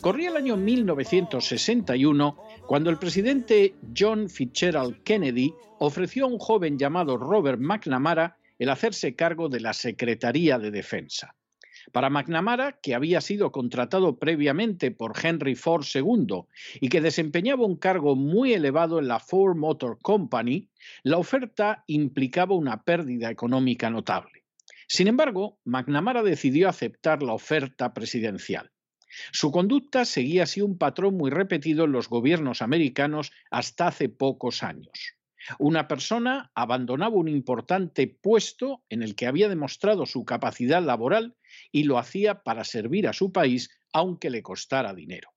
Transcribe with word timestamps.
Corría 0.00 0.30
el 0.30 0.36
año 0.36 0.56
1961 0.56 2.36
cuando 2.66 2.90
el 2.90 2.98
presidente 2.98 3.74
John 3.96 4.28
Fitzgerald 4.28 5.02
Kennedy 5.02 5.52
ofreció 5.78 6.24
a 6.24 6.28
un 6.28 6.38
joven 6.38 6.78
llamado 6.78 7.16
Robert 7.16 7.60
McNamara 7.60 8.36
el 8.58 8.70
hacerse 8.70 9.14
cargo 9.14 9.48
de 9.48 9.60
la 9.60 9.72
Secretaría 9.72 10.58
de 10.58 10.70
Defensa. 10.70 11.34
Para 11.92 12.10
McNamara, 12.10 12.78
que 12.82 12.94
había 12.94 13.20
sido 13.20 13.50
contratado 13.50 14.18
previamente 14.18 14.90
por 14.90 15.14
Henry 15.22 15.54
Ford 15.54 15.84
II 15.92 16.42
y 16.80 16.88
que 16.88 17.00
desempeñaba 17.00 17.64
un 17.64 17.76
cargo 17.76 18.14
muy 18.14 18.52
elevado 18.52 18.98
en 18.98 19.08
la 19.08 19.20
Ford 19.20 19.56
Motor 19.56 19.98
Company, 20.02 20.68
la 21.02 21.18
oferta 21.18 21.84
implicaba 21.86 22.54
una 22.54 22.82
pérdida 22.82 23.30
económica 23.30 23.90
notable. 23.90 24.44
Sin 24.86 25.06
embargo, 25.06 25.58
McNamara 25.64 26.22
decidió 26.22 26.68
aceptar 26.68 27.22
la 27.22 27.32
oferta 27.32 27.94
presidencial. 27.94 28.70
Su 29.32 29.50
conducta 29.50 30.04
seguía 30.04 30.44
así 30.44 30.60
un 30.60 30.78
patrón 30.78 31.16
muy 31.16 31.30
repetido 31.30 31.84
en 31.84 31.92
los 31.92 32.08
gobiernos 32.08 32.62
americanos 32.62 33.32
hasta 33.50 33.88
hace 33.88 34.08
pocos 34.08 34.62
años. 34.62 35.16
Una 35.58 35.88
persona 35.88 36.50
abandonaba 36.54 37.16
un 37.16 37.28
importante 37.28 38.06
puesto 38.06 38.84
en 38.88 39.02
el 39.02 39.14
que 39.14 39.26
había 39.26 39.48
demostrado 39.48 40.04
su 40.04 40.24
capacidad 40.24 40.82
laboral 40.82 41.36
y 41.72 41.84
lo 41.84 41.98
hacía 41.98 42.42
para 42.42 42.64
servir 42.64 43.08
a 43.08 43.12
su 43.12 43.32
país 43.32 43.70
aunque 43.92 44.30
le 44.30 44.42
costara 44.42 44.92
dinero. 44.92 45.30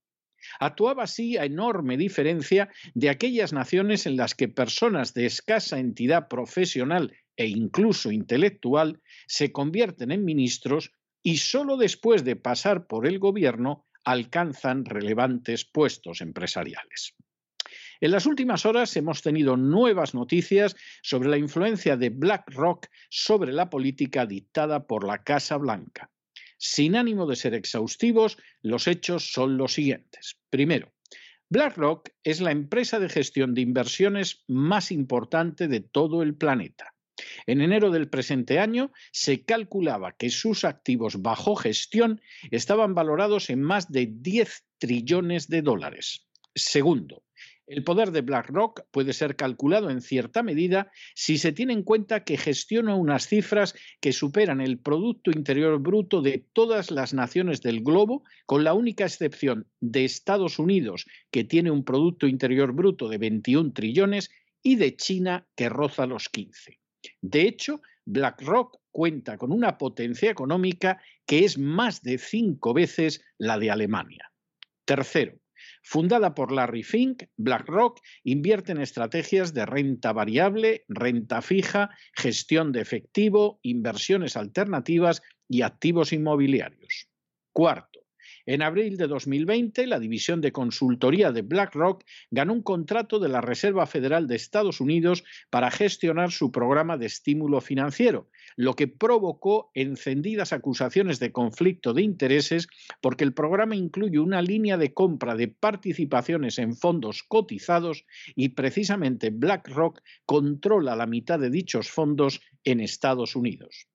Actuaba 0.60 1.04
así 1.04 1.38
a 1.38 1.46
enorme 1.46 1.98
diferencia 1.98 2.70
de 2.94 3.10
aquellas 3.10 3.54
naciones 3.54 4.06
en 4.06 4.18
las 4.18 4.36
que 4.36 4.48
personas 4.48 5.14
de 5.14 5.28
escasa 5.28 5.80
entidad 5.80 6.28
profesional 6.28 7.16
e 7.38 7.48
incluso 7.48 8.12
intelectual 8.12 9.02
se 9.28 9.52
convierten 9.52 10.12
en 10.12 10.26
ministros 10.26 10.92
y 11.24 11.38
solo 11.38 11.78
después 11.78 12.24
de 12.24 12.36
pasar 12.36 12.88
por 12.88 13.08
el 13.08 13.20
gobierno 13.20 13.86
alcanzan 14.04 14.86
relevantes 14.86 15.66
puestos 15.66 16.22
empresariales. 16.22 17.16
En 18.00 18.12
las 18.12 18.26
últimas 18.26 18.66
horas 18.66 18.98
hemos 18.98 19.22
tenido 19.22 19.58
nuevas 19.58 20.16
noticias 20.16 20.76
sobre 21.04 21.30
la 21.30 21.38
influencia 21.38 21.96
de 21.98 22.10
BlackRock 22.10 22.88
sobre 23.10 23.54
la 23.54 23.70
política 23.70 24.26
dictada 24.26 24.88
por 24.88 25.06
la 25.06 25.24
Casa 25.24 25.58
Blanca. 25.58 26.10
Sin 26.58 26.96
ánimo 26.96 27.28
de 27.28 27.36
ser 27.36 27.54
exhaustivos, 27.54 28.38
los 28.62 28.88
hechos 28.88 29.32
son 29.32 29.58
los 29.58 29.74
siguientes. 29.74 30.38
Primero, 30.50 30.92
BlackRock 31.50 32.10
es 32.24 32.42
la 32.42 32.52
empresa 32.52 33.00
de 33.00 33.10
gestión 33.10 33.54
de 33.54 33.62
inversiones 33.62 34.44
más 34.48 34.92
importante 34.92 35.68
de 35.68 35.82
todo 35.82 36.24
el 36.24 36.36
planeta. 36.36 36.96
En 37.46 37.62
enero 37.62 37.92
del 37.92 38.10
presente 38.10 38.60
año 38.60 38.92
se 39.12 39.44
calculaba 39.44 40.14
que 40.14 40.30
sus 40.30 40.64
activos 40.64 41.22
bajo 41.22 41.56
gestión 41.56 42.22
estaban 42.52 42.96
valorados 42.96 43.50
en 43.50 43.62
más 43.62 43.92
de 43.92 44.10
10 44.12 44.66
trillones 44.78 45.48
de 45.48 45.62
dólares. 45.62 46.28
Segundo, 46.56 47.24
el 47.72 47.86
poder 47.86 48.12
de 48.12 48.20
BlackRock 48.20 48.82
puede 48.92 49.14
ser 49.14 49.38
calculado 49.38 49.90
en 49.90 50.02
cierta 50.02 50.44
medida 50.44 50.92
si 51.16 51.38
se 51.38 51.54
tiene 51.54 51.72
en 51.72 51.84
cuenta 51.84 52.26
que 52.26 52.36
gestiona 52.36 52.96
unas 52.96 53.28
cifras 53.28 53.76
que 54.02 54.12
superan 54.12 54.60
el 54.60 54.78
Producto 54.78 55.32
Interior 55.32 55.80
Bruto 55.80 56.22
de 56.22 56.46
todas 56.52 56.92
las 56.92 57.14
naciones 57.14 57.62
del 57.62 57.82
globo, 57.82 58.24
con 58.46 58.66
la 58.66 58.74
única 58.74 59.06
excepción 59.06 59.68
de 59.80 60.04
Estados 60.04 60.60
Unidos, 60.60 61.06
que 61.32 61.46
tiene 61.46 61.72
un 61.72 61.86
Producto 61.86 62.28
Interior 62.28 62.74
Bruto 62.74 63.08
de 63.08 63.18
21 63.20 63.72
trillones, 63.72 64.32
y 64.62 64.76
de 64.76 64.98
China, 64.98 65.48
que 65.56 65.70
roza 65.70 66.06
los 66.06 66.28
15. 66.28 66.81
De 67.22 67.42
hecho, 67.44 67.82
BlackRock 68.06 68.80
cuenta 68.92 69.38
con 69.38 69.52
una 69.52 69.78
potencia 69.78 70.30
económica 70.30 71.02
que 71.26 71.46
es 71.46 71.58
más 71.58 72.02
de 72.02 72.18
cinco 72.18 72.74
veces 72.74 73.24
la 73.38 73.58
de 73.58 73.72
Alemania. 73.72 74.32
Tercero, 74.86 75.42
Fundada 75.84 76.36
por 76.36 76.52
Larry 76.52 76.84
Fink, 76.84 77.24
BlackRock 77.38 78.00
invierte 78.24 78.72
en 78.72 78.82
estrategias 78.82 79.54
de 79.54 79.66
renta 79.66 80.14
variable, 80.14 80.86
renta 80.88 81.42
fija, 81.42 81.90
gestión 82.14 82.72
de 82.72 82.82
efectivo, 82.82 83.60
inversiones 83.64 84.38
alternativas 84.38 85.22
y 85.48 85.64
activos 85.64 86.14
inmobiliarios. 86.14 87.10
Cuarto, 87.52 88.01
en 88.46 88.62
abril 88.62 88.98
de 88.98 89.08
2020, 89.08 89.88
la 89.88 90.00
división 90.00 90.42
de 90.42 90.52
consultoría 90.52 91.32
de 91.32 91.42
BlackRock 91.42 92.04
ganó 92.30 92.54
un 92.54 92.62
contrato 92.62 93.20
de 93.20 93.30
la 93.30 93.42
Reserva 93.42 93.86
Federal 93.86 94.28
de 94.28 94.36
Estados 94.36 94.82
Unidos 94.82 95.24
para 95.50 95.72
gestionar 95.72 96.32
su 96.32 96.52
programa 96.52 96.98
de 96.98 97.06
estímulo 97.06 97.62
financiero, 97.62 98.30
lo 98.56 98.76
que 98.76 98.88
provocó 98.88 99.72
encendidas 99.74 100.54
acusaciones 100.54 101.20
de 101.20 101.32
conflicto 101.32 101.94
de 101.94 102.02
intereses 102.02 102.68
porque 103.02 103.24
el 103.24 103.34
programa 103.34 103.76
incluye 103.76 104.20
una 104.20 104.42
línea 104.42 104.78
de 104.78 104.94
compra 104.94 105.36
de 105.36 105.48
participaciones 105.48 106.58
en 106.60 106.76
fondos 106.76 107.24
cotizados 107.24 108.06
y 108.36 108.50
precisamente 108.50 109.30
BlackRock 109.30 110.02
controla 110.26 110.96
la 110.96 111.08
mitad 111.08 111.40
de 111.40 111.50
dichos 111.50 111.90
fondos 111.90 112.42
en 112.64 112.80
Estados 112.80 113.36
Unidos. 113.36 113.88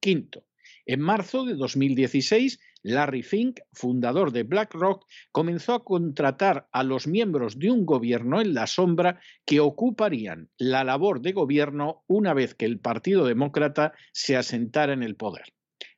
Quinto, 0.00 0.46
en 0.86 1.00
marzo 1.00 1.44
de 1.44 1.54
2016, 1.54 2.60
Larry 2.82 3.22
Fink, 3.22 3.58
fundador 3.72 4.30
de 4.30 4.44
BlackRock, 4.44 5.04
comenzó 5.32 5.74
a 5.74 5.84
contratar 5.84 6.68
a 6.70 6.84
los 6.84 7.08
miembros 7.08 7.58
de 7.58 7.72
un 7.72 7.84
gobierno 7.84 8.40
en 8.40 8.54
la 8.54 8.68
sombra 8.68 9.20
que 9.44 9.58
ocuparían 9.58 10.48
la 10.56 10.84
labor 10.84 11.20
de 11.20 11.32
gobierno 11.32 12.04
una 12.06 12.32
vez 12.34 12.54
que 12.54 12.66
el 12.66 12.78
Partido 12.78 13.26
Demócrata 13.26 13.92
se 14.12 14.36
asentara 14.36 14.92
en 14.92 15.02
el 15.02 15.16
poder. 15.16 15.55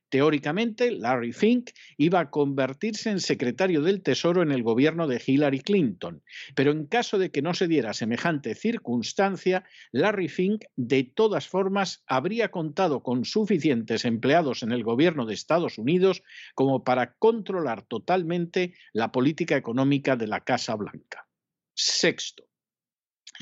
Teóricamente, 0.09 0.91
Larry 0.91 1.33
Fink 1.33 1.69
iba 1.97 2.19
a 2.19 2.29
convertirse 2.31 3.11
en 3.11 3.19
secretario 3.19 3.81
del 3.81 4.01
Tesoro 4.01 4.41
en 4.41 4.51
el 4.51 4.63
gobierno 4.63 5.07
de 5.07 5.21
Hillary 5.25 5.59
Clinton, 5.61 6.23
pero 6.55 6.71
en 6.71 6.87
caso 6.87 7.19
de 7.19 7.29
que 7.31 7.43
no 7.43 7.53
se 7.53 7.67
diera 7.67 7.93
semejante 7.93 8.55
circunstancia, 8.55 9.63
Larry 9.91 10.27
Fink 10.27 10.65
de 10.75 11.03
todas 11.03 11.47
formas 11.47 12.03
habría 12.07 12.49
contado 12.49 13.03
con 13.03 13.23
suficientes 13.23 14.03
empleados 14.03 14.63
en 14.63 14.71
el 14.71 14.83
gobierno 14.83 15.27
de 15.27 15.35
Estados 15.35 15.77
Unidos 15.77 16.23
como 16.55 16.83
para 16.83 17.13
controlar 17.13 17.83
totalmente 17.83 18.73
la 18.93 19.11
política 19.11 19.55
económica 19.57 20.15
de 20.15 20.27
la 20.27 20.41
Casa 20.41 20.75
Blanca. 20.75 21.27
Sexto, 21.75 22.48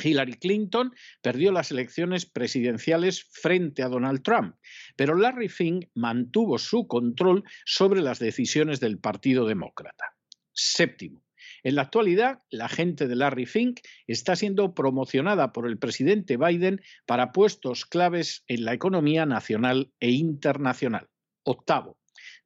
Hillary 0.01 0.33
Clinton 0.33 0.93
perdió 1.21 1.51
las 1.51 1.71
elecciones 1.71 2.25
presidenciales 2.25 3.23
frente 3.31 3.83
a 3.83 3.89
Donald 3.89 4.21
Trump, 4.23 4.55
pero 4.95 5.15
Larry 5.15 5.49
Fink 5.49 5.85
mantuvo 5.93 6.57
su 6.57 6.87
control 6.87 7.43
sobre 7.65 8.01
las 8.01 8.19
decisiones 8.19 8.79
del 8.79 8.99
Partido 8.99 9.47
Demócrata. 9.47 10.15
Séptimo. 10.53 11.23
En 11.63 11.75
la 11.75 11.83
actualidad, 11.83 12.43
la 12.49 12.69
gente 12.69 13.07
de 13.07 13.15
Larry 13.15 13.45
Fink 13.45 13.79
está 14.05 14.35
siendo 14.35 14.73
promocionada 14.73 15.51
por 15.51 15.67
el 15.67 15.77
presidente 15.77 16.37
Biden 16.37 16.81
para 17.05 17.31
puestos 17.31 17.85
claves 17.85 18.43
en 18.47 18.65
la 18.65 18.73
economía 18.73 19.25
nacional 19.25 19.91
e 19.99 20.11
internacional. 20.11 21.07
Octavo. 21.43 21.97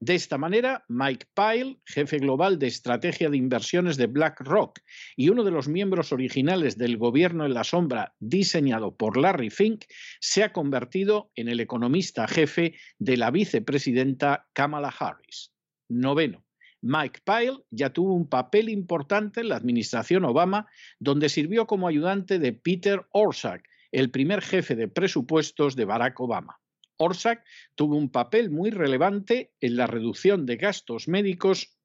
De 0.01 0.15
esta 0.15 0.39
manera, 0.39 0.83
Mike 0.87 1.27
Pyle, 1.35 1.77
jefe 1.85 2.17
global 2.17 2.57
de 2.57 2.65
estrategia 2.65 3.29
de 3.29 3.37
inversiones 3.37 3.97
de 3.97 4.07
BlackRock 4.07 4.79
y 5.15 5.29
uno 5.29 5.43
de 5.43 5.51
los 5.51 5.67
miembros 5.67 6.11
originales 6.11 6.75
del 6.75 6.97
gobierno 6.97 7.45
en 7.45 7.53
la 7.53 7.63
sombra 7.63 8.15
diseñado 8.19 8.95
por 8.95 9.15
Larry 9.15 9.51
Fink, 9.51 9.85
se 10.19 10.43
ha 10.43 10.53
convertido 10.53 11.29
en 11.35 11.49
el 11.49 11.59
economista 11.59 12.27
jefe 12.27 12.73
de 12.97 13.15
la 13.15 13.29
vicepresidenta 13.29 14.47
Kamala 14.53 14.91
Harris. 14.99 15.53
Noveno. 15.87 16.43
Mike 16.81 17.19
Pyle 17.23 17.59
ya 17.69 17.93
tuvo 17.93 18.15
un 18.15 18.27
papel 18.27 18.69
importante 18.69 19.41
en 19.41 19.49
la 19.49 19.57
administración 19.57 20.25
Obama, 20.25 20.65
donde 20.97 21.29
sirvió 21.29 21.67
como 21.67 21.87
ayudante 21.87 22.39
de 22.39 22.53
Peter 22.53 23.05
Orszag, 23.11 23.61
el 23.91 24.09
primer 24.09 24.41
jefe 24.41 24.75
de 24.75 24.87
presupuestos 24.87 25.75
de 25.75 25.85
Barack 25.85 26.19
Obama. 26.19 26.60
Orsak 27.01 27.43
tuvo 27.75 27.95
un 27.95 28.11
papel 28.11 28.51
muy 28.51 28.69
relevante 28.69 29.53
en 29.59 29.75
la 29.75 29.87
reducción 29.87 30.45
de 30.45 30.57
gastos 30.57 31.07
médicos 31.07 31.75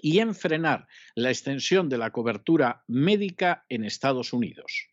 y 0.00 0.20
en 0.20 0.34
frenar 0.34 0.88
la 1.14 1.30
extensión 1.30 1.88
de 1.88 1.98
la 1.98 2.10
cobertura 2.10 2.82
médica 2.88 3.66
en 3.68 3.84
Estados 3.84 4.32
Unidos. 4.32 4.88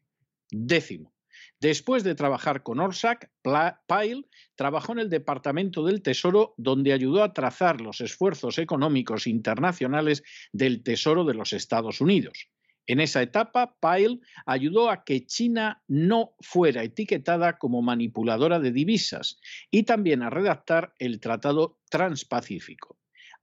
Décimo. 0.52 1.14
Después 1.62 2.04
de 2.04 2.16
trabajar 2.16 2.64
con 2.64 2.80
Orsak, 2.80 3.32
Pyle 3.42 4.26
trabajó 4.56 4.92
en 4.94 5.00
el 5.00 5.10
Departamento 5.10 5.86
del 5.86 6.02
Tesoro, 6.02 6.54
donde 6.58 6.94
ayudó 6.94 7.24
a 7.24 7.34
trazar 7.34 7.82
los 7.82 8.02
esfuerzos 8.02 8.58
económicos 8.60 9.26
internacionales 9.26 10.24
del 10.52 10.84
Tesoro 10.84 11.24
de 11.24 11.34
los 11.34 11.54
Estados 11.54 12.02
Unidos. 12.02 12.50
En 12.90 13.00
esa 13.00 13.22
etapa, 13.22 13.76
Pyle 13.80 14.20
ayudó 14.48 14.90
a 14.90 15.04
que 15.04 15.24
China 15.28 15.84
no 15.88 16.34
fuera 16.40 16.82
etiquetada 16.82 17.60
como 17.60 17.84
manipuladora 17.84 18.58
de 18.58 18.72
divisas 18.72 19.40
y 19.70 19.84
también 19.84 20.24
a 20.24 20.32
redactar 20.32 20.96
el 20.98 21.20
Tratado 21.20 21.78
Transpacífico. 21.92 22.98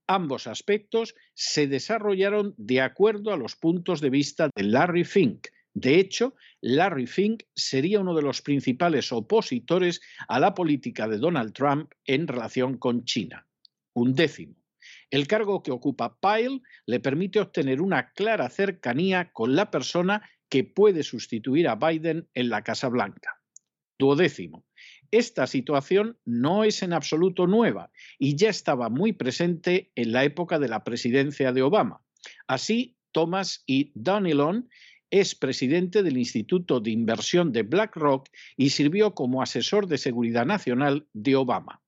Ambos 0.08 0.48
aspectos 0.48 1.14
se 1.34 1.68
desarrollaron 1.68 2.54
de 2.56 2.80
acuerdo 2.80 3.32
a 3.32 3.36
los 3.36 3.54
puntos 3.54 4.00
de 4.00 4.10
vista 4.10 4.50
de 4.52 4.64
Larry 4.64 5.04
Fink. 5.04 5.46
De 5.74 6.00
hecho, 6.00 6.34
Larry 6.60 7.06
Fink 7.06 7.44
sería 7.54 8.00
uno 8.00 8.16
de 8.16 8.22
los 8.22 8.42
principales 8.42 9.12
opositores 9.12 10.00
a 10.26 10.40
la 10.40 10.54
política 10.54 11.06
de 11.06 11.18
Donald 11.18 11.52
Trump 11.52 11.92
en 12.04 12.26
relación 12.26 12.78
con 12.78 13.04
China. 13.04 13.46
Un 13.92 14.12
décimo. 14.12 14.56
El 15.10 15.26
cargo 15.26 15.62
que 15.62 15.70
ocupa 15.70 16.18
Pyle 16.20 16.60
le 16.86 17.00
permite 17.00 17.40
obtener 17.40 17.80
una 17.80 18.12
clara 18.12 18.48
cercanía 18.50 19.30
con 19.32 19.54
la 19.54 19.70
persona 19.70 20.28
que 20.48 20.64
puede 20.64 21.02
sustituir 21.02 21.68
a 21.68 21.76
Biden 21.76 22.28
en 22.34 22.48
la 22.48 22.62
Casa 22.62 22.88
Blanca. 22.88 23.40
Duodécimo. 23.98 24.64
Esta 25.10 25.46
situación 25.46 26.18
no 26.24 26.64
es 26.64 26.82
en 26.82 26.92
absoluto 26.92 27.46
nueva 27.46 27.90
y 28.18 28.36
ya 28.36 28.50
estaba 28.50 28.88
muy 28.88 29.12
presente 29.12 29.92
en 29.94 30.12
la 30.12 30.24
época 30.24 30.58
de 30.58 30.68
la 30.68 30.84
presidencia 30.84 31.52
de 31.52 31.62
Obama. 31.62 32.02
Así, 32.46 32.96
Thomas 33.12 33.64
E. 33.66 33.92
Donilon 33.94 34.68
es 35.10 35.34
presidente 35.34 36.02
del 36.02 36.18
Instituto 36.18 36.80
de 36.80 36.90
Inversión 36.90 37.52
de 37.52 37.62
BlackRock 37.62 38.28
y 38.56 38.70
sirvió 38.70 39.14
como 39.14 39.40
asesor 39.40 39.86
de 39.86 39.98
seguridad 39.98 40.44
nacional 40.44 41.06
de 41.12 41.36
Obama. 41.36 41.80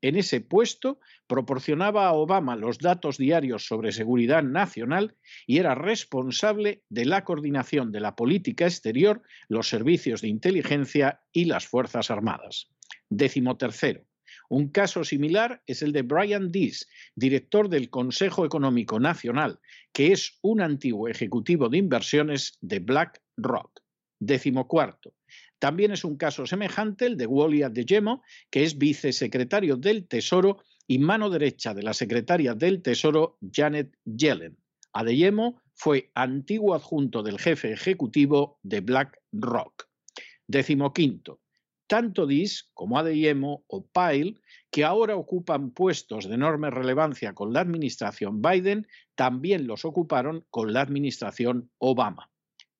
En 0.00 0.16
ese 0.16 0.40
puesto 0.40 0.98
proporcionaba 1.32 2.08
a 2.08 2.12
Obama 2.12 2.56
los 2.56 2.76
datos 2.76 3.16
diarios 3.16 3.64
sobre 3.64 3.92
seguridad 3.92 4.42
nacional 4.42 5.16
y 5.46 5.56
era 5.56 5.74
responsable 5.74 6.82
de 6.90 7.06
la 7.06 7.24
coordinación 7.24 7.90
de 7.90 8.00
la 8.00 8.14
política 8.14 8.66
exterior, 8.66 9.22
los 9.48 9.66
servicios 9.66 10.20
de 10.20 10.28
inteligencia 10.28 11.22
y 11.32 11.46
las 11.46 11.66
Fuerzas 11.66 12.10
Armadas. 12.10 12.68
Décimo 13.08 13.56
tercero. 13.56 14.04
Un 14.50 14.68
caso 14.68 15.04
similar 15.04 15.62
es 15.66 15.80
el 15.80 15.92
de 15.92 16.02
Brian 16.02 16.52
Dees, 16.52 16.86
director 17.16 17.70
del 17.70 17.88
Consejo 17.88 18.44
Económico 18.44 19.00
Nacional, 19.00 19.58
que 19.94 20.12
es 20.12 20.38
un 20.42 20.60
antiguo 20.60 21.08
ejecutivo 21.08 21.70
de 21.70 21.78
inversiones 21.78 22.58
de 22.60 22.80
BlackRock. 22.80 23.80
Décimo 24.18 24.68
cuarto. 24.68 25.14
También 25.58 25.92
es 25.92 26.04
un 26.04 26.18
caso 26.18 26.44
semejante 26.44 27.06
el 27.06 27.16
de 27.16 27.26
Wally 27.26 27.62
Adeyemo, 27.62 28.22
que 28.50 28.64
es 28.64 28.76
vicesecretario 28.76 29.76
del 29.76 30.06
Tesoro 30.06 30.58
y 30.92 30.98
mano 30.98 31.30
derecha 31.30 31.72
de 31.72 31.82
la 31.82 31.94
secretaria 31.94 32.54
del 32.54 32.82
Tesoro 32.82 33.38
Janet 33.50 33.96
Yellen. 34.04 34.58
Adeyemo 34.92 35.62
fue 35.72 36.10
antiguo 36.14 36.74
adjunto 36.74 37.22
del 37.22 37.38
jefe 37.38 37.72
ejecutivo 37.72 38.58
de 38.62 38.82
BlackRock. 38.82 39.88
Décimo 40.46 40.92
quinto, 40.92 41.40
tanto 41.86 42.26
Dis 42.26 42.68
como 42.74 42.98
Adeyemo 42.98 43.64
o 43.68 43.86
Pyle, 43.86 44.38
que 44.70 44.84
ahora 44.84 45.16
ocupan 45.16 45.70
puestos 45.70 46.28
de 46.28 46.34
enorme 46.34 46.68
relevancia 46.68 47.32
con 47.32 47.54
la 47.54 47.60
administración 47.60 48.42
Biden, 48.42 48.86
también 49.14 49.66
los 49.66 49.86
ocuparon 49.86 50.44
con 50.50 50.74
la 50.74 50.82
administración 50.82 51.70
Obama. 51.78 52.30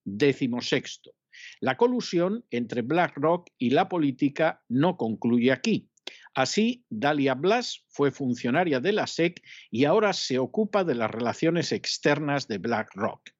Décimo 0.05 0.61
sexto, 0.61 1.15
la 1.61 1.79
colusión 1.79 2.45
entre 2.51 2.83
BlackRock 2.83 3.49
y 3.57 3.71
la 3.71 3.89
política 3.89 4.63
no 4.69 4.99
concluye 4.99 5.51
aquí. 5.51 5.89
Así, 6.35 6.85
Dalia 6.89 7.35
Blas 7.35 7.85
fue 7.89 8.11
funcionaria 8.11 8.81
de 8.81 8.93
la 8.93 9.07
SEC 9.07 9.43
y 9.71 9.85
ahora 9.85 10.13
se 10.13 10.39
ocupa 10.39 10.85
de 10.85 10.95
las 10.95 11.11
relaciones 11.11 11.73
externas 11.73 12.49
de 12.49 12.59
BlackRock. 12.59 13.31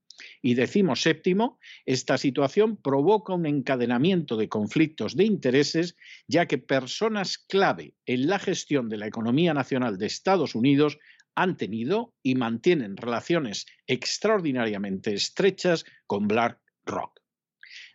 Y 0.43 0.55
decimos 0.55 1.01
séptimo, 1.01 1.59
esta 1.87 2.19
situación 2.19 2.77
provoca 2.77 3.33
un 3.33 3.47
encadenamiento 3.47 4.37
de 4.37 4.49
conflictos 4.49 5.17
de 5.17 5.25
intereses, 5.25 5.97
ya 6.29 6.47
que 6.47 6.59
personas 6.59 7.39
clave 7.39 7.95
en 8.07 8.27
la 8.27 8.39
gestión 8.39 8.89
de 8.89 8.99
la 8.99 9.07
economía 9.07 9.55
nacional 9.55 9.99
de 9.99 10.07
Estados 10.07 10.55
Unidos 10.55 10.99
han 11.35 11.57
tenido 11.57 12.15
y 12.23 12.35
mantienen 12.35 12.97
relaciones 12.97 13.67
extraordinariamente 13.87 15.15
estrechas 15.15 15.85
con 16.07 16.29
BlackRock. 16.29 17.22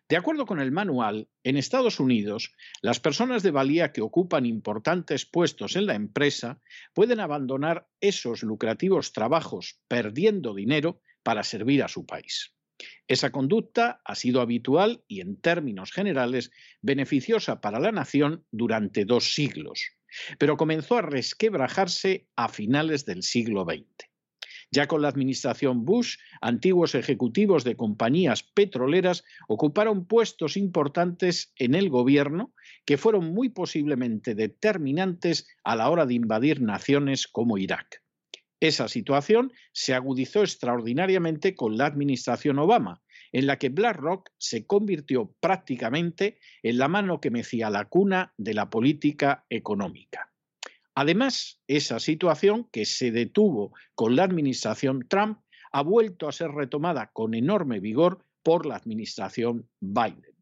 De 0.10 0.16
acuerdo 0.16 0.46
con 0.46 0.62
el 0.62 0.72
manual, 0.72 1.28
en 1.44 1.58
Estados 1.58 2.00
Unidos, 2.00 2.56
las 2.82 3.02
personas 3.02 3.44
de 3.44 3.52
valía 3.52 3.92
que 3.92 4.02
ocupan 4.02 4.46
importantes 4.46 5.26
puestos 5.26 5.76
en 5.76 5.86
la 5.86 5.96
empresa 5.96 6.62
pueden 6.94 7.20
abandonar 7.20 7.90
esos 8.00 8.42
lucrativos 8.42 9.12
trabajos 9.12 9.82
perdiendo 9.90 10.54
dinero 10.54 11.02
para 11.24 11.44
servir 11.44 11.84
a 11.84 11.90
su 11.90 12.06
país. 12.06 12.54
Esa 13.10 13.32
conducta 13.32 14.02
ha 14.06 14.16
sido 14.16 14.40
habitual 14.40 15.04
y, 15.10 15.20
en 15.20 15.42
términos 15.42 15.92
generales, 15.92 16.52
beneficiosa 16.82 17.60
para 17.60 17.80
la 17.82 17.92
nación 17.92 18.46
durante 18.50 19.04
dos 19.04 19.34
siglos, 19.34 19.98
pero 20.40 20.56
comenzó 20.56 20.98
a 20.98 21.02
resquebrajarse 21.02 22.28
a 22.38 22.48
finales 22.48 23.04
del 23.04 23.24
siglo 23.24 23.66
XX. 23.66 24.07
Ya 24.72 24.88
con 24.88 25.02
la 25.02 25.08
administración 25.08 25.86
Bush, 25.86 26.18
antiguos 26.42 26.94
ejecutivos 26.94 27.64
de 27.64 27.78
compañías 27.78 28.44
petroleras 28.44 29.24
ocuparon 29.48 30.06
puestos 30.06 30.58
importantes 30.58 31.54
en 31.56 31.74
el 31.74 31.90
gobierno 31.90 32.54
que 32.86 32.98
fueron 32.98 33.34
muy 33.34 33.50
posiblemente 33.50 34.36
determinantes 34.36 35.48
a 35.64 35.76
la 35.76 35.90
hora 35.90 36.06
de 36.06 36.16
invadir 36.16 36.62
naciones 36.62 37.28
como 37.28 37.58
Irak. 37.58 38.04
Esa 38.60 38.88
situación 38.88 39.54
se 39.72 39.94
agudizó 39.94 40.42
extraordinariamente 40.42 41.56
con 41.56 41.78
la 41.78 41.86
administración 41.86 42.60
Obama, 42.60 43.02
en 43.32 43.46
la 43.46 43.58
que 43.58 43.70
BlackRock 43.70 44.32
se 44.38 44.66
convirtió 44.66 45.34
prácticamente 45.40 46.40
en 46.64 46.78
la 46.78 46.88
mano 46.88 47.22
que 47.22 47.32
mecía 47.32 47.70
la 47.70 47.86
cuna 47.86 48.34
de 48.38 48.54
la 48.54 48.70
política 48.70 49.46
económica. 49.50 50.32
Además, 51.00 51.62
esa 51.68 52.00
situación 52.00 52.68
que 52.72 52.84
se 52.84 53.12
detuvo 53.12 53.72
con 53.94 54.16
la 54.16 54.24
administración 54.24 55.06
Trump 55.08 55.38
ha 55.72 55.84
vuelto 55.84 56.28
a 56.28 56.32
ser 56.32 56.50
retomada 56.50 57.12
con 57.14 57.36
enorme 57.36 57.80
vigor 57.80 58.26
por 58.42 58.66
la 58.66 58.78
administración 58.78 59.70
Biden. 59.80 60.36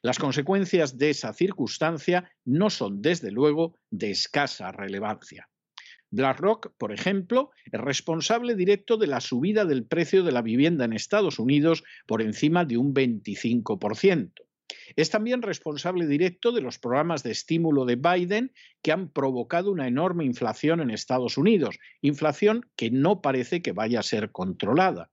Las 0.00 0.18
consecuencias 0.18 0.96
de 0.96 1.10
esa 1.10 1.34
circunstancia 1.34 2.32
no 2.46 2.70
son, 2.70 3.02
desde 3.02 3.30
luego, 3.30 3.74
de 3.90 4.10
escasa 4.10 4.72
relevancia. 4.72 5.50
BlackRock, 6.10 6.72
por 6.78 6.90
ejemplo, 6.90 7.50
es 7.66 7.78
responsable 7.78 8.54
directo 8.54 8.96
de 8.96 9.08
la 9.08 9.20
subida 9.20 9.66
del 9.66 9.84
precio 9.84 10.22
de 10.22 10.32
la 10.32 10.40
vivienda 10.40 10.86
en 10.86 10.94
Estados 10.94 11.38
Unidos 11.38 11.84
por 12.06 12.22
encima 12.22 12.64
de 12.64 12.78
un 12.78 12.94
25%. 12.94 14.47
Es 14.96 15.10
también 15.10 15.42
responsable 15.42 16.06
directo 16.06 16.52
de 16.52 16.60
los 16.60 16.78
programas 16.78 17.22
de 17.22 17.30
estímulo 17.30 17.84
de 17.84 17.96
Biden 17.96 18.52
que 18.82 18.92
han 18.92 19.08
provocado 19.08 19.70
una 19.70 19.86
enorme 19.86 20.24
inflación 20.24 20.80
en 20.80 20.90
Estados 20.90 21.38
Unidos, 21.38 21.78
inflación 22.00 22.68
que 22.76 22.90
no 22.90 23.20
parece 23.20 23.62
que 23.62 23.72
vaya 23.72 24.00
a 24.00 24.04
ser 24.04 24.32
controlada. 24.32 25.10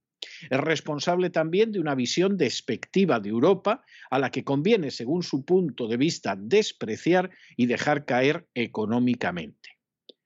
Es 0.50 0.60
responsable 0.60 1.30
también 1.30 1.72
de 1.72 1.80
una 1.80 1.96
visión 1.96 2.38
despectiva 2.38 3.20
de 3.20 3.30
Europa 3.30 3.84
a 4.10 4.20
la 4.20 4.32
que 4.32 4.44
conviene, 4.44 4.92
según 4.92 5.24
su 5.24 5.46
punto 5.46 5.88
de 5.88 5.98
vista, 5.98 6.36
despreciar 6.38 7.32
y 7.56 7.68
dejar 7.68 8.06
caer 8.06 8.48
económicamente. 8.54 9.76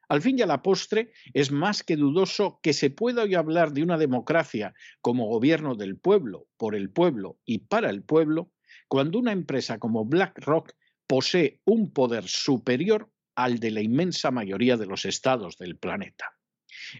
Al 0.07 0.21
fin 0.23 0.39
y 0.39 0.41
a 0.41 0.47
la 0.47 0.63
postre, 0.63 1.11
es 1.33 1.51
más 1.51 1.83
que 1.83 1.95
dudoso 1.95 2.59
que 2.63 2.73
se 2.73 2.89
pueda 2.89 3.23
hoy 3.23 3.35
hablar 3.35 3.73
de 3.73 3.83
una 3.83 3.97
democracia 3.97 4.73
como 5.01 5.27
gobierno 5.27 5.75
del 5.75 5.97
pueblo, 5.97 6.47
por 6.57 6.75
el 6.75 6.89
pueblo 6.89 7.37
y 7.45 7.59
para 7.59 7.91
el 7.91 8.01
pueblo, 8.01 8.51
cuando 8.89 9.19
una 9.19 9.31
empresa 9.31 9.77
como 9.77 10.03
BlackRock 10.03 10.73
posee 11.07 11.61
un 11.63 11.93
poder 11.93 12.27
superior 12.27 13.09
al 13.35 13.59
de 13.59 13.71
la 13.71 13.81
inmensa 13.81 14.31
mayoría 14.31 14.75
de 14.77 14.87
los 14.87 15.05
estados 15.05 15.57
del 15.57 15.77
planeta. 15.77 16.33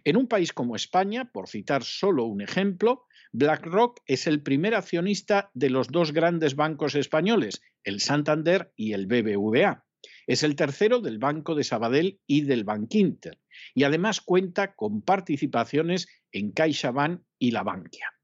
En 0.04 0.16
un 0.16 0.28
país 0.28 0.54
como 0.54 0.76
España, 0.76 1.32
por 1.34 1.50
citar 1.50 1.84
solo 1.84 2.26
un 2.26 2.42
ejemplo, 2.42 3.06
BlackRock 3.32 4.02
es 4.06 4.28
el 4.28 4.42
primer 4.42 4.76
accionista 4.76 5.52
de 5.54 5.70
los 5.70 5.88
dos 5.88 6.14
grandes 6.14 6.56
bancos 6.56 6.96
españoles, 6.96 7.62
el 7.84 8.00
Santander 8.00 8.72
y 8.76 8.94
el 8.94 9.08
BBVA. 9.08 9.86
Es 10.28 10.44
el 10.44 10.56
tercero 10.56 11.02
del 11.02 11.18
Banco 11.18 11.56
de 11.56 11.64
Sabadell 11.64 12.20
y 12.28 12.42
del 12.42 12.64
Bankinter, 12.64 13.40
y 13.74 13.84
además 13.84 14.22
cuenta 14.22 14.76
con 14.76 15.02
participaciones 15.02 16.08
en 16.32 16.52
CaixaBank 16.52 17.22
y 17.40 17.52
la 17.52 17.64
Bankia. 17.64 18.19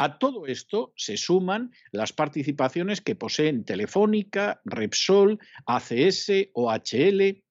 A 0.00 0.20
todo 0.20 0.46
esto 0.46 0.92
se 0.96 1.16
suman 1.16 1.72
las 1.90 2.12
participaciones 2.12 3.00
que 3.00 3.16
poseen 3.16 3.64
Telefónica, 3.64 4.60
Repsol, 4.64 5.40
ACS, 5.66 6.30
OHL, 6.52 7.42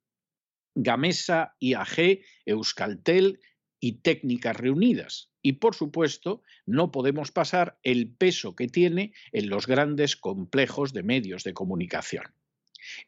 Gamesa, 0.74 1.56
IAG, 1.60 2.22
Euskaltel 2.46 3.42
y 3.82 4.00
Técnicas 4.02 4.56
Reunidas. 4.56 5.30
Y 5.42 5.54
por 5.54 5.76
supuesto, 5.76 6.42
no 6.66 6.90
podemos 6.90 7.32
pasar 7.32 7.80
el 7.84 8.16
peso 8.16 8.56
que 8.56 8.70
tiene 8.70 9.12
en 9.34 9.50
los 9.50 9.68
grandes 9.68 10.16
complejos 10.16 10.94
de 10.94 11.04
medios 11.04 11.44
de 11.44 11.54
comunicación. 11.54 12.24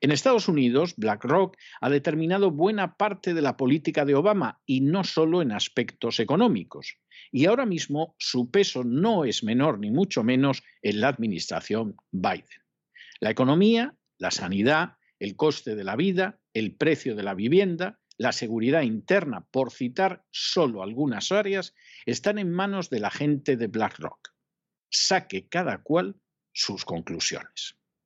En 0.02 0.12
Estados 0.12 0.48
Unidos, 0.48 0.96
BlackRock 0.98 1.58
ha 1.82 1.90
determinado 1.90 2.52
buena 2.52 2.98
parte 2.98 3.34
de 3.34 3.42
la 3.42 3.58
política 3.58 4.06
de 4.06 4.16
Obama 4.16 4.62
y 4.66 4.82
no 4.82 5.04
solo 5.04 5.42
en 5.42 5.52
aspectos 5.52 6.20
económicos. 6.20 6.98
Y 7.32 7.46
ahora 7.46 7.66
mismo 7.66 8.16
su 8.18 8.50
peso 8.50 8.84
no 8.84 9.26
es 9.26 9.44
menor 9.44 9.80
ni 9.80 9.92
mucho 9.92 10.24
menos 10.24 10.64
en 10.82 11.02
la 11.02 11.10
administración 11.10 11.96
Biden. 12.12 12.64
La 13.20 13.30
economía, 13.30 13.96
la 14.18 14.32
sanidad, 14.32 14.98
el 15.20 15.36
coste 15.36 15.76
de 15.76 15.84
la 15.84 15.96
vida, 15.96 16.40
el 16.54 16.76
precio 16.76 17.16
de 17.16 17.24
la 17.24 17.34
vivienda, 17.34 18.00
la 18.18 18.32
seguridad 18.34 18.82
interna, 18.82 19.48
por 19.50 19.72
citar 19.72 20.26
solo 20.32 20.84
algunas 20.84 21.32
áreas, 21.32 21.74
están 22.06 22.38
en 22.38 22.52
manos 22.52 22.90
de 22.90 23.00
la 23.00 23.10
gente 23.10 23.56
de 23.56 23.68
BlackRock. 23.68 24.34
Saque 24.90 25.48
cada 25.48 25.82
cual 25.84 26.16
sus 26.52 26.84
conclusiones. 26.84 27.79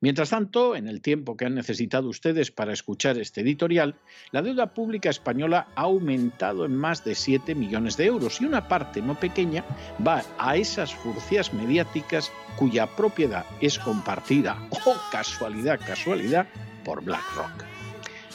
Mientras 0.00 0.30
tanto, 0.30 0.76
en 0.76 0.88
el 0.88 1.00
tiempo 1.00 1.36
que 1.36 1.46
han 1.46 1.54
necesitado 1.54 2.08
ustedes 2.08 2.50
para 2.50 2.74
escuchar 2.74 3.16
este 3.18 3.40
editorial, 3.40 3.94
la 4.30 4.42
deuda 4.42 4.74
pública 4.74 5.08
española 5.08 5.68
ha 5.74 5.82
aumentado 5.82 6.66
en 6.66 6.76
más 6.76 7.02
de 7.02 7.14
7 7.14 7.54
millones 7.54 7.96
de 7.96 8.04
euros 8.04 8.40
y 8.40 8.44
una 8.44 8.68
parte 8.68 9.00
no 9.00 9.18
pequeña 9.18 9.64
va 10.06 10.22
a 10.38 10.56
esas 10.56 10.94
furcias 10.94 11.54
mediáticas 11.54 12.30
cuya 12.56 12.86
propiedad 12.94 13.46
es 13.62 13.78
compartida, 13.78 14.68
oh 14.70 14.96
casualidad, 15.10 15.80
casualidad, 15.80 16.46
por 16.84 17.02
BlackRock. 17.02 17.64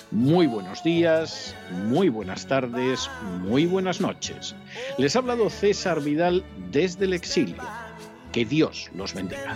Muy 0.09 0.47
buenos 0.47 0.83
días, 0.83 1.55
muy 1.87 2.09
buenas 2.09 2.47
tardes, 2.47 3.09
muy 3.43 3.65
buenas 3.65 4.01
noches. 4.01 4.55
Les 4.97 5.15
ha 5.15 5.19
hablado 5.19 5.49
César 5.49 6.01
Vidal 6.01 6.43
desde 6.71 7.05
el 7.05 7.13
exilio. 7.13 7.63
Que 8.33 8.45
Dios 8.45 8.89
los 8.93 9.13
bendiga. 9.13 9.55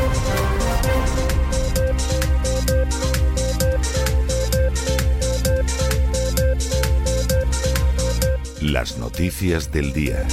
Las 8.61 8.99
noticias 8.99 9.71
del 9.71 9.91
día. 9.91 10.27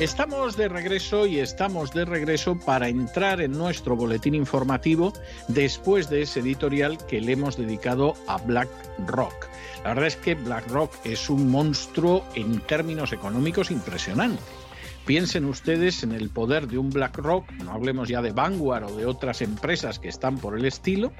Estamos 0.00 0.56
de 0.56 0.68
regreso 0.68 1.24
y 1.24 1.38
estamos 1.38 1.92
de 1.92 2.04
regreso 2.04 2.58
para 2.58 2.88
entrar 2.88 3.40
en 3.40 3.52
nuestro 3.52 3.94
boletín 3.94 4.34
informativo 4.34 5.12
después 5.46 6.10
de 6.10 6.22
ese 6.22 6.40
editorial 6.40 6.98
que 7.06 7.20
le 7.20 7.32
hemos 7.32 7.56
dedicado 7.56 8.14
a 8.26 8.38
BlackRock. 8.38 9.46
La 9.84 9.90
verdad 9.90 10.08
es 10.08 10.16
que 10.16 10.34
BlackRock 10.34 10.92
es 11.04 11.30
un 11.30 11.48
monstruo 11.48 12.24
en 12.34 12.58
términos 12.58 13.12
económicos 13.12 13.70
impresionante. 13.70 14.42
Piensen 15.06 15.44
ustedes 15.44 16.02
en 16.02 16.12
el 16.12 16.30
poder 16.30 16.66
de 16.66 16.78
un 16.78 16.88
BlackRock, 16.88 17.50
no 17.62 17.72
hablemos 17.72 18.08
ya 18.08 18.22
de 18.22 18.32
Vanguard 18.32 18.84
o 18.84 18.96
de 18.96 19.04
otras 19.04 19.42
empresas 19.42 19.98
que 19.98 20.08
están 20.08 20.38
por 20.38 20.58
el 20.58 20.64
estilo, 20.64 21.12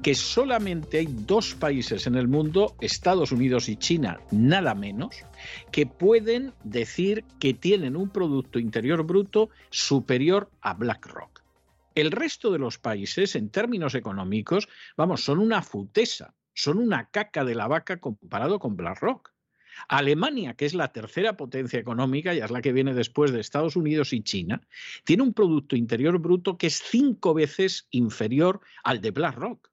que 0.00 0.14
solamente 0.14 0.98
hay 0.98 1.06
dos 1.08 1.56
países 1.56 2.06
en 2.06 2.14
el 2.14 2.28
mundo, 2.28 2.76
Estados 2.80 3.32
Unidos 3.32 3.68
y 3.68 3.74
China, 3.74 4.20
nada 4.30 4.76
menos, 4.76 5.16
que 5.72 5.86
pueden 5.86 6.52
decir 6.62 7.24
que 7.40 7.52
tienen 7.52 7.96
un 7.96 8.10
Producto 8.10 8.60
Interior 8.60 9.02
Bruto 9.02 9.50
superior 9.70 10.48
a 10.60 10.74
BlackRock. 10.74 11.42
El 11.96 12.12
resto 12.12 12.52
de 12.52 12.60
los 12.60 12.78
países, 12.78 13.34
en 13.34 13.50
términos 13.50 13.96
económicos, 13.96 14.68
vamos, 14.96 15.24
son 15.24 15.40
una 15.40 15.62
futesa, 15.62 16.32
son 16.54 16.78
una 16.78 17.06
caca 17.10 17.44
de 17.44 17.56
la 17.56 17.66
vaca 17.66 17.96
comparado 17.96 18.60
con 18.60 18.76
BlackRock. 18.76 19.31
Alemania, 19.88 20.54
que 20.54 20.66
es 20.66 20.74
la 20.74 20.92
tercera 20.92 21.36
potencia 21.36 21.78
económica, 21.78 22.34
ya 22.34 22.44
es 22.44 22.50
la 22.50 22.62
que 22.62 22.72
viene 22.72 22.94
después 22.94 23.32
de 23.32 23.40
Estados 23.40 23.76
Unidos 23.76 24.12
y 24.12 24.22
China, 24.22 24.66
tiene 25.04 25.22
un 25.22 25.34
Producto 25.34 25.76
Interior 25.76 26.18
Bruto 26.18 26.56
que 26.58 26.68
es 26.68 26.82
cinco 26.84 27.34
veces 27.34 27.88
inferior 27.90 28.60
al 28.84 29.00
de 29.00 29.10
BlackRock. 29.10 29.70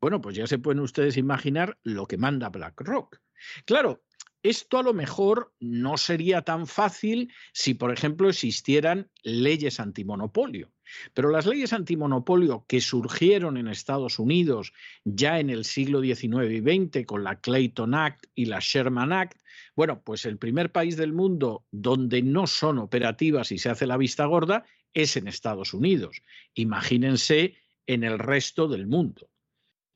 Bueno, 0.00 0.20
pues 0.20 0.36
ya 0.36 0.46
se 0.46 0.58
pueden 0.58 0.80
ustedes 0.80 1.16
imaginar 1.16 1.78
lo 1.82 2.06
que 2.06 2.18
manda 2.18 2.50
BlackRock. 2.50 3.20
Claro, 3.64 4.04
esto 4.42 4.76
a 4.76 4.82
lo 4.82 4.92
mejor 4.92 5.54
no 5.58 5.96
sería 5.96 6.42
tan 6.42 6.66
fácil 6.66 7.32
si, 7.54 7.72
por 7.72 7.90
ejemplo, 7.90 8.28
existieran 8.28 9.10
leyes 9.22 9.80
antimonopolio. 9.80 10.73
Pero 11.12 11.30
las 11.30 11.46
leyes 11.46 11.72
antimonopolio 11.72 12.64
que 12.66 12.80
surgieron 12.80 13.56
en 13.56 13.68
Estados 13.68 14.18
Unidos 14.18 14.72
ya 15.04 15.40
en 15.40 15.50
el 15.50 15.64
siglo 15.64 16.00
XIX 16.00 16.50
y 16.50 16.60
XX 16.60 17.06
con 17.06 17.24
la 17.24 17.40
Clayton 17.40 17.94
Act 17.94 18.26
y 18.34 18.46
la 18.46 18.58
Sherman 18.60 19.12
Act, 19.12 19.40
bueno, 19.76 20.02
pues 20.02 20.24
el 20.24 20.38
primer 20.38 20.72
país 20.72 20.96
del 20.96 21.12
mundo 21.12 21.64
donde 21.70 22.22
no 22.22 22.46
son 22.46 22.78
operativas 22.78 23.52
y 23.52 23.58
se 23.58 23.70
hace 23.70 23.86
la 23.86 23.96
vista 23.96 24.26
gorda 24.26 24.64
es 24.92 25.16
en 25.16 25.28
Estados 25.28 25.74
Unidos. 25.74 26.22
Imagínense 26.54 27.56
en 27.86 28.04
el 28.04 28.18
resto 28.18 28.68
del 28.68 28.86
mundo. 28.86 29.28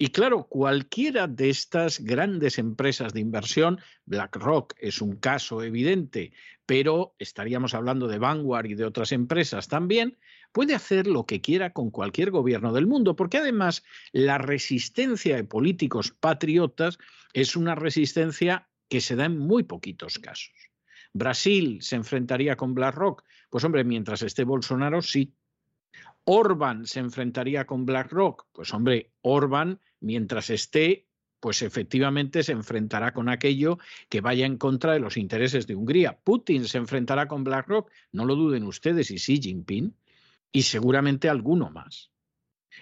Y 0.01 0.09
claro, 0.09 0.45
cualquiera 0.45 1.27
de 1.27 1.51
estas 1.51 1.99
grandes 1.99 2.59
empresas 2.59 3.13
de 3.13 3.21
inversión, 3.21 3.81
BlackRock 4.07 4.75
es 4.79 5.03
un 5.03 5.17
caso 5.17 5.63
evidente, 5.63 6.33
pero 6.69 7.15
estaríamos 7.19 7.73
hablando 7.73 8.09
de 8.09 8.19
Vanguard 8.19 8.67
y 8.67 8.75
de 8.75 8.85
otras 8.85 9.13
empresas 9.13 9.69
también, 9.69 10.19
puede 10.53 10.75
hacer 10.75 11.07
lo 11.07 11.25
que 11.25 11.41
quiera 11.41 11.73
con 11.73 11.91
cualquier 11.91 12.31
gobierno 12.31 12.75
del 12.75 12.87
mundo, 12.87 13.17
porque 13.17 13.39
además 13.39 13.83
la 14.13 14.37
resistencia 14.37 15.37
de 15.37 15.45
políticos 15.45 16.11
patriotas 16.11 16.99
es 17.33 17.57
una 17.57 17.75
resistencia 17.75 18.69
que 18.91 19.01
se 19.01 19.17
da 19.17 19.25
en 19.25 19.39
muy 19.39 19.63
poquitos 19.63 20.19
casos. 20.19 20.53
Brasil 21.15 21.79
se 21.81 21.97
enfrentaría 21.97 22.55
con 22.57 22.75
BlackRock, 22.75 23.25
pues 23.49 23.65
hombre, 23.65 23.83
mientras 23.83 24.21
esté 24.21 24.45
Bolsonaro, 24.45 25.01
sí. 25.01 25.35
Orban 26.25 26.85
se 26.85 27.01
enfrentaría 27.01 27.65
con 27.65 27.87
BlackRock, 27.87 28.45
pues 28.53 28.75
hombre, 28.75 29.11
Orban 29.23 29.81
mientras 30.01 30.51
esté, 30.51 31.08
pues 31.41 31.63
efectivamente 31.63 32.43
se 32.43 32.53
enfrentará 32.53 33.13
con 33.13 33.29
aquello 33.29 33.79
que 34.09 34.21
vaya 34.21 34.47
en 34.47 34.59
contra 34.59 34.93
de 34.93 35.01
los 35.01 35.17
intereses 35.17 35.67
de 35.67 35.75
Hungría. 35.75 36.19
Putin 36.23 36.65
se 36.67 36.79
enfrentará 36.79 37.29
con 37.29 37.45
BlackRock, 37.45 37.91
no 38.13 38.25
lo 38.25 38.35
duden 38.35 38.65
ustedes, 38.65 39.11
y 39.11 39.17
Xi 39.17 39.41
Jinping, 39.41 39.95
y 40.53 40.63
seguramente 40.63 41.29
alguno 41.29 41.71
más. 41.71 42.11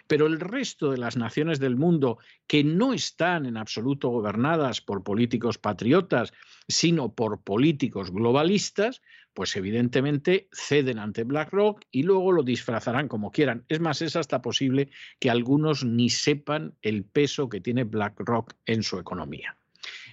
Pero 0.07 0.27
el 0.27 0.41
resto 0.41 0.91
de 0.91 0.99
las 0.99 1.17
naciones 1.17 1.59
del 1.59 1.77
mundo 1.77 2.19
que 2.47 2.65
no 2.65 2.93
están 2.93 3.47
en 3.47 3.57
absoluto 3.57 4.09
gobernadas 4.09 4.81
por 4.81 5.03
políticos 5.03 5.59
patriotas, 5.59 6.33
sino 6.69 7.15
por 7.15 7.43
políticos 7.43 8.11
globalistas, 8.11 9.03
pues 9.35 9.55
evidentemente 9.57 10.49
ceden 10.53 10.99
ante 10.99 11.25
BlackRock 11.25 11.83
y 11.91 12.03
luego 12.03 12.33
lo 12.33 12.43
disfrazarán 12.43 13.09
como 13.09 13.31
quieran. 13.31 13.65
Es 13.69 13.81
más, 13.81 14.03
es 14.03 14.17
hasta 14.17 14.43
posible 14.43 14.91
que 15.19 15.31
algunos 15.31 15.85
ni 15.85 16.09
sepan 16.09 16.75
el 16.83 17.05
peso 17.05 17.49
que 17.49 17.61
tiene 17.61 17.85
BlackRock 17.85 18.55
en 18.65 18.83
su 18.83 18.99
economía. 18.99 19.57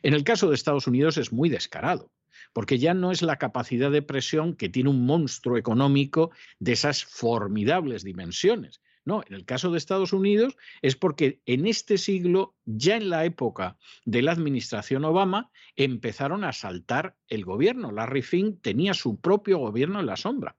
En 0.02 0.14
el 0.14 0.24
caso 0.24 0.50
de 0.50 0.56
Estados 0.56 0.88
Unidos 0.88 1.18
es 1.18 1.32
muy 1.32 1.50
descarado 1.50 2.12
porque 2.54 2.78
ya 2.78 2.94
no 2.94 3.12
es 3.12 3.22
la 3.22 3.38
capacidad 3.38 3.92
de 3.92 4.02
presión 4.02 4.56
que 4.56 4.70
tiene 4.70 4.90
un 4.90 5.06
monstruo 5.06 5.58
económico 5.58 6.32
de 6.60 6.74
esas 6.74 7.04
formidables 7.04 8.04
dimensiones, 8.04 8.82
no, 9.06 9.22
en 9.28 9.34
el 9.34 9.46
caso 9.46 9.72
de 9.72 9.78
Estados 9.78 10.14
Unidos 10.14 10.56
es 10.82 10.96
porque 10.96 11.42
en 11.46 11.68
este 11.68 11.98
siglo, 11.98 12.56
ya 12.66 12.96
en 12.96 13.10
la 13.10 13.26
época 13.26 13.78
de 14.06 14.22
la 14.22 14.32
administración 14.32 15.04
Obama, 15.04 15.52
empezaron 15.76 16.44
a 16.44 16.54
saltar 16.54 17.18
el 17.28 17.44
gobierno. 17.44 17.92
Larry 17.92 18.22
Fink 18.22 18.62
tenía 18.62 18.94
su 18.94 19.20
propio 19.20 19.58
gobierno 19.58 20.00
en 20.00 20.06
la 20.06 20.16
sombra. 20.16 20.56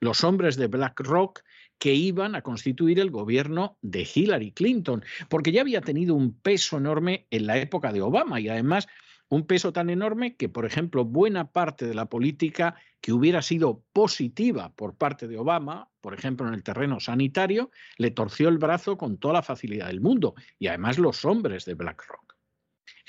Los 0.00 0.24
hombres 0.24 0.56
de 0.56 0.66
BlackRock 0.66 1.42
que 1.78 1.94
iban 1.94 2.34
a 2.34 2.42
constituir 2.42 3.00
el 3.00 3.10
gobierno 3.10 3.78
de 3.80 4.06
Hillary 4.14 4.52
Clinton, 4.52 5.02
porque 5.28 5.52
ya 5.52 5.62
había 5.62 5.80
tenido 5.80 6.14
un 6.14 6.38
peso 6.38 6.76
enorme 6.76 7.26
en 7.30 7.46
la 7.46 7.58
época 7.58 7.92
de 7.92 8.02
Obama 8.02 8.40
y 8.40 8.48
además 8.48 8.88
un 9.28 9.46
peso 9.46 9.72
tan 9.72 9.90
enorme 9.90 10.36
que, 10.36 10.48
por 10.48 10.66
ejemplo, 10.66 11.04
buena 11.04 11.50
parte 11.50 11.86
de 11.86 11.94
la 11.94 12.06
política 12.06 12.76
que 13.00 13.12
hubiera 13.12 13.42
sido 13.42 13.82
positiva 13.92 14.72
por 14.74 14.96
parte 14.96 15.28
de 15.28 15.38
Obama, 15.38 15.90
por 16.00 16.14
ejemplo, 16.14 16.46
en 16.46 16.54
el 16.54 16.62
terreno 16.62 17.00
sanitario, 17.00 17.70
le 17.98 18.10
torció 18.10 18.48
el 18.48 18.58
brazo 18.58 18.96
con 18.96 19.18
toda 19.18 19.34
la 19.34 19.42
facilidad 19.42 19.88
del 19.88 20.00
mundo, 20.00 20.34
y 20.58 20.68
además 20.68 20.98
los 20.98 21.24
hombres 21.24 21.64
de 21.64 21.74
BlackRock. 21.74 22.25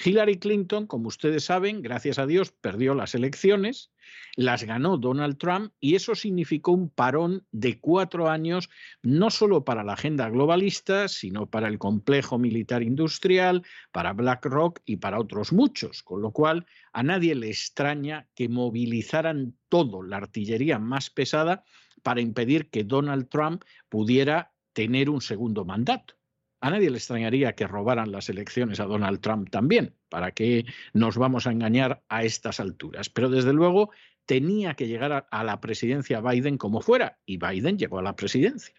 Hillary 0.03 0.37
Clinton, 0.37 0.85
como 0.85 1.07
ustedes 1.07 1.45
saben, 1.45 1.81
gracias 1.81 2.19
a 2.19 2.27
Dios, 2.27 2.51
perdió 2.51 2.93
las 2.93 3.15
elecciones, 3.15 3.91
las 4.35 4.63
ganó 4.63 4.97
Donald 4.97 5.37
Trump 5.37 5.73
y 5.79 5.95
eso 5.95 6.13
significó 6.13 6.71
un 6.71 6.89
parón 6.89 7.45
de 7.51 7.79
cuatro 7.79 8.29
años, 8.29 8.69
no 9.01 9.31
solo 9.31 9.65
para 9.65 9.83
la 9.83 9.93
agenda 9.93 10.29
globalista, 10.29 11.07
sino 11.07 11.49
para 11.49 11.67
el 11.67 11.79
complejo 11.79 12.37
militar 12.37 12.83
industrial, 12.83 13.63
para 13.91 14.13
BlackRock 14.13 14.81
y 14.85 14.97
para 14.97 15.19
otros 15.19 15.51
muchos, 15.51 16.03
con 16.03 16.21
lo 16.21 16.31
cual 16.31 16.67
a 16.93 17.01
nadie 17.01 17.33
le 17.33 17.49
extraña 17.49 18.27
que 18.35 18.49
movilizaran 18.49 19.55
todo, 19.67 20.03
la 20.03 20.17
artillería 20.17 20.77
más 20.77 21.09
pesada, 21.09 21.63
para 22.03 22.21
impedir 22.21 22.69
que 22.69 22.83
Donald 22.83 23.29
Trump 23.29 23.63
pudiera 23.89 24.53
tener 24.73 25.09
un 25.09 25.21
segundo 25.21 25.65
mandato. 25.65 26.16
A 26.59 26.71
nadie 26.71 26.89
le 26.89 26.97
extrañaría 26.97 27.53
que 27.53 27.67
robaran 27.67 28.11
las 28.11 28.29
elecciones 28.29 28.79
a 28.79 28.85
Donald 28.85 29.19
Trump 29.21 29.49
también, 29.49 29.93
para 30.09 30.31
que 30.31 30.65
nos 30.93 31.17
vamos 31.17 31.45
a 31.45 31.51
engañar 31.51 32.03
a 32.09 32.23
estas 32.23 32.59
alturas. 32.59 33.09
Pero 33.09 33.29
desde 33.29 33.53
luego 33.53 33.91
tenía 34.25 34.73
que 34.73 34.87
llegar 34.87 35.27
a, 35.29 35.43
la 35.43 35.61
presidencia 35.61 36.19
Biden 36.21 36.57
como 36.57 36.81
fuera, 36.81 37.19
y 37.25 37.37
Biden 37.37 37.77
llegó 37.77 37.99
a 37.99 38.03
la 38.03 38.15
presidencia. 38.15 38.75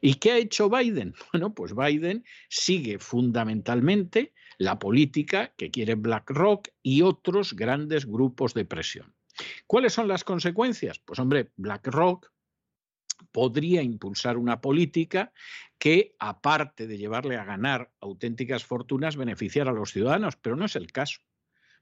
¿Y 0.00 0.14
qué 0.14 0.32
ha 0.32 0.38
hecho 0.38 0.68
Biden? 0.70 1.14
Bueno, 1.32 1.54
pues 1.54 1.74
Biden 1.74 2.24
sigue 2.48 2.98
fundamentalmente 2.98 4.32
la 4.58 4.78
política 4.78 5.52
que 5.56 5.70
quiere 5.70 5.94
BlackRock 5.94 6.68
y 6.82 7.02
otros 7.02 7.54
grandes 7.54 8.06
grupos 8.06 8.54
de 8.54 8.64
presión. 8.64 9.14
¿Cuáles 9.66 9.92
son 9.92 10.08
las 10.08 10.24
consecuencias? 10.24 10.98
Pues 10.98 11.18
hombre, 11.18 11.50
BlackRock 11.56 12.30
podría 13.32 13.82
impulsar 13.82 14.36
una 14.36 14.60
política 14.60 15.32
que, 15.78 16.14
aparte 16.18 16.86
de 16.86 16.98
llevarle 16.98 17.36
a 17.36 17.44
ganar 17.44 17.92
auténticas 18.00 18.64
fortunas, 18.64 19.16
beneficiara 19.16 19.70
a 19.70 19.74
los 19.74 19.92
ciudadanos, 19.92 20.36
pero 20.36 20.56
no 20.56 20.64
es 20.64 20.76
el 20.76 20.92
caso. 20.92 21.20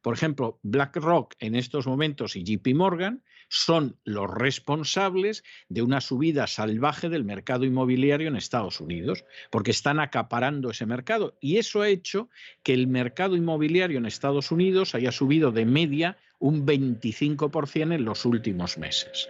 Por 0.05 0.13
ejemplo, 0.13 0.61
BlackRock 0.63 1.35
en 1.39 1.55
estos 1.55 1.87
momentos 1.87 2.37
y 2.37 2.45
JP 2.45 2.75
Morgan 2.75 3.25
son 3.49 3.99
los 4.05 4.31
responsables 4.31 5.45
de 5.71 5.81
una 5.81 6.03
subida 6.03 6.47
salvaje 6.47 7.09
del 7.09 7.25
mercado 7.25 7.65
inmobiliario 7.65 8.29
en 8.29 8.37
Estados 8.37 8.83
Unidos, 8.83 9.25
porque 9.51 9.71
están 9.71 10.01
acaparando 10.01 10.71
ese 10.71 10.85
mercado. 10.85 11.39
Y 11.41 11.57
eso 11.57 11.81
ha 11.81 11.89
hecho 11.89 12.29
que 12.63 12.75
el 12.75 12.87
mercado 12.87 13.35
inmobiliario 13.35 13.97
en 13.97 14.05
Estados 14.05 14.51
Unidos 14.51 14.95
haya 14.95 15.11
subido 15.11 15.53
de 15.53 15.65
media 15.65 16.19
un 16.39 16.67
25% 16.67 17.95
en 17.95 18.05
los 18.05 18.25
últimos 18.25 18.77
meses. 18.79 19.29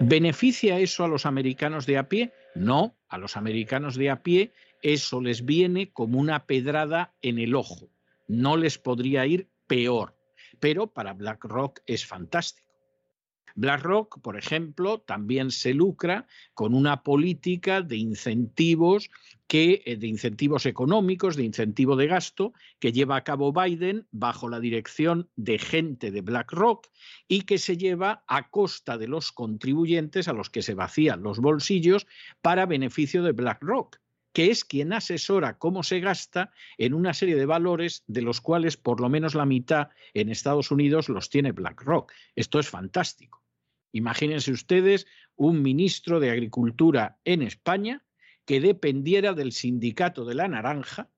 ¿Beneficia 0.00 0.78
eso 0.78 1.04
a 1.04 1.08
los 1.08 1.26
americanos 1.26 1.86
de 1.86 1.98
a 1.98 2.08
pie? 2.08 2.32
No, 2.54 2.96
a 3.08 3.18
los 3.18 3.36
americanos 3.36 3.96
de 3.96 4.10
a 4.10 4.22
pie 4.22 4.52
eso 4.84 5.22
les 5.22 5.44
viene 5.44 5.92
como 5.92 6.20
una 6.20 6.46
pedrada 6.46 7.14
en 7.22 7.38
el 7.38 7.54
ojo. 7.54 7.88
No 8.28 8.56
les 8.56 8.78
podría 8.78 9.26
ir 9.26 9.48
peor. 9.66 10.14
pero 10.60 10.86
para 10.86 11.12
BlackRock 11.12 11.80
es 11.86 12.06
fantástico. 12.06 12.63
BlackRock, 13.54 14.20
por 14.20 14.36
ejemplo, 14.36 15.00
también 15.00 15.50
se 15.50 15.74
lucra 15.74 16.26
con 16.54 16.74
una 16.74 17.02
política 17.02 17.82
de 17.82 17.96
incentivos 17.96 19.10
que, 19.46 19.82
eh, 19.86 19.96
de 19.96 20.06
incentivos 20.06 20.66
económicos, 20.66 21.36
de 21.36 21.44
incentivo 21.44 21.96
de 21.96 22.06
gasto, 22.06 22.52
que 22.78 22.92
lleva 22.92 23.16
a 23.16 23.24
cabo 23.24 23.52
Biden 23.52 24.06
bajo 24.10 24.48
la 24.48 24.60
dirección 24.60 25.30
de 25.36 25.58
gente 25.58 26.10
de 26.10 26.22
BlackRock 26.22 26.88
y 27.28 27.42
que 27.42 27.58
se 27.58 27.76
lleva 27.76 28.24
a 28.26 28.50
costa 28.50 28.98
de 28.98 29.08
los 29.08 29.32
contribuyentes 29.32 30.28
a 30.28 30.32
los 30.32 30.50
que 30.50 30.62
se 30.62 30.74
vacían 30.74 31.22
los 31.22 31.38
bolsillos 31.38 32.06
para 32.42 32.66
beneficio 32.66 33.22
de 33.22 33.32
BlackRock 33.32 33.98
que 34.34 34.50
es 34.50 34.64
quien 34.64 34.92
asesora 34.92 35.58
cómo 35.58 35.84
se 35.84 36.00
gasta 36.00 36.50
en 36.76 36.92
una 36.92 37.14
serie 37.14 37.36
de 37.36 37.46
valores 37.46 38.02
de 38.08 38.20
los 38.20 38.40
cuales 38.40 38.76
por 38.76 39.00
lo 39.00 39.08
menos 39.08 39.36
la 39.36 39.46
mitad 39.46 39.90
en 40.12 40.28
Estados 40.28 40.72
Unidos 40.72 41.08
los 41.08 41.30
tiene 41.30 41.52
BlackRock. 41.52 42.12
Esto 42.34 42.58
es 42.58 42.68
fantástico. 42.68 43.43
Imagínense 43.94 44.50
ustedes 44.50 45.06
un 45.36 45.62
ministro 45.62 46.18
de 46.18 46.30
Agricultura 46.30 47.16
en 47.24 47.42
España 47.42 48.04
que 48.44 48.60
dependiera 48.60 49.34
del 49.34 49.52
sindicato 49.52 50.24
de 50.24 50.34
la 50.34 50.48
naranja 50.48 51.10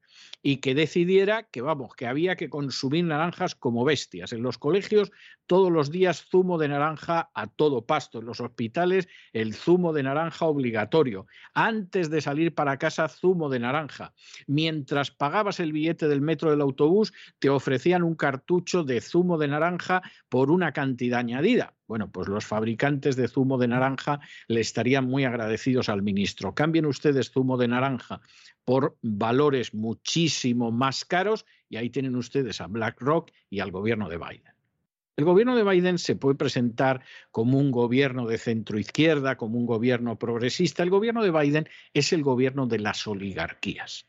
y 0.49 0.59
que 0.59 0.77
decidiera 0.77 1.43
que, 1.43 1.61
vamos, 1.61 1.97
que 1.97 2.07
había 2.07 2.37
que 2.37 2.49
consumir 2.49 3.05
naranjas 3.05 3.57
como 3.57 3.85
bestias. 3.85 4.33
En 4.33 4.45
los 4.45 4.59
colegios 4.59 5.11
todos 5.47 5.73
los 5.73 5.91
días 5.91 6.25
zumo 6.31 6.57
de 6.57 6.69
naranja 6.69 7.31
a 7.35 7.49
todo 7.49 7.85
pasto. 7.85 8.21
En 8.21 8.27
los 8.27 8.41
hospitales 8.41 9.09
el 9.33 9.55
zumo 9.55 9.93
de 9.93 10.05
naranja 10.05 10.47
obligatorio. 10.47 11.27
Antes 11.53 12.11
de 12.11 12.21
salir 12.21 12.55
para 12.55 12.79
casa 12.79 13.09
zumo 13.09 13.49
de 13.49 13.59
naranja. 13.59 14.15
Mientras 14.47 15.11
pagabas 15.11 15.59
el 15.59 15.73
billete 15.73 16.07
del 16.07 16.21
metro 16.21 16.53
del 16.53 16.61
autobús 16.61 17.13
te 17.41 17.51
ofrecían 17.51 18.05
un 18.05 18.15
cartucho 18.15 18.85
de 18.85 19.01
zumo 19.01 19.39
de 19.39 19.49
naranja 19.49 20.01
por 20.29 20.53
una 20.53 20.71
cantidad 20.71 21.19
añadida. 21.19 21.75
Bueno, 21.89 22.11
pues 22.11 22.29
los 22.29 22.45
fabricantes 22.45 23.15
de 23.15 23.29
zumo 23.29 23.59
de 23.59 23.69
naranja 23.69 24.21
le 24.49 24.61
estarían 24.61 25.07
muy 25.07 25.25
agradecidos 25.25 25.89
al 25.89 26.03
ministro. 26.03 26.55
Cambien 26.55 26.87
ustedes 26.87 27.31
zumo 27.31 27.57
de 27.57 27.69
naranja 27.69 28.21
por 28.65 28.97
valores 29.03 29.73
muchísimo 29.73 30.36
más 30.73 31.05
caros 31.05 31.47
y 31.69 31.77
ahí 31.77 31.91
tienen 31.91 32.17
ustedes 32.17 32.61
a 32.61 32.67
BlackRock 32.67 33.31
y 33.51 33.61
al 33.61 33.71
gobierno 33.71 34.09
de 34.09 34.19
Biden. 34.19 34.55
El 35.17 35.25
gobierno 35.25 35.57
de 35.57 35.65
Biden 35.65 35.99
se 35.99 36.15
puede 36.15 36.35
presentar 36.35 37.03
como 37.31 37.59
un 37.59 37.71
gobierno 37.71 38.27
de 38.27 38.37
centro 38.37 38.79
izquierda, 38.79 39.37
como 39.37 39.59
un 39.59 39.65
gobierno 39.65 40.19
progresista. 40.19 40.83
El 40.83 40.91
gobierno 40.91 41.23
de 41.23 41.31
Biden 41.31 41.69
es 41.95 42.13
el 42.13 42.23
gobierno 42.23 42.67
de 42.67 42.79
las 42.79 43.07
oligarquías 43.07 44.07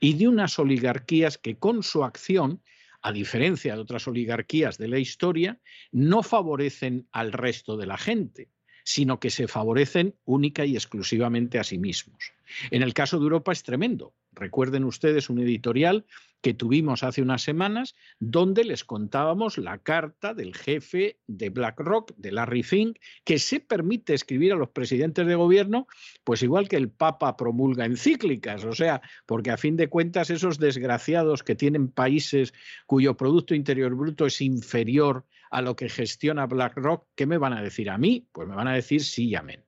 y 0.00 0.14
de 0.14 0.28
unas 0.28 0.58
oligarquías 0.58 1.38
que 1.38 1.56
con 1.56 1.82
su 1.82 2.04
acción, 2.04 2.62
a 3.00 3.10
diferencia 3.10 3.74
de 3.74 3.80
otras 3.80 4.06
oligarquías 4.06 4.76
de 4.76 4.88
la 4.88 4.98
historia, 4.98 5.58
no 5.92 6.22
favorecen 6.22 7.08
al 7.10 7.32
resto 7.32 7.78
de 7.78 7.86
la 7.86 7.96
gente 7.96 8.50
sino 8.84 9.20
que 9.20 9.30
se 9.30 9.46
favorecen 9.46 10.16
única 10.24 10.64
y 10.64 10.74
exclusivamente 10.74 11.58
a 11.58 11.64
sí 11.64 11.78
mismos. 11.78 12.32
En 12.70 12.82
el 12.82 12.94
caso 12.94 13.18
de 13.18 13.24
Europa 13.24 13.52
es 13.52 13.62
tremendo. 13.62 14.14
Recuerden 14.32 14.84
ustedes 14.84 15.28
un 15.28 15.40
editorial 15.40 16.06
que 16.40 16.54
tuvimos 16.54 17.02
hace 17.02 17.22
unas 17.22 17.42
semanas 17.42 17.94
donde 18.18 18.64
les 18.64 18.84
contábamos 18.84 19.58
la 19.58 19.78
carta 19.78 20.34
del 20.34 20.54
jefe 20.54 21.18
de 21.26 21.50
BlackRock, 21.50 22.14
de 22.16 22.32
Larry 22.32 22.62
Fink, 22.62 22.98
que 23.24 23.38
se 23.38 23.60
permite 23.60 24.14
escribir 24.14 24.52
a 24.52 24.56
los 24.56 24.70
presidentes 24.70 25.26
de 25.26 25.34
gobierno, 25.34 25.86
pues 26.24 26.42
igual 26.42 26.68
que 26.68 26.76
el 26.76 26.90
Papa 26.90 27.36
promulga 27.36 27.84
encíclicas, 27.84 28.64
o 28.64 28.72
sea, 28.72 29.02
porque 29.26 29.50
a 29.50 29.56
fin 29.56 29.76
de 29.76 29.88
cuentas 29.88 30.30
esos 30.30 30.58
desgraciados 30.58 31.42
que 31.42 31.54
tienen 31.54 31.88
países 31.88 32.54
cuyo 32.86 33.16
Producto 33.16 33.54
Interior 33.54 33.94
Bruto 33.94 34.26
es 34.26 34.40
inferior 34.40 35.26
a 35.50 35.60
lo 35.62 35.76
que 35.76 35.88
gestiona 35.88 36.46
BlackRock, 36.46 37.08
¿qué 37.14 37.26
me 37.26 37.38
van 37.38 37.52
a 37.52 37.62
decir 37.62 37.90
a 37.90 37.98
mí? 37.98 38.28
Pues 38.32 38.48
me 38.48 38.54
van 38.54 38.68
a 38.68 38.74
decir 38.74 39.02
sí 39.02 39.28
y 39.28 39.34
amén. 39.34 39.64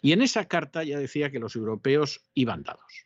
Y 0.00 0.12
en 0.12 0.22
esa 0.22 0.46
carta 0.46 0.84
ya 0.84 0.98
decía 0.98 1.30
que 1.30 1.40
los 1.40 1.56
europeos 1.56 2.24
iban 2.34 2.62
dados. 2.62 3.05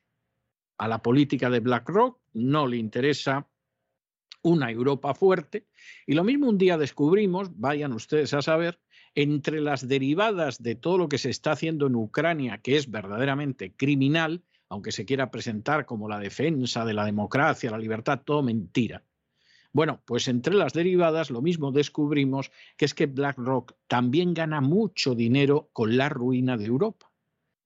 A 0.80 0.88
la 0.88 1.02
política 1.02 1.50
de 1.50 1.60
BlackRock 1.60 2.18
no 2.32 2.66
le 2.66 2.78
interesa 2.78 3.46
una 4.40 4.70
Europa 4.70 5.14
fuerte. 5.14 5.66
Y 6.06 6.14
lo 6.14 6.24
mismo 6.24 6.48
un 6.48 6.56
día 6.56 6.78
descubrimos, 6.78 7.50
vayan 7.60 7.92
ustedes 7.92 8.32
a 8.32 8.40
saber, 8.40 8.80
entre 9.14 9.60
las 9.60 9.86
derivadas 9.86 10.62
de 10.62 10.76
todo 10.76 10.96
lo 10.96 11.10
que 11.10 11.18
se 11.18 11.28
está 11.28 11.52
haciendo 11.52 11.86
en 11.86 11.96
Ucrania, 11.96 12.62
que 12.62 12.76
es 12.76 12.90
verdaderamente 12.90 13.74
criminal, 13.76 14.42
aunque 14.70 14.90
se 14.90 15.04
quiera 15.04 15.30
presentar 15.30 15.84
como 15.84 16.08
la 16.08 16.18
defensa 16.18 16.86
de 16.86 16.94
la 16.94 17.04
democracia, 17.04 17.70
la 17.70 17.76
libertad, 17.76 18.22
todo 18.24 18.42
mentira. 18.42 19.04
Bueno, 19.74 20.00
pues 20.06 20.28
entre 20.28 20.54
las 20.54 20.72
derivadas 20.72 21.28
lo 21.28 21.42
mismo 21.42 21.72
descubrimos 21.72 22.52
que 22.78 22.86
es 22.86 22.94
que 22.94 23.04
BlackRock 23.04 23.74
también 23.86 24.32
gana 24.32 24.62
mucho 24.62 25.14
dinero 25.14 25.68
con 25.74 25.98
la 25.98 26.08
ruina 26.08 26.56
de 26.56 26.64
Europa. 26.64 27.09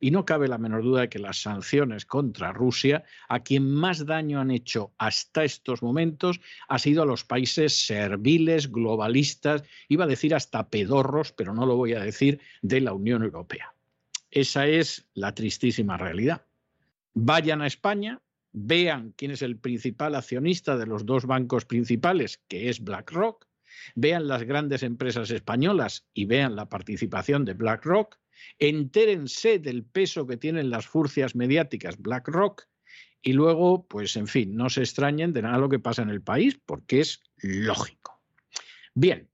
Y 0.05 0.11
no 0.11 0.27
cabe 0.27 0.49
la 0.49 0.59
menor 0.59 0.83
duda 0.83 1.01
de 1.01 1.09
que 1.09 1.19
las 1.19 1.41
sanciones 1.41 2.05
contra 2.05 2.53
Rusia, 2.53 3.05
a 3.27 3.41
quien 3.41 3.75
más 3.75 4.05
daño 4.05 4.39
han 4.39 4.51
hecho 4.51 4.93
hasta 4.99 5.45
estos 5.45 5.83
momentos, 5.83 6.43
ha 6.69 6.79
sido 6.79 7.03
a 7.03 7.07
los 7.07 7.25
países 7.25 7.87
serviles, 7.87 8.71
globalistas, 8.71 9.63
iba 9.89 10.05
a 10.05 10.07
decir 10.07 10.35
hasta 10.35 10.69
pedorros, 10.69 11.33
pero 11.33 11.55
no 11.55 11.65
lo 11.65 11.77
voy 11.77 11.95
a 11.95 12.01
decir, 12.01 12.39
de 12.61 12.83
la 12.83 12.93
Unión 12.93 13.23
Europea. 13.23 13.73
Esa 14.31 14.67
es 14.67 15.09
la 15.15 15.35
tristísima 15.35 15.97
realidad. 15.97 16.43
Vayan 17.15 17.63
a 17.63 17.67
España, 17.67 18.21
vean 18.53 19.15
quién 19.17 19.31
es 19.31 19.41
el 19.41 19.57
principal 19.57 20.17
accionista 20.17 20.77
de 20.77 20.85
los 20.85 21.07
dos 21.07 21.25
bancos 21.25 21.65
principales, 21.65 22.43
que 22.47 22.69
es 22.69 22.85
BlackRock, 22.85 23.47
vean 23.95 24.29
las 24.29 24.43
grandes 24.43 24.83
empresas 24.83 25.31
españolas 25.31 26.05
y 26.13 26.27
vean 26.27 26.57
la 26.57 26.69
participación 26.69 27.47
de 27.47 27.55
BlackRock, 27.55 28.19
entérense 28.59 29.59
del 29.59 29.85
peso 29.85 30.27
que 30.27 30.37
tienen 30.37 30.71
las 30.71 30.87
furcias 30.87 31.35
mediáticas 31.35 31.99
BlackRock 31.99 32.67
y 33.23 33.33
luego, 33.33 33.87
pues 33.87 34.17
en 34.17 34.27
fin, 34.27 34.55
no 34.55 34.69
se 34.69 34.81
extrañen 34.81 35.33
de 35.33 35.43
nada 35.43 35.59
lo 35.59 35.69
que 35.69 35.79
pasa 35.79 36.03
en 36.03 36.11
el 36.11 36.23
país, 36.23 36.61
porque 36.67 37.01
es 37.01 37.23
lógico. 37.39 38.21
Bien, 38.95 39.31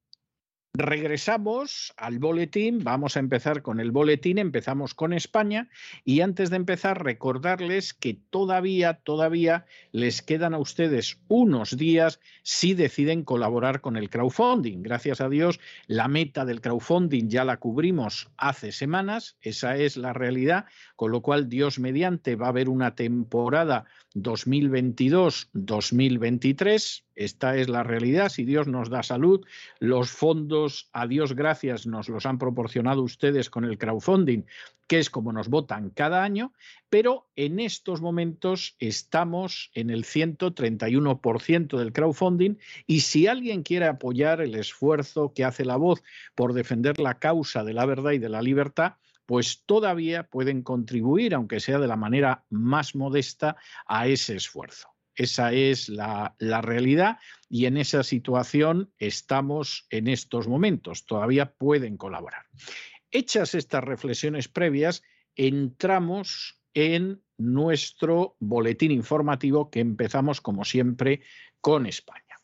Regresamos 0.72 1.92
al 1.96 2.20
boletín, 2.20 2.84
vamos 2.84 3.16
a 3.16 3.20
empezar 3.20 3.60
con 3.60 3.80
el 3.80 3.90
boletín, 3.90 4.38
empezamos 4.38 4.94
con 4.94 5.12
España 5.12 5.68
y 6.04 6.20
antes 6.20 6.48
de 6.48 6.56
empezar 6.56 7.02
recordarles 7.02 7.92
que 7.92 8.14
todavía, 8.14 8.94
todavía 8.94 9.66
les 9.90 10.22
quedan 10.22 10.54
a 10.54 10.58
ustedes 10.58 11.18
unos 11.26 11.76
días 11.76 12.20
si 12.44 12.74
deciden 12.74 13.24
colaborar 13.24 13.80
con 13.80 13.96
el 13.96 14.10
crowdfunding. 14.10 14.82
Gracias 14.84 15.20
a 15.20 15.28
Dios, 15.28 15.58
la 15.88 16.06
meta 16.06 16.44
del 16.44 16.60
crowdfunding 16.60 17.28
ya 17.28 17.44
la 17.44 17.56
cubrimos 17.56 18.30
hace 18.36 18.70
semanas, 18.70 19.36
esa 19.40 19.76
es 19.76 19.96
la 19.96 20.12
realidad, 20.12 20.66
con 20.94 21.10
lo 21.10 21.20
cual 21.20 21.48
Dios 21.48 21.80
mediante 21.80 22.36
va 22.36 22.46
a 22.46 22.50
haber 22.50 22.68
una 22.68 22.94
temporada 22.94 23.86
2022-2023 24.14 27.04
esta 27.20 27.54
es 27.54 27.68
la 27.68 27.82
realidad. 27.82 28.30
Si 28.30 28.46
Dios 28.46 28.66
nos 28.66 28.88
da 28.88 29.02
salud, 29.02 29.44
los 29.78 30.10
fondos, 30.10 30.88
a 30.94 31.06
Dios 31.06 31.34
gracias, 31.34 31.86
nos 31.86 32.08
los 32.08 32.24
han 32.24 32.38
proporcionado 32.38 33.02
ustedes 33.02 33.50
con 33.50 33.66
el 33.66 33.76
crowdfunding, 33.76 34.44
que 34.86 34.98
es 34.98 35.10
como 35.10 35.30
nos 35.30 35.48
votan 35.48 35.90
cada 35.90 36.24
año, 36.24 36.54
pero 36.88 37.28
en 37.36 37.60
estos 37.60 38.00
momentos 38.00 38.74
estamos 38.78 39.70
en 39.74 39.90
el 39.90 40.04
131% 40.04 41.76
del 41.76 41.92
crowdfunding 41.92 42.56
y 42.86 43.00
si 43.00 43.26
alguien 43.26 43.62
quiere 43.62 43.84
apoyar 43.84 44.40
el 44.40 44.54
esfuerzo 44.54 45.34
que 45.34 45.44
hace 45.44 45.66
la 45.66 45.76
voz 45.76 46.02
por 46.34 46.54
defender 46.54 47.00
la 47.00 47.18
causa 47.18 47.64
de 47.64 47.74
la 47.74 47.84
verdad 47.84 48.12
y 48.12 48.18
de 48.18 48.30
la 48.30 48.40
libertad, 48.40 48.94
pues 49.30 49.62
todavía 49.64 50.24
pueden 50.24 50.62
contribuir, 50.62 51.36
aunque 51.36 51.60
sea 51.60 51.78
de 51.78 51.86
la 51.86 51.94
manera 51.94 52.46
más 52.50 52.96
modesta, 52.96 53.54
a 53.86 54.08
ese 54.08 54.34
esfuerzo. 54.34 54.88
Esa 55.14 55.52
es 55.52 55.88
la, 55.88 56.34
realidad 56.40 57.18
y 57.48 57.66
en 57.66 57.76
esa 57.76 58.02
situación 58.02 58.92
estamos 58.98 59.86
en 59.88 60.08
estos 60.08 60.48
momentos. 60.48 61.06
Todavía 61.06 61.52
pueden 61.52 61.96
colaborar. 61.96 62.46
Hechas 63.12 63.54
estas 63.54 63.84
reflexiones 63.84 64.48
previas, 64.48 65.04
entramos 65.36 66.60
en 66.74 67.22
nuestro 67.38 68.34
boletín 68.40 68.90
informativo 68.90 69.70
que 69.70 69.78
empezamos, 69.78 70.40
como 70.40 70.64
siempre, 70.64 71.20
con 71.60 71.86
España. 71.86 72.34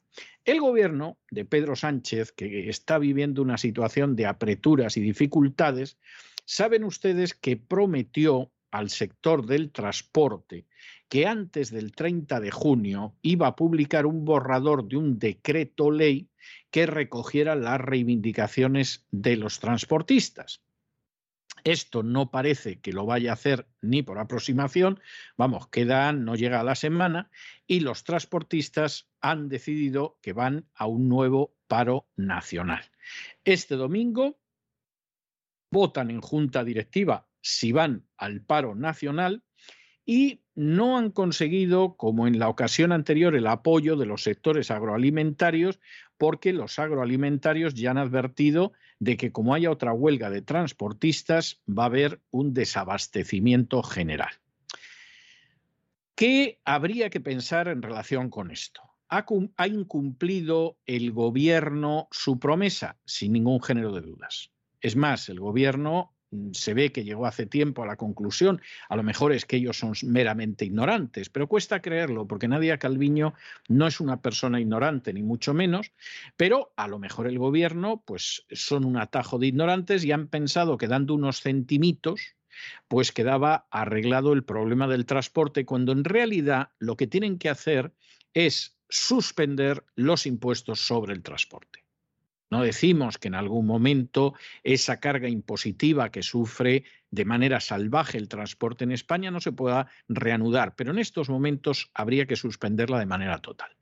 El 0.45 0.61
gobierno 0.61 1.19
de 1.33 1.45
Pedro 1.45 1.75
Sánchez, 1.75 2.31
que 2.31 2.69
está 2.69 2.99
viviendo 2.99 3.43
una 3.43 3.59
situación 3.59 4.15
de 4.15 4.27
apreturas 4.27 4.97
y 4.97 5.01
dificultades, 5.01 5.99
saben 6.47 6.85
ustedes 6.85 7.35
que 7.35 7.59
prometió 7.59 8.51
al 8.71 8.89
sector 8.89 9.45
del 9.47 9.71
transporte 9.71 10.67
que 11.09 11.27
antes 11.27 11.71
del 11.71 11.93
30 11.93 12.41
de 12.41 12.51
junio 12.51 13.15
iba 13.23 13.47
a 13.47 13.57
publicar 13.57 14.07
un 14.07 14.25
borrador 14.25 14.89
de 14.89 14.97
un 14.97 15.19
decreto 15.19 15.91
ley 15.91 16.31
que 16.71 16.87
recogiera 16.87 17.55
las 17.55 17.81
reivindicaciones 17.81 19.07
de 19.11 19.37
los 19.37 19.61
transportistas. 19.61 20.63
Esto 21.65 22.03
no 22.03 22.31
parece 22.31 22.81
que 22.81 22.93
lo 22.93 23.07
vaya 23.07 23.31
a 23.31 23.35
hacer 23.35 23.67
ni 23.81 24.03
por 24.03 24.19
aproximación, 24.19 25.01
vamos, 25.37 25.69
queda, 25.69 26.13
no 26.13 26.37
llega 26.37 26.61
a 26.61 26.65
la 26.65 26.77
semana, 26.77 27.31
y 27.67 27.81
los 27.81 28.05
transportistas 28.05 29.09
han 29.21 29.49
decidido 29.49 30.19
que 30.23 30.33
van 30.33 30.67
a 30.75 30.87
un 30.87 31.09
nuevo 31.09 31.57
paro 31.67 32.07
nacional. 32.15 32.85
Este 33.45 33.75
domingo 33.75 34.39
votan 35.71 36.11
en 36.11 36.21
junta 36.21 36.65
directiva 36.65 37.27
si 37.41 37.73
van 37.73 38.05
al 38.17 38.41
paro 38.41 38.75
nacional 38.75 39.43
y 40.05 40.41
no 40.55 40.97
han 40.97 41.11
conseguido, 41.11 41.97
como 41.97 42.27
en 42.27 42.39
la 42.39 42.49
ocasión 42.49 42.93
anterior, 42.93 43.35
el 43.35 43.47
apoyo 43.47 43.97
de 43.97 44.07
los 44.07 44.23
sectores 44.23 44.71
agroalimentarios, 44.71 45.81
porque 46.17 46.53
los 46.53 46.79
agroalimentarios 46.79 47.75
ya 47.75 47.91
han 47.91 47.99
advertido 47.99 48.73
de 48.99 49.17
que 49.17 49.33
como 49.33 49.53
haya 49.53 49.71
otra 49.71 49.93
huelga 49.93 50.31
de 50.31 50.43
transportistas, 50.43 51.61
va 51.69 51.85
a 51.85 51.87
haber 51.87 52.21
un 52.31 52.55
desabastecimiento 52.55 53.83
general. 53.83 54.31
¿Qué 56.15 56.61
habría 56.65 57.11
que 57.11 57.21
pensar 57.21 57.69
en 57.69 57.83
relación 57.83 58.31
con 58.31 58.51
esto? 58.51 58.81
¿Ha, 59.11 59.27
¿Ha, 59.57 59.67
incumplido 59.69 60.79
el 60.87 61.13
gobierno 61.13 62.09
su 62.11 62.39
promesa? 62.39 62.97
Sin 63.05 63.33
ningún 63.35 63.63
género 63.63 63.93
de 63.93 64.01
dudas. 64.01 64.51
Es 64.87 64.95
más, 64.95 65.29
el 65.29 65.41
gobierno 65.41 66.17
Mm, 66.31 66.51
se 66.53 66.75
ve 66.75 66.91
que 66.91 67.05
llegó 67.05 67.27
hace 67.27 67.47
tiempo 67.47 67.83
a 67.83 67.87
la 67.87 67.97
conclusión, 67.97 68.61
a 68.89 68.97
lo 68.97 69.03
mejor 69.03 69.33
es 69.33 69.45
que 69.45 69.57
ellos 69.57 69.79
son 69.79 69.93
meramente 70.03 70.65
ignorantes, 70.65 71.29
pero 71.29 71.47
cuesta 71.47 71.81
creerlo 71.81 72.27
porque 72.27 72.49
Nadia 72.49 72.79
Calviño 72.79 73.35
no 73.69 73.87
es 73.87 74.01
una 74.01 74.21
persona 74.21 74.61
ignorante, 74.61 75.13
ni 75.13 75.23
mucho 75.23 75.55
menos, 75.55 75.93
pero 76.37 76.73
a 76.77 76.89
lo 76.89 76.99
mejor 76.99 77.29
el 77.29 77.39
gobierno 77.39 78.03
pues 78.05 78.45
son 78.51 78.85
un 78.85 78.97
atajo 78.97 79.39
de 79.39 79.47
ignorantes 79.47 80.05
y 80.05 80.13
han 80.13 80.27
pensado 80.27 80.79
que 80.79 80.89
dando 80.89 81.15
unos 81.15 81.41
centimitos 81.41 82.37
pues 82.89 83.13
quedaba 83.13 83.69
arreglado 83.71 84.33
el 84.33 84.43
problema 84.43 84.89
del 84.89 85.07
transporte, 85.07 85.67
cuando 85.67 85.93
en 85.93 86.05
realidad 86.05 86.71
lo 86.79 86.97
que 86.97 87.07
tienen 87.07 87.39
que 87.39 87.51
hacer 87.51 87.93
es 88.35 88.79
suspender 88.89 89.85
los 89.95 90.27
impuestos 90.27 90.81
sobre 90.81 91.13
el 91.13 91.23
transporte. 91.23 91.86
No 92.51 92.63
decimos 92.63 93.19
que 93.19 93.29
en 93.29 93.35
algún 93.35 93.67
momento 93.67 94.35
esa 94.63 95.01
carga 95.01 95.29
impositiva 95.29 96.11
que 96.11 96.23
sufre 96.23 96.85
de 97.11 97.25
manera 97.25 97.61
salvaje 97.61 98.19
el 98.19 98.29
transporte 98.29 98.85
en 98.85 98.93
España 98.93 99.31
no 99.31 99.41
se 99.41 99.53
pueda 99.53 99.89
reanudar, 100.09 100.77
pero 100.77 100.93
en 100.93 101.01
estos 101.01 101.29
momentos 101.29 101.91
habría 101.93 102.27
que 102.27 102.37
suspenderla 102.37 103.01
de 103.01 103.07
manera 103.07 103.39
total. 103.39 103.77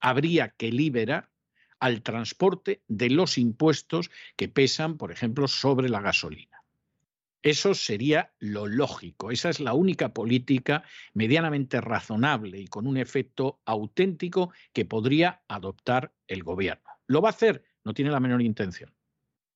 Habría 0.00 0.50
que 0.50 0.70
liberar 0.70 1.30
al 1.78 2.02
transporte 2.02 2.82
de 2.88 3.08
los 3.08 3.38
impuestos 3.38 4.10
que 4.36 4.48
pesan, 4.48 4.98
por 4.98 5.12
ejemplo, 5.12 5.48
sobre 5.48 5.88
la 5.88 6.02
gasolina. 6.02 6.62
Eso 7.42 7.72
sería 7.72 8.34
lo 8.38 8.66
lógico. 8.66 9.30
Esa 9.30 9.48
es 9.48 9.60
la 9.60 9.72
única 9.72 10.12
política 10.12 10.82
medianamente 11.14 11.80
razonable 11.80 12.58
y 12.58 12.66
con 12.66 12.86
un 12.86 12.98
efecto 12.98 13.60
auténtico 13.64 14.52
que 14.74 14.84
podría 14.84 15.40
adoptar 15.48 16.12
el 16.28 16.42
gobierno. 16.42 16.90
¿Lo 17.06 17.22
va 17.22 17.30
a 17.30 17.32
hacer? 17.32 17.64
No 17.84 17.94
tiene 17.94 18.10
la 18.10 18.20
menor 18.20 18.42
intención. 18.42 18.94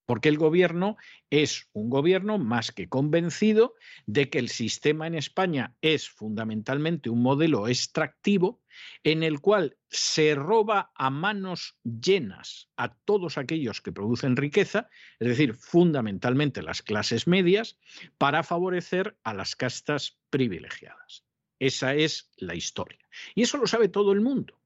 Porque 0.06 0.28
el 0.28 0.36
gobierno 0.36 0.98
es 1.30 1.68
un 1.72 1.88
gobierno 1.88 2.36
más 2.36 2.72
que 2.72 2.88
convencido 2.88 3.74
de 4.06 4.28
que 4.28 4.38
el 4.38 4.50
sistema 4.50 5.06
en 5.06 5.14
España 5.14 5.74
es 5.80 6.10
fundamentalmente 6.10 7.08
un 7.08 7.22
modelo 7.22 7.68
extractivo 7.68 8.60
en 9.02 9.22
el 9.22 9.40
cual 9.40 9.78
se 9.88 10.34
roba 10.34 10.92
a 10.94 11.08
manos 11.08 11.78
llenas 11.84 12.68
a 12.76 12.94
todos 12.94 13.38
aquellos 13.38 13.80
que 13.80 13.92
producen 13.92 14.36
riqueza, 14.36 14.90
es 15.20 15.28
decir, 15.28 15.54
fundamentalmente 15.54 16.62
las 16.62 16.82
clases 16.82 17.26
medias, 17.26 17.78
para 18.18 18.42
favorecer 18.42 19.16
a 19.24 19.32
las 19.32 19.56
castas 19.56 20.18
privilegiadas. 20.28 21.24
Esa 21.58 21.94
es 21.94 22.30
la 22.36 22.54
historia. 22.54 23.08
Y 23.34 23.42
eso 23.42 23.56
lo 23.56 23.66
sabe 23.66 23.88
todo 23.88 24.12
el 24.12 24.20
mundo. 24.20 24.60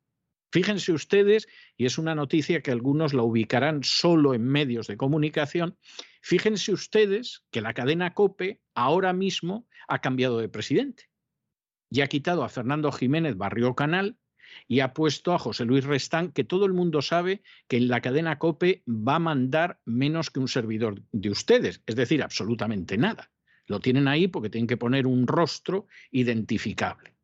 Fíjense 0.50 0.92
ustedes, 0.92 1.46
y 1.76 1.84
es 1.84 1.98
una 1.98 2.14
noticia 2.14 2.62
que 2.62 2.70
algunos 2.70 3.12
la 3.12 3.22
ubicarán 3.22 3.84
solo 3.84 4.32
en 4.34 4.44
medios 4.44 4.86
de 4.86 4.96
comunicación, 4.96 5.76
fíjense 6.22 6.72
ustedes 6.72 7.44
que 7.50 7.60
la 7.60 7.74
cadena 7.74 8.14
COPE 8.14 8.60
ahora 8.74 9.12
mismo 9.12 9.66
ha 9.88 10.00
cambiado 10.00 10.38
de 10.38 10.48
presidente 10.48 11.10
y 11.90 12.00
ha 12.00 12.06
quitado 12.06 12.44
a 12.44 12.48
Fernando 12.48 12.92
Jiménez 12.92 13.36
Barrio 13.36 13.74
Canal 13.74 14.16
y 14.66 14.80
ha 14.80 14.94
puesto 14.94 15.34
a 15.34 15.38
José 15.38 15.66
Luis 15.66 15.84
Restán, 15.84 16.32
que 16.32 16.44
todo 16.44 16.64
el 16.64 16.72
mundo 16.72 17.02
sabe 17.02 17.42
que 17.68 17.76
en 17.76 17.88
la 17.88 18.00
cadena 18.00 18.38
COPE 18.38 18.82
va 18.88 19.16
a 19.16 19.20
mandar 19.20 19.80
menos 19.84 20.30
que 20.30 20.40
un 20.40 20.48
servidor 20.48 21.02
de 21.12 21.30
ustedes, 21.30 21.82
es 21.86 21.96
decir, 21.96 22.22
absolutamente 22.22 22.96
nada. 22.96 23.30
Lo 23.66 23.80
tienen 23.80 24.08
ahí 24.08 24.28
porque 24.28 24.48
tienen 24.48 24.66
que 24.66 24.78
poner 24.78 25.06
un 25.06 25.26
rostro 25.26 25.86
identificable. 26.10 27.17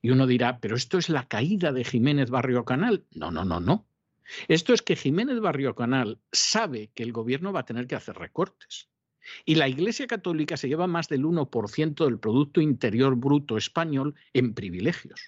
Y 0.00 0.10
uno 0.10 0.26
dirá, 0.26 0.60
pero 0.60 0.76
esto 0.76 0.98
es 0.98 1.08
la 1.08 1.26
caída 1.26 1.72
de 1.72 1.84
Jiménez 1.84 2.30
Barrio 2.30 2.64
Canal. 2.64 3.04
No, 3.12 3.30
no, 3.30 3.44
no, 3.44 3.60
no. 3.60 3.86
Esto 4.46 4.74
es 4.74 4.82
que 4.82 4.96
Jiménez 4.96 5.40
Barrio 5.40 5.74
Canal 5.74 6.20
sabe 6.32 6.90
que 6.94 7.02
el 7.02 7.12
gobierno 7.12 7.52
va 7.52 7.60
a 7.60 7.66
tener 7.66 7.86
que 7.86 7.96
hacer 7.96 8.16
recortes. 8.16 8.88
Y 9.44 9.56
la 9.56 9.68
Iglesia 9.68 10.06
Católica 10.06 10.56
se 10.56 10.68
lleva 10.68 10.86
más 10.86 11.08
del 11.08 11.24
1% 11.24 12.04
del 12.04 12.18
Producto 12.18 12.60
Interior 12.60 13.16
Bruto 13.16 13.56
español 13.56 14.14
en 14.32 14.54
privilegios. 14.54 15.20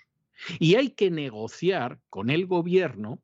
Y 0.58 0.76
hay 0.76 0.90
que 0.90 1.10
negociar 1.10 2.00
con 2.08 2.30
el 2.30 2.46
gobierno 2.46 3.22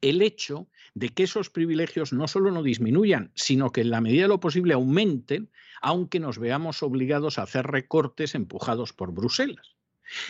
el 0.00 0.22
hecho 0.22 0.68
de 0.94 1.10
que 1.10 1.22
esos 1.22 1.50
privilegios 1.50 2.12
no 2.12 2.26
solo 2.26 2.50
no 2.50 2.62
disminuyan, 2.62 3.30
sino 3.34 3.70
que 3.70 3.82
en 3.82 3.90
la 3.90 4.00
medida 4.00 4.22
de 4.22 4.28
lo 4.28 4.40
posible 4.40 4.74
aumenten, 4.74 5.50
aunque 5.80 6.18
nos 6.18 6.38
veamos 6.38 6.82
obligados 6.82 7.38
a 7.38 7.42
hacer 7.42 7.66
recortes 7.66 8.34
empujados 8.34 8.92
por 8.92 9.12
Bruselas. 9.12 9.73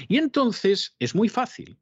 Y 0.08 0.18
entonces 0.18 0.96
es 0.98 1.14
muy 1.14 1.28
fácil. 1.28 1.78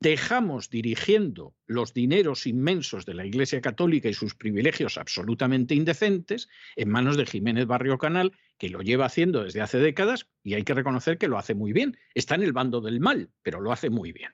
Dejamos 0.00 0.68
dirigiendo 0.68 1.54
los 1.66 1.94
dineros 1.94 2.48
inmensos 2.48 3.06
de 3.06 3.14
la 3.14 3.24
Iglesia 3.24 3.60
Católica 3.60 4.08
y 4.08 4.14
sus 4.14 4.34
privilegios 4.34 4.98
absolutamente 4.98 5.76
indecentes 5.76 6.48
en 6.74 6.88
manos 6.88 7.16
de 7.16 7.24
Jiménez 7.24 7.66
Barrio 7.66 7.98
Canal, 7.98 8.32
que 8.58 8.68
lo 8.68 8.80
lleva 8.80 9.06
haciendo 9.06 9.44
desde 9.44 9.60
hace 9.60 9.78
décadas 9.78 10.26
y 10.42 10.54
hay 10.54 10.64
que 10.64 10.74
reconocer 10.74 11.18
que 11.18 11.28
lo 11.28 11.38
hace 11.38 11.54
muy 11.54 11.72
bien. 11.72 11.96
Está 12.14 12.34
en 12.34 12.42
el 12.42 12.52
bando 12.52 12.80
del 12.80 12.98
mal, 12.98 13.30
pero 13.42 13.60
lo 13.60 13.70
hace 13.70 13.90
muy 13.90 14.10
bien. 14.10 14.32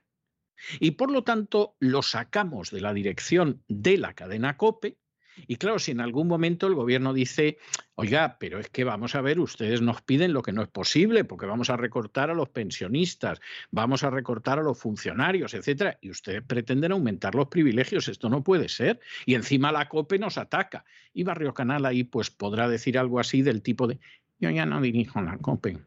Y 0.80 0.92
por 0.92 1.10
lo 1.10 1.22
tanto 1.22 1.76
lo 1.80 2.02
sacamos 2.02 2.70
de 2.70 2.80
la 2.80 2.94
dirección 2.94 3.62
de 3.68 3.98
la 3.98 4.14
cadena 4.14 4.56
COPE 4.56 4.98
y 5.46 5.56
claro, 5.56 5.78
si 5.78 5.92
en 5.92 6.00
algún 6.00 6.28
momento 6.28 6.66
el 6.66 6.74
gobierno 6.74 7.12
dice, 7.12 7.58
oiga, 7.94 8.36
pero 8.38 8.58
es 8.58 8.68
que 8.68 8.84
vamos 8.84 9.14
a 9.14 9.20
ver, 9.20 9.40
ustedes 9.40 9.80
nos 9.80 10.02
piden 10.02 10.32
lo 10.32 10.42
que 10.42 10.52
no 10.52 10.62
es 10.62 10.68
posible, 10.68 11.24
porque 11.24 11.46
vamos 11.46 11.70
a 11.70 11.76
recortar 11.76 12.30
a 12.30 12.34
los 12.34 12.48
pensionistas, 12.48 13.40
vamos 13.70 14.04
a 14.04 14.10
recortar 14.10 14.58
a 14.58 14.62
los 14.62 14.78
funcionarios, 14.78 15.54
etcétera, 15.54 15.98
y 16.00 16.10
ustedes 16.10 16.42
pretenden 16.42 16.92
aumentar 16.92 17.34
los 17.34 17.48
privilegios, 17.48 18.08
esto 18.08 18.28
no 18.28 18.42
puede 18.42 18.68
ser. 18.68 19.00
Y 19.26 19.34
encima 19.34 19.72
la 19.72 19.88
COPE 19.88 20.18
nos 20.18 20.38
ataca. 20.38 20.84
Y 21.12 21.22
Barrio 21.24 21.54
Canal 21.54 21.86
ahí 21.86 22.04
pues 22.04 22.30
podrá 22.30 22.68
decir 22.68 22.98
algo 22.98 23.20
así 23.20 23.42
del 23.42 23.62
tipo 23.62 23.86
de, 23.86 23.98
yo 24.38 24.50
ya 24.50 24.66
no 24.66 24.80
dirijo 24.80 25.20
la 25.20 25.38
COPE. 25.38 25.78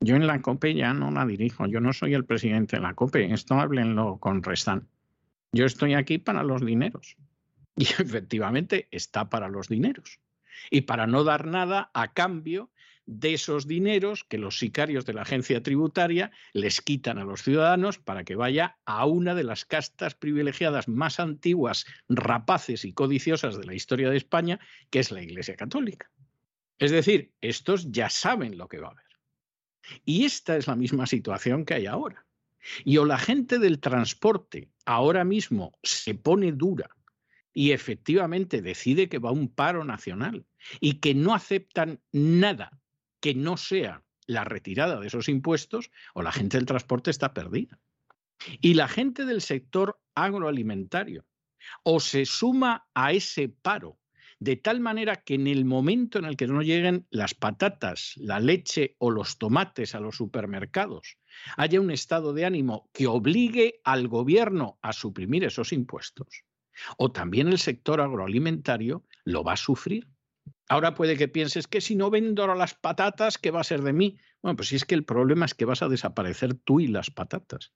Yo 0.00 0.16
en 0.16 0.26
la 0.26 0.42
COPE 0.42 0.74
ya 0.74 0.92
no 0.92 1.10
la 1.10 1.24
dirijo, 1.24 1.66
yo 1.66 1.80
no 1.80 1.92
soy 1.92 2.14
el 2.14 2.24
presidente 2.24 2.76
de 2.76 2.82
la 2.82 2.94
COPE, 2.94 3.32
esto 3.32 3.54
háblenlo 3.54 4.18
con 4.18 4.42
Restán. 4.42 4.88
Yo 5.52 5.64
estoy 5.64 5.94
aquí 5.94 6.18
para 6.18 6.42
los 6.42 6.64
dineros. 6.64 7.16
Y 7.78 7.84
efectivamente 7.84 8.88
está 8.90 9.28
para 9.28 9.48
los 9.48 9.68
dineros. 9.68 10.20
Y 10.70 10.82
para 10.82 11.06
no 11.06 11.24
dar 11.24 11.46
nada 11.46 11.90
a 11.92 12.14
cambio 12.14 12.70
de 13.04 13.34
esos 13.34 13.68
dineros 13.68 14.24
que 14.24 14.38
los 14.38 14.58
sicarios 14.58 15.06
de 15.06 15.14
la 15.14 15.22
agencia 15.22 15.62
tributaria 15.62 16.32
les 16.52 16.80
quitan 16.80 17.18
a 17.18 17.24
los 17.24 17.42
ciudadanos 17.42 17.98
para 17.98 18.24
que 18.24 18.34
vaya 18.34 18.78
a 18.84 19.06
una 19.06 19.34
de 19.34 19.44
las 19.44 19.64
castas 19.64 20.14
privilegiadas 20.14 20.88
más 20.88 21.20
antiguas, 21.20 21.86
rapaces 22.08 22.84
y 22.84 22.92
codiciosas 22.92 23.58
de 23.58 23.64
la 23.64 23.74
historia 23.74 24.10
de 24.10 24.16
España, 24.16 24.58
que 24.90 24.98
es 24.98 25.12
la 25.12 25.22
Iglesia 25.22 25.54
Católica. 25.54 26.10
Es 26.78 26.90
decir, 26.90 27.32
estos 27.40 27.92
ya 27.92 28.10
saben 28.10 28.58
lo 28.58 28.68
que 28.68 28.80
va 28.80 28.88
a 28.88 28.92
haber. 28.92 29.04
Y 30.04 30.24
esta 30.24 30.56
es 30.56 30.66
la 30.66 30.74
misma 30.74 31.06
situación 31.06 31.64
que 31.64 31.74
hay 31.74 31.86
ahora. 31.86 32.26
Y 32.84 32.96
o 32.96 33.04
la 33.04 33.18
gente 33.18 33.60
del 33.60 33.78
transporte 33.78 34.70
ahora 34.84 35.24
mismo 35.24 35.78
se 35.84 36.14
pone 36.14 36.50
dura 36.50 36.95
y 37.56 37.72
efectivamente 37.72 38.60
decide 38.60 39.08
que 39.08 39.18
va 39.18 39.30
a 39.30 39.32
un 39.32 39.48
paro 39.48 39.82
nacional 39.82 40.44
y 40.78 41.00
que 41.00 41.14
no 41.14 41.34
aceptan 41.34 42.02
nada 42.12 42.82
que 43.18 43.34
no 43.34 43.56
sea 43.56 44.04
la 44.26 44.44
retirada 44.44 45.00
de 45.00 45.06
esos 45.06 45.30
impuestos, 45.30 45.90
o 46.12 46.20
la 46.20 46.32
gente 46.32 46.58
del 46.58 46.66
transporte 46.66 47.10
está 47.10 47.32
perdida. 47.32 47.80
Y 48.60 48.74
la 48.74 48.88
gente 48.88 49.24
del 49.24 49.40
sector 49.40 49.98
agroalimentario 50.14 51.24
o 51.82 51.98
se 51.98 52.26
suma 52.26 52.88
a 52.92 53.12
ese 53.12 53.48
paro 53.48 53.98
de 54.38 54.56
tal 54.56 54.80
manera 54.80 55.16
que 55.16 55.32
en 55.32 55.46
el 55.46 55.64
momento 55.64 56.18
en 56.18 56.26
el 56.26 56.36
que 56.36 56.46
no 56.46 56.60
lleguen 56.60 57.06
las 57.08 57.32
patatas, 57.32 58.12
la 58.16 58.38
leche 58.38 58.96
o 58.98 59.10
los 59.10 59.38
tomates 59.38 59.94
a 59.94 60.00
los 60.00 60.16
supermercados, 60.16 61.16
haya 61.56 61.80
un 61.80 61.90
estado 61.90 62.34
de 62.34 62.44
ánimo 62.44 62.90
que 62.92 63.06
obligue 63.06 63.80
al 63.82 64.08
gobierno 64.08 64.78
a 64.82 64.92
suprimir 64.92 65.44
esos 65.44 65.72
impuestos, 65.72 66.44
o 66.96 67.12
también 67.12 67.48
el 67.48 67.58
sector 67.58 68.00
agroalimentario 68.00 69.04
lo 69.24 69.44
va 69.44 69.54
a 69.54 69.56
sufrir. 69.56 70.08
Ahora 70.68 70.94
puede 70.94 71.16
que 71.16 71.28
pienses 71.28 71.66
que 71.66 71.80
si 71.80 71.94
no 71.94 72.10
vendo 72.10 72.46
las 72.54 72.74
patatas, 72.74 73.38
¿qué 73.38 73.50
va 73.50 73.60
a 73.60 73.64
ser 73.64 73.82
de 73.82 73.92
mí? 73.92 74.18
Bueno, 74.42 74.56
pues 74.56 74.68
si 74.68 74.76
es 74.76 74.84
que 74.84 74.94
el 74.94 75.04
problema 75.04 75.46
es 75.46 75.54
que 75.54 75.64
vas 75.64 75.82
a 75.82 75.88
desaparecer 75.88 76.54
tú 76.54 76.80
y 76.80 76.88
las 76.88 77.10
patatas. 77.10 77.72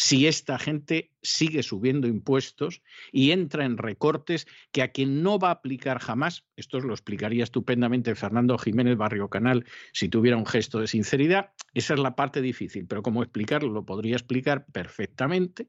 Si 0.00 0.28
esta 0.28 0.60
gente 0.60 1.10
sigue 1.22 1.64
subiendo 1.64 2.06
impuestos 2.06 2.82
y 3.10 3.32
entra 3.32 3.64
en 3.64 3.78
recortes 3.78 4.46
que 4.70 4.82
a 4.82 4.92
quien 4.92 5.24
no 5.24 5.40
va 5.40 5.48
a 5.48 5.54
aplicar 5.54 5.98
jamás, 5.98 6.46
esto 6.54 6.78
lo 6.78 6.94
explicaría 6.94 7.42
estupendamente 7.42 8.14
Fernando 8.14 8.56
Jiménez 8.58 8.96
Barrio 8.96 9.28
Canal 9.28 9.64
si 9.92 10.08
tuviera 10.08 10.36
un 10.36 10.46
gesto 10.46 10.78
de 10.78 10.86
sinceridad, 10.86 11.50
esa 11.74 11.94
es 11.94 12.00
la 12.00 12.14
parte 12.14 12.40
difícil, 12.40 12.86
pero 12.86 13.02
cómo 13.02 13.24
explicarlo 13.24 13.72
lo 13.72 13.84
podría 13.84 14.14
explicar 14.14 14.66
perfectamente, 14.66 15.68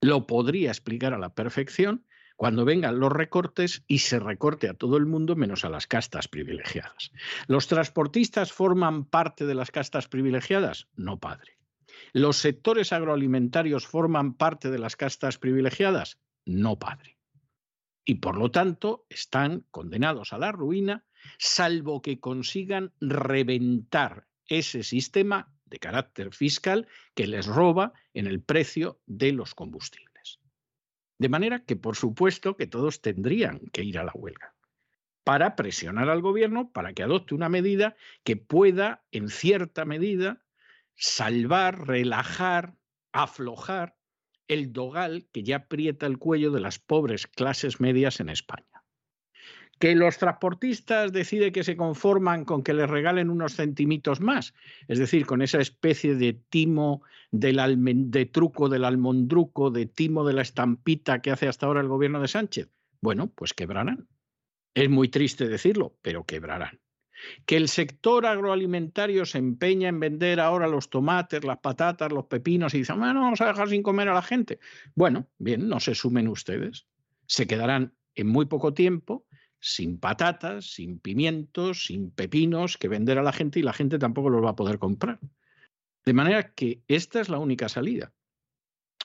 lo 0.00 0.26
podría 0.26 0.70
explicar 0.70 1.14
a 1.14 1.18
la 1.18 1.34
perfección 1.34 2.04
cuando 2.36 2.64
vengan 2.64 3.00
los 3.00 3.10
recortes 3.10 3.82
y 3.86 4.00
se 4.00 4.18
recorte 4.18 4.68
a 4.68 4.74
todo 4.74 4.98
el 4.98 5.06
mundo 5.06 5.36
menos 5.36 5.64
a 5.64 5.70
las 5.70 5.86
castas 5.86 6.28
privilegiadas. 6.28 7.12
¿Los 7.46 7.66
transportistas 7.66 8.52
forman 8.52 9.06
parte 9.06 9.46
de 9.46 9.54
las 9.54 9.70
castas 9.70 10.06
privilegiadas? 10.06 10.86
No, 10.96 11.18
padre. 11.18 11.58
¿Los 12.12 12.36
sectores 12.36 12.92
agroalimentarios 12.92 13.86
forman 13.86 14.34
parte 14.34 14.70
de 14.70 14.78
las 14.78 14.96
castas 14.96 15.38
privilegiadas? 15.38 16.18
No, 16.44 16.78
padre. 16.78 17.16
Y 18.04 18.16
por 18.16 18.36
lo 18.36 18.50
tanto 18.50 19.06
están 19.08 19.64
condenados 19.70 20.32
a 20.32 20.38
la 20.38 20.52
ruina, 20.52 21.04
salvo 21.38 22.02
que 22.02 22.20
consigan 22.20 22.92
reventar 23.00 24.28
ese 24.46 24.82
sistema 24.84 25.55
de 25.66 25.78
carácter 25.78 26.32
fiscal 26.34 26.88
que 27.14 27.26
les 27.26 27.46
roba 27.46 27.92
en 28.14 28.26
el 28.26 28.40
precio 28.40 29.00
de 29.06 29.32
los 29.32 29.54
combustibles. 29.54 30.40
De 31.18 31.28
manera 31.28 31.64
que, 31.64 31.76
por 31.76 31.96
supuesto, 31.96 32.56
que 32.56 32.66
todos 32.66 33.00
tendrían 33.00 33.60
que 33.72 33.82
ir 33.82 33.98
a 33.98 34.04
la 34.04 34.12
huelga 34.14 34.54
para 35.24 35.56
presionar 35.56 36.08
al 36.08 36.22
gobierno 36.22 36.70
para 36.70 36.92
que 36.92 37.02
adopte 37.02 37.34
una 37.34 37.48
medida 37.48 37.96
que 38.22 38.36
pueda, 38.36 39.04
en 39.10 39.28
cierta 39.28 39.84
medida, 39.84 40.44
salvar, 40.94 41.88
relajar, 41.88 42.76
aflojar 43.12 43.96
el 44.46 44.72
dogal 44.72 45.28
que 45.32 45.42
ya 45.42 45.56
aprieta 45.56 46.06
el 46.06 46.18
cuello 46.18 46.52
de 46.52 46.60
las 46.60 46.78
pobres 46.78 47.26
clases 47.26 47.80
medias 47.80 48.20
en 48.20 48.28
España 48.28 48.75
que 49.78 49.94
los 49.94 50.18
transportistas 50.18 51.12
deciden 51.12 51.52
que 51.52 51.64
se 51.64 51.76
conforman 51.76 52.44
con 52.44 52.62
que 52.62 52.72
les 52.72 52.88
regalen 52.88 53.30
unos 53.30 53.56
centimitos 53.56 54.20
más, 54.20 54.54
es 54.88 54.98
decir, 54.98 55.26
con 55.26 55.42
esa 55.42 55.60
especie 55.60 56.14
de 56.14 56.32
timo 56.32 57.02
del 57.30 57.60
de 58.10 58.26
truco 58.26 58.68
del 58.68 58.84
almondruco, 58.84 59.70
de 59.70 59.86
timo 59.86 60.24
de 60.24 60.32
la 60.32 60.42
estampita 60.42 61.20
que 61.20 61.30
hace 61.30 61.48
hasta 61.48 61.66
ahora 61.66 61.80
el 61.80 61.88
gobierno 61.88 62.20
de 62.20 62.28
Sánchez. 62.28 62.70
Bueno, 63.00 63.30
pues 63.34 63.52
quebrarán. 63.52 64.08
Es 64.74 64.88
muy 64.88 65.08
triste 65.08 65.48
decirlo, 65.48 65.96
pero 66.02 66.24
quebrarán. 66.24 66.80
Que 67.46 67.56
el 67.56 67.68
sector 67.68 68.26
agroalimentario 68.26 69.24
se 69.24 69.38
empeña 69.38 69.88
en 69.88 70.00
vender 70.00 70.38
ahora 70.38 70.68
los 70.68 70.90
tomates, 70.90 71.44
las 71.44 71.58
patatas, 71.58 72.12
los 72.12 72.26
pepinos 72.26 72.74
y 72.74 72.78
dicen, 72.78 72.98
bueno, 72.98 73.22
vamos 73.22 73.40
a 73.40 73.46
dejar 73.46 73.68
sin 73.68 73.82
comer 73.82 74.08
a 74.08 74.14
la 74.14 74.22
gente. 74.22 74.58
Bueno, 74.94 75.26
bien, 75.38 75.68
no 75.68 75.80
se 75.80 75.94
sumen 75.94 76.28
ustedes. 76.28 76.86
Se 77.26 77.46
quedarán 77.46 77.94
en 78.14 78.28
muy 78.28 78.46
poco 78.46 78.74
tiempo 78.74 79.26
sin 79.60 79.98
patatas, 79.98 80.66
sin 80.72 80.98
pimientos, 80.98 81.86
sin 81.86 82.10
pepinos 82.10 82.76
que 82.76 82.88
vender 82.88 83.18
a 83.18 83.22
la 83.22 83.32
gente 83.32 83.58
y 83.58 83.62
la 83.62 83.72
gente 83.72 83.98
tampoco 83.98 84.30
los 84.30 84.44
va 84.44 84.50
a 84.50 84.56
poder 84.56 84.78
comprar. 84.78 85.18
De 86.04 86.12
manera 86.12 86.54
que 86.54 86.82
esta 86.88 87.20
es 87.20 87.28
la 87.28 87.38
única 87.38 87.68
salida. 87.68 88.12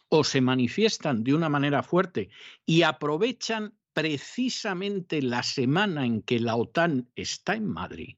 O 0.10 0.24
se 0.24 0.42
manifiestan 0.42 1.24
de 1.24 1.34
una 1.34 1.50
manera 1.50 1.84
fuerte 1.84 2.30
y 2.66 2.84
aprovechan 2.84 3.76
precisamente 3.94 5.22
la 5.22 5.44
semana 5.44 6.06
en 6.06 6.22
que 6.22 6.40
la 6.40 6.56
OTAN 6.56 7.10
está 7.16 7.56
en 7.56 7.68
Madrid, 7.68 8.18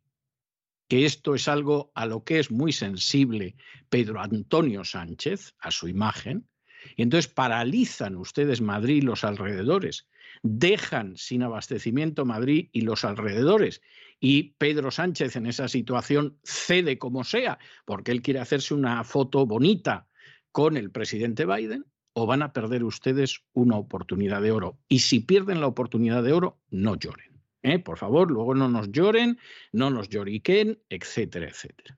que 0.88 1.06
esto 1.06 1.36
es 1.36 1.48
algo 1.48 1.92
a 1.96 2.06
lo 2.06 2.24
que 2.24 2.40
es 2.40 2.52
muy 2.52 2.72
sensible 2.72 3.56
Pedro 3.90 4.22
Antonio 4.22 4.84
Sánchez, 4.84 5.56
a 5.60 5.72
su 5.72 5.88
imagen, 5.88 6.48
y 6.96 7.04
entonces 7.04 7.32
paralizan 7.32 8.16
ustedes 8.16 8.62
Madrid 8.62 8.98
y 8.98 9.02
los 9.02 9.24
alrededores 9.24 10.08
dejan 10.42 11.16
sin 11.18 11.44
abastecimiento 11.44 12.26
Madrid 12.26 12.70
y 12.72 12.82
los 12.82 13.06
alrededores. 13.06 13.82
Y 14.20 14.54
Pedro 14.58 14.92
Sánchez 14.92 15.36
en 15.36 15.46
esa 15.46 15.68
situación 15.68 16.38
cede 16.44 16.98
como 16.98 17.24
sea, 17.24 17.60
porque 17.86 18.12
él 18.12 18.22
quiere 18.22 18.40
hacerse 18.40 18.74
una 18.74 19.04
foto 19.04 19.46
bonita 19.46 20.08
con 20.52 20.78
el 20.78 20.92
presidente 20.92 21.46
Biden, 21.46 21.86
o 22.16 22.28
van 22.28 22.44
a 22.44 22.54
perder 22.54 22.84
ustedes 22.84 23.44
una 23.54 23.78
oportunidad 23.78 24.42
de 24.42 24.52
oro. 24.52 24.80
Y 24.88 25.00
si 25.00 25.20
pierden 25.20 25.62
la 25.62 25.68
oportunidad 25.68 26.22
de 26.22 26.32
oro, 26.32 26.60
no 26.70 26.96
lloren. 26.96 27.42
¿eh? 27.64 27.80
Por 27.80 27.98
favor, 27.98 28.30
luego 28.30 28.54
no 28.54 28.70
nos 28.70 28.92
lloren, 28.92 29.40
no 29.72 29.90
nos 29.90 30.10
lloriquen, 30.10 30.80
etcétera, 30.90 31.48
etcétera. 31.48 31.98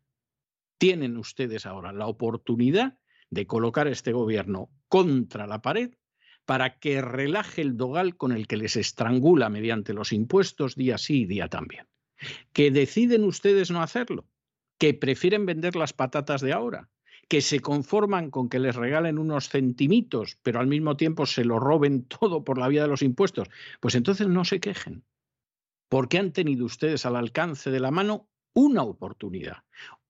Tienen 0.78 1.18
ustedes 1.18 1.66
ahora 1.66 1.92
la 1.92 2.08
oportunidad 2.08 2.98
de 3.30 3.46
colocar 3.46 3.88
este 3.88 4.14
gobierno 4.14 4.70
contra 4.88 5.48
la 5.48 5.62
pared 5.62 5.96
para 6.46 6.78
que 6.80 7.02
relaje 7.02 7.62
el 7.62 7.76
dogal 7.76 8.16
con 8.18 8.32
el 8.32 8.48
que 8.48 8.58
les 8.58 8.76
estrangula 8.76 9.50
mediante 9.50 9.94
los 9.94 10.14
impuestos 10.14 10.76
día 10.76 10.98
sí 10.98 11.22
y 11.22 11.26
día 11.26 11.48
también. 11.50 11.88
Que 12.54 12.72
deciden 12.72 13.24
ustedes 13.24 13.72
no 13.72 13.82
hacerlo, 13.82 14.28
que 14.78 14.94
prefieren 14.94 15.46
vender 15.46 15.76
las 15.76 15.94
patatas 15.94 16.42
de 16.42 16.54
ahora, 16.54 16.90
que 17.28 17.42
se 17.42 17.60
conforman 17.60 18.30
con 18.30 18.50
que 18.50 18.60
les 18.60 18.76
regalen 18.76 19.18
unos 19.18 19.50
centimitos, 19.50 20.38
pero 20.44 20.60
al 20.60 20.68
mismo 20.68 20.96
tiempo 20.96 21.26
se 21.26 21.44
lo 21.44 21.60
roben 21.60 22.06
todo 22.06 22.44
por 22.44 22.58
la 22.58 22.68
vía 22.68 22.84
de 22.84 22.88
los 22.88 23.02
impuestos, 23.02 23.50
pues 23.80 23.96
entonces 23.96 24.28
no 24.28 24.46
se 24.46 24.60
quejen, 24.60 25.04
porque 25.90 26.20
han 26.20 26.32
tenido 26.32 26.66
ustedes 26.66 27.06
al 27.06 27.16
alcance 27.16 27.72
de 27.72 27.80
la 27.80 27.92
mano 27.92 28.30
una 28.54 28.84
oportunidad, 28.84 29.64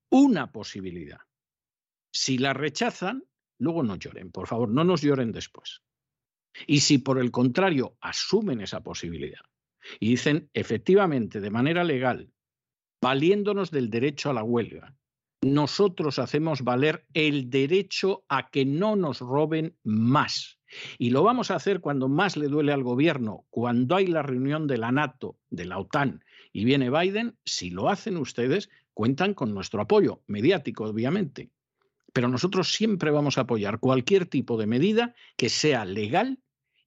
una 0.10 0.52
posibilidad. 0.52 1.20
Si 2.12 2.38
la 2.38 2.54
rechazan, 2.54 3.24
luego 3.58 3.84
no 3.84 3.96
lloren, 3.96 4.32
por 4.32 4.48
favor, 4.48 4.70
no 4.70 4.84
nos 4.84 5.02
lloren 5.02 5.32
después. 5.32 5.82
Y 6.68 6.80
si 6.82 6.98
por 6.98 7.20
el 7.20 7.32
contrario 7.32 7.98
asumen 8.02 8.62
esa 8.62 8.82
posibilidad 8.82 9.42
y 10.00 10.10
dicen 10.10 10.50
efectivamente 10.54 11.42
de 11.42 11.50
manera 11.52 11.84
legal, 11.84 12.32
valiéndonos 13.02 13.72
del 13.72 13.90
derecho 13.90 14.30
a 14.30 14.34
la 14.34 14.44
huelga, 14.44 14.96
nosotros 15.42 16.18
hacemos 16.18 16.64
valer 16.64 17.06
el 17.14 17.50
derecho 17.50 18.26
a 18.30 18.50
que 18.50 18.66
no 18.66 18.96
nos 18.96 19.20
roben 19.20 19.78
más. 19.84 20.58
Y 20.98 21.12
lo 21.12 21.24
vamos 21.24 21.52
a 21.52 21.56
hacer 21.56 21.82
cuando 21.82 22.08
más 22.08 22.36
le 22.36 22.48
duele 22.48 22.74
al 22.74 22.84
gobierno, 22.84 23.46
cuando 23.52 23.96
hay 23.96 24.08
la 24.08 24.24
reunión 24.24 24.66
de 24.66 24.80
la 24.80 24.92
NATO, 24.92 25.38
de 25.50 25.66
la 25.66 25.78
OTAN, 25.78 26.24
y 26.52 26.66
viene 26.66 26.90
Biden, 26.90 27.38
si 27.46 27.70
lo 27.70 27.90
hacen 27.90 28.18
ustedes, 28.18 28.70
cuentan 28.94 29.34
con 29.34 29.54
nuestro 29.54 29.82
apoyo, 29.82 30.24
mediático 30.26 30.86
obviamente. 30.86 31.52
Pero 32.16 32.30
nosotros 32.30 32.72
siempre 32.72 33.12
vamos 33.12 33.38
a 33.38 33.42
apoyar 33.42 33.82
cualquier 33.82 34.26
tipo 34.26 34.56
de 34.56 34.68
medida 34.68 35.14
que 35.36 35.50
sea 35.50 35.84
legal 35.84 36.40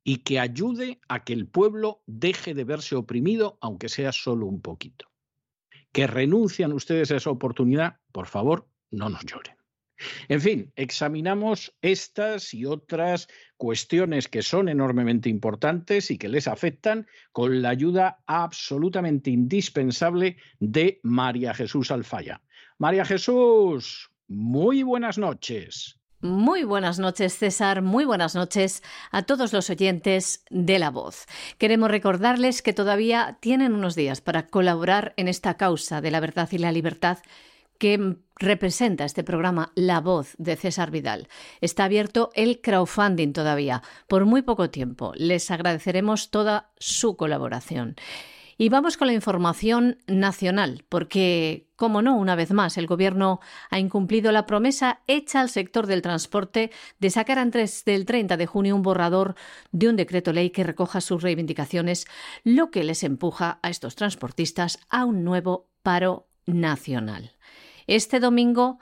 y 0.03 0.21
que 0.21 0.41
ayude 0.41 1.03
a 1.07 1.23
que 1.23 1.35
el 1.35 1.47
pueblo 1.47 2.03
deje 2.07 2.55
de 2.55 2.65
verse 2.65 2.97
oprimido, 2.97 3.59
aunque 3.61 3.91
sea 3.91 4.13
solo 4.13 4.47
un 4.47 4.63
poquito. 4.63 5.13
Que 5.93 6.07
renuncian 6.07 6.73
ustedes 6.73 7.11
a 7.11 7.17
esa 7.17 7.29
oportunidad, 7.29 7.99
por 8.11 8.27
favor, 8.27 8.71
no 8.91 9.11
nos 9.11 9.23
lloren. 9.27 9.55
En 10.29 10.41
fin, 10.41 10.73
examinamos 10.77 11.77
estas 11.83 12.55
y 12.55 12.65
otras 12.65 13.29
cuestiones 13.59 14.29
que 14.29 14.41
son 14.41 14.71
enormemente 14.71 15.29
importantes 15.29 16.11
y 16.11 16.17
que 16.17 16.31
les 16.31 16.49
afectan 16.49 17.07
con 17.33 17.61
la 17.61 17.69
ayuda 17.69 18.23
absolutamente 18.27 19.29
indispensable 19.29 20.39
de 20.59 21.01
María 21.03 21.53
Jesús 21.53 21.91
Alfaya. 21.91 22.41
María 22.79 23.05
Jesús, 23.05 24.08
muy 24.29 24.83
buenas 24.83 25.19
noches. 25.19 25.99
Muy 26.21 26.65
buenas 26.65 26.99
noches, 26.99 27.39
César. 27.39 27.81
Muy 27.81 28.05
buenas 28.05 28.35
noches 28.35 28.83
a 29.13 29.23
todos 29.23 29.53
los 29.53 29.71
oyentes 29.71 30.45
de 30.51 30.79
La 30.79 30.91
Voz. 30.91 31.27
Queremos 31.59 31.91
recordarles 31.91 32.61
que 32.61 32.73
todavía 32.73 33.39
tienen 33.41 33.73
unos 33.73 33.95
días 33.95 34.21
para 34.21 34.49
colaborar 34.49 35.15
en 35.17 35.29
esta 35.29 35.57
causa 35.57 36.01
de 36.01 36.11
la 36.11 36.21
verdad 36.21 36.49
y 36.51 36.59
la 36.59 36.73
libertad 36.73 37.19
que 37.79 38.17
representa 38.37 39.05
este 39.05 39.23
programa 39.23 39.71
La 39.77 40.01
Voz 40.01 40.35
de 40.39 40.57
César 40.57 40.91
Vidal. 40.91 41.29
Está 41.61 41.85
abierto 41.85 42.31
el 42.35 42.61
crowdfunding 42.61 43.33
todavía, 43.33 43.83
por 44.09 44.25
muy 44.25 44.43
poco 44.43 44.71
tiempo. 44.71 45.13
Les 45.15 45.51
agradeceremos 45.53 46.31
toda 46.31 46.71
su 46.79 47.17
colaboración. 47.17 47.95
Y 48.61 48.71
vamos 48.71 48.97
con 48.97 49.07
la 49.07 49.13
información 49.13 49.99
nacional, 50.09 50.85
porque, 50.89 51.69
como 51.77 52.03
no, 52.03 52.17
una 52.17 52.35
vez 52.35 52.51
más, 52.51 52.77
el 52.77 52.89
Gobierno 52.89 53.39
ha 53.71 53.79
incumplido 53.79 54.33
la 54.33 54.47
promesa 54.47 55.01
hecha 55.07 55.41
al 55.41 55.49
sector 55.49 55.87
del 55.87 56.03
transporte 56.03 56.73
de 56.99 57.11
sacar 57.11 57.39
antes 57.39 57.85
del 57.85 58.05
30 58.05 58.37
de 58.37 58.47
junio 58.47 58.75
un 58.75 58.83
borrador 58.83 59.37
de 59.71 59.89
un 59.89 59.95
decreto 59.95 60.33
ley 60.33 60.51
que 60.51 60.65
recoja 60.65 61.01
sus 61.01 61.23
reivindicaciones, 61.23 62.07
lo 62.43 62.73
que 62.73 62.83
les 62.83 63.05
empuja 63.05 63.61
a 63.63 63.71
estos 63.71 63.95
transportistas 63.95 64.81
a 64.91 65.05
un 65.05 65.23
nuevo 65.23 65.71
paro 65.85 66.27
nacional. 66.45 67.37
Este 67.87 68.19
domingo 68.19 68.81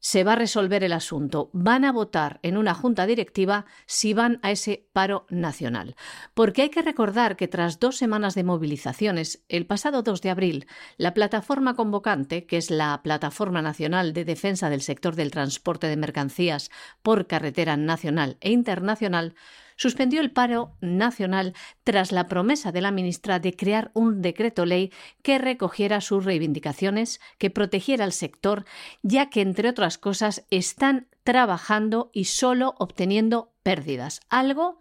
se 0.00 0.24
va 0.24 0.32
a 0.32 0.36
resolver 0.36 0.84
el 0.84 0.92
asunto. 0.92 1.50
Van 1.52 1.84
a 1.84 1.92
votar 1.92 2.40
en 2.42 2.56
una 2.56 2.74
junta 2.74 3.06
directiva 3.06 3.66
si 3.86 4.14
van 4.14 4.38
a 4.42 4.50
ese 4.50 4.88
paro 4.92 5.26
nacional. 5.30 5.96
Porque 6.34 6.62
hay 6.62 6.68
que 6.70 6.82
recordar 6.82 7.36
que 7.36 7.48
tras 7.48 7.80
dos 7.80 7.96
semanas 7.96 8.34
de 8.34 8.44
movilizaciones, 8.44 9.44
el 9.48 9.66
pasado 9.66 10.02
2 10.02 10.20
de 10.22 10.30
abril, 10.30 10.66
la 10.96 11.14
plataforma 11.14 11.74
convocante, 11.74 12.46
que 12.46 12.56
es 12.56 12.70
la 12.70 13.02
Plataforma 13.02 13.62
Nacional 13.62 14.12
de 14.12 14.24
Defensa 14.24 14.70
del 14.70 14.82
Sector 14.82 15.16
del 15.16 15.30
Transporte 15.30 15.86
de 15.86 15.96
Mercancías 15.96 16.70
por 17.02 17.26
Carretera 17.26 17.76
Nacional 17.76 18.36
e 18.40 18.50
Internacional, 18.50 19.34
suspendió 19.78 20.20
el 20.20 20.30
paro 20.30 20.76
nacional 20.82 21.54
tras 21.84 22.12
la 22.12 22.26
promesa 22.26 22.72
de 22.72 22.82
la 22.82 22.90
ministra 22.90 23.38
de 23.38 23.56
crear 23.56 23.90
un 23.94 24.20
decreto 24.20 24.66
ley 24.66 24.92
que 25.22 25.38
recogiera 25.38 26.02
sus 26.02 26.26
reivindicaciones, 26.26 27.20
que 27.38 27.48
protegiera 27.48 28.04
al 28.04 28.12
sector, 28.12 28.66
ya 29.02 29.30
que, 29.30 29.40
entre 29.40 29.70
otras 29.70 29.96
cosas, 29.96 30.44
están 30.50 31.08
trabajando 31.24 32.10
y 32.12 32.24
solo 32.24 32.74
obteniendo 32.78 33.54
pérdidas, 33.62 34.20
algo 34.28 34.80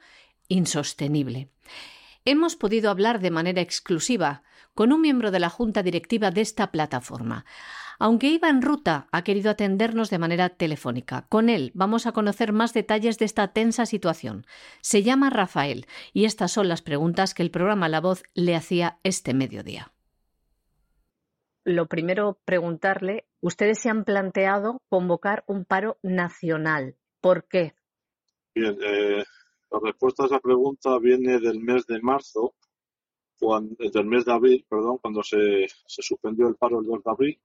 insostenible. 0.49 1.49
Hemos 2.25 2.55
podido 2.55 2.89
hablar 2.89 3.19
de 3.21 3.31
manera 3.31 3.61
exclusiva 3.61 4.43
con 4.73 4.91
un 4.91 5.01
miembro 5.01 5.31
de 5.31 5.39
la 5.39 5.49
junta 5.49 5.83
directiva 5.83 6.31
de 6.31 6.41
esta 6.41 6.71
plataforma. 6.71 7.45
Aunque 7.99 8.27
iba 8.27 8.49
en 8.49 8.61
ruta, 8.61 9.07
ha 9.11 9.23
querido 9.23 9.49
atendernos 9.49 10.09
de 10.09 10.19
manera 10.19 10.49
telefónica. 10.49 11.25
Con 11.29 11.49
él 11.49 11.71
vamos 11.73 12.05
a 12.05 12.11
conocer 12.11 12.53
más 12.53 12.73
detalles 12.73 13.17
de 13.17 13.25
esta 13.25 13.53
tensa 13.53 13.85
situación. 13.85 14.45
Se 14.81 15.01
llama 15.01 15.29
Rafael 15.29 15.87
y 16.13 16.25
estas 16.25 16.51
son 16.51 16.67
las 16.67 16.81
preguntas 16.81 17.33
que 17.33 17.43
el 17.43 17.51
programa 17.51 17.89
La 17.89 18.01
Voz 18.01 18.23
le 18.35 18.55
hacía 18.55 18.99
este 19.03 19.33
mediodía. 19.33 19.91
Lo 21.63 21.87
primero, 21.87 22.39
preguntarle, 22.45 23.25
ustedes 23.41 23.79
se 23.81 23.89
han 23.89 24.05
planteado 24.05 24.81
convocar 24.89 25.43
un 25.47 25.65
paro 25.65 25.97
nacional. 26.01 26.95
¿Por 27.19 27.45
qué? 27.45 27.75
Bien, 28.55 28.77
eh, 28.81 29.23
la 29.71 29.79
respuesta 29.83 30.23
a 30.23 30.25
esa 30.27 30.39
pregunta 30.39 30.97
viene 30.99 31.39
del 31.39 31.59
mes 31.59 31.85
de 31.87 31.99
marzo, 31.99 32.53
cuando, 33.37 33.75
del 33.77 34.05
mes 34.05 34.23
de 34.23 34.31
abril, 34.31 34.65
perdón, 34.69 34.97
cuando 34.99 35.21
se, 35.23 35.67
se 35.85 36.01
suspendió 36.01 36.47
el 36.47 36.55
paro 36.55 36.79
el 36.79 36.85
2 36.85 37.03
de 37.03 37.11
abril 37.11 37.39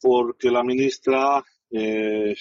porque 0.00 0.50
la 0.50 0.62
ministra, 0.62 1.42
eh, 1.70 2.34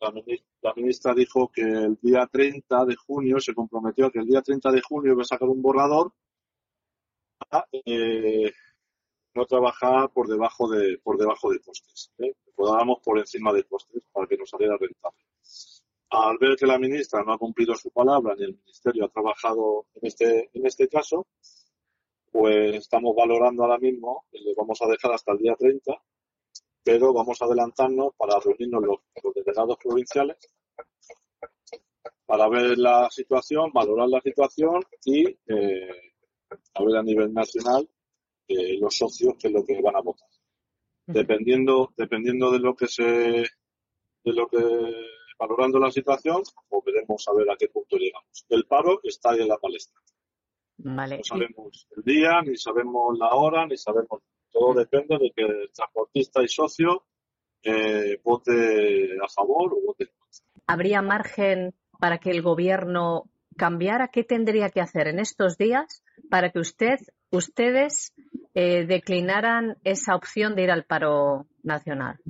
la, 0.00 0.74
ministra 0.74 1.14
dijo 1.14 1.50
que 1.52 1.62
el 1.62 1.98
día 2.00 2.28
30 2.30 2.84
de 2.84 2.96
junio 2.96 3.38
se 3.40 3.54
comprometió 3.54 4.10
que 4.10 4.18
el 4.18 4.26
día 4.26 4.42
30 4.42 4.72
de 4.72 4.82
junio 4.82 5.12
iba 5.12 5.22
a 5.22 5.26
sacar 5.26 5.48
un 5.48 5.62
borrador 5.62 6.12
para 7.38 7.66
eh, 7.72 8.52
no 9.34 9.46
trabajar 9.46 10.10
por 10.12 10.28
debajo 10.28 10.68
de 10.68 10.98
por 10.98 11.18
debajo 11.18 11.50
de 11.50 11.60
costes, 11.60 12.12
¿eh? 12.18 12.34
podamos 12.54 13.00
por 13.02 13.18
encima 13.18 13.52
de 13.52 13.64
costes 13.64 14.02
para 14.12 14.26
que 14.26 14.36
nos 14.36 14.50
saliera 14.50 14.76
rentable. 14.76 15.24
Al 16.10 16.38
ver 16.38 16.56
que 16.56 16.66
la 16.66 16.78
ministra 16.78 17.24
no 17.24 17.32
ha 17.32 17.38
cumplido 17.38 17.74
su 17.74 17.90
palabra 17.90 18.34
ni 18.36 18.44
el 18.44 18.54
ministerio 18.54 19.04
ha 19.04 19.08
trabajado 19.08 19.86
en 19.94 20.06
este 20.06 20.50
en 20.52 20.66
este 20.66 20.88
caso, 20.88 21.26
pues 22.30 22.74
estamos 22.76 23.14
valorando 23.16 23.64
ahora 23.64 23.78
mismo, 23.78 24.26
le 24.32 24.54
vamos 24.56 24.80
a 24.82 24.88
dejar 24.88 25.12
hasta 25.12 25.32
el 25.32 25.38
día 25.38 25.56
30 25.56 26.00
pero 26.84 27.12
vamos 27.14 27.40
a 27.40 27.46
adelantarnos 27.46 28.14
para 28.16 28.38
reunirnos 28.38 28.82
los, 28.82 29.34
delegados 29.34 29.78
provinciales 29.78 30.36
para 32.26 32.48
ver 32.48 32.78
la 32.78 33.08
situación, 33.10 33.72
valorar 33.72 34.08
la 34.08 34.20
situación 34.20 34.82
y 35.04 35.26
eh, 35.26 36.12
a 36.74 36.84
ver 36.84 36.96
a 36.96 37.02
nivel 37.02 37.32
nacional 37.32 37.88
eh, 38.48 38.78
los 38.78 38.96
socios 38.96 39.34
que 39.38 39.48
es 39.48 39.54
lo 39.54 39.64
que 39.64 39.80
van 39.80 39.96
a 39.96 40.00
votar. 40.00 40.28
Dependiendo, 41.06 41.92
dependiendo 41.96 42.50
de 42.50 42.58
lo 42.58 42.74
que 42.74 42.86
se, 42.86 43.02
de 43.02 44.32
lo 44.32 44.48
que 44.48 44.58
valorando 45.38 45.78
la 45.78 45.90
situación, 45.90 46.42
pues 46.68 46.84
veremos 46.84 47.26
a 47.28 47.34
ver 47.34 47.50
a 47.50 47.56
qué 47.56 47.68
punto 47.68 47.96
llegamos. 47.96 48.46
El 48.48 48.64
paro 48.64 49.00
está 49.02 49.32
ahí 49.32 49.40
en 49.40 49.48
la 49.48 49.58
palestra. 49.58 50.00
Vale. 50.78 51.18
No 51.18 51.24
sabemos 51.24 51.88
el 51.96 52.02
día, 52.02 52.42
ni 52.42 52.56
sabemos 52.56 53.18
la 53.18 53.34
hora, 53.34 53.66
ni 53.66 53.76
sabemos 53.76 54.22
todo 54.54 54.72
depende 54.72 55.18
de 55.18 55.32
que 55.34 55.42
el 55.42 55.70
transportista 55.72 56.42
y 56.42 56.48
socio 56.48 57.04
eh, 57.62 58.20
vote 58.22 59.16
a 59.22 59.28
favor 59.28 59.74
o 59.74 59.86
vote 59.86 60.04
en 60.04 60.10
contra. 60.16 60.62
¿Habría 60.66 61.02
margen 61.02 61.74
para 61.98 62.18
que 62.18 62.30
el 62.30 62.40
gobierno 62.40 63.24
cambiara? 63.56 64.08
¿Qué 64.08 64.22
tendría 64.22 64.70
que 64.70 64.80
hacer 64.80 65.08
en 65.08 65.18
estos 65.18 65.58
días 65.58 66.04
para 66.30 66.50
que 66.50 66.60
usted, 66.60 66.98
ustedes 67.30 68.14
eh, 68.54 68.86
declinaran 68.86 69.76
esa 69.82 70.14
opción 70.14 70.54
de 70.54 70.62
ir 70.62 70.70
al 70.70 70.84
paro 70.84 71.46
nacional? 71.62 72.20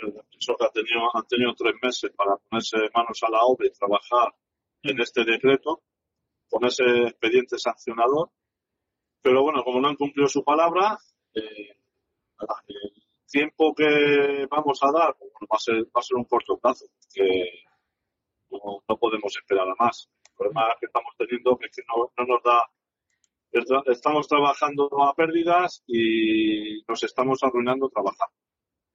Han 0.00 0.72
tenido, 0.72 1.10
han 1.12 1.26
tenido 1.26 1.54
tres 1.56 1.74
meses 1.82 2.12
para 2.16 2.36
ponerse 2.36 2.76
manos 2.94 3.20
a 3.22 3.30
la 3.30 3.42
obra 3.42 3.66
y 3.66 3.72
trabajar 3.72 4.32
en 4.82 5.00
este 5.00 5.24
decreto, 5.24 5.82
con 6.48 6.64
ese 6.64 6.84
expediente 7.08 7.58
sancionador. 7.58 8.30
Pero 9.20 9.42
bueno, 9.42 9.64
como 9.64 9.80
no 9.80 9.88
han 9.88 9.96
cumplido 9.96 10.28
su 10.28 10.44
palabra, 10.44 10.98
eh, 11.38 11.76
el 12.68 12.92
tiempo 13.30 13.74
que 13.74 14.46
vamos 14.50 14.78
a 14.82 14.92
dar 14.92 15.16
va, 15.16 15.56
a 15.56 15.58
ser, 15.58 15.84
va 15.84 16.00
a 16.00 16.02
ser 16.02 16.16
un 16.16 16.24
corto 16.24 16.58
plazo, 16.58 16.86
que 17.12 17.64
no, 18.50 18.96
podemos 18.98 19.36
esperar 19.36 19.68
a 19.68 19.74
más. 19.78 20.08
El 20.24 20.36
problema 20.36 20.74
que 20.80 20.86
estamos 20.86 21.14
teniendo 21.16 21.58
es 21.60 21.76
que 21.76 21.82
no, 21.88 22.26
nos 22.26 22.42
da 22.42 22.62
estamos 23.86 24.28
trabajando 24.28 24.88
a 25.02 25.14
pérdidas 25.14 25.82
y 25.86 26.82
nos 26.86 27.02
estamos 27.02 27.42
arruinando 27.42 27.88
trabajando. 27.88 28.34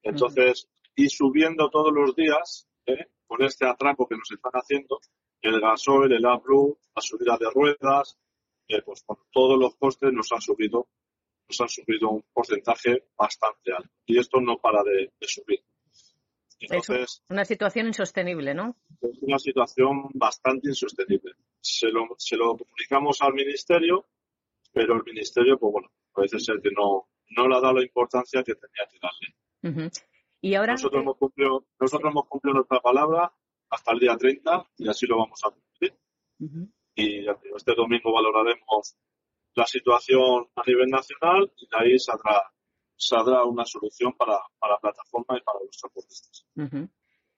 Entonces, 0.02 0.68
y 0.94 1.08
subiendo 1.08 1.70
todos 1.70 1.92
los 1.92 2.14
días, 2.14 2.68
¿eh? 2.86 3.06
con 3.26 3.42
este 3.42 3.66
atraco 3.66 4.06
que 4.06 4.16
nos 4.16 4.30
están 4.30 4.52
haciendo, 4.52 5.00
el 5.42 5.60
gasoil, 5.60 6.12
el 6.12 6.24
ABRU, 6.24 6.78
la 6.94 7.02
subida 7.02 7.36
de 7.36 7.50
ruedas, 7.50 8.16
eh, 8.68 8.80
pues 8.82 9.02
con 9.04 9.18
todos 9.30 9.58
los 9.58 9.74
costes 9.76 10.12
nos 10.12 10.30
han 10.32 10.40
subido 10.40 10.86
nos 11.48 11.60
han 11.60 11.68
subido 11.68 12.10
un 12.10 12.24
porcentaje 12.32 13.04
bastante 13.16 13.72
alto. 13.72 13.90
Y 14.06 14.18
esto 14.18 14.40
no 14.40 14.58
para 14.58 14.82
de, 14.82 15.10
subir. 15.22 15.62
es 16.58 17.22
una 17.28 17.44
situación 17.44 17.86
insostenible, 17.86 18.54
¿no? 18.54 18.76
Es 19.00 19.18
una 19.22 19.38
situación 19.38 20.08
bastante 20.14 20.68
insostenible. 20.68 21.32
Se 21.60 21.88
lo, 21.88 22.08
se 22.18 22.36
lo 22.36 22.56
comunicamos 22.56 23.20
al 23.22 23.34
ministerio, 23.34 24.06
pero 24.72 24.96
el 24.96 25.04
ministerio, 25.04 25.58
pues 25.58 25.72
bueno, 25.72 25.90
parece 26.12 26.38
ser 26.38 26.60
que 26.62 26.70
no, 26.70 27.08
no 27.30 27.48
le 27.48 27.56
ha 27.56 27.60
dado 27.60 27.74
la 27.74 27.82
importancia 27.82 28.42
que 28.42 28.54
tenía 28.54 28.86
que 28.90 28.98
darle. 29.00 29.90
Y 30.40 30.54
ahora 30.54 30.72
nosotros, 30.72 31.02
hemos 31.02 31.16
cumplido, 31.16 31.64
nosotros 31.80 32.10
hemos 32.10 32.26
cumplido 32.28 32.54
nuestra 32.56 32.80
palabra 32.80 33.32
hasta 33.70 33.92
el 33.92 33.98
día 33.98 34.16
30 34.16 34.70
y 34.76 34.88
así 34.88 35.06
lo 35.06 35.18
vamos 35.18 35.40
a 35.44 35.50
cumplir. 35.50 35.94
Y 36.94 37.26
este 37.56 37.74
domingo 37.74 38.12
valoraremos 38.12 38.94
la 39.54 39.66
situación 39.66 40.48
a 40.56 40.62
nivel 40.66 40.88
nacional 40.88 41.50
y 41.56 41.66
de 41.66 41.76
ahí 41.76 41.98
saldrá, 41.98 42.42
saldrá 42.96 43.44
una 43.44 43.64
solución 43.64 44.12
para, 44.14 44.32
la 44.32 44.78
plataforma 44.80 45.38
y 45.38 45.42
para 45.42 45.60
los 45.64 45.76
transportistas. 45.78 46.46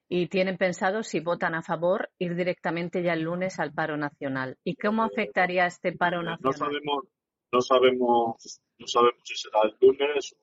Y 0.09 0.27
tienen 0.27 0.57
pensado, 0.57 1.03
si 1.03 1.19
votan 1.19 1.53
a 1.53 1.61
favor, 1.61 2.09
ir 2.17 2.35
directamente 2.35 3.03
ya 3.03 3.13
el 3.13 3.23
lunes 3.23 3.59
al 3.59 3.73
paro 3.73 3.97
nacional. 3.97 4.57
¿Y 4.63 4.75
cómo 4.75 5.03
afectaría 5.03 5.65
este 5.65 5.91
paro 5.91 6.23
nacional? 6.23 6.39
No 6.41 6.53
sabemos, 6.53 7.03
no 7.51 7.61
sabemos, 7.61 8.61
no 8.77 8.87
sabemos 8.87 9.21
si 9.23 9.35
será 9.35 9.59
el 9.63 9.75
lunes 9.81 10.33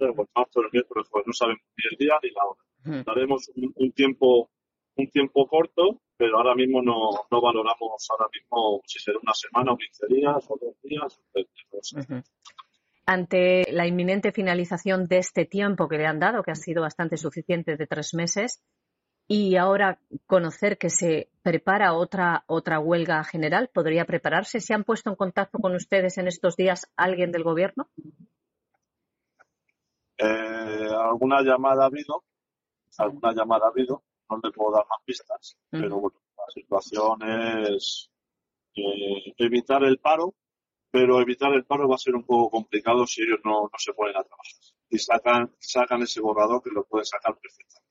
o 0.00 0.04
el 0.04 0.14
martes 0.34 0.56
o 0.56 0.60
el 0.60 0.68
miércoles, 0.72 1.08
no 1.24 1.32
sabemos 1.32 1.62
ni 1.76 1.84
el 1.90 1.98
día 1.98 2.14
ni 2.22 2.30
la 2.30 2.44
hora. 2.44 3.02
Daremos 3.04 3.50
un, 3.54 3.92
tiempo 3.92 4.50
un 4.96 5.10
tiempo 5.10 5.46
corto 5.48 6.00
pero 6.16 6.38
ahora 6.38 6.54
mismo 6.54 6.82
no, 6.82 7.10
no 7.30 7.40
valoramos 7.40 8.06
ahora 8.10 8.28
mismo 8.32 8.80
si 8.86 8.98
será 8.98 9.18
una 9.22 9.34
semana 9.34 9.72
o 9.72 9.76
15 9.76 10.06
días 10.08 10.46
o 10.48 10.58
dos 10.60 10.74
días. 10.82 11.20
Ante 13.06 13.70
la 13.70 13.86
inminente 13.86 14.32
finalización 14.32 15.06
de 15.06 15.18
este 15.18 15.44
tiempo 15.44 15.88
que 15.88 15.98
le 15.98 16.06
han 16.06 16.18
dado, 16.18 16.42
que 16.42 16.50
ha 16.50 16.56
sido 16.56 16.82
bastante 16.82 17.16
suficiente 17.16 17.76
de 17.76 17.86
tres 17.86 18.14
meses, 18.14 18.62
y 19.28 19.56
ahora 19.56 19.98
conocer 20.26 20.78
que 20.78 20.88
se 20.88 21.30
prepara 21.42 21.94
otra, 21.94 22.44
otra 22.46 22.78
huelga 22.78 23.22
general, 23.24 23.70
¿podría 23.72 24.04
prepararse? 24.04 24.60
¿Se 24.60 24.72
han 24.72 24.84
puesto 24.84 25.10
en 25.10 25.16
contacto 25.16 25.58
con 25.58 25.74
ustedes 25.74 26.18
en 26.18 26.28
estos 26.28 26.56
días 26.56 26.90
alguien 26.96 27.32
del 27.32 27.42
gobierno? 27.42 27.88
Eh, 30.18 30.88
alguna 30.98 31.42
llamada 31.42 31.84
ha 31.84 31.86
habido, 31.86 32.24
alguna 32.98 33.32
llamada 33.34 33.66
ha 33.66 33.70
habido, 33.70 34.02
no 34.28 34.40
le 34.42 34.50
puedo 34.50 34.72
dar 34.72 34.86
más 34.88 35.00
pistas, 35.04 35.56
pero 35.70 36.00
bueno, 36.00 36.20
la 36.36 36.52
situación 36.52 37.22
es 37.76 38.10
eh, 38.74 39.34
evitar 39.38 39.84
el 39.84 39.98
paro, 39.98 40.34
pero 40.90 41.20
evitar 41.20 41.52
el 41.52 41.64
paro 41.64 41.88
va 41.88 41.96
a 41.96 41.98
ser 41.98 42.14
un 42.14 42.24
poco 42.24 42.50
complicado 42.50 43.06
si 43.06 43.22
ellos 43.22 43.40
no, 43.44 43.70
se 43.76 43.92
ponen 43.92 44.16
a 44.16 44.24
trabajar 44.24 44.52
y 44.88 44.98
sacan, 44.98 45.54
sacan 45.58 46.02
ese 46.02 46.20
borrador 46.20 46.62
que 46.62 46.70
lo 46.70 46.84
pueden 46.84 47.04
sacar 47.04 47.36
perfectamente. 47.38 47.86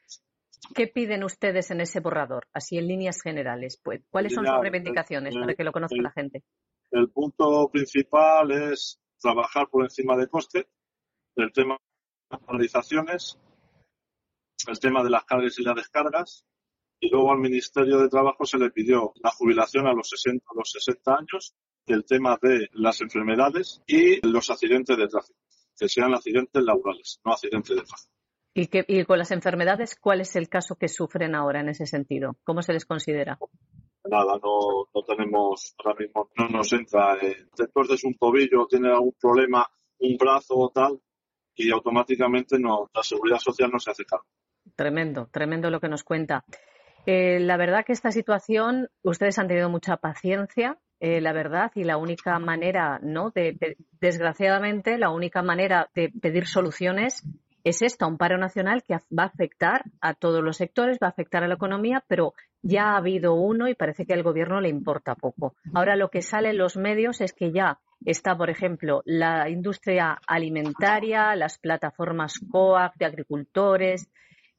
¿Qué 0.73 0.87
piden 0.87 1.23
ustedes 1.23 1.69
en 1.71 1.81
ese 1.81 1.99
borrador, 1.99 2.47
así 2.53 2.77
en 2.77 2.87
líneas 2.87 3.21
generales? 3.21 3.79
Pues, 3.83 4.01
¿Cuáles 4.09 4.33
son 4.33 4.45
sus 4.45 4.59
reivindicaciones 4.59 5.35
para 5.35 5.53
que 5.53 5.63
lo 5.63 5.71
conozca 5.71 6.01
la 6.01 6.11
gente? 6.11 6.43
El 6.91 7.09
punto 7.09 7.69
principal 7.71 8.51
es 8.51 8.99
trabajar 9.19 9.67
por 9.69 9.83
encima 9.83 10.15
de 10.15 10.27
coste, 10.27 10.67
el 11.35 11.51
tema 11.51 11.75
de 11.75 12.37
las 12.37 12.41
penalizaciones, 12.41 13.37
el 14.67 14.79
tema 14.79 15.03
de 15.03 15.09
las 15.09 15.25
cargas 15.25 15.57
y 15.59 15.63
las 15.63 15.75
descargas. 15.75 16.45
Y 16.99 17.09
luego 17.09 17.31
al 17.31 17.39
Ministerio 17.39 17.99
de 17.99 18.09
Trabajo 18.09 18.45
se 18.45 18.57
le 18.57 18.71
pidió 18.71 19.13
la 19.21 19.31
jubilación 19.31 19.87
a 19.87 19.93
los 19.93 20.09
60, 20.09 20.45
a 20.49 20.57
los 20.57 20.71
60 20.71 21.11
años, 21.11 21.55
el 21.87 22.05
tema 22.05 22.37
de 22.41 22.69
las 22.73 23.01
enfermedades 23.01 23.81
y 23.85 24.25
los 24.25 24.49
accidentes 24.49 24.97
de 24.97 25.07
tráfico, 25.07 25.39
que 25.77 25.89
sean 25.89 26.13
accidentes 26.13 26.63
laborales, 26.63 27.19
no 27.23 27.33
accidentes 27.33 27.75
de 27.75 27.83
tráfico. 27.83 28.11
¿Y, 28.57 28.67
que, 28.67 28.85
y 28.87 29.03
con 29.03 29.19
las 29.19 29.31
enfermedades, 29.31 29.97
cuál 29.99 30.21
es 30.21 30.35
el 30.37 30.47
caso 30.47 30.77
que 30.77 30.87
sufren 30.87 31.35
ahora 31.35 31.59
en 31.59 31.69
ese 31.69 31.85
sentido? 31.85 32.37
¿Cómo 32.45 32.61
se 32.61 32.71
les 32.71 32.85
considera? 32.85 33.37
Nada, 34.05 34.39
no, 34.41 34.87
no 34.93 35.03
tenemos, 35.03 35.75
ahora 35.83 35.99
mismo 35.99 36.29
no 36.37 36.47
nos 36.47 36.71
entra. 36.71 37.17
Eh, 37.21 37.47
después 37.57 37.89
de 37.89 37.97
un 38.03 38.15
tobillo, 38.15 38.65
tiene 38.67 38.89
algún 38.89 39.13
problema, 39.19 39.67
un 39.99 40.15
brazo 40.15 40.55
o 40.55 40.69
tal, 40.69 41.01
y 41.55 41.71
automáticamente 41.71 42.59
no, 42.59 42.89
la 42.93 43.03
seguridad 43.03 43.39
social 43.39 43.69
no 43.71 43.79
se 43.79 43.91
hace 43.91 44.05
cargo. 44.05 44.25
Tremendo, 44.75 45.27
tremendo 45.31 45.69
lo 45.69 45.79
que 45.79 45.89
nos 45.89 46.03
cuenta. 46.03 46.43
Eh, 47.05 47.39
la 47.39 47.57
verdad 47.57 47.85
que 47.85 47.93
esta 47.93 48.11
situación, 48.11 48.89
ustedes 49.03 49.37
han 49.37 49.47
tenido 49.47 49.69
mucha 49.69 49.97
paciencia, 49.97 50.77
eh, 50.99 51.21
la 51.21 51.33
verdad, 51.33 51.71
y 51.75 51.83
la 51.83 51.97
única 51.97 52.39
manera, 52.39 52.99
¿no? 53.01 53.29
De, 53.29 53.77
desgraciadamente, 53.99 54.97
la 54.97 55.11
única 55.11 55.43
manera 55.43 55.89
de 55.93 56.09
pedir 56.09 56.47
soluciones 56.47 57.23
es 57.63 57.81
esta, 57.81 58.05
un 58.05 58.17
paro 58.17 58.37
nacional 58.37 58.83
que 58.83 58.95
va 59.17 59.23
a 59.23 59.27
afectar 59.27 59.83
a 59.99 60.13
todos 60.13 60.43
los 60.43 60.57
sectores, 60.57 60.99
va 61.01 61.07
a 61.07 61.09
afectar 61.09 61.43
a 61.43 61.47
la 61.47 61.55
economía, 61.55 62.03
pero 62.07 62.33
ya 62.61 62.91
ha 62.91 62.97
habido 62.97 63.33
uno 63.33 63.67
y 63.67 63.75
parece 63.75 64.05
que 64.05 64.13
al 64.13 64.23
gobierno 64.23 64.61
le 64.61 64.69
importa 64.69 65.15
poco. 65.15 65.55
Ahora 65.73 65.95
lo 65.95 66.09
que 66.09 66.21
sale 66.21 66.51
en 66.51 66.59
los 66.59 66.77
medios 66.77 67.21
es 67.21 67.33
que 67.33 67.51
ya 67.51 67.79
está, 68.05 68.37
por 68.37 68.51
ejemplo, 68.51 69.01
la 69.05 69.49
industria 69.49 70.19
alimentaria, 70.27 71.35
las 71.35 71.57
plataformas 71.57 72.39
COAC 72.51 72.95
de 72.97 73.05
agricultores, 73.05 74.09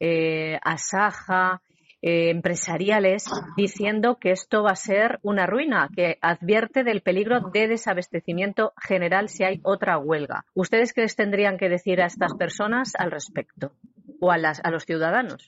eh, 0.00 0.58
Asaja, 0.62 1.62
eh, 2.02 2.30
empresariales 2.30 3.24
diciendo 3.56 4.18
que 4.20 4.30
esto 4.30 4.62
va 4.62 4.72
a 4.72 4.76
ser 4.76 5.18
una 5.22 5.46
ruina, 5.46 5.88
que 5.94 6.18
advierte 6.20 6.84
del 6.84 7.00
peligro 7.00 7.40
de 7.52 7.68
desabastecimiento 7.68 8.74
general 8.80 9.28
si 9.28 9.44
hay 9.44 9.60
otra 9.64 9.98
huelga. 9.98 10.44
¿Ustedes 10.54 10.92
qué 10.92 11.00
les 11.00 11.16
tendrían 11.16 11.58
que 11.58 11.68
decir 11.68 12.00
a 12.00 12.06
estas 12.06 12.34
personas 12.34 12.92
al 12.96 13.10
respecto 13.10 13.72
o 14.20 14.30
a, 14.30 14.38
las, 14.38 14.60
a 14.62 14.70
los 14.70 14.84
ciudadanos? 14.84 15.46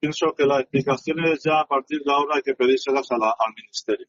Pienso 0.00 0.34
que 0.34 0.46
las 0.46 0.60
explicaciones 0.60 1.42
ya 1.44 1.60
a 1.60 1.66
partir 1.66 2.00
de 2.02 2.10
ahora 2.10 2.36
hay 2.36 2.42
que 2.42 2.54
pedírselas 2.54 3.06
al 3.12 3.20
Ministerio. 3.54 4.06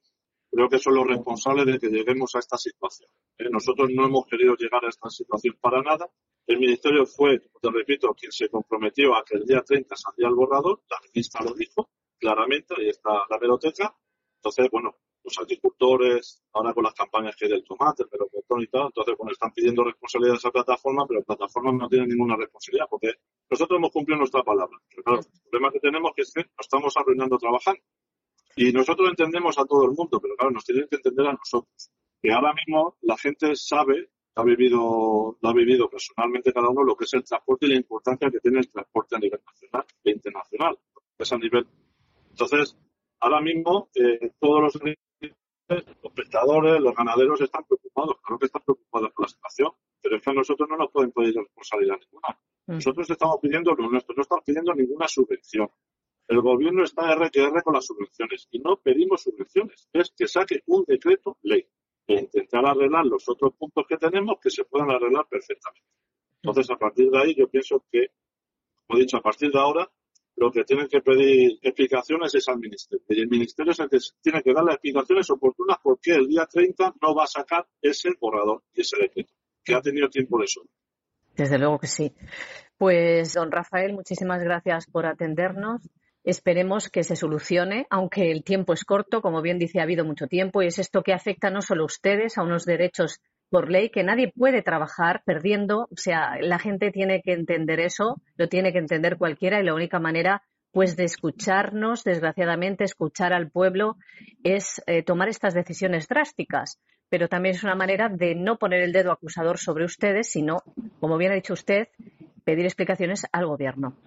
Creo 0.52 0.68
que 0.68 0.80
son 0.80 0.96
los 0.96 1.08
responsables 1.08 1.66
de 1.66 1.80
que 1.80 1.88
lleguemos 1.88 2.36
a 2.36 2.40
esta 2.40 2.58
situación. 2.58 3.10
¿eh? 3.38 3.50
Nosotros 3.50 3.90
no 3.94 4.06
hemos 4.06 4.26
querido 4.26 4.56
llegar 4.56 4.84
a 4.84 4.90
esta 4.90 5.10
situación 5.10 5.56
para 5.62 5.82
nada. 5.82 6.10
El 6.46 6.60
Ministerio 6.60 7.06
fue, 7.06 7.40
te 7.40 7.72
repito, 7.72 8.14
quien 8.14 8.32
se 8.32 8.50
comprometió 8.50 9.16
a 9.16 9.24
que 9.24 9.38
el 9.38 9.46
día 9.46 9.62
30 9.62 9.96
saldría 9.96 10.28
el 10.28 10.36
borrador. 10.36 10.82
La 10.90 10.98
ministra 11.08 11.44
lo 11.46 11.54
dijo 11.54 11.90
claramente, 12.20 12.76
ahí 12.78 12.90
está 12.90 13.12
la 13.30 13.40
meroteca. 13.40 13.96
Entonces, 14.36 14.70
bueno, 14.72 14.96
los 15.24 15.38
agricultores, 15.40 16.44
ahora 16.54 16.74
con 16.74 16.84
las 16.84 16.94
campañas 16.94 17.36
que 17.36 17.46
hay 17.46 17.52
del 17.52 17.64
tomate, 17.64 18.06
pero 18.10 18.28
melocotón 18.32 18.62
y 18.62 18.68
tal, 18.68 18.86
entonces, 18.88 19.16
bueno, 19.18 19.32
están 19.32 19.52
pidiendo 19.54 19.84
responsabilidad 19.84 20.36
a 20.36 20.38
esa 20.38 20.52
plataforma, 20.52 21.06
pero 21.08 21.20
la 21.20 21.26
plataforma 21.26 21.72
no 21.72 21.88
tiene 21.88 22.08
ninguna 22.08 22.36
responsabilidad, 22.36 22.88
porque 22.90 23.14
nosotros 23.50 23.78
hemos 23.78 23.92
cumplido 23.92 24.18
nuestra 24.18 24.44
palabra. 24.44 24.78
Pero 24.90 25.04
claro, 25.04 25.20
el 25.22 25.42
problema 25.50 25.72
que 25.72 25.80
tenemos 25.80 26.12
es 26.18 26.32
que 26.34 26.42
nos 26.42 26.66
estamos 26.66 26.98
arruinando 26.98 27.38
trabajando. 27.38 27.82
Y 28.56 28.72
nosotros 28.72 29.10
entendemos 29.10 29.58
a 29.58 29.66
todo 29.66 29.86
el 29.86 29.92
mundo, 29.92 30.20
pero 30.22 30.36
claro, 30.36 30.52
nos 30.52 30.66
tienen 30.66 30.88
que 30.90 30.98
entender 30.98 31.28
a 31.28 31.34
nosotros. 31.34 31.92
Que 32.22 32.32
ahora 32.32 32.54
mismo 32.54 32.98
la 33.02 33.18
gente 33.18 33.56
sabe, 33.56 34.10
ha 34.36 34.44
vivido, 34.44 35.38
lo 35.42 35.50
ha 35.50 35.54
vivido 35.54 35.90
personalmente 35.90 36.54
cada 36.54 36.70
uno, 36.70 36.84
lo 36.84 36.96
que 36.96 37.06
es 37.06 37.14
el 37.14 37.24
transporte 37.24 37.66
y 37.66 37.70
la 37.70 37.78
importancia 37.78 38.30
que 38.30 38.40
tiene 38.40 38.60
el 38.60 38.70
transporte 38.70 39.16
a 39.16 39.20
nivel 39.20 39.42
nacional 39.46 39.86
e 40.04 40.12
internacional. 40.12 40.80
Es 41.18 41.32
a 41.32 41.38
nivel. 41.38 41.68
Entonces, 42.30 42.78
ahora 43.20 43.42
mismo 43.42 43.90
eh, 43.96 44.32
todos 44.40 44.62
los 44.62 44.82
los 46.04 46.14
pescadores, 46.14 46.82
los 46.82 46.96
ganaderos 46.96 47.40
están 47.42 47.64
preocupados, 47.64 48.18
claro 48.22 48.40
que 48.40 48.46
están 48.46 48.62
preocupados 48.64 49.12
por 49.14 49.26
la 49.26 49.30
situación, 49.30 49.72
pero 50.02 50.18
es 50.18 50.22
que 50.22 50.30
a 50.30 50.34
nosotros 50.34 50.68
no 50.70 50.78
nos 50.78 50.92
pueden 50.92 51.12
pedir 51.12 51.36
responsabilidad 51.36 51.98
ninguna. 52.00 52.40
Mm. 52.68 52.74
Nosotros 52.74 53.10
estamos 53.10 53.38
pidiendo 53.42 53.74
lo 53.74 53.90
nuestro, 53.90 54.16
no 54.16 54.22
estamos 54.22 54.44
pidiendo 54.44 54.74
ninguna 54.74 55.08
subvención. 55.08 55.70
El 56.28 56.42
gobierno 56.42 56.84
está 56.84 57.12
R 57.12 57.30
que 57.30 57.46
con 57.64 57.74
las 57.74 57.86
subvenciones 57.86 58.48
y 58.52 58.60
no 58.60 58.78
pedimos 58.78 59.24
subvenciones, 59.24 59.90
es 59.92 60.14
que 60.16 60.28
saque 60.28 60.62
un 60.68 60.86
decreto 60.88 61.38
ley 61.42 61.68
e 62.08 62.22
intentar 62.22 62.66
arreglar 62.66 63.06
los 63.06 63.28
otros 63.28 63.54
puntos 63.58 63.86
que 63.88 63.98
tenemos 63.98 64.38
que 64.42 64.50
se 64.50 64.64
puedan 64.64 64.92
arreglar 64.92 65.28
perfectamente. 65.30 65.88
Entonces, 66.42 66.70
a 66.72 66.78
partir 66.78 67.10
de 67.10 67.20
ahí, 67.20 67.36
yo 67.36 67.48
pienso 67.48 67.86
que, 67.92 68.08
como 68.88 68.98
he 68.98 69.04
dicho, 69.04 69.18
a 69.18 69.22
partir 69.22 69.52
de 69.52 69.60
ahora, 69.60 69.90
lo 70.36 70.52
que 70.52 70.64
tienen 70.64 70.88
que 70.88 71.02
pedir 71.02 71.60
explicaciones 71.62 72.34
es 72.34 72.48
al 72.48 72.60
Ministerio. 72.60 73.06
Y 73.10 73.22
el 73.22 73.28
Ministerio 73.28 73.72
es 73.74 73.80
el 73.80 73.90
que 73.90 73.98
tiene 74.22 74.42
que 74.42 74.54
dar 74.54 74.64
las 74.64 74.76
explicaciones 74.76 75.30
oportunas 75.30 75.78
porque 75.84 76.12
el 76.14 76.28
día 76.28 76.46
30 76.46 76.96
no 77.02 77.14
va 77.14 77.26
a 77.26 77.28
sacar 77.28 77.68
ese 77.82 78.10
borrador 78.20 78.64
y 78.74 78.82
ese 78.82 78.98
decreto, 78.98 79.34
que 79.64 79.76
ha 79.76 79.82
tenido 79.82 80.10
tiempo 80.10 80.40
de 80.40 80.46
eso. 80.46 80.62
Desde 81.36 81.60
luego 81.60 81.78
que 81.80 81.88
sí. 81.88 82.12
Pues, 82.78 83.34
don 83.34 83.52
Rafael, 83.52 83.94
muchísimas 83.94 84.44
gracias 84.44 84.88
por 84.88 85.06
atendernos. 85.06 85.82
Esperemos 86.24 86.90
que 86.90 87.04
se 87.04 87.16
solucione, 87.16 87.88
aunque 87.90 88.32
el 88.32 88.44
tiempo 88.44 88.74
es 88.74 88.84
corto, 88.84 89.22
como 89.22 89.42
bien 89.42 89.58
dice, 89.58 89.80
ha 89.80 89.84
habido 89.84 90.06
mucho 90.06 90.28
tiempo 90.28 90.62
y 90.62 90.68
es 90.68 90.78
esto 90.78 91.02
que 91.02 91.14
afecta 91.14 91.50
no 91.50 91.62
solo 91.62 91.84
a 91.84 91.86
ustedes, 91.88 92.38
a 92.38 92.44
unos 92.44 92.66
derechos 92.66 93.20
por 93.50 93.70
ley, 93.70 93.90
que 93.90 94.04
nadie 94.04 94.32
puede 94.32 94.62
trabajar 94.62 95.24
perdiendo, 95.26 95.88
o 95.92 95.98
sea, 95.98 96.38
la 96.40 96.60
gente 96.60 96.92
tiene 96.92 97.22
que 97.22 97.34
entender 97.34 97.80
eso, 97.80 98.22
lo 98.38 98.48
tiene 98.48 98.72
que 98.72 98.80
entender 98.80 99.18
cualquiera 99.18 99.60
y 99.60 99.66
la 99.66 99.74
única 99.74 100.00
manera 100.00 100.44
pues 100.72 100.96
de 100.96 101.04
escucharnos, 101.04 102.04
desgraciadamente, 102.04 102.86
escuchar 102.86 103.34
al 103.34 103.52
pueblo 103.52 103.98
es 104.44 104.82
eh, 104.88 105.04
tomar 105.04 105.28
estas 105.28 105.54
decisiones 105.54 106.08
drásticas, 106.08 106.80
pero 107.10 107.28
también 107.28 107.56
es 107.56 107.64
una 107.64 107.76
manera 107.76 108.08
de 108.08 108.36
no 108.36 108.58
poner 108.58 108.82
el 108.82 108.94
dedo 108.94 109.12
acusador 109.12 109.58
sobre 109.58 109.84
ustedes, 109.84 110.32
sino, 110.32 110.60
como 111.02 111.18
bien 111.18 111.34
ha 111.34 111.36
dicho 111.36 111.54
usted, 111.54 111.90
pedir 112.46 112.64
explicaciones 112.66 113.26
al 113.34 113.48
gobierno. 113.48 113.98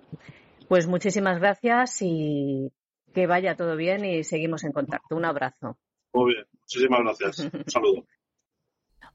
Pues 0.69 0.87
muchísimas 0.87 1.39
gracias 1.39 1.99
y 2.01 2.73
que 3.13 3.27
vaya 3.27 3.57
todo 3.57 3.77
bien 3.77 4.05
y 4.05 4.25
seguimos 4.25 4.65
en 4.65 4.73
contacto. 4.73 5.17
Un 5.17 5.25
abrazo. 5.25 5.79
Muy 6.13 6.35
bien, 6.35 6.47
muchísimas 6.61 7.01
gracias. 7.01 7.39
Un 7.53 7.65
saludo. 7.71 8.07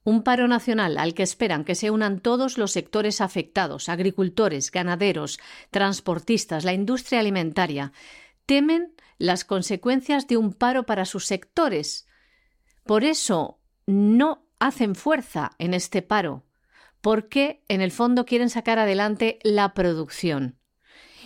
Un 0.04 0.24
paro 0.24 0.48
nacional 0.48 0.98
al 0.98 1.14
que 1.14 1.24
esperan 1.24 1.66
que 1.66 1.76
se 1.76 1.92
unan 1.92 2.22
todos 2.22 2.58
los 2.58 2.72
sectores 2.72 3.20
afectados, 3.20 3.90
agricultores, 3.90 4.72
ganaderos, 4.72 5.40
transportistas, 5.72 6.64
la 6.64 6.74
industria 6.74 7.20
alimentaria. 7.20 7.92
Temen 8.46 8.94
las 9.18 9.44
consecuencias 9.44 10.28
de 10.28 10.38
un 10.38 10.54
paro 10.54 10.86
para 10.86 11.06
sus 11.06 11.26
sectores. 11.26 12.08
Por 12.86 13.04
eso 13.04 13.60
no 13.86 14.48
hacen 14.60 14.96
fuerza 14.96 15.52
en 15.58 15.74
este 15.74 16.02
paro, 16.02 16.46
porque 17.02 17.64
en 17.68 17.82
el 17.82 17.92
fondo 17.92 18.26
quieren 18.26 18.50
sacar 18.50 18.80
adelante 18.80 19.40
la 19.44 19.74
producción 19.74 20.59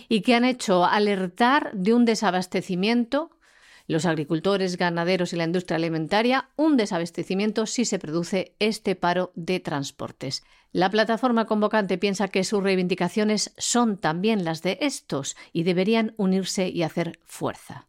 y 0.08 0.22
que 0.22 0.34
han 0.34 0.44
hecho 0.44 0.84
alertar 0.84 1.72
de 1.74 1.94
un 1.94 2.04
desabastecimiento 2.04 3.30
los 3.86 4.06
agricultores, 4.06 4.78
ganaderos 4.78 5.32
y 5.32 5.36
la 5.36 5.44
industria 5.44 5.76
alimentaria 5.76 6.48
un 6.56 6.76
desabastecimiento 6.76 7.66
si 7.66 7.84
se 7.84 7.98
produce 7.98 8.54
este 8.58 8.96
paro 8.96 9.32
de 9.34 9.60
transportes. 9.60 10.42
La 10.72 10.90
plataforma 10.90 11.44
convocante 11.44 11.98
piensa 11.98 12.28
que 12.28 12.44
sus 12.44 12.62
reivindicaciones 12.62 13.52
son 13.58 13.98
también 13.98 14.44
las 14.44 14.62
de 14.62 14.78
estos 14.80 15.36
y 15.52 15.64
deberían 15.64 16.14
unirse 16.16 16.68
y 16.68 16.82
hacer 16.82 17.20
fuerza. 17.24 17.86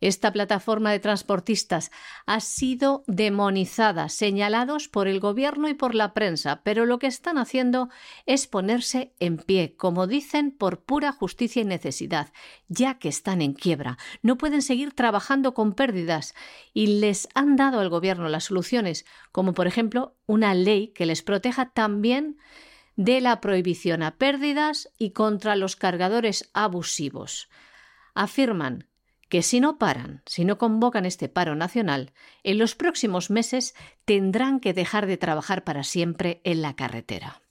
Esta 0.00 0.32
plataforma 0.32 0.92
de 0.92 1.00
transportistas 1.00 1.90
ha 2.26 2.40
sido 2.40 3.04
demonizada, 3.06 4.08
señalados 4.08 4.88
por 4.88 5.08
el 5.08 5.20
gobierno 5.20 5.68
y 5.68 5.74
por 5.74 5.94
la 5.94 6.12
prensa, 6.12 6.60
pero 6.62 6.86
lo 6.86 6.98
que 6.98 7.06
están 7.06 7.38
haciendo 7.38 7.88
es 8.26 8.46
ponerse 8.46 9.14
en 9.18 9.38
pie, 9.38 9.74
como 9.76 10.06
dicen, 10.06 10.50
por 10.50 10.80
pura 10.80 11.12
justicia 11.12 11.62
y 11.62 11.64
necesidad, 11.64 12.32
ya 12.68 12.98
que 12.98 13.08
están 13.08 13.42
en 13.42 13.54
quiebra. 13.54 13.98
No 14.22 14.36
pueden 14.36 14.62
seguir 14.62 14.92
trabajando 14.92 15.54
con 15.54 15.74
pérdidas 15.74 16.34
y 16.72 16.98
les 17.00 17.28
han 17.34 17.56
dado 17.56 17.80
al 17.80 17.88
gobierno 17.88 18.28
las 18.28 18.44
soluciones, 18.44 19.06
como 19.32 19.54
por 19.54 19.66
ejemplo 19.66 20.16
una 20.26 20.54
ley 20.54 20.88
que 20.88 21.06
les 21.06 21.22
proteja 21.22 21.70
también 21.70 22.38
de 22.96 23.20
la 23.20 23.40
prohibición 23.40 24.02
a 24.02 24.16
pérdidas 24.16 24.90
y 24.98 25.10
contra 25.10 25.54
los 25.56 25.76
cargadores 25.76 26.50
abusivos. 26.54 27.48
Afirman 28.14 28.88
que 29.28 29.42
si 29.42 29.60
no 29.60 29.78
paran, 29.78 30.22
si 30.26 30.44
no 30.44 30.58
convocan 30.58 31.06
este 31.06 31.28
paro 31.28 31.54
nacional, 31.54 32.12
en 32.44 32.58
los 32.58 32.74
próximos 32.74 33.30
meses 33.30 33.74
tendrán 34.04 34.60
que 34.60 34.72
dejar 34.72 35.06
de 35.06 35.16
trabajar 35.16 35.64
para 35.64 35.82
siempre 35.82 36.40
en 36.44 36.62
la 36.62 36.76
carretera. 36.76 37.42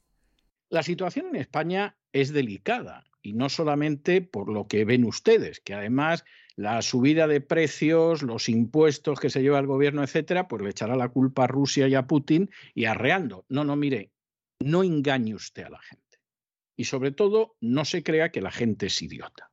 La 0.70 0.84
situación 0.84 1.28
en 1.28 1.36
España 1.38 1.98
es 2.12 2.34
delicada 2.34 3.06
y 3.22 3.34
no 3.34 3.50
solamente 3.50 4.22
por 4.22 4.50
lo 4.52 4.68
que 4.68 4.86
ven 4.86 5.04
ustedes, 5.06 5.60
que 5.60 5.74
además 5.74 6.24
la 6.56 6.82
subida 6.82 7.28
de 7.28 7.42
precios, 7.42 8.24
los 8.24 8.48
impuestos 8.50 9.20
que 9.20 9.30
se 9.30 9.42
lleva 9.42 9.60
el 9.60 9.68
gobierno, 9.68 10.04
etcétera, 10.04 10.48
pues 10.48 10.62
le 10.62 10.70
echará 10.70 10.96
la 10.96 11.10
culpa 11.10 11.44
a 11.44 11.48
Rusia 11.48 11.88
y 11.88 11.96
a 11.96 12.08
Putin 12.08 12.50
y 12.74 12.86
arreando. 12.86 13.46
No, 13.50 13.64
no, 13.64 13.76
mire, 13.76 14.12
no 14.60 14.84
engañe 14.84 15.36
usted 15.36 15.64
a 15.64 15.70
la 15.70 15.82
gente. 15.82 16.04
y 16.78 16.86
sobre 16.86 17.12
todo 17.12 17.56
no 17.62 17.86
se 17.86 18.04
crea 18.04 18.32
que 18.32 18.42
la 18.42 18.52
gente 18.52 18.88
es 18.88 19.02
idiota. 19.02 19.52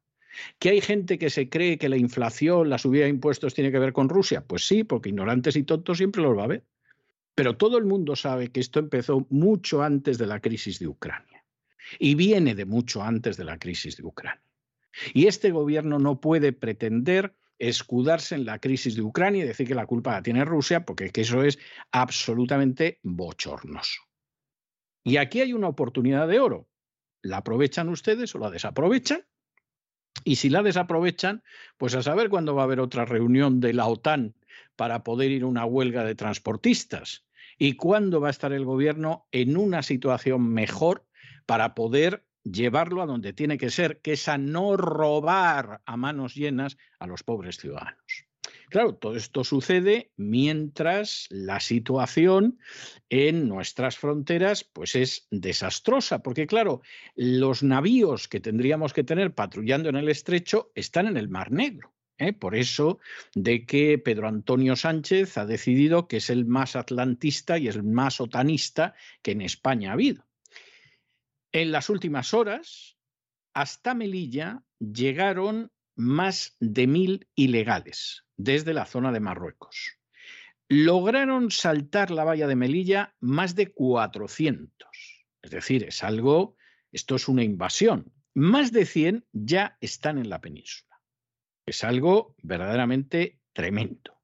¿Que 0.58 0.70
hay 0.70 0.80
gente 0.80 1.18
que 1.18 1.30
se 1.30 1.48
cree 1.48 1.78
que 1.78 1.88
la 1.88 1.96
inflación, 1.96 2.70
la 2.70 2.78
subida 2.78 3.04
de 3.04 3.10
impuestos 3.10 3.54
tiene 3.54 3.70
que 3.70 3.78
ver 3.78 3.92
con 3.92 4.08
Rusia? 4.08 4.44
Pues 4.44 4.66
sí, 4.66 4.84
porque 4.84 5.10
ignorantes 5.10 5.56
y 5.56 5.62
tontos 5.64 5.98
siempre 5.98 6.22
los 6.22 6.36
va 6.36 6.44
a 6.44 6.48
ver. 6.48 6.64
Pero 7.34 7.56
todo 7.56 7.78
el 7.78 7.84
mundo 7.84 8.16
sabe 8.16 8.48
que 8.48 8.60
esto 8.60 8.78
empezó 8.78 9.26
mucho 9.30 9.82
antes 9.82 10.18
de 10.18 10.26
la 10.26 10.40
crisis 10.40 10.78
de 10.78 10.88
Ucrania 10.88 11.44
y 11.98 12.14
viene 12.14 12.54
de 12.54 12.64
mucho 12.64 13.02
antes 13.02 13.36
de 13.36 13.44
la 13.44 13.58
crisis 13.58 13.96
de 13.96 14.04
Ucrania. 14.04 14.42
Y 15.14 15.26
este 15.26 15.50
gobierno 15.50 15.98
no 15.98 16.20
puede 16.20 16.52
pretender 16.52 17.34
escudarse 17.58 18.34
en 18.34 18.44
la 18.44 18.58
crisis 18.58 18.96
de 18.96 19.02
Ucrania 19.02 19.44
y 19.44 19.46
decir 19.46 19.66
que 19.66 19.74
la 19.74 19.86
culpa 19.86 20.12
la 20.12 20.22
tiene 20.22 20.44
Rusia, 20.44 20.84
porque 20.84 21.10
eso 21.14 21.42
es 21.42 21.58
absolutamente 21.92 22.98
bochornoso. 23.02 24.02
Y 25.04 25.16
aquí 25.16 25.40
hay 25.40 25.52
una 25.52 25.68
oportunidad 25.68 26.28
de 26.28 26.40
oro. 26.40 26.68
¿La 27.22 27.38
aprovechan 27.38 27.88
ustedes 27.88 28.34
o 28.34 28.38
la 28.38 28.50
desaprovechan? 28.50 29.24
Y 30.24 30.36
si 30.36 30.50
la 30.50 30.62
desaprovechan, 30.62 31.42
pues 31.76 31.94
a 31.94 32.02
saber 32.02 32.28
cuándo 32.28 32.54
va 32.54 32.62
a 32.62 32.64
haber 32.64 32.80
otra 32.80 33.04
reunión 33.04 33.60
de 33.60 33.72
la 33.72 33.86
OTAN 33.86 34.34
para 34.76 35.04
poder 35.04 35.30
ir 35.30 35.42
a 35.42 35.46
una 35.46 35.64
huelga 35.64 36.04
de 36.04 36.14
transportistas 36.14 37.24
y 37.58 37.74
cuándo 37.74 38.20
va 38.20 38.28
a 38.28 38.30
estar 38.30 38.52
el 38.52 38.64
gobierno 38.64 39.26
en 39.32 39.56
una 39.56 39.82
situación 39.82 40.48
mejor 40.52 41.06
para 41.46 41.74
poder 41.74 42.24
llevarlo 42.44 43.02
a 43.02 43.06
donde 43.06 43.32
tiene 43.32 43.58
que 43.58 43.70
ser, 43.70 44.00
que 44.00 44.12
es 44.12 44.28
a 44.28 44.38
no 44.38 44.76
robar 44.76 45.80
a 45.86 45.96
manos 45.96 46.34
llenas 46.34 46.76
a 46.98 47.06
los 47.06 47.22
pobres 47.22 47.58
ciudadanos. 47.58 48.26
Claro, 48.72 48.94
todo 48.94 49.16
esto 49.16 49.44
sucede 49.44 50.12
mientras 50.16 51.26
la 51.28 51.60
situación 51.60 52.58
en 53.10 53.46
nuestras 53.46 53.98
fronteras 53.98 54.64
pues 54.64 54.96
es 54.96 55.26
desastrosa, 55.30 56.22
porque 56.22 56.46
claro, 56.46 56.80
los 57.14 57.62
navíos 57.62 58.28
que 58.28 58.40
tendríamos 58.40 58.94
que 58.94 59.04
tener 59.04 59.34
patrullando 59.34 59.90
en 59.90 59.96
el 59.96 60.08
estrecho 60.08 60.72
están 60.74 61.06
en 61.06 61.18
el 61.18 61.28
Mar 61.28 61.52
Negro. 61.52 61.92
¿eh? 62.16 62.32
Por 62.32 62.56
eso 62.56 62.98
de 63.34 63.66
que 63.66 63.98
Pedro 63.98 64.26
Antonio 64.26 64.74
Sánchez 64.74 65.36
ha 65.36 65.44
decidido 65.44 66.08
que 66.08 66.16
es 66.16 66.30
el 66.30 66.46
más 66.46 66.74
atlantista 66.74 67.58
y 67.58 67.68
el 67.68 67.82
más 67.82 68.22
otanista 68.22 68.94
que 69.20 69.32
en 69.32 69.42
España 69.42 69.90
ha 69.90 69.92
habido. 69.92 70.24
En 71.52 71.72
las 71.72 71.90
últimas 71.90 72.32
horas, 72.32 72.96
hasta 73.52 73.92
Melilla 73.92 74.64
llegaron 74.78 75.70
más 75.94 76.56
de 76.58 76.86
mil 76.86 77.28
ilegales 77.34 78.24
desde 78.42 78.74
la 78.74 78.86
zona 78.86 79.12
de 79.12 79.20
Marruecos. 79.20 79.98
Lograron 80.68 81.50
saltar 81.50 82.10
la 82.10 82.24
valla 82.24 82.46
de 82.46 82.56
Melilla 82.56 83.14
más 83.20 83.54
de 83.54 83.72
400. 83.72 84.88
Es 85.42 85.50
decir, 85.50 85.84
es 85.84 86.02
algo, 86.02 86.56
esto 86.92 87.16
es 87.16 87.28
una 87.28 87.44
invasión. 87.44 88.12
Más 88.34 88.72
de 88.72 88.86
100 88.86 89.26
ya 89.32 89.76
están 89.80 90.18
en 90.18 90.30
la 90.30 90.40
península. 90.40 91.00
Es 91.66 91.84
algo 91.84 92.34
verdaderamente 92.42 93.38
tremendo. 93.52 94.18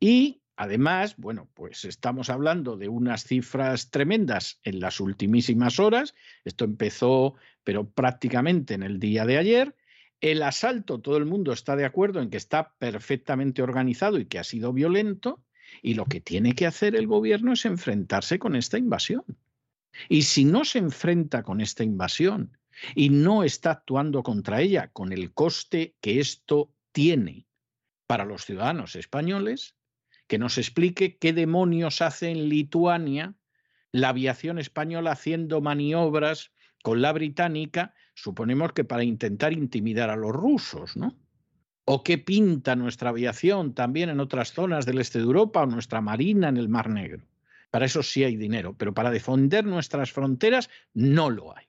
Y 0.00 0.42
además, 0.56 1.16
bueno, 1.16 1.50
pues 1.54 1.84
estamos 1.84 2.30
hablando 2.30 2.76
de 2.76 2.88
unas 2.88 3.24
cifras 3.24 3.90
tremendas 3.90 4.60
en 4.62 4.80
las 4.80 5.00
ultimísimas 5.00 5.78
horas. 5.78 6.14
Esto 6.44 6.64
empezó, 6.64 7.34
pero 7.62 7.90
prácticamente 7.90 8.74
en 8.74 8.82
el 8.82 8.98
día 8.98 9.26
de 9.26 9.38
ayer. 9.38 9.76
El 10.24 10.42
asalto, 10.42 11.02
todo 11.02 11.18
el 11.18 11.26
mundo 11.26 11.52
está 11.52 11.76
de 11.76 11.84
acuerdo 11.84 12.22
en 12.22 12.30
que 12.30 12.38
está 12.38 12.72
perfectamente 12.78 13.60
organizado 13.60 14.18
y 14.18 14.24
que 14.24 14.38
ha 14.38 14.44
sido 14.44 14.72
violento, 14.72 15.44
y 15.82 15.92
lo 15.92 16.06
que 16.06 16.22
tiene 16.22 16.54
que 16.54 16.64
hacer 16.64 16.96
el 16.96 17.06
gobierno 17.06 17.52
es 17.52 17.66
enfrentarse 17.66 18.38
con 18.38 18.56
esta 18.56 18.78
invasión. 18.78 19.22
Y 20.08 20.22
si 20.22 20.46
no 20.46 20.64
se 20.64 20.78
enfrenta 20.78 21.42
con 21.42 21.60
esta 21.60 21.84
invasión 21.84 22.56
y 22.94 23.10
no 23.10 23.44
está 23.44 23.72
actuando 23.72 24.22
contra 24.22 24.62
ella 24.62 24.88
con 24.94 25.12
el 25.12 25.34
coste 25.34 25.94
que 26.00 26.20
esto 26.20 26.72
tiene 26.92 27.46
para 28.06 28.24
los 28.24 28.46
ciudadanos 28.46 28.96
españoles, 28.96 29.76
que 30.26 30.38
nos 30.38 30.56
explique 30.56 31.18
qué 31.18 31.34
demonios 31.34 32.00
hace 32.00 32.30
en 32.30 32.48
Lituania 32.48 33.34
la 33.92 34.08
aviación 34.08 34.58
española 34.58 35.12
haciendo 35.12 35.60
maniobras 35.60 36.50
con 36.82 37.02
la 37.02 37.12
británica 37.12 37.92
suponemos 38.14 38.72
que 38.72 38.84
para 38.84 39.04
intentar 39.04 39.52
intimidar 39.52 40.10
a 40.10 40.16
los 40.16 40.32
rusos, 40.32 40.96
¿no? 40.96 41.16
¿O 41.84 42.02
qué 42.02 42.16
pinta 42.16 42.76
nuestra 42.76 43.10
aviación 43.10 43.74
también 43.74 44.08
en 44.08 44.20
otras 44.20 44.52
zonas 44.52 44.86
del 44.86 44.98
este 44.98 45.18
de 45.18 45.24
Europa 45.24 45.62
o 45.62 45.66
nuestra 45.66 46.00
marina 46.00 46.48
en 46.48 46.56
el 46.56 46.68
Mar 46.68 46.88
Negro? 46.88 47.26
Para 47.70 47.86
eso 47.86 48.02
sí 48.02 48.24
hay 48.24 48.36
dinero, 48.36 48.74
pero 48.78 48.94
para 48.94 49.10
defender 49.10 49.66
nuestras 49.66 50.12
fronteras 50.12 50.70
no 50.94 51.28
lo 51.28 51.56
hay. 51.56 51.66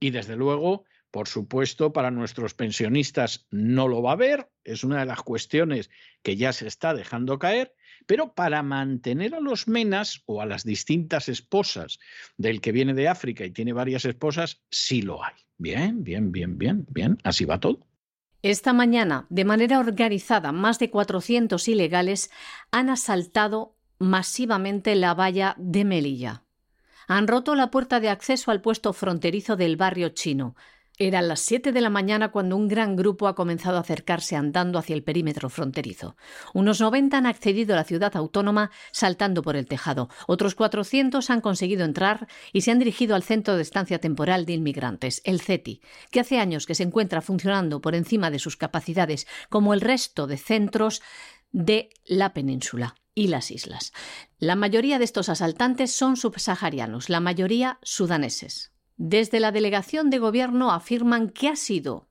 Y 0.00 0.10
desde 0.10 0.36
luego, 0.36 0.84
por 1.10 1.28
supuesto, 1.28 1.92
para 1.92 2.10
nuestros 2.10 2.54
pensionistas 2.54 3.46
no 3.50 3.88
lo 3.88 4.00
va 4.00 4.10
a 4.10 4.14
haber, 4.14 4.48
es 4.64 4.84
una 4.84 5.00
de 5.00 5.06
las 5.06 5.22
cuestiones 5.22 5.90
que 6.22 6.36
ya 6.36 6.52
se 6.52 6.66
está 6.66 6.94
dejando 6.94 7.38
caer, 7.38 7.74
pero 8.06 8.34
para 8.34 8.62
mantener 8.62 9.34
a 9.34 9.40
los 9.40 9.68
menas 9.68 10.22
o 10.26 10.40
a 10.40 10.46
las 10.46 10.64
distintas 10.64 11.28
esposas 11.28 11.98
del 12.36 12.60
que 12.60 12.72
viene 12.72 12.94
de 12.94 13.08
África 13.08 13.44
y 13.44 13.50
tiene 13.50 13.72
varias 13.72 14.04
esposas, 14.04 14.62
sí 14.70 15.02
lo 15.02 15.24
hay. 15.24 15.34
Bien, 15.58 16.02
bien, 16.02 16.32
bien, 16.32 16.58
bien, 16.58 16.86
bien, 16.90 17.18
así 17.22 17.44
va 17.44 17.60
todo. 17.60 17.86
Esta 18.42 18.72
mañana, 18.72 19.26
de 19.30 19.44
manera 19.44 19.78
organizada, 19.78 20.50
más 20.50 20.80
de 20.80 20.90
400 20.90 21.68
ilegales 21.68 22.30
han 22.72 22.90
asaltado 22.90 23.76
masivamente 24.00 24.96
la 24.96 25.14
valla 25.14 25.54
de 25.58 25.84
Melilla. 25.84 26.42
Han 27.06 27.28
roto 27.28 27.54
la 27.54 27.70
puerta 27.70 28.00
de 28.00 28.08
acceso 28.08 28.50
al 28.50 28.60
puesto 28.60 28.92
fronterizo 28.92 29.54
del 29.54 29.76
barrio 29.76 30.08
chino, 30.08 30.56
eran 30.98 31.28
las 31.28 31.40
7 31.40 31.72
de 31.72 31.80
la 31.80 31.90
mañana 31.90 32.30
cuando 32.30 32.56
un 32.56 32.68
gran 32.68 32.96
grupo 32.96 33.26
ha 33.26 33.34
comenzado 33.34 33.76
a 33.76 33.80
acercarse 33.80 34.36
andando 34.36 34.78
hacia 34.78 34.94
el 34.94 35.02
perímetro 35.02 35.48
fronterizo. 35.48 36.16
Unos 36.54 36.80
90 36.80 37.18
han 37.18 37.26
accedido 37.26 37.74
a 37.74 37.76
la 37.76 37.84
ciudad 37.84 38.16
autónoma 38.16 38.70
saltando 38.92 39.42
por 39.42 39.56
el 39.56 39.66
tejado. 39.66 40.08
Otros 40.26 40.54
400 40.54 41.30
han 41.30 41.40
conseguido 41.40 41.84
entrar 41.84 42.28
y 42.52 42.62
se 42.62 42.70
han 42.70 42.78
dirigido 42.78 43.14
al 43.14 43.22
Centro 43.22 43.56
de 43.56 43.62
Estancia 43.62 43.98
Temporal 43.98 44.46
de 44.46 44.54
Inmigrantes, 44.54 45.22
el 45.24 45.40
CETI, 45.40 45.80
que 46.10 46.20
hace 46.20 46.38
años 46.38 46.66
que 46.66 46.74
se 46.74 46.82
encuentra 46.82 47.22
funcionando 47.22 47.80
por 47.80 47.94
encima 47.94 48.30
de 48.30 48.38
sus 48.38 48.56
capacidades, 48.56 49.26
como 49.48 49.74
el 49.74 49.80
resto 49.80 50.26
de 50.26 50.36
centros 50.36 51.02
de 51.52 51.90
la 52.04 52.32
península 52.32 52.94
y 53.14 53.28
las 53.28 53.50
islas. 53.50 53.92
La 54.38 54.56
mayoría 54.56 54.98
de 54.98 55.04
estos 55.04 55.28
asaltantes 55.28 55.92
son 55.92 56.16
subsaharianos, 56.16 57.08
la 57.08 57.20
mayoría 57.20 57.78
sudaneses. 57.82 58.71
Desde 59.04 59.40
la 59.40 59.50
delegación 59.50 60.10
de 60.10 60.20
gobierno 60.20 60.70
afirman 60.70 61.28
que 61.28 61.48
ha 61.48 61.56
sido 61.56 62.06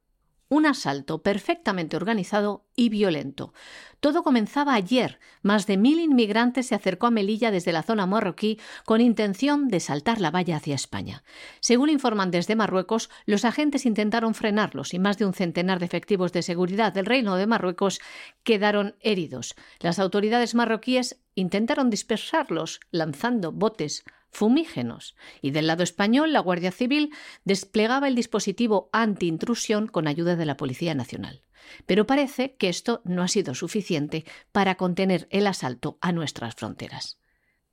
un 0.50 0.66
asalto 0.66 1.24
perfectamente 1.24 1.96
organizado 1.96 2.66
y 2.76 2.90
violento. 2.90 3.54
Todo 4.02 4.24
comenzaba 4.24 4.74
ayer. 4.74 5.18
Más 5.42 5.68
de 5.68 5.78
mil 5.78 6.02
inmigrantes 6.02 6.68
se 6.68 6.76
acercó 6.76 7.08
a 7.08 7.12
Melilla 7.12 7.50
desde 7.50 7.72
la 7.72 7.84
zona 7.84 8.08
marroquí 8.08 8.60
con 8.84 9.00
intención 9.00 9.70
de 9.70 9.80
saltar 9.80 10.20
la 10.20 10.32
valla 10.32 10.58
hacia 10.58 10.76
España. 10.76 11.24
Según 11.62 11.90
informan 11.90 12.30
desde 12.30 12.58
Marruecos, 12.58 13.10
los 13.26 13.46
agentes 13.46 13.86
intentaron 13.86 14.36
frenarlos 14.36 14.94
y 14.94 15.00
más 15.00 15.18
de 15.18 15.26
un 15.26 15.34
centenar 15.34 15.80
de 15.80 15.86
efectivos 15.86 16.34
de 16.34 16.42
seguridad 16.42 16.92
del 16.92 17.06
Reino 17.06 17.38
de 17.38 17.48
Marruecos 17.48 18.02
quedaron 18.44 18.98
heridos. 19.00 19.56
Las 19.80 19.98
autoridades 19.98 20.56
marroquíes 20.56 21.22
intentaron 21.36 21.90
dispersarlos 21.90 22.82
lanzando 22.92 23.54
botes 23.54 24.04
fumígenos. 24.32 25.16
Y 25.42 25.52
del 25.52 25.68
lado 25.68 25.84
español, 25.84 26.34
la 26.34 26.40
Guardia 26.40 26.72
Civil 26.72 27.14
desplegaba 27.44 28.08
el 28.08 28.16
dispositivo 28.16 28.90
anti-intrusión 28.92 29.88
con 29.88 30.08
ayuda 30.08 30.36
de 30.36 30.46
la 30.46 30.58
Policía 30.58 30.96
Nacional. 30.96 31.44
Pero 31.86 32.08
parece 32.08 32.56
que 32.56 32.70
esto 32.70 33.02
no 33.06 33.22
ha 33.22 33.28
sido 33.28 33.54
suficiente 33.54 34.26
para 34.52 34.76
contener 34.76 35.28
el 35.30 35.48
asalto 35.48 35.98
a 36.02 36.12
nuestras 36.12 36.56
fronteras. 36.56 37.20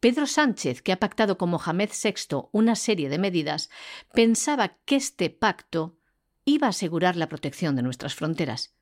Pedro 0.01 0.27
Sánchez, 0.27 0.83
que 0.83 0.93
ha 0.93 1.01
pactado 1.01 1.39
con 1.39 1.51
Mohamed 1.51 1.91
VI 1.91 2.49
una 2.53 2.77
serie 2.77 3.09
de 3.09 3.19
medidas, 3.19 3.69
pensaba 4.13 4.77
que 4.85 4.97
este 4.97 5.31
pacto 5.31 5.99
iba 6.45 6.69
a 6.69 6.71
asegurar 6.71 7.17
la 7.17 7.29
protección 7.29 7.75
de 7.75 7.83
nuestras 7.83 8.15
fronteras. 8.15 8.75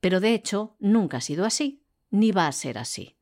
Pero 0.00 0.20
de 0.20 0.34
hecho 0.34 0.76
nunca 0.80 1.18
ha 1.18 1.20
sido 1.20 1.44
así, 1.44 1.84
ni 2.10 2.32
va 2.32 2.46
a 2.46 2.52
ser 2.52 2.78
así. 2.78 3.16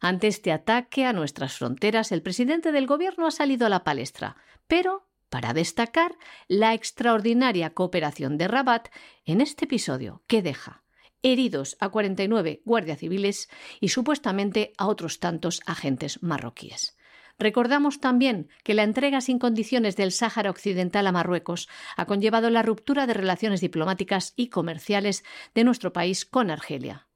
Ante 0.00 0.28
este 0.28 0.52
ataque 0.52 1.04
a 1.04 1.12
nuestras 1.12 1.54
fronteras, 1.56 2.12
el 2.12 2.22
presidente 2.22 2.72
del 2.72 2.86
Gobierno 2.86 3.26
ha 3.26 3.30
salido 3.30 3.66
a 3.66 3.70
la 3.70 3.84
palestra, 3.84 4.36
pero 4.66 5.08
para 5.28 5.52
destacar 5.52 6.16
la 6.46 6.74
extraordinaria 6.74 7.70
cooperación 7.70 8.38
de 8.38 8.48
Rabat 8.48 8.88
en 9.24 9.40
este 9.40 9.64
episodio 9.64 10.22
que 10.26 10.42
deja 10.42 10.82
heridos 11.22 11.76
a 11.80 11.88
49 11.88 12.62
guardias 12.64 13.00
civiles 13.00 13.48
y 13.80 13.88
supuestamente 13.88 14.72
a 14.78 14.86
otros 14.86 15.18
tantos 15.18 15.60
agentes 15.66 16.22
marroquíes. 16.22 16.96
Recordamos 17.40 18.00
también 18.00 18.48
que 18.64 18.74
la 18.74 18.82
entrega 18.82 19.20
sin 19.20 19.38
condiciones 19.38 19.96
del 19.96 20.12
Sáhara 20.12 20.50
Occidental 20.50 21.06
a 21.06 21.12
Marruecos 21.12 21.68
ha 21.96 22.06
conllevado 22.06 22.50
la 22.50 22.62
ruptura 22.62 23.06
de 23.06 23.14
relaciones 23.14 23.60
diplomáticas 23.60 24.32
y 24.36 24.48
comerciales 24.48 25.24
de 25.54 25.64
nuestro 25.64 25.92
país 25.92 26.24
con 26.24 26.50
Argelia. 26.50 27.07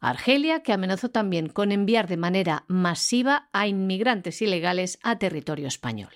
Argelia, 0.00 0.62
que 0.62 0.72
amenazó 0.72 1.10
también 1.10 1.48
con 1.48 1.72
enviar 1.72 2.06
de 2.08 2.16
manera 2.16 2.64
masiva 2.68 3.48
a 3.52 3.66
inmigrantes 3.66 4.40
ilegales 4.42 4.98
a 5.02 5.18
territorio 5.18 5.66
español. 5.66 6.12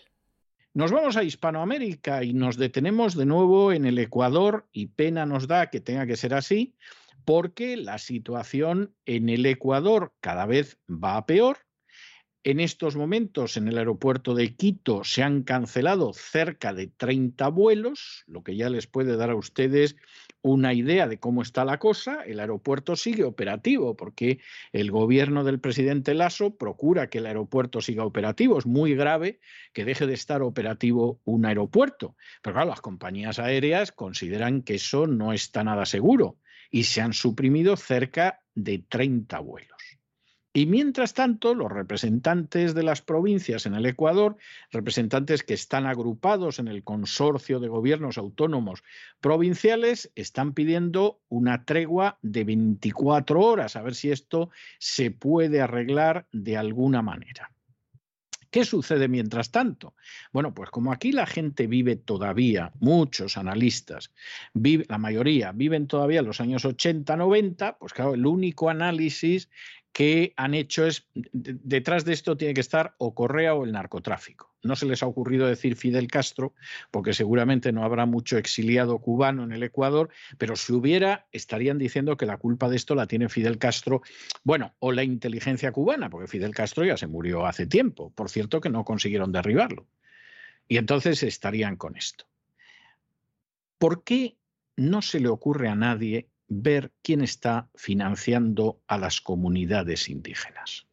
Nos 0.74 0.90
vamos 0.90 1.16
a 1.16 1.24
Hispanoamérica 1.24 2.24
y 2.24 2.32
nos 2.32 2.56
detenemos 2.56 3.14
de 3.14 3.26
nuevo 3.26 3.72
en 3.72 3.84
el 3.84 3.98
Ecuador 3.98 4.66
y 4.72 4.86
pena 4.86 5.26
nos 5.26 5.46
da 5.46 5.68
que 5.68 5.80
tenga 5.80 6.06
que 6.06 6.16
ser 6.16 6.32
así, 6.32 6.74
porque 7.24 7.76
la 7.76 7.98
situación 7.98 8.94
en 9.04 9.28
el 9.28 9.44
Ecuador 9.44 10.14
cada 10.20 10.46
vez 10.46 10.78
va 10.88 11.16
a 11.16 11.26
peor. 11.26 11.58
En 12.44 12.58
estos 12.58 12.96
momentos 12.96 13.56
en 13.56 13.68
el 13.68 13.78
aeropuerto 13.78 14.34
de 14.34 14.56
Quito 14.56 15.04
se 15.04 15.22
han 15.22 15.42
cancelado 15.42 16.12
cerca 16.12 16.72
de 16.72 16.86
30 16.88 17.48
vuelos, 17.48 18.24
lo 18.26 18.42
que 18.42 18.56
ya 18.56 18.70
les 18.70 18.86
puede 18.86 19.16
dar 19.16 19.30
a 19.30 19.36
ustedes 19.36 19.96
una 20.42 20.74
idea 20.74 21.08
de 21.08 21.18
cómo 21.18 21.42
está 21.42 21.64
la 21.64 21.78
cosa. 21.78 22.22
El 22.24 22.40
aeropuerto 22.40 22.96
sigue 22.96 23.24
operativo 23.24 23.96
porque 23.96 24.40
el 24.72 24.90
gobierno 24.90 25.44
del 25.44 25.60
presidente 25.60 26.14
Lasso 26.14 26.56
procura 26.56 27.08
que 27.08 27.18
el 27.18 27.26
aeropuerto 27.26 27.80
siga 27.80 28.04
operativo. 28.04 28.58
Es 28.58 28.66
muy 28.66 28.94
grave 28.94 29.40
que 29.72 29.84
deje 29.84 30.06
de 30.06 30.14
estar 30.14 30.42
operativo 30.42 31.20
un 31.24 31.46
aeropuerto. 31.46 32.16
Pero 32.42 32.54
claro, 32.54 32.70
las 32.70 32.80
compañías 32.80 33.38
aéreas 33.38 33.92
consideran 33.92 34.62
que 34.62 34.74
eso 34.74 35.06
no 35.06 35.32
está 35.32 35.64
nada 35.64 35.86
seguro 35.86 36.38
y 36.70 36.84
se 36.84 37.00
han 37.00 37.12
suprimido 37.12 37.76
cerca 37.76 38.40
de 38.54 38.78
30 38.78 39.38
vuelos. 39.40 39.71
Y 40.54 40.66
mientras 40.66 41.14
tanto, 41.14 41.54
los 41.54 41.72
representantes 41.72 42.74
de 42.74 42.82
las 42.82 43.00
provincias 43.00 43.64
en 43.64 43.74
el 43.74 43.86
Ecuador, 43.86 44.36
representantes 44.70 45.42
que 45.42 45.54
están 45.54 45.86
agrupados 45.86 46.58
en 46.58 46.68
el 46.68 46.84
consorcio 46.84 47.58
de 47.58 47.68
gobiernos 47.68 48.18
autónomos 48.18 48.84
provinciales, 49.20 50.12
están 50.14 50.52
pidiendo 50.52 51.20
una 51.30 51.64
tregua 51.64 52.18
de 52.20 52.44
24 52.44 53.40
horas, 53.40 53.76
a 53.76 53.82
ver 53.82 53.94
si 53.94 54.10
esto 54.10 54.50
se 54.78 55.10
puede 55.10 55.62
arreglar 55.62 56.26
de 56.32 56.58
alguna 56.58 57.00
manera. 57.00 57.50
¿Qué 58.52 58.66
sucede 58.66 59.08
mientras 59.08 59.50
tanto? 59.50 59.94
Bueno, 60.30 60.52
pues 60.52 60.68
como 60.68 60.92
aquí 60.92 61.10
la 61.10 61.24
gente 61.24 61.66
vive 61.66 61.96
todavía, 61.96 62.70
muchos 62.80 63.38
analistas, 63.38 64.12
la 64.52 64.98
mayoría 64.98 65.52
viven 65.52 65.86
todavía 65.86 66.20
los 66.20 66.38
años 66.42 66.66
80, 66.66 67.16
90, 67.16 67.78
pues 67.78 67.94
claro, 67.94 68.12
el 68.12 68.26
único 68.26 68.68
análisis 68.68 69.48
que 69.92 70.32
han 70.36 70.54
hecho 70.54 70.86
es, 70.86 71.06
detrás 71.12 72.04
de 72.04 72.14
esto 72.14 72.36
tiene 72.36 72.54
que 72.54 72.62
estar 72.62 72.94
o 72.98 73.14
Correa 73.14 73.54
o 73.54 73.64
el 73.64 73.72
narcotráfico. 73.72 74.50
No 74.62 74.74
se 74.74 74.86
les 74.86 75.02
ha 75.02 75.06
ocurrido 75.06 75.46
decir 75.46 75.76
Fidel 75.76 76.08
Castro, 76.08 76.54
porque 76.90 77.12
seguramente 77.12 77.72
no 77.72 77.84
habrá 77.84 78.06
mucho 78.06 78.38
exiliado 78.38 78.98
cubano 78.98 79.44
en 79.44 79.52
el 79.52 79.62
Ecuador, 79.62 80.08
pero 80.38 80.56
si 80.56 80.72
hubiera, 80.72 81.26
estarían 81.32 81.78
diciendo 81.78 82.16
que 82.16 82.26
la 82.26 82.38
culpa 82.38 82.70
de 82.70 82.76
esto 82.76 82.94
la 82.94 83.06
tiene 83.06 83.28
Fidel 83.28 83.58
Castro, 83.58 84.02
bueno, 84.44 84.74
o 84.78 84.92
la 84.92 85.04
inteligencia 85.04 85.72
cubana, 85.72 86.08
porque 86.08 86.28
Fidel 86.28 86.54
Castro 86.54 86.84
ya 86.84 86.96
se 86.96 87.06
murió 87.06 87.44
hace 87.44 87.66
tiempo, 87.66 88.10
por 88.14 88.30
cierto 88.30 88.60
que 88.60 88.70
no 88.70 88.84
consiguieron 88.84 89.32
derribarlo. 89.32 89.86
Y 90.68 90.78
entonces 90.78 91.22
estarían 91.22 91.76
con 91.76 91.96
esto. 91.96 92.24
¿Por 93.78 94.04
qué 94.04 94.38
no 94.76 95.02
se 95.02 95.20
le 95.20 95.28
ocurre 95.28 95.68
a 95.68 95.74
nadie 95.74 96.28
ver 96.60 96.92
quién 97.02 97.22
está 97.22 97.70
financiando 97.74 98.80
a 98.86 98.98
las 98.98 99.20
comunidades 99.20 100.08
indígenas. 100.08 100.86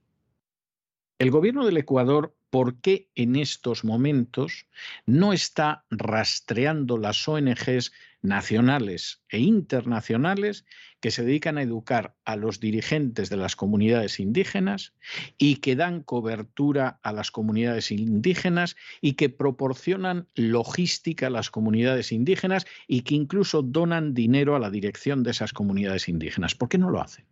El 1.20 1.32
gobierno 1.32 1.66
del 1.66 1.78
Ecuador, 1.78 2.34
¿por 2.50 2.80
qué 2.82 3.10
en 3.16 3.36
estos 3.36 3.84
momentos 3.84 4.66
no 5.06 5.34
está 5.34 5.86
rastreando 5.90 6.98
las 6.98 7.28
ONGs 7.28 7.92
nacionales 8.22 9.22
e 9.30 9.40
internacionales 9.40 10.66
que 11.00 11.12
se 11.12 11.24
dedican 11.24 11.58
a 11.58 11.62
educar 11.62 12.16
a 12.26 12.36
los 12.36 12.60
dirigentes 12.60 13.30
de 13.30 13.38
las 13.38 13.56
comunidades 13.56 14.20
indígenas 14.20 14.94
y 15.38 15.58
que 15.58 15.76
dan 15.76 16.04
cobertura 16.04 17.00
a 17.02 17.14
las 17.14 17.32
comunidades 17.32 17.92
indígenas 17.92 18.76
y 19.00 19.14
que 19.14 19.30
proporcionan 19.30 20.28
logística 20.36 21.28
a 21.28 21.30
las 21.30 21.50
comunidades 21.50 22.12
indígenas 22.12 22.66
y 22.88 23.02
que 23.02 23.16
incluso 23.16 23.62
donan 23.62 24.14
dinero 24.14 24.56
a 24.56 24.60
la 24.60 24.70
dirección 24.70 25.24
de 25.24 25.32
esas 25.32 25.54
comunidades 25.54 26.10
indígenas. 26.10 26.56
¿Por 26.56 26.68
qué 26.68 26.78
no 26.78 26.90
lo 26.90 27.02
hacen? 27.02 27.26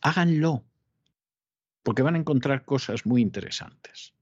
Háganlo, 0.00 0.64
porque 1.84 2.02
van 2.02 2.16
a 2.16 2.18
encontrar 2.18 2.64
cosas 2.64 3.06
muy 3.06 3.22
interesantes 3.22 4.14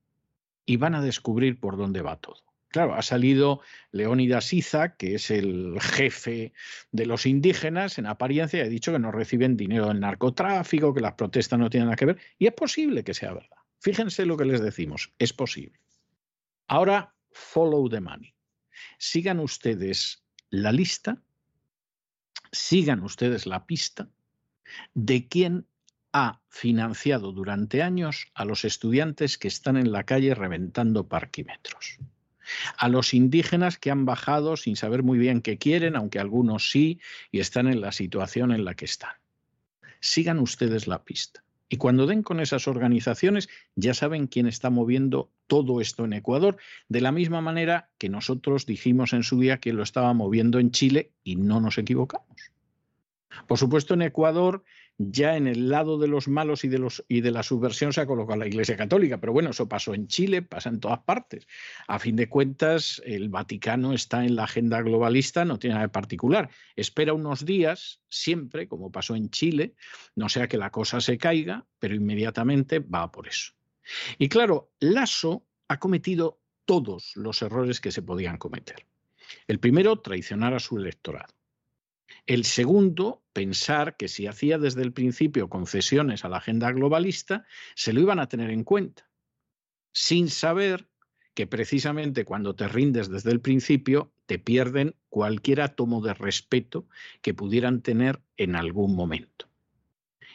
y 0.66 0.76
van 0.76 0.94
a 0.94 1.00
descubrir 1.00 1.58
por 1.58 1.78
dónde 1.78 2.02
va 2.02 2.16
todo. 2.16 2.42
Claro, 2.68 2.94
ha 2.94 3.02
salido 3.02 3.60
Leónidas 3.90 4.52
Iza, 4.52 4.96
que 4.96 5.14
es 5.14 5.30
el 5.30 5.78
jefe 5.80 6.52
de 6.90 7.06
los 7.06 7.26
indígenas, 7.26 7.98
en 7.98 8.06
apariencia, 8.06 8.60
y 8.60 8.66
ha 8.66 8.68
dicho 8.70 8.92
que 8.92 8.98
no 8.98 9.12
reciben 9.12 9.56
dinero 9.56 9.88
del 9.88 10.00
narcotráfico, 10.00 10.94
que 10.94 11.02
las 11.02 11.12
protestas 11.14 11.58
no 11.58 11.68
tienen 11.68 11.88
nada 11.88 11.96
que 11.96 12.06
ver, 12.06 12.18
y 12.38 12.46
es 12.46 12.54
posible 12.54 13.04
que 13.04 13.14
sea 13.14 13.34
verdad. 13.34 13.58
Fíjense 13.78 14.24
lo 14.24 14.36
que 14.38 14.46
les 14.46 14.62
decimos, 14.62 15.12
es 15.18 15.34
posible. 15.34 15.78
Ahora, 16.66 17.14
follow 17.30 17.88
the 17.90 18.00
money. 18.00 18.34
Sigan 18.98 19.38
ustedes 19.38 20.24
la 20.48 20.72
lista, 20.72 21.22
sigan 22.52 23.02
ustedes 23.02 23.46
la 23.46 23.66
pista 23.66 24.08
de 24.94 25.28
quién 25.28 25.66
ha 26.12 26.40
financiado 26.48 27.32
durante 27.32 27.82
años 27.82 28.26
a 28.34 28.44
los 28.44 28.64
estudiantes 28.64 29.38
que 29.38 29.48
están 29.48 29.76
en 29.76 29.92
la 29.92 30.04
calle 30.04 30.34
reventando 30.34 31.08
parquímetros 31.08 31.98
a 32.76 32.88
los 32.88 33.14
indígenas 33.14 33.78
que 33.78 33.90
han 33.90 34.04
bajado 34.04 34.56
sin 34.56 34.76
saber 34.76 35.02
muy 35.02 35.18
bien 35.18 35.42
qué 35.42 35.58
quieren, 35.58 35.96
aunque 35.96 36.18
algunos 36.18 36.70
sí, 36.70 37.00
y 37.30 37.40
están 37.40 37.66
en 37.66 37.80
la 37.80 37.92
situación 37.92 38.52
en 38.52 38.64
la 38.64 38.74
que 38.74 38.84
están. 38.84 39.14
Sigan 40.00 40.38
ustedes 40.38 40.86
la 40.86 41.04
pista. 41.04 41.44
Y 41.68 41.78
cuando 41.78 42.06
den 42.06 42.22
con 42.22 42.40
esas 42.40 42.68
organizaciones, 42.68 43.48
ya 43.76 43.94
saben 43.94 44.26
quién 44.26 44.46
está 44.46 44.68
moviendo 44.68 45.30
todo 45.46 45.80
esto 45.80 46.04
en 46.04 46.12
Ecuador, 46.12 46.58
de 46.88 47.00
la 47.00 47.12
misma 47.12 47.40
manera 47.40 47.88
que 47.96 48.10
nosotros 48.10 48.66
dijimos 48.66 49.14
en 49.14 49.22
su 49.22 49.40
día 49.40 49.58
que 49.58 49.72
lo 49.72 49.82
estaba 49.82 50.12
moviendo 50.12 50.58
en 50.58 50.70
Chile 50.70 51.12
y 51.24 51.36
no 51.36 51.60
nos 51.60 51.78
equivocamos. 51.78 52.52
Por 53.46 53.58
supuesto, 53.58 53.94
en 53.94 54.02
Ecuador 54.02 54.64
ya 54.98 55.36
en 55.36 55.46
el 55.46 55.68
lado 55.68 55.98
de 55.98 56.06
los 56.06 56.28
malos 56.28 56.64
y 56.64 56.68
de, 56.68 56.78
los, 56.78 57.04
y 57.08 57.22
de 57.22 57.30
la 57.30 57.42
subversión 57.42 57.92
se 57.92 58.00
ha 58.00 58.06
colocado 58.06 58.38
la 58.38 58.46
Iglesia 58.46 58.76
Católica, 58.76 59.18
pero 59.18 59.32
bueno, 59.32 59.50
eso 59.50 59.68
pasó 59.68 59.94
en 59.94 60.06
Chile, 60.06 60.42
pasa 60.42 60.68
en 60.68 60.80
todas 60.80 61.00
partes. 61.00 61.46
A 61.88 61.98
fin 61.98 62.16
de 62.16 62.28
cuentas, 62.28 63.02
el 63.04 63.28
Vaticano 63.28 63.92
está 63.92 64.24
en 64.24 64.36
la 64.36 64.44
agenda 64.44 64.82
globalista, 64.82 65.44
no 65.44 65.58
tiene 65.58 65.74
nada 65.74 65.86
de 65.86 65.92
particular. 65.92 66.50
Espera 66.76 67.14
unos 67.14 67.44
días, 67.44 68.00
siempre, 68.08 68.68
como 68.68 68.92
pasó 68.92 69.16
en 69.16 69.30
Chile, 69.30 69.74
no 70.14 70.28
sea 70.28 70.48
que 70.48 70.58
la 70.58 70.70
cosa 70.70 71.00
se 71.00 71.18
caiga, 71.18 71.66
pero 71.78 71.94
inmediatamente 71.94 72.78
va 72.78 73.10
por 73.10 73.28
eso. 73.28 73.52
Y 74.18 74.28
claro, 74.28 74.72
Lasso 74.78 75.46
ha 75.68 75.78
cometido 75.78 76.40
todos 76.64 77.12
los 77.16 77.42
errores 77.42 77.80
que 77.80 77.90
se 77.90 78.02
podían 78.02 78.38
cometer. 78.38 78.86
El 79.48 79.58
primero, 79.58 80.00
traicionar 80.00 80.54
a 80.54 80.60
su 80.60 80.76
electorado. 80.76 81.32
El 82.26 82.44
segundo, 82.44 83.22
pensar 83.32 83.96
que 83.96 84.08
si 84.08 84.26
hacía 84.26 84.58
desde 84.58 84.82
el 84.82 84.92
principio 84.92 85.48
concesiones 85.48 86.24
a 86.24 86.28
la 86.28 86.38
agenda 86.38 86.70
globalista, 86.72 87.46
se 87.74 87.92
lo 87.92 88.00
iban 88.00 88.18
a 88.18 88.28
tener 88.28 88.50
en 88.50 88.64
cuenta, 88.64 89.08
sin 89.92 90.28
saber 90.28 90.88
que 91.34 91.46
precisamente 91.46 92.24
cuando 92.24 92.54
te 92.54 92.68
rindes 92.68 93.08
desde 93.08 93.32
el 93.32 93.40
principio, 93.40 94.12
te 94.26 94.38
pierden 94.38 94.94
cualquier 95.08 95.62
átomo 95.62 96.02
de 96.02 96.14
respeto 96.14 96.86
que 97.22 97.34
pudieran 97.34 97.80
tener 97.80 98.20
en 98.36 98.54
algún 98.54 98.94
momento. 98.94 99.48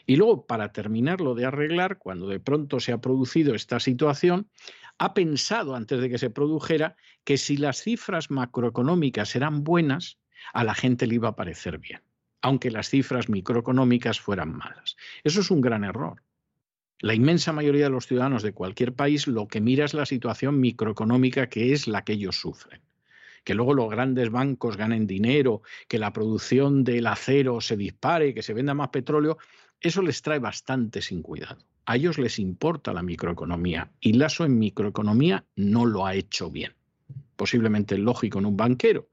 Y 0.05 0.15
luego, 0.15 0.47
para 0.47 0.71
terminarlo 0.71 1.35
de 1.35 1.45
arreglar, 1.45 1.97
cuando 1.97 2.27
de 2.27 2.39
pronto 2.39 2.79
se 2.79 2.93
ha 2.93 3.01
producido 3.01 3.53
esta 3.53 3.79
situación, 3.79 4.49
ha 4.97 5.13
pensado 5.13 5.75
antes 5.75 5.99
de 5.99 6.09
que 6.09 6.17
se 6.17 6.29
produjera 6.29 6.95
que 7.23 7.37
si 7.37 7.57
las 7.57 7.83
cifras 7.83 8.31
macroeconómicas 8.31 9.35
eran 9.35 9.63
buenas, 9.63 10.17
a 10.53 10.63
la 10.63 10.73
gente 10.73 11.07
le 11.07 11.15
iba 11.15 11.29
a 11.29 11.35
parecer 11.35 11.77
bien, 11.77 12.01
aunque 12.41 12.71
las 12.71 12.89
cifras 12.89 13.29
microeconómicas 13.29 14.19
fueran 14.19 14.55
malas. 14.55 14.97
Eso 15.23 15.41
es 15.41 15.51
un 15.51 15.61
gran 15.61 15.83
error. 15.83 16.21
La 16.99 17.13
inmensa 17.13 17.53
mayoría 17.53 17.85
de 17.85 17.91
los 17.91 18.07
ciudadanos 18.07 18.41
de 18.41 18.53
cualquier 18.53 18.93
país 18.93 19.27
lo 19.27 19.47
que 19.47 19.61
mira 19.61 19.85
es 19.85 19.93
la 19.93 20.07
situación 20.07 20.59
microeconómica 20.59 21.47
que 21.47 21.71
es 21.73 21.87
la 21.87 22.03
que 22.03 22.13
ellos 22.13 22.39
sufren. 22.39 22.81
Que 23.43 23.53
luego 23.53 23.75
los 23.75 23.89
grandes 23.89 24.31
bancos 24.31 24.77
ganen 24.77 25.05
dinero, 25.05 25.61
que 25.87 25.99
la 25.99 26.11
producción 26.11 26.83
del 26.83 27.05
acero 27.05 27.61
se 27.61 27.77
dispare, 27.77 28.33
que 28.33 28.41
se 28.41 28.53
venda 28.53 28.73
más 28.73 28.89
petróleo, 28.89 29.37
eso 29.79 30.01
les 30.01 30.23
trae 30.23 30.39
bastante 30.39 31.03
sin 31.03 31.21
cuidado. 31.21 31.59
A 31.85 31.95
ellos 31.95 32.17
les 32.17 32.39
importa 32.39 32.93
la 32.93 33.03
microeconomía 33.03 33.91
y 34.01 34.13
Lasso 34.13 34.43
en 34.43 34.57
microeconomía 34.57 35.45
no 35.55 35.85
lo 35.85 36.05
ha 36.05 36.15
hecho 36.15 36.49
bien. 36.49 36.73
Posiblemente 37.35 37.97
lógico 37.99 38.39
en 38.39 38.47
un 38.47 38.57
banquero, 38.57 39.07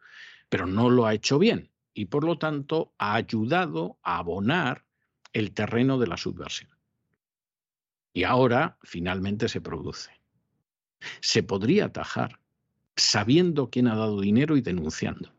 pero 0.55 0.69
no 0.69 0.89
lo 0.89 1.05
ha 1.05 1.15
hecho 1.15 1.41
bien 1.41 1.69
y 1.95 2.05
por 2.05 2.23
lo 2.23 2.39
tanto 2.39 2.95
ha 2.97 3.17
ayudado 3.17 3.99
a 4.05 4.19
abonar 4.19 4.85
el 5.33 5.51
terreno 5.51 5.99
de 5.99 6.07
la 6.07 6.17
subversión. 6.17 6.71
Y 8.13 8.23
ahora 8.23 8.79
finalmente 8.85 9.49
se 9.49 9.61
produce. 9.61 10.13
Se 11.21 11.43
podría 11.43 11.87
atajar 11.87 12.39
sabiendo 12.95 13.69
quién 13.69 13.89
ha 13.89 13.97
dado 13.97 14.21
dinero 14.21 14.57
y 14.57 14.61
denunciándolo. 14.61 15.35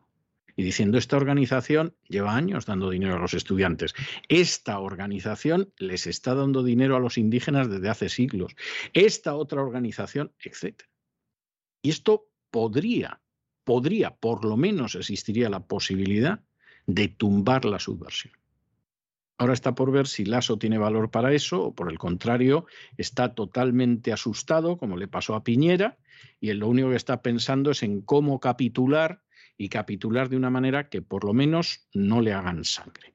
Y 0.57 0.63
diciendo, 0.63 0.97
esta 0.97 1.15
organización 1.15 1.95
lleva 2.09 2.35
años 2.35 2.65
dando 2.65 2.89
dinero 2.89 3.15
a 3.15 3.19
los 3.19 3.35
estudiantes. 3.35 3.93
Esta 4.27 4.79
organización 4.79 5.71
les 5.77 6.07
está 6.07 6.35
dando 6.35 6.61
dinero 6.61 6.97
a 6.97 6.99
los 6.99 7.17
indígenas 7.17 7.69
desde 7.69 7.87
hace 7.87 8.09
siglos. 8.09 8.53
Esta 8.91 9.33
otra 9.35 9.61
organización, 9.61 10.33
etc. 10.41 10.81
Y 11.81 11.91
esto 11.91 12.27
podría, 12.51 13.21
podría, 13.65 14.15
por 14.15 14.45
lo 14.45 14.55
menos 14.55 14.95
existiría 14.95 15.49
la 15.49 15.59
posibilidad 15.59 16.39
de 16.87 17.09
tumbar 17.09 17.65
la 17.65 17.79
subversión. 17.79 18.33
Ahora 19.37 19.53
está 19.53 19.75
por 19.75 19.91
ver 19.91 20.07
si 20.07 20.23
Lasso 20.23 20.57
tiene 20.57 20.77
valor 20.77 21.11
para 21.11 21.33
eso 21.33 21.61
o 21.61 21.75
por 21.75 21.91
el 21.91 21.97
contrario 21.97 22.65
está 22.97 23.35
totalmente 23.35 24.13
asustado, 24.13 24.77
como 24.77 24.95
le 24.95 25.09
pasó 25.09 25.35
a 25.35 25.43
Piñera, 25.43 25.97
y 26.39 26.51
él 26.51 26.59
lo 26.59 26.69
único 26.69 26.91
que 26.91 26.95
está 26.95 27.21
pensando 27.21 27.71
es 27.71 27.83
en 27.83 28.01
cómo 28.01 28.39
capitular 28.39 29.21
y 29.57 29.67
capitular 29.67 30.29
de 30.29 30.37
una 30.37 30.49
manera 30.49 30.87
que 30.87 31.01
por 31.01 31.25
lo 31.25 31.33
menos 31.33 31.87
no 31.93 32.21
le 32.21 32.31
hagan 32.31 32.63
sangre. 32.63 33.14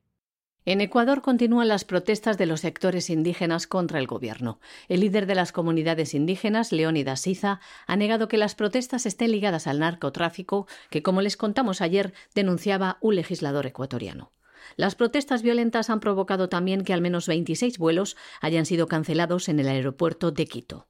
En 0.67 0.83
Ecuador 0.83 1.23
continúan 1.23 1.69
las 1.69 1.85
protestas 1.85 2.37
de 2.37 2.45
los 2.45 2.61
sectores 2.61 3.09
indígenas 3.09 3.67
contra 3.67 3.99
el 3.99 4.07
gobierno. 4.07 4.61
El 4.89 5.01
líder 5.01 5.25
de 5.25 5.35
las 5.35 5.53
comunidades 5.53 6.13
indígenas, 6.13 6.71
Leónidas 6.71 7.21
Siza, 7.21 7.61
ha 7.87 7.97
negado 7.97 8.29
que 8.29 8.37
las 8.37 8.55
protestas 8.55 9.07
estén 9.07 9.33
ligadas 9.33 9.67
al 9.67 9.79
narcotráfico 9.79 10.67
que, 10.91 11.03
como 11.03 11.23
les 11.23 11.39
contamos 11.39 11.81
ayer, 11.81 12.13
denunciaba 12.35 12.99
un 13.01 13.17
legislador 13.17 13.67
ecuatoriano. 13.67 14.33
Las 14.77 14.95
protestas 14.95 15.41
violentas 15.41 15.89
han 15.89 16.01
provocado 16.01 16.51
también 16.51 16.85
que 16.85 16.93
al 16.93 17.01
menos 17.01 17.27
26 17.27 17.79
vuelos 17.79 18.17
hayan 18.43 18.67
sido 18.67 18.87
cancelados 18.87 19.49
en 19.49 19.61
el 19.61 19.69
aeropuerto 19.69 20.31
de 20.31 20.47
Quito. 20.47 20.89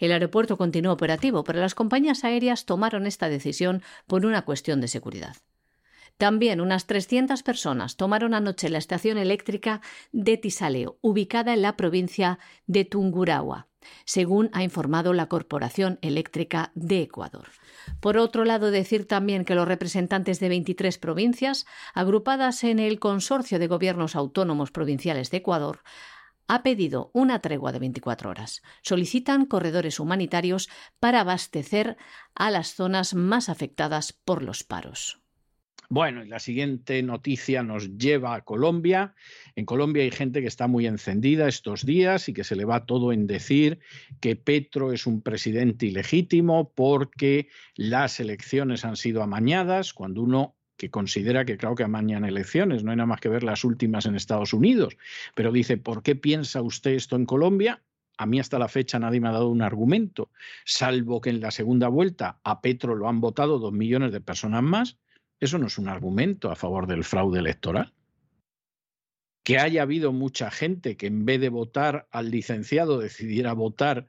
El 0.00 0.12
aeropuerto 0.12 0.56
continuó 0.56 0.92
operativo, 0.92 1.44
pero 1.44 1.60
las 1.60 1.74
compañías 1.74 2.24
aéreas 2.24 2.64
tomaron 2.64 3.06
esta 3.06 3.28
decisión 3.28 3.82
por 4.06 4.24
una 4.24 4.46
cuestión 4.46 4.80
de 4.80 4.88
seguridad. 4.88 5.36
También 6.16 6.60
unas 6.60 6.86
300 6.86 7.42
personas 7.42 7.96
tomaron 7.96 8.34
anoche 8.34 8.68
la 8.68 8.78
estación 8.78 9.18
eléctrica 9.18 9.80
de 10.12 10.36
Tisaleo, 10.36 10.98
ubicada 11.00 11.52
en 11.52 11.62
la 11.62 11.76
provincia 11.76 12.38
de 12.66 12.84
Tungurahua, 12.84 13.68
según 14.04 14.50
ha 14.52 14.62
informado 14.62 15.12
la 15.12 15.26
Corporación 15.26 15.98
Eléctrica 16.02 16.70
de 16.74 17.02
Ecuador. 17.02 17.48
Por 18.00 18.18
otro 18.18 18.44
lado, 18.44 18.70
decir 18.70 19.06
también 19.06 19.44
que 19.44 19.54
los 19.54 19.68
representantes 19.68 20.40
de 20.40 20.48
23 20.48 20.98
provincias, 20.98 21.66
agrupadas 21.94 22.64
en 22.64 22.78
el 22.78 23.00
Consorcio 23.00 23.58
de 23.58 23.66
Gobiernos 23.66 24.16
Autónomos 24.16 24.70
Provinciales 24.70 25.30
de 25.30 25.38
Ecuador, 25.38 25.80
ha 26.48 26.62
pedido 26.62 27.10
una 27.14 27.40
tregua 27.40 27.72
de 27.72 27.78
24 27.78 28.30
horas. 28.30 28.62
Solicitan 28.82 29.46
corredores 29.46 30.00
humanitarios 30.00 30.68
para 31.00 31.20
abastecer 31.20 31.96
a 32.34 32.50
las 32.50 32.74
zonas 32.74 33.14
más 33.14 33.48
afectadas 33.48 34.12
por 34.12 34.42
los 34.42 34.64
paros. 34.64 35.21
Bueno, 35.94 36.24
y 36.24 36.28
la 36.28 36.38
siguiente 36.38 37.02
noticia 37.02 37.62
nos 37.62 37.98
lleva 37.98 38.34
a 38.34 38.40
Colombia. 38.40 39.14
En 39.56 39.66
Colombia 39.66 40.02
hay 40.02 40.10
gente 40.10 40.40
que 40.40 40.46
está 40.46 40.66
muy 40.66 40.86
encendida 40.86 41.48
estos 41.48 41.84
días 41.84 42.30
y 42.30 42.32
que 42.32 42.44
se 42.44 42.56
le 42.56 42.64
va 42.64 42.86
todo 42.86 43.12
en 43.12 43.26
decir 43.26 43.78
que 44.18 44.34
Petro 44.34 44.94
es 44.94 45.06
un 45.06 45.20
presidente 45.20 45.84
ilegítimo 45.84 46.72
porque 46.74 47.48
las 47.74 48.20
elecciones 48.20 48.86
han 48.86 48.96
sido 48.96 49.22
amañadas, 49.22 49.92
cuando 49.92 50.22
uno 50.22 50.56
que 50.78 50.88
considera 50.88 51.44
que 51.44 51.58
claro 51.58 51.74
que 51.74 51.84
amañan 51.84 52.24
elecciones, 52.24 52.82
no 52.82 52.90
hay 52.90 52.96
nada 52.96 53.08
más 53.08 53.20
que 53.20 53.28
ver 53.28 53.42
las 53.42 53.62
últimas 53.62 54.06
en 54.06 54.16
Estados 54.16 54.54
Unidos, 54.54 54.96
pero 55.34 55.52
dice, 55.52 55.76
¿por 55.76 56.02
qué 56.02 56.16
piensa 56.16 56.62
usted 56.62 56.92
esto 56.92 57.16
en 57.16 57.26
Colombia? 57.26 57.82
A 58.16 58.24
mí 58.24 58.40
hasta 58.40 58.58
la 58.58 58.68
fecha 58.68 58.98
nadie 58.98 59.20
me 59.20 59.28
ha 59.28 59.32
dado 59.32 59.50
un 59.50 59.60
argumento, 59.60 60.30
salvo 60.64 61.20
que 61.20 61.28
en 61.28 61.42
la 61.42 61.50
segunda 61.50 61.88
vuelta 61.88 62.40
a 62.44 62.62
Petro 62.62 62.94
lo 62.94 63.10
han 63.10 63.20
votado 63.20 63.58
dos 63.58 63.74
millones 63.74 64.10
de 64.10 64.22
personas 64.22 64.62
más 64.62 64.96
eso 65.42 65.58
no 65.58 65.66
es 65.66 65.76
un 65.76 65.88
argumento 65.88 66.52
a 66.52 66.54
favor 66.54 66.86
del 66.86 67.02
fraude 67.02 67.40
electoral. 67.40 67.92
Que 69.42 69.58
haya 69.58 69.82
habido 69.82 70.12
mucha 70.12 70.52
gente 70.52 70.96
que 70.96 71.08
en 71.08 71.24
vez 71.24 71.40
de 71.40 71.48
votar 71.48 72.06
al 72.12 72.30
licenciado 72.30 73.00
decidiera 73.00 73.52
votar 73.52 74.08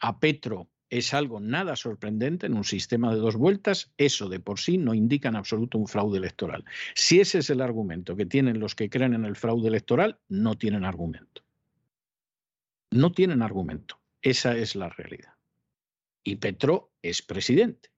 a 0.00 0.20
Petro 0.20 0.70
es 0.88 1.12
algo 1.12 1.38
nada 1.38 1.76
sorprendente 1.76 2.46
en 2.46 2.54
un 2.54 2.64
sistema 2.64 3.12
de 3.14 3.20
dos 3.20 3.36
vueltas, 3.36 3.92
eso 3.98 4.30
de 4.30 4.40
por 4.40 4.58
sí 4.58 4.78
no 4.78 4.94
indica 4.94 5.28
en 5.28 5.36
absoluto 5.36 5.76
un 5.76 5.86
fraude 5.86 6.16
electoral. 6.16 6.64
Si 6.94 7.20
ese 7.20 7.40
es 7.40 7.50
el 7.50 7.60
argumento 7.60 8.16
que 8.16 8.24
tienen 8.24 8.58
los 8.58 8.74
que 8.74 8.88
creen 8.88 9.12
en 9.12 9.26
el 9.26 9.36
fraude 9.36 9.68
electoral, 9.68 10.18
no 10.30 10.56
tienen 10.56 10.86
argumento. 10.86 11.44
No 12.90 13.12
tienen 13.12 13.42
argumento. 13.42 14.00
Esa 14.22 14.56
es 14.56 14.76
la 14.76 14.88
realidad. 14.88 15.34
Y 16.24 16.36
Petro 16.36 16.90
es 17.02 17.20
presidente 17.20 17.90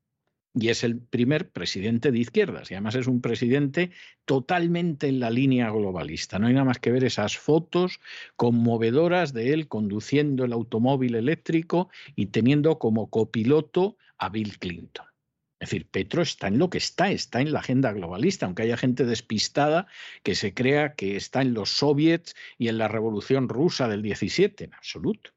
y 0.54 0.68
es 0.68 0.84
el 0.84 0.98
primer 0.98 1.50
presidente 1.50 2.12
de 2.12 2.18
izquierdas 2.18 2.70
y 2.70 2.74
además 2.74 2.94
es 2.94 3.06
un 3.06 3.20
presidente 3.20 3.90
totalmente 4.24 5.08
en 5.08 5.18
la 5.18 5.30
línea 5.30 5.70
globalista. 5.70 6.38
No 6.38 6.46
hay 6.46 6.52
nada 6.52 6.66
más 6.66 6.78
que 6.78 6.92
ver 6.92 7.04
esas 7.04 7.38
fotos 7.38 8.00
conmovedoras 8.36 9.32
de 9.32 9.54
él 9.54 9.68
conduciendo 9.68 10.44
el 10.44 10.52
automóvil 10.52 11.14
eléctrico 11.14 11.88
y 12.16 12.26
teniendo 12.26 12.78
como 12.78 13.08
copiloto 13.08 13.96
a 14.18 14.28
Bill 14.28 14.58
Clinton. 14.58 15.06
Es 15.58 15.70
decir, 15.70 15.88
Petro 15.88 16.22
está 16.22 16.48
en 16.48 16.58
lo 16.58 16.70
que 16.70 16.78
está, 16.78 17.12
está 17.12 17.40
en 17.40 17.52
la 17.52 17.60
agenda 17.60 17.92
globalista, 17.92 18.46
aunque 18.46 18.64
haya 18.64 18.76
gente 18.76 19.04
despistada 19.04 19.86
que 20.24 20.34
se 20.34 20.54
crea 20.54 20.94
que 20.94 21.14
está 21.14 21.40
en 21.40 21.54
los 21.54 21.70
soviets 21.70 22.34
y 22.58 22.66
en 22.66 22.78
la 22.78 22.88
revolución 22.88 23.48
rusa 23.48 23.86
del 23.86 24.02
17, 24.02 24.64
en 24.64 24.74
absoluto. 24.74 25.30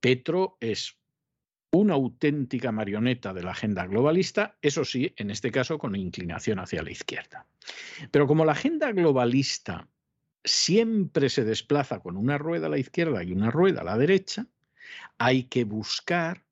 Petro 0.00 0.58
es 0.60 0.98
una 1.74 1.94
auténtica 1.94 2.72
marioneta 2.72 3.32
de 3.32 3.42
la 3.42 3.52
agenda 3.52 3.86
globalista, 3.86 4.56
eso 4.62 4.84
sí, 4.84 5.12
en 5.16 5.30
este 5.30 5.50
caso 5.50 5.78
con 5.78 5.96
inclinación 5.96 6.58
hacia 6.58 6.82
la 6.82 6.90
izquierda. 6.90 7.46
Pero 8.10 8.26
como 8.26 8.44
la 8.44 8.52
agenda 8.52 8.92
globalista 8.92 9.88
siempre 10.44 11.28
se 11.28 11.44
desplaza 11.44 12.00
con 12.00 12.16
una 12.16 12.38
rueda 12.38 12.66
a 12.66 12.70
la 12.70 12.78
izquierda 12.78 13.22
y 13.24 13.32
una 13.32 13.50
rueda 13.50 13.80
a 13.80 13.84
la 13.84 13.98
derecha, 13.98 14.46
hay 15.18 15.44
que 15.44 15.64
buscar 15.64 16.44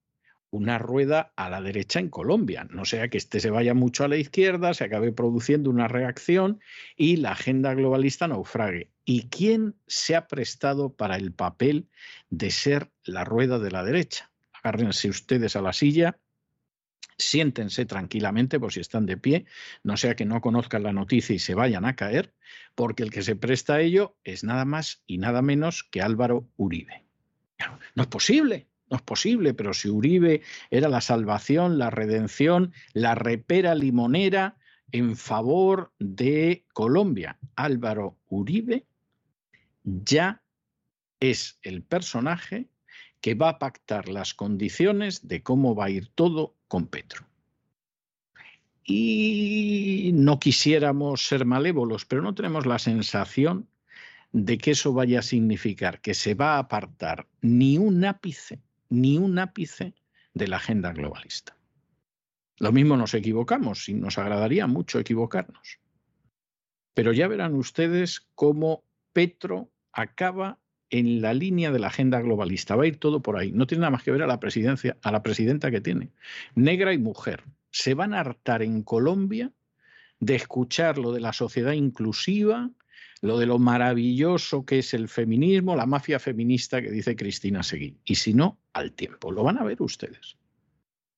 una 0.50 0.78
rueda 0.78 1.32
a 1.36 1.48
la 1.48 1.62
derecha 1.62 1.98
en 1.98 2.10
Colombia, 2.10 2.66
no 2.70 2.84
sea 2.84 3.08
que 3.08 3.16
este 3.16 3.40
se 3.40 3.50
vaya 3.50 3.72
mucho 3.72 4.04
a 4.04 4.08
la 4.08 4.16
izquierda, 4.16 4.74
se 4.74 4.84
acabe 4.84 5.10
produciendo 5.10 5.70
una 5.70 5.88
reacción 5.88 6.60
y 6.96 7.16
la 7.16 7.32
agenda 7.32 7.72
globalista 7.74 8.28
naufrague. 8.28 8.90
¿Y 9.04 9.28
quién 9.28 9.76
se 9.86 10.14
ha 10.14 10.26
prestado 10.26 10.94
para 10.94 11.16
el 11.16 11.32
papel 11.32 11.88
de 12.28 12.50
ser 12.50 12.90
la 13.04 13.24
rueda 13.24 13.58
de 13.58 13.70
la 13.70 13.82
derecha? 13.82 14.31
Agárrense 14.62 15.08
ustedes 15.08 15.56
a 15.56 15.62
la 15.62 15.72
silla, 15.72 16.18
siéntense 17.18 17.84
tranquilamente 17.84 18.58
por 18.58 18.72
si 18.72 18.80
están 18.80 19.06
de 19.06 19.16
pie, 19.16 19.44
no 19.82 19.96
sea 19.96 20.14
que 20.14 20.24
no 20.24 20.40
conozcan 20.40 20.82
la 20.82 20.92
noticia 20.92 21.34
y 21.34 21.38
se 21.38 21.54
vayan 21.54 21.84
a 21.84 21.96
caer, 21.96 22.32
porque 22.74 23.02
el 23.02 23.10
que 23.10 23.22
se 23.22 23.36
presta 23.36 23.74
a 23.74 23.80
ello 23.80 24.16
es 24.24 24.44
nada 24.44 24.64
más 24.64 25.02
y 25.06 25.18
nada 25.18 25.42
menos 25.42 25.84
que 25.84 26.02
Álvaro 26.02 26.48
Uribe. 26.56 27.04
No 27.94 28.02
es 28.02 28.08
posible, 28.08 28.66
no 28.90 28.96
es 28.96 29.02
posible, 29.02 29.54
pero 29.54 29.72
si 29.72 29.88
Uribe 29.88 30.42
era 30.70 30.88
la 30.88 31.00
salvación, 31.00 31.78
la 31.78 31.90
redención, 31.90 32.72
la 32.92 33.14
repera 33.14 33.74
limonera 33.74 34.56
en 34.90 35.16
favor 35.16 35.92
de 35.98 36.64
Colombia, 36.72 37.38
Álvaro 37.56 38.18
Uribe 38.28 38.84
ya 39.84 40.42
es 41.20 41.58
el 41.62 41.82
personaje 41.82 42.68
que 43.22 43.34
va 43.34 43.50
a 43.50 43.58
pactar 43.58 44.08
las 44.08 44.34
condiciones 44.34 45.26
de 45.28 45.42
cómo 45.42 45.74
va 45.74 45.86
a 45.86 45.90
ir 45.90 46.08
todo 46.08 46.56
con 46.68 46.88
Petro. 46.88 47.24
Y 48.84 50.10
no 50.12 50.40
quisiéramos 50.40 51.24
ser 51.24 51.44
malévolos, 51.44 52.04
pero 52.04 52.20
no 52.20 52.34
tenemos 52.34 52.66
la 52.66 52.80
sensación 52.80 53.68
de 54.32 54.58
que 54.58 54.72
eso 54.72 54.92
vaya 54.92 55.20
a 55.20 55.22
significar 55.22 56.00
que 56.00 56.14
se 56.14 56.34
va 56.34 56.56
a 56.56 56.58
apartar 56.58 57.28
ni 57.40 57.78
un 57.78 58.04
ápice, 58.04 58.60
ni 58.88 59.18
un 59.18 59.38
ápice 59.38 59.94
de 60.34 60.48
la 60.48 60.56
agenda 60.56 60.92
globalista. 60.92 61.56
Lo 62.58 62.72
mismo 62.72 62.96
nos 62.96 63.14
equivocamos 63.14 63.88
y 63.88 63.94
nos 63.94 64.18
agradaría 64.18 64.66
mucho 64.66 64.98
equivocarnos. 64.98 65.78
Pero 66.92 67.12
ya 67.12 67.28
verán 67.28 67.54
ustedes 67.54 68.20
cómo 68.34 68.82
Petro 69.12 69.70
acaba 69.92 70.58
en 70.92 71.22
la 71.22 71.32
línea 71.32 71.72
de 71.72 71.78
la 71.78 71.88
agenda 71.88 72.20
globalista. 72.20 72.76
Va 72.76 72.84
a 72.84 72.86
ir 72.86 72.98
todo 72.98 73.22
por 73.22 73.38
ahí. 73.38 73.50
No 73.50 73.66
tiene 73.66 73.80
nada 73.80 73.90
más 73.90 74.02
que 74.02 74.12
ver 74.12 74.22
a 74.22 74.26
la 74.26 74.38
presidencia, 74.38 74.96
a 75.02 75.10
la 75.10 75.22
presidenta 75.22 75.70
que 75.70 75.80
tiene. 75.80 76.10
Negra 76.54 76.92
y 76.92 76.98
mujer. 76.98 77.44
Se 77.70 77.94
van 77.94 78.12
a 78.12 78.20
hartar 78.20 78.62
en 78.62 78.82
Colombia 78.82 79.50
de 80.20 80.34
escuchar 80.34 80.98
lo 80.98 81.12
de 81.12 81.20
la 81.20 81.32
sociedad 81.32 81.72
inclusiva, 81.72 82.70
lo 83.22 83.38
de 83.38 83.46
lo 83.46 83.58
maravilloso 83.58 84.66
que 84.66 84.80
es 84.80 84.92
el 84.92 85.08
feminismo, 85.08 85.74
la 85.74 85.86
mafia 85.86 86.18
feminista 86.18 86.82
que 86.82 86.90
dice 86.90 87.16
Cristina 87.16 87.62
Seguí. 87.62 87.96
Y 88.04 88.16
si 88.16 88.34
no, 88.34 88.60
al 88.74 88.92
tiempo. 88.92 89.32
Lo 89.32 89.42
van 89.42 89.58
a 89.58 89.64
ver 89.64 89.80
ustedes. 89.80 90.36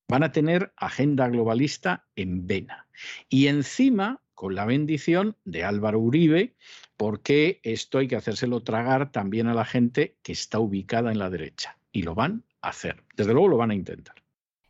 Van 0.09 0.23
a 0.23 0.31
tener 0.31 0.73
agenda 0.77 1.29
globalista 1.29 2.07
en 2.15 2.47
vena. 2.47 2.87
Y 3.29 3.49
encima, 3.49 4.23
con 4.35 4.55
la 4.55 4.65
bendición 4.65 5.37
de 5.45 5.65
Álvaro 5.65 5.99
Uribe, 5.99 6.55
porque 6.97 7.61
esto 7.63 7.99
hay 7.99 8.09
que 8.09 8.17
hacérselo 8.17 8.63
tragar 8.63 9.13
también 9.13 9.47
a 9.47 9.55
la 9.55 9.65
gente 9.65 10.17
que 10.23 10.33
está 10.33 10.59
ubicada 10.59 11.13
en 11.13 11.19
la 11.19 11.31
derecha. 11.31 11.79
Y 11.93 12.03
lo 12.03 12.15
van 12.15 12.45
a 12.61 12.69
hacer. 12.71 13.05
Desde 13.17 13.33
luego 13.33 13.49
lo 13.49 13.57
van 13.57 13.71
a 13.71 13.75
intentar. 13.75 14.25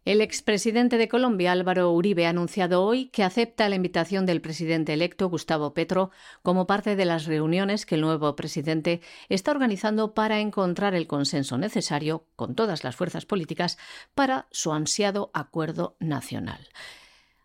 El 0.04 0.20
expresidente 0.20 0.98
de 0.98 1.08
Colombia, 1.08 1.52
Álvaro 1.52 1.90
Uribe, 1.90 2.26
ha 2.26 2.30
anunciado 2.30 2.84
hoy 2.84 3.06
que 3.06 3.22
acepta 3.22 3.70
la 3.70 3.76
invitación 3.76 4.26
del 4.26 4.42
presidente 4.42 4.92
electo, 4.92 5.30
Gustavo 5.30 5.72
Petro, 5.72 6.10
como 6.42 6.66
parte 6.66 6.94
de 6.94 7.06
las 7.06 7.24
reuniones 7.24 7.86
que 7.86 7.94
el 7.94 8.02
nuevo 8.02 8.36
presidente 8.36 9.00
está 9.30 9.50
organizando 9.50 10.12
para 10.12 10.40
encontrar 10.40 10.94
el 10.94 11.06
consenso 11.06 11.56
necesario 11.56 12.26
con 12.36 12.54
todas 12.54 12.84
las 12.84 12.96
fuerzas 12.96 13.24
políticas 13.24 13.78
para 14.14 14.46
su 14.50 14.74
ansiado 14.74 15.30
acuerdo 15.32 15.96
nacional. 16.00 16.68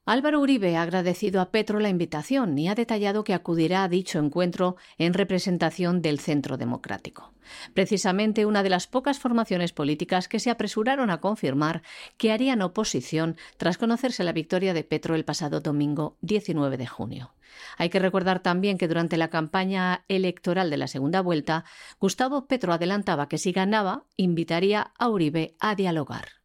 Álvaro 0.10 0.39
Uribe 0.39 0.76
ha 0.76 0.82
agradecido 0.82 1.39
a 1.39 1.51
Petro 1.51 1.80
la 1.80 1.88
invitación 1.88 2.57
y 2.57 2.68
ha 2.68 2.74
detallado 2.74 3.24
que 3.24 3.36
acudirá 3.36 3.84
a 3.84 3.88
dicho 3.88 4.18
encuentro 4.18 4.76
en 4.97 5.14
representación 5.14 6.01
del 6.01 6.20
Centro 6.20 6.57
Democrático. 6.57 7.32
Precisamente 7.76 8.47
una 8.47 8.64
de 8.64 8.72
las 8.72 8.88
pocas 8.88 9.20
formaciones 9.20 9.72
políticas 9.72 10.28
que 10.28 10.39
se 10.39 10.49
apresuraron 10.49 11.12
a 11.12 11.22
confirmar 11.22 11.84
que 12.18 12.32
harían 12.32 12.64
oposición 12.64 13.38
tras 13.57 13.78
conocerse 13.78 14.24
la 14.24 14.34
victoria 14.34 14.74
de 14.74 14.84
Petro 14.84 15.14
el 15.14 15.26
pasado 15.26 15.60
domingo 15.60 16.18
19 16.22 16.78
de 16.78 16.88
junio. 16.88 17.36
Hay 17.78 17.89
que 17.89 17.99
recordar 17.99 18.39
también 18.39 18.80
que 18.80 18.88
durante 18.88 19.16
la 19.16 19.30
campaña 19.30 20.05
electoral 20.07 20.72
de 20.72 20.78
la 20.78 20.88
segunda 20.88 21.22
vuelta, 21.22 21.66
Gustavo 21.99 22.47
Petro 22.47 22.74
adelantaba 22.74 23.30
que 23.30 23.38
si 23.38 23.51
ganaba, 23.51 24.05
invitaría 24.18 24.91
a 24.97 25.07
Uribe 25.07 25.55
a 25.60 25.76
dialogar. 25.76 26.39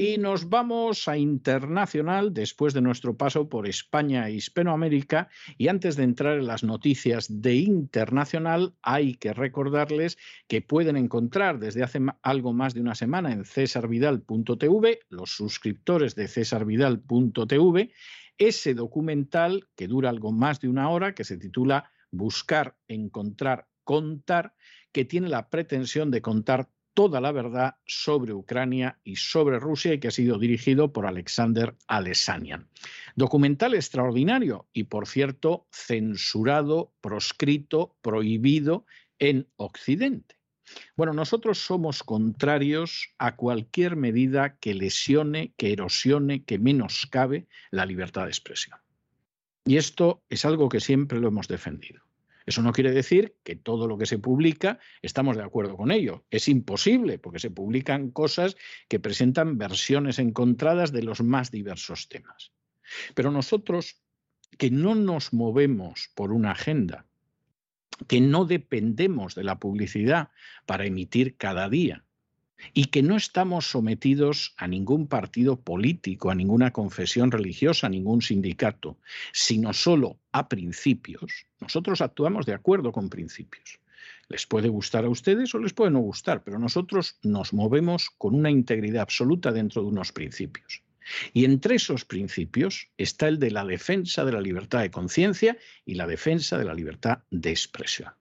Y 0.00 0.16
nos 0.16 0.48
vamos 0.48 1.08
a 1.08 1.18
internacional 1.18 2.32
después 2.32 2.72
de 2.72 2.80
nuestro 2.80 3.16
paso 3.16 3.48
por 3.48 3.66
España 3.66 4.28
e 4.28 4.34
Hispanoamérica. 4.34 5.28
Y 5.56 5.66
antes 5.66 5.96
de 5.96 6.04
entrar 6.04 6.38
en 6.38 6.46
las 6.46 6.62
noticias 6.62 7.26
de 7.42 7.56
internacional, 7.56 8.76
hay 8.80 9.16
que 9.16 9.32
recordarles 9.32 10.16
que 10.46 10.62
pueden 10.62 10.96
encontrar 10.96 11.58
desde 11.58 11.82
hace 11.82 11.98
algo 12.22 12.52
más 12.52 12.74
de 12.74 12.80
una 12.80 12.94
semana 12.94 13.32
en 13.32 13.44
cesarvidal.tv, 13.44 15.00
los 15.08 15.30
suscriptores 15.34 16.14
de 16.14 16.28
cesarvidal.tv, 16.28 17.90
ese 18.38 18.74
documental 18.74 19.68
que 19.74 19.88
dura 19.88 20.10
algo 20.10 20.30
más 20.30 20.60
de 20.60 20.68
una 20.68 20.90
hora, 20.90 21.12
que 21.16 21.24
se 21.24 21.38
titula 21.38 21.90
Buscar, 22.12 22.76
Encontrar, 22.86 23.66
Contar, 23.82 24.54
que 24.92 25.04
tiene 25.04 25.28
la 25.28 25.50
pretensión 25.50 26.12
de 26.12 26.22
contar 26.22 26.68
toda 26.98 27.20
la 27.20 27.30
verdad 27.30 27.76
sobre 27.86 28.34
Ucrania 28.34 28.98
y 29.04 29.14
sobre 29.14 29.60
Rusia 29.60 29.94
y 29.94 30.00
que 30.00 30.08
ha 30.08 30.10
sido 30.10 30.36
dirigido 30.36 30.92
por 30.92 31.06
Alexander 31.06 31.76
Alessanian. 31.86 32.66
Documental 33.14 33.74
extraordinario 33.74 34.66
y, 34.72 34.82
por 34.82 35.06
cierto, 35.06 35.68
censurado, 35.70 36.92
proscrito, 37.00 37.94
prohibido 38.02 38.84
en 39.20 39.46
Occidente. 39.54 40.40
Bueno, 40.96 41.12
nosotros 41.12 41.58
somos 41.64 42.02
contrarios 42.02 43.14
a 43.18 43.36
cualquier 43.36 43.94
medida 43.94 44.56
que 44.56 44.74
lesione, 44.74 45.52
que 45.56 45.74
erosione, 45.74 46.42
que 46.42 46.58
menoscabe 46.58 47.46
la 47.70 47.86
libertad 47.86 48.24
de 48.24 48.30
expresión. 48.30 48.76
Y 49.64 49.76
esto 49.76 50.24
es 50.28 50.44
algo 50.44 50.68
que 50.68 50.80
siempre 50.80 51.20
lo 51.20 51.28
hemos 51.28 51.46
defendido. 51.46 52.07
Eso 52.48 52.62
no 52.62 52.72
quiere 52.72 52.92
decir 52.92 53.36
que 53.44 53.56
todo 53.56 53.86
lo 53.86 53.98
que 53.98 54.06
se 54.06 54.18
publica 54.18 54.78
estamos 55.02 55.36
de 55.36 55.42
acuerdo 55.42 55.76
con 55.76 55.90
ello. 55.90 56.24
Es 56.30 56.48
imposible 56.48 57.18
porque 57.18 57.40
se 57.40 57.50
publican 57.50 58.10
cosas 58.10 58.56
que 58.88 58.98
presentan 58.98 59.58
versiones 59.58 60.18
encontradas 60.18 60.90
de 60.90 61.02
los 61.02 61.22
más 61.22 61.50
diversos 61.50 62.08
temas. 62.08 62.52
Pero 63.14 63.30
nosotros 63.30 64.00
que 64.56 64.70
no 64.70 64.94
nos 64.94 65.34
movemos 65.34 66.10
por 66.14 66.32
una 66.32 66.52
agenda, 66.52 67.04
que 68.06 68.22
no 68.22 68.46
dependemos 68.46 69.34
de 69.34 69.44
la 69.44 69.58
publicidad 69.58 70.30
para 70.64 70.86
emitir 70.86 71.36
cada 71.36 71.68
día, 71.68 72.06
y 72.74 72.86
que 72.86 73.02
no 73.02 73.16
estamos 73.16 73.70
sometidos 73.70 74.54
a 74.56 74.66
ningún 74.66 75.06
partido 75.06 75.60
político, 75.60 76.30
a 76.30 76.34
ninguna 76.34 76.72
confesión 76.72 77.30
religiosa, 77.30 77.86
a 77.86 77.90
ningún 77.90 78.22
sindicato, 78.22 78.98
sino 79.32 79.72
solo 79.72 80.18
a 80.32 80.48
principios, 80.48 81.46
nosotros 81.60 82.00
actuamos 82.00 82.46
de 82.46 82.54
acuerdo 82.54 82.92
con 82.92 83.08
principios. 83.08 83.80
Les 84.28 84.46
puede 84.46 84.68
gustar 84.68 85.04
a 85.04 85.08
ustedes 85.08 85.54
o 85.54 85.58
les 85.58 85.72
puede 85.72 85.90
no 85.90 86.00
gustar, 86.00 86.44
pero 86.44 86.58
nosotros 86.58 87.18
nos 87.22 87.52
movemos 87.52 88.10
con 88.10 88.34
una 88.34 88.50
integridad 88.50 89.02
absoluta 89.02 89.52
dentro 89.52 89.82
de 89.82 89.88
unos 89.88 90.12
principios. 90.12 90.82
Y 91.32 91.46
entre 91.46 91.76
esos 91.76 92.04
principios 92.04 92.90
está 92.98 93.28
el 93.28 93.38
de 93.38 93.50
la 93.50 93.64
defensa 93.64 94.24
de 94.26 94.32
la 94.32 94.40
libertad 94.42 94.80
de 94.80 94.90
conciencia 94.90 95.56
y 95.86 95.94
la 95.94 96.06
defensa 96.06 96.58
de 96.58 96.64
la 96.64 96.74
libertad 96.74 97.20
de 97.30 97.50
expresión. 97.50 98.12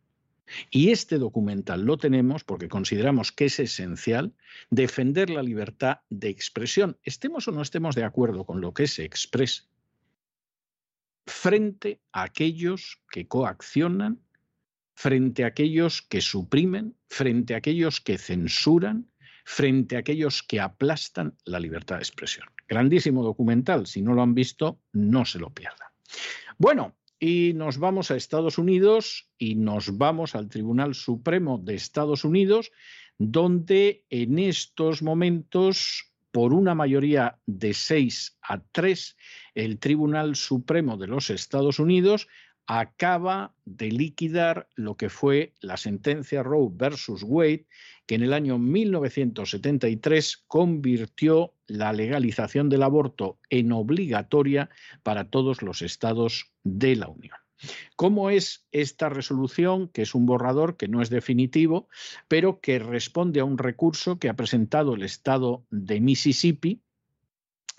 Y 0.69 0.91
este 0.91 1.17
documental 1.17 1.81
lo 1.81 1.97
tenemos 1.97 2.43
porque 2.43 2.69
consideramos 2.69 3.31
que 3.31 3.45
es 3.45 3.59
esencial 3.59 4.33
defender 4.69 5.29
la 5.29 5.43
libertad 5.43 5.99
de 6.09 6.29
expresión, 6.29 6.97
estemos 7.03 7.47
o 7.47 7.51
no 7.51 7.61
estemos 7.61 7.95
de 7.95 8.03
acuerdo 8.03 8.45
con 8.45 8.61
lo 8.61 8.73
que 8.73 8.87
se 8.87 9.03
exprese, 9.03 9.63
frente 11.25 12.01
a 12.11 12.23
aquellos 12.23 13.01
que 13.11 13.27
coaccionan, 13.27 14.21
frente 14.95 15.43
a 15.43 15.47
aquellos 15.47 16.01
que 16.01 16.21
suprimen, 16.21 16.95
frente 17.07 17.53
a 17.53 17.57
aquellos 17.57 18.01
que 18.01 18.17
censuran, 18.17 19.11
frente 19.45 19.95
a 19.95 19.99
aquellos 19.99 20.43
que 20.43 20.59
aplastan 20.59 21.35
la 21.45 21.59
libertad 21.59 21.97
de 21.97 22.01
expresión. 22.01 22.47
Grandísimo 22.67 23.23
documental, 23.23 23.87
si 23.87 24.01
no 24.01 24.13
lo 24.13 24.21
han 24.21 24.33
visto, 24.33 24.81
no 24.91 25.23
se 25.23 25.39
lo 25.39 25.51
pierdan. 25.51 25.87
Bueno, 26.57 26.95
y 27.19 27.53
nos 27.55 27.77
vamos 27.79 28.11
a 28.11 28.15
Estados 28.15 28.57
Unidos 28.57 29.29
y 29.37 29.55
nos 29.55 29.97
vamos 29.97 30.35
al 30.35 30.49
Tribunal 30.49 30.93
Supremo 30.95 31.57
de 31.57 31.75
Estados 31.75 32.23
Unidos, 32.23 32.71
donde 33.17 34.05
en 34.09 34.37
estos 34.39 35.01
momentos, 35.01 36.11
por 36.31 36.53
una 36.53 36.75
mayoría 36.75 37.39
de 37.45 37.73
seis 37.73 38.37
a 38.41 38.61
tres, 38.71 39.17
el 39.55 39.79
Tribunal 39.79 40.35
Supremo 40.35 40.97
de 40.97 41.07
los 41.07 41.29
Estados 41.29 41.79
Unidos 41.79 42.27
acaba 42.67 43.55
de 43.65 43.91
liquidar 43.91 44.67
lo 44.75 44.97
que 44.97 45.09
fue 45.09 45.53
la 45.61 45.77
sentencia 45.77 46.43
Roe 46.43 46.69
versus 46.69 47.23
Wade, 47.23 47.65
que 48.07 48.15
en 48.15 48.23
el 48.23 48.33
año 48.33 48.57
1973 48.57 50.45
convirtió 50.47 51.53
la 51.67 51.91
legalización 51.93 52.69
del 52.69 52.83
aborto 52.83 53.37
en 53.49 53.71
obligatoria 53.73 54.69
para 55.03 55.29
todos 55.29 55.61
los 55.61 55.81
estados 55.81 56.51
de 56.63 56.95
la 56.95 57.09
Unión. 57.09 57.35
¿Cómo 57.95 58.29
es 58.29 58.65
esta 58.71 59.09
resolución, 59.09 59.89
que 59.89 60.03
es 60.03 60.15
un 60.15 60.25
borrador 60.25 60.77
que 60.77 60.87
no 60.87 61.01
es 61.01 61.09
definitivo, 61.09 61.89
pero 62.27 62.61
que 62.61 62.79
responde 62.79 63.39
a 63.39 63.45
un 63.45 63.57
recurso 63.57 64.19
que 64.19 64.29
ha 64.29 64.35
presentado 64.35 64.93
el 64.93 65.03
estado 65.03 65.65
de 65.69 65.99
Mississippi 65.99 66.81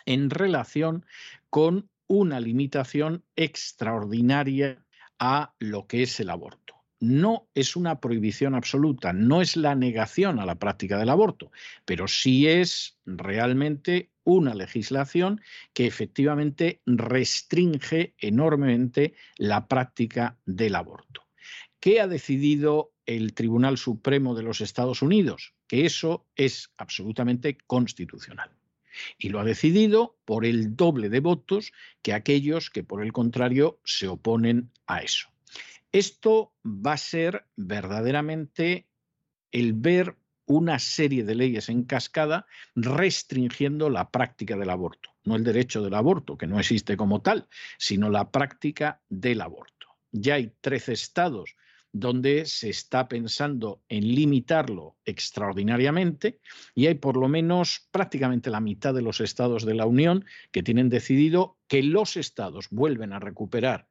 en 0.04 0.30
relación 0.30 1.06
con 1.48 1.88
una 2.06 2.40
limitación 2.40 3.24
extraordinaria 3.36 4.84
a 5.18 5.54
lo 5.58 5.86
que 5.86 6.02
es 6.02 6.20
el 6.20 6.30
aborto? 6.30 6.77
No 7.00 7.48
es 7.54 7.76
una 7.76 8.00
prohibición 8.00 8.54
absoluta, 8.54 9.12
no 9.12 9.40
es 9.40 9.56
la 9.56 9.74
negación 9.74 10.40
a 10.40 10.46
la 10.46 10.56
práctica 10.56 10.98
del 10.98 11.10
aborto, 11.10 11.50
pero 11.84 12.08
sí 12.08 12.48
es 12.48 12.98
realmente 13.06 14.10
una 14.24 14.54
legislación 14.54 15.40
que 15.72 15.86
efectivamente 15.86 16.82
restringe 16.86 18.14
enormemente 18.18 19.14
la 19.36 19.68
práctica 19.68 20.36
del 20.44 20.74
aborto. 20.74 21.22
¿Qué 21.80 22.00
ha 22.00 22.08
decidido 22.08 22.92
el 23.06 23.34
Tribunal 23.34 23.78
Supremo 23.78 24.34
de 24.34 24.42
los 24.42 24.60
Estados 24.60 25.00
Unidos? 25.00 25.54
Que 25.66 25.86
eso 25.86 26.26
es 26.36 26.70
absolutamente 26.76 27.56
constitucional. 27.66 28.50
Y 29.16 29.28
lo 29.28 29.38
ha 29.38 29.44
decidido 29.44 30.18
por 30.24 30.44
el 30.44 30.74
doble 30.74 31.08
de 31.08 31.20
votos 31.20 31.72
que 32.02 32.12
aquellos 32.12 32.68
que, 32.68 32.82
por 32.82 33.02
el 33.02 33.12
contrario, 33.12 33.80
se 33.84 34.08
oponen 34.08 34.72
a 34.86 35.02
eso. 35.02 35.28
Esto 35.92 36.54
va 36.64 36.92
a 36.92 36.98
ser 36.98 37.46
verdaderamente 37.56 38.88
el 39.52 39.72
ver 39.72 40.16
una 40.44 40.78
serie 40.78 41.24
de 41.24 41.34
leyes 41.34 41.68
en 41.68 41.84
cascada 41.84 42.46
restringiendo 42.74 43.90
la 43.90 44.10
práctica 44.10 44.56
del 44.56 44.70
aborto, 44.70 45.10
no 45.24 45.36
el 45.36 45.44
derecho 45.44 45.82
del 45.82 45.94
aborto, 45.94 46.36
que 46.36 46.46
no 46.46 46.58
existe 46.58 46.96
como 46.96 47.20
tal, 47.20 47.48
sino 47.78 48.10
la 48.10 48.30
práctica 48.30 49.00
del 49.08 49.40
aborto. 49.42 49.88
Ya 50.10 50.34
hay 50.34 50.52
13 50.60 50.92
estados 50.92 51.54
donde 51.92 52.44
se 52.46 52.68
está 52.68 53.08
pensando 53.08 53.82
en 53.88 54.14
limitarlo 54.14 54.96
extraordinariamente 55.04 56.38
y 56.74 56.86
hay 56.86 56.94
por 56.94 57.16
lo 57.16 57.28
menos 57.28 57.88
prácticamente 57.90 58.50
la 58.50 58.60
mitad 58.60 58.94
de 58.94 59.02
los 59.02 59.20
estados 59.20 59.64
de 59.64 59.74
la 59.74 59.86
Unión 59.86 60.24
que 60.50 60.62
tienen 60.62 60.90
decidido 60.90 61.56
que 61.66 61.82
los 61.82 62.16
estados 62.16 62.68
vuelven 62.70 63.12
a 63.12 63.20
recuperar 63.20 63.88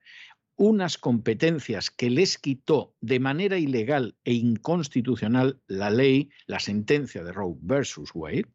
unas 0.58 0.97
competencias 0.97 1.89
que 1.91 2.10
les 2.10 2.38
quitó 2.38 2.95
de 2.99 3.20
manera 3.20 3.58
ilegal 3.58 4.16
e 4.26 4.34
inconstitucional 4.34 5.62
la 5.68 5.89
ley, 5.89 6.30
la 6.47 6.60
sentencia 6.60 7.24
de 7.24 7.32
Roe 7.32 7.55
versus 7.62 8.10
Wade, 8.14 8.47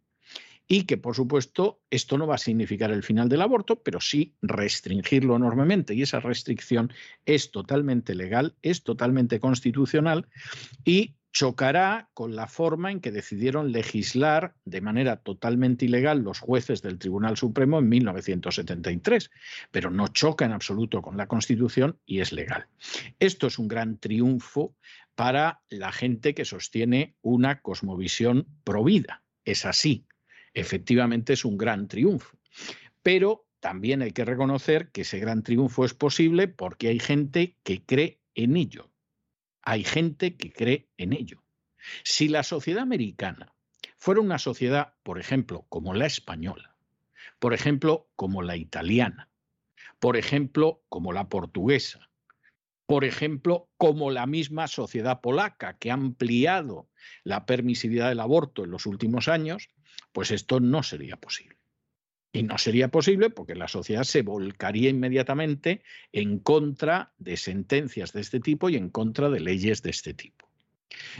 y 0.67 0.85
que, 0.85 0.97
por 0.97 1.15
supuesto, 1.15 1.83
esto 1.91 2.19
no 2.19 2.27
va 2.27 2.37
a 2.37 2.39
significar 2.39 2.91
el 2.91 3.03
final 3.03 3.29
del 3.29 3.43
aborto, 3.43 3.83
pero 3.83 4.01
sí 4.01 4.35
restringirlo 4.43 5.37
enormemente. 5.37 5.95
Y 5.95 6.03
esa 6.03 6.21
restricción 6.21 6.93
es 7.27 7.51
totalmente 7.51 8.15
legal, 8.15 8.57
es 8.63 8.83
totalmente 8.83 9.39
constitucional 9.39 10.29
y 10.85 11.17
chocará 11.33 12.11
con 12.13 12.37
la 12.37 12.47
forma 12.47 12.93
en 12.93 13.01
que 13.01 13.11
decidieron 13.11 13.73
legislar 13.73 14.55
de 14.67 14.83
manera 14.83 15.17
totalmente 15.17 15.87
ilegal 15.87 16.21
los 16.21 16.39
jueces 16.39 16.83
del 16.83 16.99
Tribunal 16.99 17.39
Supremo 17.39 17.79
en 17.79 17.89
1973, 17.89 19.31
pero 19.71 19.91
no 19.91 20.09
choca 20.09 20.45
en 20.45 20.53
absoluto 20.53 21.01
con 21.01 21.17
la 21.17 21.27
Constitución 21.27 21.99
y 22.05 22.21
es 22.21 22.33
legal. 22.33 22.67
Esto 23.19 23.47
es 23.47 23.59
un 23.59 23.67
gran 23.67 23.99
triunfo 23.99 24.77
para 25.15 25.63
la 25.71 25.91
gente 25.91 26.35
que 26.35 26.45
sostiene 26.45 27.17
una 27.23 27.63
cosmovisión 27.63 28.47
provida. 28.63 29.23
Es 29.45 29.65
así, 29.65 30.07
efectivamente 30.53 31.33
es 31.33 31.47
un 31.47 31.57
gran 31.57 31.89
triunfo. 31.89 32.37
Pero 33.03 33.47
también 33.59 34.03
hay 34.03 34.13
que 34.13 34.27
reconocer 34.27 34.91
que 34.91 35.01
ese 35.01 35.19
gran 35.19 35.43
triunfo 35.43 35.87
es 35.87 35.95
posible 35.95 36.47
porque 36.47 36.89
hay 36.89 36.99
gente 36.99 37.57
que 37.63 37.83
cree 37.85 38.21
en 38.35 38.57
ello 38.57 38.92
hay 39.63 39.85
gente 39.85 40.37
que 40.37 40.53
cree 40.53 40.89
en 40.97 41.13
ello. 41.13 41.43
Si 42.05 42.29
la 42.29 42.43
sociedad 42.43 42.83
americana 42.83 43.55
fuera 43.99 44.21
una 44.21 44.39
sociedad, 44.39 44.95
por 45.03 45.19
ejemplo, 45.19 45.67
como 45.69 45.95
la 45.95 46.07
española, 46.07 46.77
por 47.39 47.55
ejemplo, 47.55 48.09
como 48.17 48.43
la 48.43 48.57
italiana, 48.57 49.29
por 49.99 50.17
ejemplo, 50.17 50.83
como 50.89 51.13
la 51.13 51.29
portuguesa, 51.29 52.11
por 52.87 53.05
ejemplo, 53.05 53.71
como 53.79 54.11
la 54.11 54.27
misma 54.27 54.67
sociedad 54.67 55.21
polaca 55.21 55.79
que 55.79 55.91
ha 55.91 55.95
ampliado 55.95 56.91
la 57.25 57.47
permisividad 57.47 58.09
del 58.09 58.21
aborto 58.21 58.65
en 58.65 58.71
los 58.71 58.87
últimos 58.87 59.29
años, 59.29 59.71
pues 60.13 60.31
esto 60.31 60.61
no 60.61 60.83
sería 60.83 61.17
posible. 61.17 61.62
Y 62.33 62.43
no 62.45 62.57
sería 62.57 62.89
posible 62.89 63.29
porque 63.29 63.55
la 63.55 63.69
sociedad 63.69 64.05
se 64.05 64.23
volcaría 64.23 64.89
inmediatamente 64.89 65.83
en 66.13 66.39
contra 66.39 67.13
de 67.19 67.37
sentencias 67.37 68.13
de 68.13 68.23
este 68.23 68.41
tipo 68.41 68.71
y 68.71 68.77
en 68.77 68.89
contra 68.89 69.29
de 69.29 69.41
leyes 69.41 69.83
de 69.83 69.91
este 69.91 70.15
tipo. 70.15 70.49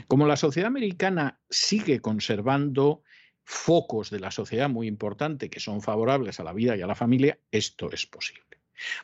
Como 0.07 0.25
la 0.25 0.37
sociedad 0.37 0.67
americana 0.67 1.39
sigue 1.49 1.99
conservando 1.99 3.03
focos 3.43 4.09
de 4.09 4.19
la 4.19 4.31
sociedad 4.31 4.69
muy 4.69 4.87
importantes 4.87 5.49
que 5.49 5.59
son 5.59 5.81
favorables 5.81 6.39
a 6.39 6.43
la 6.43 6.53
vida 6.53 6.75
y 6.75 6.81
a 6.81 6.87
la 6.87 6.95
familia, 6.95 7.37
esto 7.51 7.91
es 7.91 8.05
posible. 8.05 8.43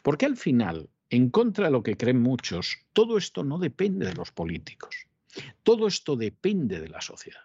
Porque 0.01 0.26
al 0.26 0.38
final, 0.38 0.89
en 1.10 1.30
contra 1.30 1.66
de 1.66 1.72
lo 1.72 1.84
que 1.84 1.97
creen 1.97 2.22
muchos, 2.22 2.78
todo 2.93 3.18
esto 3.18 3.43
no 3.43 3.60
depende 3.60 4.05
de 4.05 4.14
los 4.14 4.32
políticos. 4.32 5.07
Todo 5.64 5.88
esto 5.88 6.16
depende 6.16 6.80
de 6.80 6.89
la 6.89 7.01
sociedad. 7.01 7.43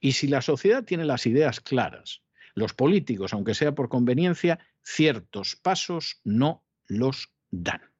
Y 0.00 0.12
si 0.12 0.26
la 0.26 0.42
sociedad 0.42 0.84
tiene 0.84 1.04
las 1.04 1.26
ideas 1.26 1.60
claras, 1.60 2.21
los 2.54 2.74
políticos, 2.74 3.32
aunque 3.32 3.54
sea 3.54 3.74
por 3.74 3.88
conveniencia, 3.88 4.58
ciertos 4.82 5.56
pasos 5.56 6.20
no 6.24 6.64
los 6.86 7.32
dan. 7.50 7.92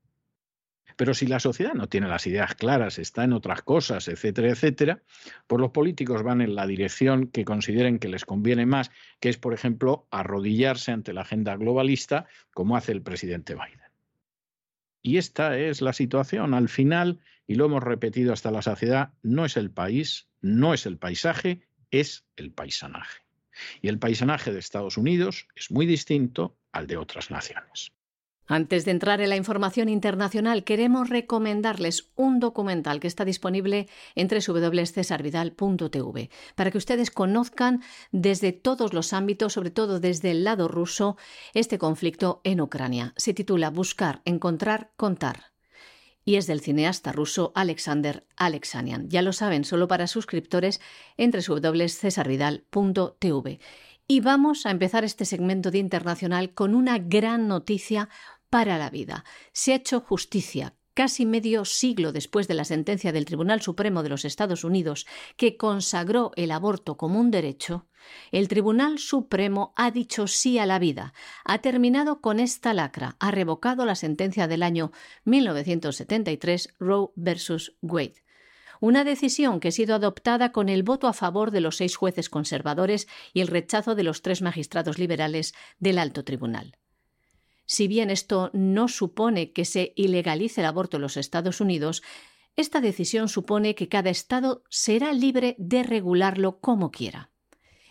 Pero 0.96 1.14
si 1.14 1.26
la 1.26 1.40
sociedad 1.40 1.74
no 1.74 1.88
tiene 1.88 2.08
las 2.08 2.26
ideas 2.26 2.54
claras, 2.54 2.98
está 2.98 3.24
en 3.24 3.32
otras 3.32 3.62
cosas, 3.62 4.08
etcétera, 4.08 4.50
etcétera, 4.50 5.02
pues 5.46 5.60
los 5.60 5.70
políticos 5.70 6.22
van 6.22 6.40
en 6.40 6.54
la 6.54 6.66
dirección 6.66 7.28
que 7.28 7.44
consideren 7.44 7.98
que 7.98 8.08
les 8.08 8.24
conviene 8.24 8.66
más, 8.66 8.90
que 9.18 9.28
es, 9.28 9.38
por 9.38 9.54
ejemplo, 9.54 10.06
arrodillarse 10.10 10.92
ante 10.92 11.12
la 11.12 11.22
agenda 11.22 11.56
globalista, 11.56 12.26
como 12.52 12.76
hace 12.76 12.92
el 12.92 13.02
presidente 13.02 13.54
Biden. 13.54 13.80
Y 15.02 15.16
esta 15.16 15.58
es 15.58 15.80
la 15.80 15.92
situación. 15.92 16.54
Al 16.54 16.68
final, 16.68 17.20
y 17.46 17.56
lo 17.56 17.66
hemos 17.66 17.82
repetido 17.82 18.32
hasta 18.32 18.50
la 18.50 18.62
saciedad, 18.62 19.14
no 19.22 19.44
es 19.44 19.56
el 19.56 19.70
país, 19.70 20.28
no 20.40 20.74
es 20.74 20.86
el 20.86 20.98
paisaje, 20.98 21.66
es 21.90 22.24
el 22.36 22.52
paisanaje. 22.52 23.21
Y 23.80 23.88
el 23.88 23.98
paisanaje 23.98 24.52
de 24.52 24.58
Estados 24.58 24.96
Unidos 24.96 25.46
es 25.54 25.70
muy 25.70 25.86
distinto 25.86 26.56
al 26.72 26.86
de 26.86 26.96
otras 26.96 27.30
naciones. 27.30 27.92
Antes 28.46 28.84
de 28.84 28.90
entrar 28.90 29.20
en 29.20 29.30
la 29.30 29.36
información 29.36 29.88
internacional, 29.88 30.64
queremos 30.64 31.08
recomendarles 31.08 32.10
un 32.16 32.40
documental 32.40 32.98
que 33.00 33.06
está 33.06 33.24
disponible 33.24 33.88
en 34.14 34.28
www.cesarvidal.tv 34.28 36.30
para 36.56 36.70
que 36.70 36.78
ustedes 36.78 37.10
conozcan 37.10 37.82
desde 38.10 38.52
todos 38.52 38.92
los 38.92 39.12
ámbitos, 39.12 39.52
sobre 39.52 39.70
todo 39.70 40.00
desde 40.00 40.32
el 40.32 40.42
lado 40.44 40.68
ruso, 40.68 41.16
este 41.54 41.78
conflicto 41.78 42.40
en 42.44 42.60
Ucrania. 42.60 43.14
Se 43.16 43.32
titula 43.32 43.70
Buscar, 43.70 44.22
Encontrar, 44.24 44.90
Contar 44.96 45.51
y 46.24 46.36
es 46.36 46.46
del 46.46 46.60
cineasta 46.60 47.10
ruso 47.12 47.52
Alexander 47.54 48.26
Alexanian. 48.36 49.08
Ya 49.08 49.22
lo 49.22 49.32
saben, 49.32 49.64
solo 49.64 49.88
para 49.88 50.06
suscriptores 50.06 50.80
entre 51.16 51.40
www.cesarvidal.tv. 51.42 53.60
Y 54.06 54.20
vamos 54.20 54.66
a 54.66 54.70
empezar 54.70 55.02
este 55.04 55.24
segmento 55.24 55.70
de 55.70 55.78
internacional 55.78 56.52
con 56.54 56.74
una 56.74 56.98
gran 56.98 57.48
noticia 57.48 58.10
para 58.50 58.76
la 58.78 58.90
vida. 58.90 59.24
Se 59.52 59.72
ha 59.72 59.76
hecho 59.76 60.00
justicia 60.00 60.74
casi 60.94 61.26
medio 61.26 61.64
siglo 61.64 62.12
después 62.12 62.48
de 62.48 62.54
la 62.54 62.64
sentencia 62.64 63.12
del 63.12 63.24
Tribunal 63.24 63.62
Supremo 63.62 64.02
de 64.02 64.08
los 64.08 64.24
Estados 64.24 64.64
Unidos 64.64 65.06
que 65.36 65.56
consagró 65.56 66.32
el 66.36 66.50
aborto 66.50 66.96
como 66.96 67.20
un 67.20 67.30
derecho, 67.30 67.86
el 68.30 68.48
Tribunal 68.48 68.98
Supremo 68.98 69.72
ha 69.76 69.90
dicho 69.90 70.26
sí 70.26 70.58
a 70.58 70.66
la 70.66 70.78
vida, 70.78 71.14
ha 71.44 71.58
terminado 71.58 72.20
con 72.20 72.40
esta 72.40 72.74
lacra, 72.74 73.16
ha 73.20 73.30
revocado 73.30 73.84
la 73.84 73.94
sentencia 73.94 74.48
del 74.48 74.62
año 74.62 74.92
1973 75.24 76.74
Roe 76.78 77.10
versus 77.16 77.76
Wade. 77.82 78.24
Una 78.80 79.04
decisión 79.04 79.60
que 79.60 79.68
ha 79.68 79.72
sido 79.72 79.94
adoptada 79.94 80.50
con 80.50 80.68
el 80.68 80.82
voto 80.82 81.06
a 81.06 81.12
favor 81.12 81.52
de 81.52 81.60
los 81.60 81.76
seis 81.76 81.94
jueces 81.94 82.28
conservadores 82.28 83.06
y 83.32 83.40
el 83.40 83.46
rechazo 83.46 83.94
de 83.94 84.02
los 84.02 84.22
tres 84.22 84.42
magistrados 84.42 84.98
liberales 84.98 85.54
del 85.78 85.98
alto 85.98 86.24
tribunal. 86.24 86.76
Si 87.72 87.88
bien 87.88 88.10
esto 88.10 88.50
no 88.52 88.86
supone 88.86 89.52
que 89.52 89.64
se 89.64 89.94
ilegalice 89.96 90.60
el 90.60 90.66
aborto 90.66 90.98
en 90.98 91.00
los 91.00 91.16
Estados 91.16 91.58
Unidos, 91.58 92.02
esta 92.54 92.82
decisión 92.82 93.30
supone 93.30 93.74
que 93.74 93.88
cada 93.88 94.10
Estado 94.10 94.62
será 94.68 95.14
libre 95.14 95.56
de 95.56 95.82
regularlo 95.82 96.60
como 96.60 96.90
quiera. 96.90 97.30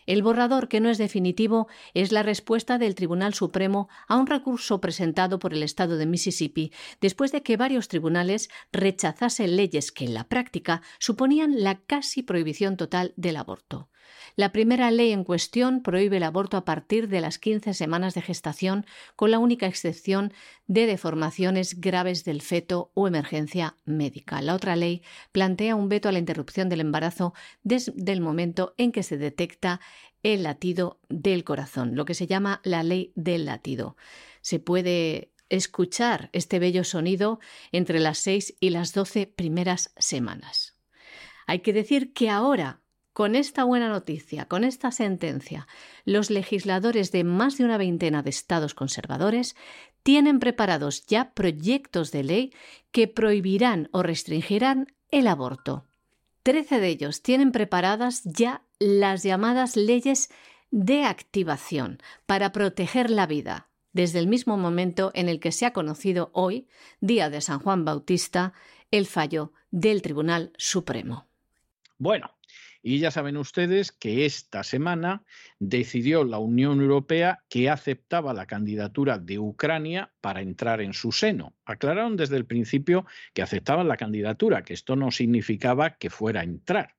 El 0.06 0.22
borrador, 0.22 0.68
que 0.68 0.82
no 0.82 0.92
es 0.92 1.00
definitivo, 1.00 1.68
es 1.96 2.12
la 2.12 2.22
respuesta 2.22 2.78
del 2.78 2.94
Tribunal 2.94 3.34
Supremo 3.34 3.90
a 4.08 4.18
un 4.18 4.28
recurso 4.28 4.80
presentado 4.82 5.40
por 5.40 5.52
el 5.52 5.64
Estado 5.64 5.98
de 5.98 6.06
Mississippi 6.06 6.72
después 7.00 7.32
de 7.32 7.42
que 7.42 7.58
varios 7.58 7.88
tribunales 7.88 8.52
rechazasen 8.72 9.56
leyes 9.56 9.92
que 9.92 10.06
en 10.06 10.14
la 10.14 10.30
práctica 10.30 10.84
suponían 11.00 11.64
la 11.64 11.82
casi 11.86 12.22
prohibición 12.22 12.78
total 12.78 13.16
del 13.18 13.36
aborto. 13.36 13.90
La 14.36 14.52
primera 14.52 14.92
ley 14.92 15.12
en 15.12 15.24
cuestión 15.24 15.84
prohíbe 15.84 16.18
el 16.18 16.24
aborto 16.24 16.58
a 16.58 16.66
partir 16.66 17.08
de 17.08 17.22
las 17.22 17.38
15 17.38 17.74
semanas 17.74 18.14
de 18.14 18.22
gestación, 18.22 18.86
con 19.16 19.32
la 19.32 19.40
única 19.40 19.68
excepción 19.68 20.34
de 20.68 20.86
deformaciones 20.86 21.80
graves 21.80 22.24
del 22.24 22.42
feto 22.42 22.92
o 22.94 23.08
emergencia 23.08 23.76
médica. 23.86 24.42
La 24.42 24.56
otra 24.56 24.76
ley 24.76 25.02
plantea 25.32 25.76
un 25.76 25.90
veto 25.90 26.10
a 26.10 26.12
la 26.12 26.20
interrupción 26.20 26.70
del 26.70 26.82
embarazo 26.82 27.34
desde 27.64 28.12
el 28.12 28.22
momento 28.22 28.74
en 28.78 28.92
que 28.92 29.04
se 29.04 29.18
detecta 29.18 29.82
el 30.24 30.44
latido 30.44 31.00
del 31.10 31.44
corazón, 31.44 31.96
lo 31.96 32.06
que 32.06 32.14
se 32.14 32.28
llama 32.28 32.62
la 32.64 32.84
ley 32.84 33.12
del 33.16 33.46
latido. 33.46 33.98
Se 34.42 34.60
puede 34.60 35.32
escuchar 35.50 36.30
este 36.32 36.60
bello 36.60 36.84
sonido 36.84 37.40
entre 37.72 38.00
las 38.00 38.20
6 38.20 38.56
y 38.60 38.70
las 38.70 38.94
12 38.94 39.28
primeras 39.28 39.94
semanas. 39.98 40.78
Hay 41.48 41.60
que 41.60 41.74
decir 41.74 42.14
que 42.14 42.30
ahora 42.30 42.81
con 43.14 43.36
esta 43.36 43.64
buena 43.64 43.90
noticia, 43.90 44.46
con 44.46 44.64
esta 44.64 44.92
sentencia, 44.92 45.68
los 46.06 46.30
legisladores 46.30 47.12
de 47.12 47.24
más 47.24 47.58
de 47.58 47.66
una 47.66 47.78
veintena 47.78 48.24
de 48.24 48.30
estados 48.30 48.74
conservadores 48.74 49.56
tienen 50.04 50.40
preparados 50.40 51.06
ya 51.06 51.34
proyectos 51.34 52.12
de 52.12 52.24
ley 52.24 52.54
que 52.92 53.08
prohibirán 53.08 53.90
o 53.92 54.04
restringirán 54.04 54.88
el 55.10 55.28
aborto. 55.28 55.86
Trece 56.44 56.80
de 56.80 56.88
ellos 56.88 57.22
tienen 57.22 57.52
preparadas 57.52 58.24
ya 58.24 58.64
las 58.80 59.24
llamadas 59.24 59.76
leyes 59.76 60.30
de 60.72 61.04
activación 61.04 62.00
para 62.26 62.52
proteger 62.52 63.10
la 63.10 63.28
vida, 63.28 63.68
desde 63.94 64.20
el 64.20 64.28
mismo 64.28 64.58
momento 64.58 65.12
en 65.14 65.30
el 65.30 65.40
que 65.40 65.52
se 65.52 65.66
ha 65.66 65.74
conocido 65.74 66.32
hoy, 66.34 66.68
día 67.02 67.30
de 67.30 67.42
San 67.42 67.60
Juan 67.60 67.86
Bautista, 67.86 68.54
el 68.90 69.06
fallo 69.06 69.52
del 69.70 70.02
Tribunal 70.02 70.54
Supremo. 70.58 71.28
Bueno, 71.98 72.32
y 72.84 73.00
ya 73.00 73.12
saben 73.12 73.38
ustedes 73.38 73.92
que 73.92 74.26
esta 74.26 74.64
semana 74.64 75.24
decidió 75.60 76.24
la 76.24 76.40
Unión 76.40 76.82
Europea 76.82 77.44
que 77.50 77.70
aceptaba 77.70 78.34
la 78.34 78.46
candidatura 78.46 79.18
de 79.18 79.40
Ucrania 79.40 80.12
para 80.22 80.42
entrar 80.42 80.82
en 80.82 80.94
su 80.94 81.12
seno. 81.12 81.54
Aclararon 81.66 82.18
desde 82.18 82.38
el 82.38 82.46
principio 82.46 83.06
que 83.34 83.42
aceptaban 83.42 83.88
la 83.88 83.98
candidatura, 83.98 84.64
que 84.64 84.74
esto 84.74 84.96
no 84.96 85.12
significaba 85.12 85.98
que 85.98 86.10
fuera 86.10 86.42
a 86.42 86.46
entrar 86.46 86.96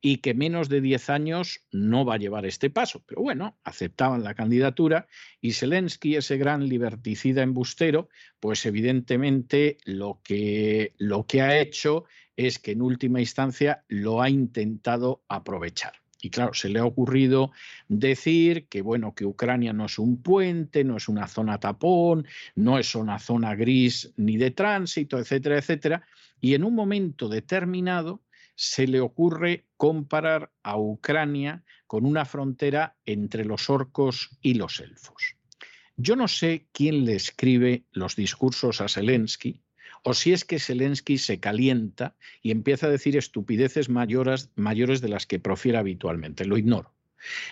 y 0.00 0.18
que 0.18 0.34
menos 0.34 0.68
de 0.68 0.80
10 0.80 1.10
años 1.10 1.60
no 1.72 2.04
va 2.04 2.14
a 2.14 2.18
llevar 2.18 2.46
este 2.46 2.70
paso. 2.70 3.02
Pero 3.06 3.22
bueno, 3.22 3.56
aceptaban 3.64 4.22
la 4.22 4.34
candidatura 4.34 5.06
y 5.40 5.52
Zelensky, 5.52 6.16
ese 6.16 6.36
gran 6.36 6.68
liberticida 6.68 7.42
embustero, 7.42 8.08
pues 8.40 8.66
evidentemente 8.66 9.78
lo 9.84 10.20
que, 10.22 10.94
lo 10.98 11.26
que 11.26 11.42
ha 11.42 11.58
hecho 11.58 12.04
es 12.36 12.58
que 12.58 12.72
en 12.72 12.82
última 12.82 13.20
instancia 13.20 13.84
lo 13.88 14.20
ha 14.20 14.28
intentado 14.28 15.22
aprovechar. 15.28 15.92
Y 16.24 16.30
claro, 16.30 16.54
se 16.54 16.70
le 16.70 16.78
ha 16.78 16.86
ocurrido 16.86 17.52
decir 17.88 18.66
que 18.68 18.80
bueno, 18.80 19.14
que 19.14 19.26
Ucrania 19.26 19.74
no 19.74 19.84
es 19.84 19.98
un 19.98 20.22
puente, 20.22 20.82
no 20.82 20.96
es 20.96 21.06
una 21.06 21.28
zona 21.28 21.60
tapón, 21.60 22.26
no 22.54 22.78
es 22.78 22.94
una 22.94 23.18
zona 23.18 23.54
gris 23.54 24.10
ni 24.16 24.38
de 24.38 24.50
tránsito, 24.50 25.18
etcétera, 25.18 25.58
etcétera. 25.58 26.06
Y 26.40 26.54
en 26.54 26.64
un 26.64 26.74
momento 26.74 27.28
determinado, 27.28 28.22
se 28.54 28.86
le 28.86 29.00
ocurre 29.00 29.66
comparar 29.76 30.52
a 30.62 30.78
Ucrania 30.78 31.64
con 31.86 32.06
una 32.06 32.24
frontera 32.24 32.96
entre 33.04 33.44
los 33.44 33.70
orcos 33.70 34.30
y 34.40 34.54
los 34.54 34.80
elfos. 34.80 35.36
Yo 35.96 36.16
no 36.16 36.28
sé 36.28 36.66
quién 36.72 37.04
le 37.04 37.14
escribe 37.14 37.84
los 37.92 38.16
discursos 38.16 38.80
a 38.80 38.88
Zelensky, 38.88 39.62
o 40.02 40.12
si 40.12 40.32
es 40.32 40.44
que 40.44 40.58
Zelensky 40.58 41.18
se 41.18 41.40
calienta 41.40 42.16
y 42.42 42.50
empieza 42.50 42.86
a 42.86 42.90
decir 42.90 43.16
estupideces 43.16 43.88
mayores, 43.88 44.50
mayores 44.54 45.00
de 45.00 45.08
las 45.08 45.26
que 45.26 45.38
profiere 45.38 45.78
habitualmente. 45.78 46.44
Lo 46.44 46.58
ignoro. 46.58 46.92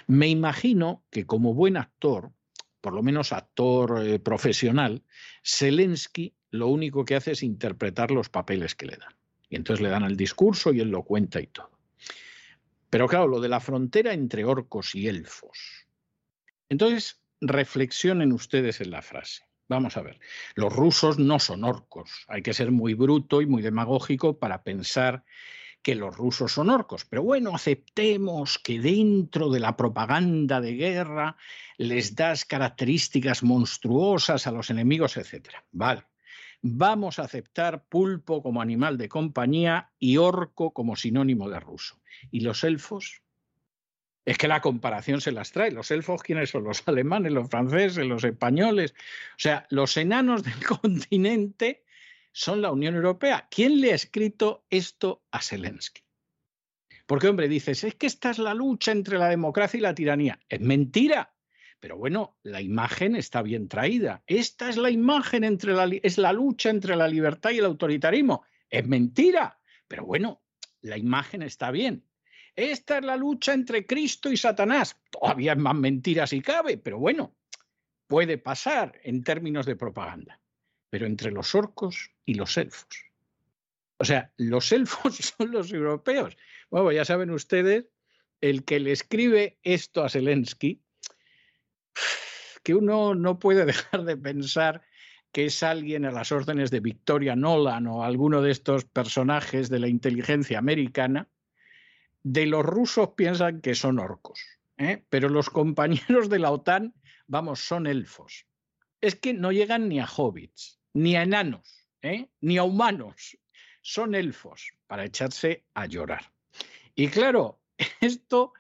Me 0.07 0.29
imagino 0.29 1.03
que 1.11 1.25
como 1.25 1.55
buen 1.55 1.77
actor, 1.79 2.33
por 2.81 2.93
lo 2.93 3.03
menos 3.03 3.33
actor 3.33 4.07
eh, 4.07 4.19
profesional, 4.19 5.03
Zelensky 5.43 6.35
lo 6.51 6.67
único 6.67 7.07
que 7.07 7.15
hace 7.15 7.33
es 7.33 7.43
interpretar 7.43 8.11
los 8.11 8.29
papeles 8.29 8.75
que 8.75 8.87
le 8.87 8.97
dan. 8.97 9.15
Y 9.53 9.57
entonces 9.57 9.83
le 9.83 9.91
dan 9.91 10.05
el 10.05 10.17
discurso 10.17 10.73
y 10.73 10.81
él 10.81 10.89
lo 10.89 11.03
cuenta 11.03 11.39
y 11.39 11.47
todo. 11.47 11.71
Pero 12.89 13.07
claro, 13.07 13.27
lo 13.27 13.39
de 13.39 13.51
la 13.51 13.61
frontera 13.61 14.15
entre 14.15 14.47
orcos 14.47 14.95
y 14.95 15.09
elfos. 15.09 15.87
Entonces, 16.71 17.21
reflexionen 17.39 18.33
ustedes 18.33 18.81
en 18.81 18.91
la 18.91 19.03
frase. 19.03 19.45
Vamos 19.69 19.99
a 19.99 20.03
ver, 20.03 20.19
los 20.55 20.73
rusos 20.73 21.19
no 21.19 21.39
son 21.39 21.65
orcos. 21.65 22.25
Hay 22.29 22.41
que 22.41 22.55
ser 22.55 22.71
muy 22.71 22.95
bruto 22.95 23.43
y 23.43 23.47
muy 23.47 23.61
demagógico 23.61 24.39
para 24.39 24.63
pensar 24.63 25.23
que 25.83 25.97
los 25.97 26.17
rusos 26.17 26.53
son 26.53 26.71
orcos. 26.71 27.05
Pero 27.05 27.23
bueno, 27.23 27.55
aceptemos 27.55 28.59
que 28.59 28.81
dentro 28.81 29.51
de 29.51 29.61
la 29.61 29.77
propaganda 29.77 30.63
de 30.63 30.77
guerra 30.77 31.37
les 31.77 32.15
das 32.15 32.47
características 32.47 33.43
monstruosas 33.43 34.47
a 34.47 34.51
los 34.51 34.71
enemigos, 34.71 35.19
etc. 35.19 35.51
Vale. 35.73 36.05
Vamos 36.63 37.19
a 37.19 37.25
aceptar 37.25 37.85
pulpo 37.89 38.41
como 38.41 38.63
animal 38.63 38.97
de 38.97 39.09
compañía 39.09 39.91
y 39.99 40.17
orco 40.17 40.73
como 40.73 40.95
sinónimo 40.95 41.51
de 41.51 41.59
ruso. 41.59 42.01
¿Y 42.31 42.41
los 42.41 42.63
elfos? 42.63 43.23
Es 44.25 44.39
que 44.39 44.47
la 44.47 44.61
comparación 44.61 45.21
se 45.21 45.33
las 45.33 45.51
trae. 45.51 45.73
Los 45.73 45.91
elfos, 45.91 46.23
¿quiénes 46.23 46.51
son? 46.51 46.63
Los 46.63 46.87
alemanes, 46.87 47.33
los 47.33 47.51
franceses, 47.51 48.07
los 48.07 48.23
españoles. 48.23 48.95
O 49.33 49.39
sea, 49.39 49.67
los 49.71 49.97
enanos 49.97 50.45
del 50.45 50.65
continente 50.81 51.85
son 52.31 52.63
la 52.63 52.71
Unión 52.71 52.95
Europea. 52.95 53.49
¿Quién 53.51 53.81
le 53.81 53.91
ha 53.91 53.97
escrito 53.97 54.65
esto 54.71 55.25
a 55.33 55.43
Zelensky? 55.43 56.03
Porque, 57.07 57.27
hombre, 57.29 57.49
dices, 57.49 57.83
es 57.83 57.97
que 57.97 58.07
esta 58.07 58.31
es 58.31 58.39
la 58.39 58.55
lucha 58.55 58.93
entre 58.93 59.19
la 59.19 59.29
democracia 59.29 59.79
y 59.79 59.81
la 59.81 59.95
tiranía. 59.95 60.39
Es 60.49 60.61
mentira. 60.61 61.32
Pero 61.83 61.97
bueno, 61.97 62.39
la 62.45 62.61
imagen 62.61 63.17
está 63.17 63.43
bien 63.43 63.67
traída. 63.67 64.23
Esta 64.29 64.69
es 64.69 64.77
la 64.77 64.89
imagen 64.89 65.43
entre 65.43 65.73
la, 65.73 65.91
es 66.01 66.17
la 66.17 66.33
lucha 66.33 66.71
entre 66.71 66.95
la 66.95 67.09
libertad 67.09 67.51
y 67.51 67.59
el 67.59 67.65
autoritarismo. 67.65 68.45
Es 68.71 68.87
mentira. 68.87 69.59
Pero 69.89 70.07
bueno, 70.07 70.45
la 70.83 70.97
imagen 70.97 71.43
está 71.43 71.73
bien. 71.73 72.05
Esta 72.55 72.99
es 72.99 73.05
la 73.05 73.17
lucha 73.17 73.53
entre 73.53 73.85
Cristo 73.85 74.31
y 74.31 74.37
Satanás. 74.37 74.97
Todavía 75.11 75.55
es 75.55 75.59
más 75.59 75.75
mentira 75.75 76.25
si 76.29 76.41
cabe, 76.41 76.79
pero 76.79 77.01
bueno, 77.01 77.35
puede 78.07 78.39
pasar 78.39 79.01
en 79.03 79.25
términos 79.25 79.67
de 79.67 79.75
propaganda. 79.75 80.41
Pero 80.89 81.07
entre 81.07 81.33
los 81.33 81.53
orcos 81.57 82.13
y 82.25 82.35
los 82.35 82.57
elfos. 82.59 83.11
O 83.97 84.05
sea, 84.05 84.33
los 84.37 84.71
elfos 84.71 85.17
son 85.37 85.51
los 85.51 85.73
europeos. 85.73 86.37
Bueno, 86.71 86.93
ya 86.93 87.05
saben 87.05 87.31
ustedes, 87.31 87.87
el 88.41 88.65
que 88.65 88.79
le 88.79 88.93
escribe 88.93 89.59
esto 89.65 90.05
a 90.05 90.09
Zelensky, 90.09 90.81
que 92.63 92.75
uno 92.75 93.15
no 93.15 93.39
puede 93.39 93.65
dejar 93.67 94.05
de 94.05 94.17
pensar 94.17 94.83
que 95.33 95.47
es 95.47 95.63
alguien 95.63 96.05
a 96.05 96.13
las 96.13 96.31
órdenes 96.31 96.71
de 96.71 96.81
Victoria 96.81 97.35
Nolan 97.35 97.87
o 97.87 98.05
alguno 98.05 98.43
de 98.43 98.51
estos 98.51 98.85
personajes 98.85 99.71
de 99.71 99.79
la 99.79 99.89
inteligencia 99.89 100.59
americana, 100.59 101.29
de 102.23 102.47
los 102.47 102.65
rusos 102.65 103.11
piensan 103.17 103.63
que 103.63 103.75
son 103.75 103.99
orcos, 103.99 104.41
¿eh? 104.77 105.05
pero 105.09 105.29
los 105.29 105.49
compañeros 105.49 106.29
de 106.29 106.39
la 106.39 106.51
OTAN, 106.51 106.95
vamos, 107.27 107.61
son 107.61 107.87
elfos. 107.87 108.47
Es 109.01 109.17
que 109.17 109.33
no 109.33 109.53
llegan 109.53 109.89
ni 109.89 109.99
a 109.99 110.07
hobbits, 110.07 110.79
ni 110.93 111.17
a 111.17 111.23
enanos, 111.23 111.89
¿eh? 112.03 112.29
ni 112.41 112.59
a 112.59 112.63
humanos. 112.63 113.39
Son 113.81 114.15
elfos 114.15 114.71
para 114.87 115.07
echarse 115.07 115.65
a 115.75 115.87
llorar. 115.87 116.31
Y 116.95 117.09
claro, 117.09 117.61
esto 118.01 118.53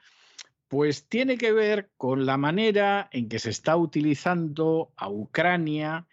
pues 0.73 1.07
tiene 1.07 1.36
que 1.36 1.53
ver 1.53 1.90
con 1.99 2.24
la 2.24 2.39
manera 2.39 3.11
en 3.12 3.28
que 3.28 3.39
se 3.39 3.51
está 3.51 3.77
utilizando 3.77 4.90
a 4.97 5.11
Ucrania 5.11 6.07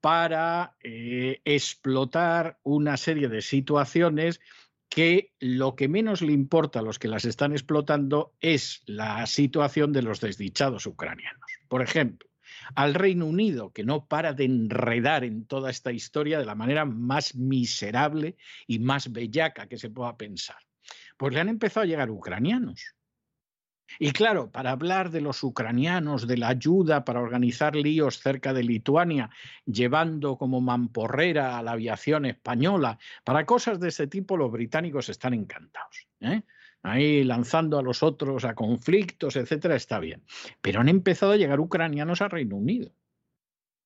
para 0.00 0.76
eh, 0.84 1.40
explotar 1.44 2.60
una 2.62 2.96
serie 2.96 3.26
de 3.26 3.42
situaciones 3.42 4.40
que 4.88 5.32
lo 5.40 5.74
que 5.74 5.88
menos 5.88 6.22
le 6.22 6.32
importa 6.32 6.78
a 6.78 6.82
los 6.82 7.00
que 7.00 7.08
las 7.08 7.24
están 7.24 7.50
explotando 7.50 8.32
es 8.40 8.84
la 8.86 9.26
situación 9.26 9.92
de 9.92 10.02
los 10.02 10.20
desdichados 10.20 10.86
ucranianos. 10.86 11.50
Por 11.66 11.82
ejemplo, 11.82 12.28
al 12.76 12.94
Reino 12.94 13.26
Unido, 13.26 13.72
que 13.72 13.82
no 13.82 14.06
para 14.06 14.32
de 14.32 14.44
enredar 14.44 15.24
en 15.24 15.44
toda 15.44 15.70
esta 15.70 15.90
historia 15.90 16.38
de 16.38 16.46
la 16.46 16.54
manera 16.54 16.84
más 16.84 17.34
miserable 17.34 18.36
y 18.68 18.78
más 18.78 19.10
bellaca 19.10 19.66
que 19.66 19.76
se 19.76 19.90
pueda 19.90 20.16
pensar. 20.16 20.58
Pues 21.16 21.34
le 21.34 21.40
han 21.40 21.48
empezado 21.48 21.82
a 21.82 21.88
llegar 21.88 22.12
ucranianos. 22.12 22.94
Y 23.98 24.12
claro, 24.12 24.50
para 24.50 24.70
hablar 24.70 25.10
de 25.10 25.20
los 25.20 25.42
ucranianos, 25.42 26.26
de 26.26 26.36
la 26.36 26.48
ayuda 26.48 27.04
para 27.04 27.20
organizar 27.20 27.76
líos 27.76 28.18
cerca 28.18 28.52
de 28.52 28.62
Lituania, 28.62 29.30
llevando 29.66 30.36
como 30.36 30.60
mamporrera 30.60 31.58
a 31.58 31.62
la 31.62 31.72
aviación 31.72 32.26
española, 32.26 32.98
para 33.24 33.46
cosas 33.46 33.78
de 33.80 33.88
ese 33.88 34.06
tipo 34.06 34.36
los 34.36 34.50
británicos 34.50 35.08
están 35.08 35.34
encantados. 35.34 36.08
¿eh? 36.20 36.42
Ahí 36.82 37.24
lanzando 37.24 37.78
a 37.78 37.82
los 37.82 38.02
otros 38.02 38.44
a 38.44 38.54
conflictos, 38.54 39.36
etcétera, 39.36 39.76
está 39.76 40.00
bien. 40.00 40.24
Pero 40.60 40.80
han 40.80 40.88
empezado 40.88 41.32
a 41.32 41.36
llegar 41.36 41.60
ucranianos 41.60 42.20
al 42.20 42.30
Reino 42.30 42.56
Unido 42.56 42.92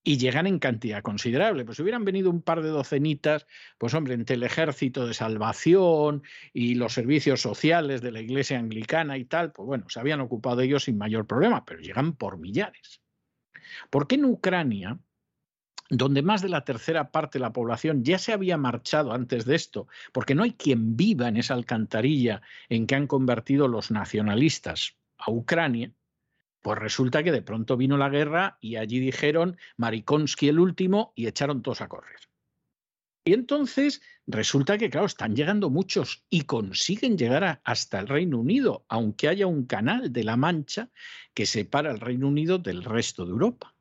y 0.08 0.16
llegan 0.16 0.46
en 0.46 0.58
cantidad 0.58 1.02
considerable. 1.02 1.66
Pues 1.66 1.76
si 1.76 1.82
hubieran 1.82 2.06
venido 2.06 2.30
un 2.30 2.40
par 2.40 2.62
de 2.62 2.70
docenitas, 2.70 3.46
pues 3.76 3.92
hombre, 3.92 4.14
entre 4.14 4.36
el 4.36 4.42
ejército 4.42 5.06
de 5.06 5.12
salvación 5.12 6.22
y 6.54 6.76
los 6.76 6.94
servicios 6.94 7.42
sociales 7.42 8.00
de 8.00 8.12
la 8.12 8.22
iglesia 8.22 8.58
anglicana 8.58 9.18
y 9.18 9.26
tal, 9.26 9.52
pues 9.52 9.66
bueno, 9.66 9.84
se 9.90 10.00
habían 10.00 10.22
ocupado 10.22 10.62
ellos 10.62 10.84
sin 10.84 10.96
mayor 10.96 11.26
problema, 11.26 11.66
pero 11.66 11.80
llegan 11.80 12.14
por 12.14 12.38
millares. 12.38 13.02
¿Por 13.90 14.06
qué 14.06 14.14
en 14.14 14.24
Ucrania, 14.24 14.98
donde 15.90 16.22
más 16.22 16.40
de 16.40 16.48
la 16.48 16.64
tercera 16.64 17.10
parte 17.10 17.36
de 17.36 17.42
la 17.42 17.52
población 17.52 18.02
ya 18.02 18.18
se 18.18 18.32
había 18.32 18.56
marchado 18.56 19.12
antes 19.12 19.44
de 19.44 19.56
esto, 19.56 19.88
porque 20.14 20.34
no 20.34 20.42
hay 20.42 20.52
quien 20.52 20.96
viva 20.96 21.28
en 21.28 21.36
esa 21.36 21.52
alcantarilla 21.52 22.40
en 22.70 22.86
que 22.86 22.94
han 22.94 23.08
convertido 23.08 23.68
los 23.68 23.90
nacionalistas 23.90 24.96
a 25.18 25.30
Ucrania, 25.30 25.92
pues 26.68 26.80
resulta 26.80 27.22
que 27.22 27.32
de 27.32 27.40
pronto 27.40 27.78
vino 27.78 27.96
la 27.96 28.10
guerra 28.10 28.58
y 28.60 28.76
allí 28.76 29.00
dijeron 29.00 29.56
Marikonsky 29.78 30.50
el 30.50 30.58
último 30.58 31.14
y 31.16 31.26
echaron 31.26 31.62
todos 31.62 31.80
a 31.80 31.88
correr. 31.88 32.20
Y 33.24 33.32
entonces 33.32 34.02
resulta 34.26 34.76
que, 34.76 34.90
claro, 34.90 35.06
están 35.06 35.34
llegando 35.34 35.70
muchos 35.70 36.26
y 36.28 36.42
consiguen 36.42 37.16
llegar 37.16 37.62
hasta 37.64 37.98
el 37.98 38.06
Reino 38.06 38.38
Unido, 38.38 38.84
aunque 38.90 39.28
haya 39.28 39.46
un 39.46 39.64
canal 39.64 40.12
de 40.12 40.24
la 40.24 40.36
Mancha 40.36 40.90
que 41.32 41.46
separa 41.46 41.90
el 41.90 42.00
Reino 42.00 42.28
Unido 42.28 42.58
del 42.58 42.84
resto 42.84 43.24
de 43.24 43.30
Europa. 43.30 43.74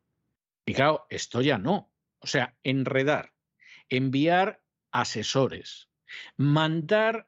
Y 0.65 0.73
claro, 0.73 1.07
esto 1.09 1.41
ya 1.41 1.57
no. 1.57 1.91
O 2.19 2.27
sea, 2.27 2.55
enredar, 2.63 3.33
enviar 3.89 4.63
asesores, 4.93 5.89
mandar 6.37 7.27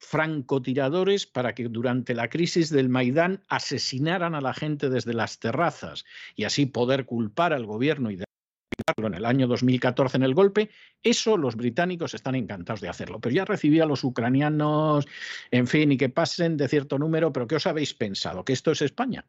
francotiradores 0.00 1.26
para 1.26 1.54
que 1.54 1.68
durante 1.68 2.14
la 2.14 2.28
crisis 2.28 2.70
del 2.70 2.88
Maidán 2.88 3.42
asesinaran 3.48 4.34
a 4.34 4.40
la 4.40 4.54
gente 4.54 4.88
desde 4.88 5.12
las 5.12 5.38
terrazas 5.38 6.04
y 6.34 6.44
así 6.44 6.66
poder 6.66 7.04
culpar 7.04 7.52
al 7.52 7.66
gobierno 7.66 8.10
y 8.10 8.16
derribarlo 8.16 9.08
en 9.08 9.14
el 9.14 9.26
año 9.26 9.46
2014 9.46 10.16
en 10.16 10.22
el 10.22 10.34
golpe, 10.34 10.70
eso 11.02 11.36
los 11.36 11.54
británicos 11.54 12.14
están 12.14 12.34
encantados 12.34 12.80
de 12.80 12.88
hacerlo. 12.88 13.20
Pero 13.20 13.34
ya 13.34 13.44
recibí 13.44 13.78
a 13.80 13.86
los 13.86 14.02
ucranianos, 14.02 15.06
en 15.50 15.66
fin, 15.66 15.92
y 15.92 15.98
que 15.98 16.08
pasen 16.08 16.56
de 16.56 16.66
cierto 16.66 16.98
número, 16.98 17.30
pero 17.32 17.46
¿qué 17.46 17.56
os 17.56 17.66
habéis 17.66 17.92
pensado? 17.92 18.44
¿Que 18.44 18.54
esto 18.54 18.72
es 18.72 18.80
España? 18.80 19.26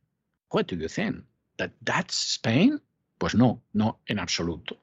What 0.51 0.67
do 0.67 0.77
you 0.77 0.87
think? 0.87 1.25
That 1.57 1.71
that's 1.83 2.35
Spain? 2.35 2.81
Pues 3.17 3.35
no, 3.35 3.61
no, 3.73 3.99
en 4.05 4.19
absoluto. 4.19 4.79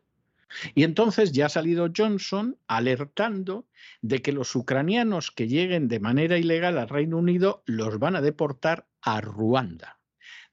Y 0.75 0.85
entonces 0.85 1.33
ya 1.33 1.47
ha 1.47 1.51
salido 1.51 1.91
Johnson 1.95 2.59
alertando 2.66 3.66
de 4.01 4.23
que 4.23 4.33
los 4.33 4.55
ucranianos 4.57 5.31
que 5.31 5.49
lleguen 5.49 5.89
de 5.89 6.01
manera 6.01 6.39
ilegal 6.39 6.79
al 6.79 6.89
Reino 6.89 7.19
Unido 7.19 7.62
los 7.66 7.99
van 7.99 8.16
a 8.16 8.20
deportar 8.20 8.89
a 9.03 9.20
Ruanda. 9.20 10.01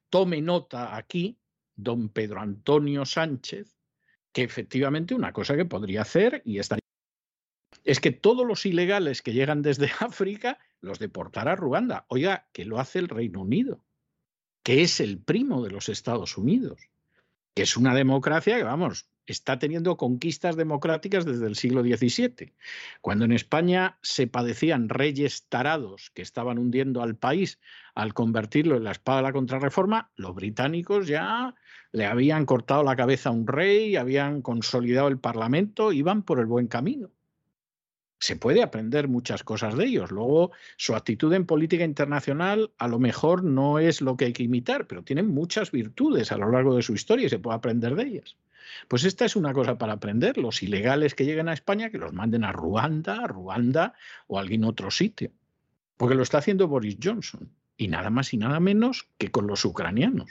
Tome 0.10 0.42
nota 0.42 0.96
aquí, 0.96 1.38
don 1.76 2.10
Pedro 2.10 2.42
Antonio 2.42 3.06
Sánchez, 3.06 3.76
que 4.32 4.44
efectivamente 4.44 5.16
una 5.16 5.34
cosa 5.34 5.56
que 5.56 5.66
podría 5.66 6.02
hacer 6.02 6.42
y 6.46 6.60
estaría 6.60 6.82
es 7.86 8.00
que 8.00 8.12
todos 8.12 8.46
los 8.46 8.66
ilegales 8.66 9.22
que 9.22 9.34
llegan 9.34 9.62
desde 9.62 9.92
África 10.00 10.60
los 10.82 11.00
deportará 11.00 11.54
a 11.54 11.56
Ruanda. 11.56 12.06
Oiga, 12.10 12.48
que 12.52 12.66
lo 12.66 12.80
hace 12.80 13.00
el 13.00 13.10
Reino 13.10 13.42
Unido, 13.42 13.86
que 14.64 14.82
es 14.82 15.00
el 15.00 15.20
primo 15.20 15.64
de 15.64 15.72
los 15.72 15.88
Estados 15.90 16.38
Unidos, 16.38 16.90
que 17.54 17.64
es 17.64 17.78
una 17.78 17.94
democracia 17.94 18.58
que, 18.58 18.64
vamos, 18.64 19.08
está 19.26 19.60
teniendo 19.60 19.98
conquistas 19.98 20.56
democráticas 20.56 21.26
desde 21.26 21.48
el 21.48 21.56
siglo 21.56 21.82
XVII. 21.82 22.54
Cuando 23.02 23.26
en 23.26 23.32
España 23.32 23.98
se 24.02 24.28
padecían 24.28 24.90
reyes 24.90 25.48
tarados 25.48 26.12
que 26.14 26.22
estaban 26.22 26.58
hundiendo 26.58 27.02
al 27.02 27.16
país 27.16 27.60
al 27.94 28.14
convertirlo 28.14 28.76
en 28.78 28.84
la 28.84 28.92
espada 28.92 29.18
de 29.18 29.24
la 29.24 29.34
contrarreforma, 29.34 30.12
los 30.16 30.36
británicos 30.36 31.08
ya 31.08 31.56
le 31.92 32.06
habían 32.06 32.46
cortado 32.46 32.84
la 32.84 32.96
cabeza 32.96 33.30
a 33.30 33.34
un 33.34 33.48
rey, 33.48 33.96
habían 33.96 34.42
consolidado 34.42 35.08
el 35.08 35.20
Parlamento, 35.20 35.92
iban 35.92 36.24
por 36.24 36.40
el 36.40 36.46
buen 36.46 36.68
camino 36.68 37.10
se 38.20 38.36
puede 38.36 38.64
aprender 38.64 39.08
muchas 39.08 39.44
cosas 39.44 39.78
de 39.78 39.86
ellos. 39.86 40.12
Luego, 40.12 40.52
su 40.78 40.96
actitud 40.96 41.32
en 41.34 41.46
política 41.46 41.84
internacional 41.84 42.72
a 42.78 42.88
lo 42.88 42.98
mejor 43.00 43.44
no 43.44 43.78
es 43.78 44.02
lo 44.02 44.18
que 44.18 44.26
hay 44.26 44.34
que 44.34 44.44
imitar, 44.44 44.88
pero 44.88 45.04
tienen 45.04 45.28
muchas 45.28 45.72
virtudes 45.72 46.32
a 46.32 46.38
lo 46.38 46.50
largo 46.50 46.76
de 46.76 46.82
su 46.82 46.94
historia 46.94 47.28
y 47.28 47.30
se 47.30 47.40
puede 47.40 47.58
aprender 47.58 47.96
de 47.96 48.04
ellas. 48.04 48.36
Pues 48.88 49.04
esta 49.04 49.26
es 49.26 49.36
una 49.36 49.54
cosa 49.54 49.78
para 49.78 49.94
aprender. 49.94 50.38
Los 50.38 50.64
ilegales 50.64 51.16
que 51.16 51.26
lleguen 51.26 51.50
a 51.50 51.54
España, 51.54 51.90
que 51.90 51.98
los 51.98 52.14
manden 52.14 52.44
a 52.44 52.52
Ruanda, 52.52 53.24
a 53.24 53.28
Ruanda 53.28 53.94
o 54.28 54.38
a 54.38 54.42
algún 54.42 54.64
otro 54.64 54.92
sitio. 54.92 55.32
Porque 55.98 56.16
lo 56.16 56.24
está 56.24 56.40
haciendo 56.40 56.68
Boris 56.68 56.98
Johnson. 57.02 57.52
Y 57.78 57.88
nada 57.88 58.10
más 58.10 58.34
y 58.34 58.38
nada 58.38 58.60
menos 58.60 59.10
que 59.18 59.32
con 59.32 59.48
los 59.48 59.66
ucranianos. 59.66 60.30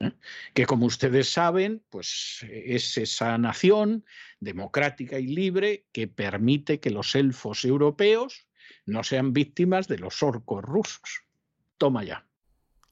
¿eh? 0.00 0.12
que 0.54 0.66
como 0.66 0.86
ustedes 0.86 1.32
saben, 1.32 1.82
pues 1.90 2.44
es 2.50 2.96
esa 2.96 3.36
nación 3.38 4.04
democrática 4.40 5.18
y 5.18 5.26
libre 5.26 5.86
que 5.92 6.08
permite 6.08 6.80
que 6.80 6.90
los 6.90 7.14
elfos 7.14 7.64
europeos 7.64 8.46
no 8.86 9.04
sean 9.04 9.32
víctimas 9.32 9.88
de 9.88 9.98
los 9.98 10.22
orcos 10.22 10.62
rusos. 10.64 11.24
Toma 11.78 12.04
ya. 12.04 12.26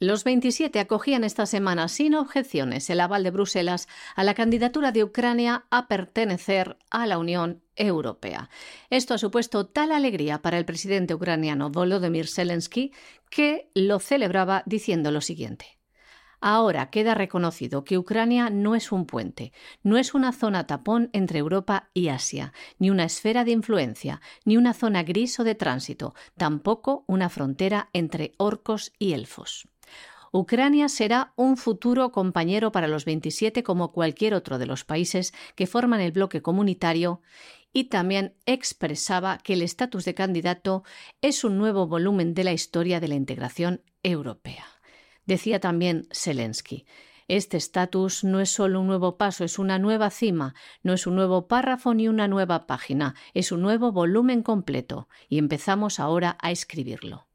Los 0.00 0.22
27 0.22 0.78
acogían 0.78 1.24
esta 1.24 1.44
semana 1.44 1.88
sin 1.88 2.14
objeciones 2.14 2.88
el 2.88 3.00
aval 3.00 3.24
de 3.24 3.32
Bruselas 3.32 3.88
a 4.14 4.22
la 4.22 4.34
candidatura 4.34 4.92
de 4.92 5.02
Ucrania 5.02 5.64
a 5.70 5.88
pertenecer 5.88 6.76
a 6.88 7.04
la 7.06 7.18
Unión 7.18 7.64
Europea. 7.74 8.48
Esto 8.90 9.14
ha 9.14 9.18
supuesto 9.18 9.66
tal 9.66 9.90
alegría 9.90 10.40
para 10.40 10.56
el 10.56 10.64
presidente 10.64 11.14
ucraniano 11.14 11.70
Volodymyr 11.70 12.28
Zelensky 12.28 12.92
que 13.28 13.72
lo 13.74 13.98
celebraba 13.98 14.62
diciendo 14.66 15.10
lo 15.10 15.20
siguiente. 15.20 15.78
Ahora 16.40 16.90
queda 16.90 17.16
reconocido 17.16 17.82
que 17.82 17.98
Ucrania 17.98 18.50
no 18.50 18.76
es 18.76 18.92
un 18.92 19.04
puente, 19.04 19.52
no 19.82 19.98
es 19.98 20.14
una 20.14 20.30
zona 20.30 20.68
tapón 20.68 21.10
entre 21.12 21.40
Europa 21.40 21.90
y 21.92 22.06
Asia, 22.06 22.52
ni 22.78 22.90
una 22.90 23.02
esfera 23.02 23.42
de 23.42 23.50
influencia, 23.50 24.20
ni 24.44 24.56
una 24.56 24.74
zona 24.74 25.02
gris 25.02 25.40
o 25.40 25.44
de 25.44 25.56
tránsito, 25.56 26.14
tampoco 26.36 27.02
una 27.08 27.28
frontera 27.28 27.90
entre 27.92 28.34
orcos 28.36 28.92
y 29.00 29.14
elfos. 29.14 29.68
Ucrania 30.32 30.88
será 30.88 31.32
un 31.36 31.56
futuro 31.56 32.12
compañero 32.12 32.72
para 32.72 32.88
los 32.88 33.04
27 33.04 33.62
como 33.62 33.92
cualquier 33.92 34.34
otro 34.34 34.58
de 34.58 34.66
los 34.66 34.84
países 34.84 35.32
que 35.54 35.66
forman 35.66 36.00
el 36.00 36.12
bloque 36.12 36.42
comunitario 36.42 37.20
y 37.72 37.84
también 37.84 38.34
expresaba 38.46 39.38
que 39.38 39.54
el 39.54 39.62
estatus 39.62 40.04
de 40.04 40.14
candidato 40.14 40.84
es 41.20 41.44
un 41.44 41.58
nuevo 41.58 41.86
volumen 41.86 42.34
de 42.34 42.44
la 42.44 42.52
historia 42.52 43.00
de 43.00 43.08
la 43.08 43.14
integración 43.14 43.82
europea. 44.02 44.66
Decía 45.26 45.60
también 45.60 46.08
Zelensky. 46.12 46.86
Este 47.28 47.58
estatus 47.58 48.24
no 48.24 48.40
es 48.40 48.48
solo 48.48 48.80
un 48.80 48.86
nuevo 48.86 49.18
paso, 49.18 49.44
es 49.44 49.58
una 49.58 49.78
nueva 49.78 50.08
cima, 50.08 50.54
no 50.82 50.94
es 50.94 51.06
un 51.06 51.14
nuevo 51.14 51.46
párrafo 51.46 51.92
ni 51.92 52.08
una 52.08 52.26
nueva 52.26 52.66
página, 52.66 53.14
es 53.34 53.52
un 53.52 53.60
nuevo 53.60 53.92
volumen 53.92 54.42
completo, 54.42 55.08
y 55.28 55.36
empezamos 55.36 56.00
ahora 56.00 56.38
a 56.40 56.50
escribirlo. 56.50 57.27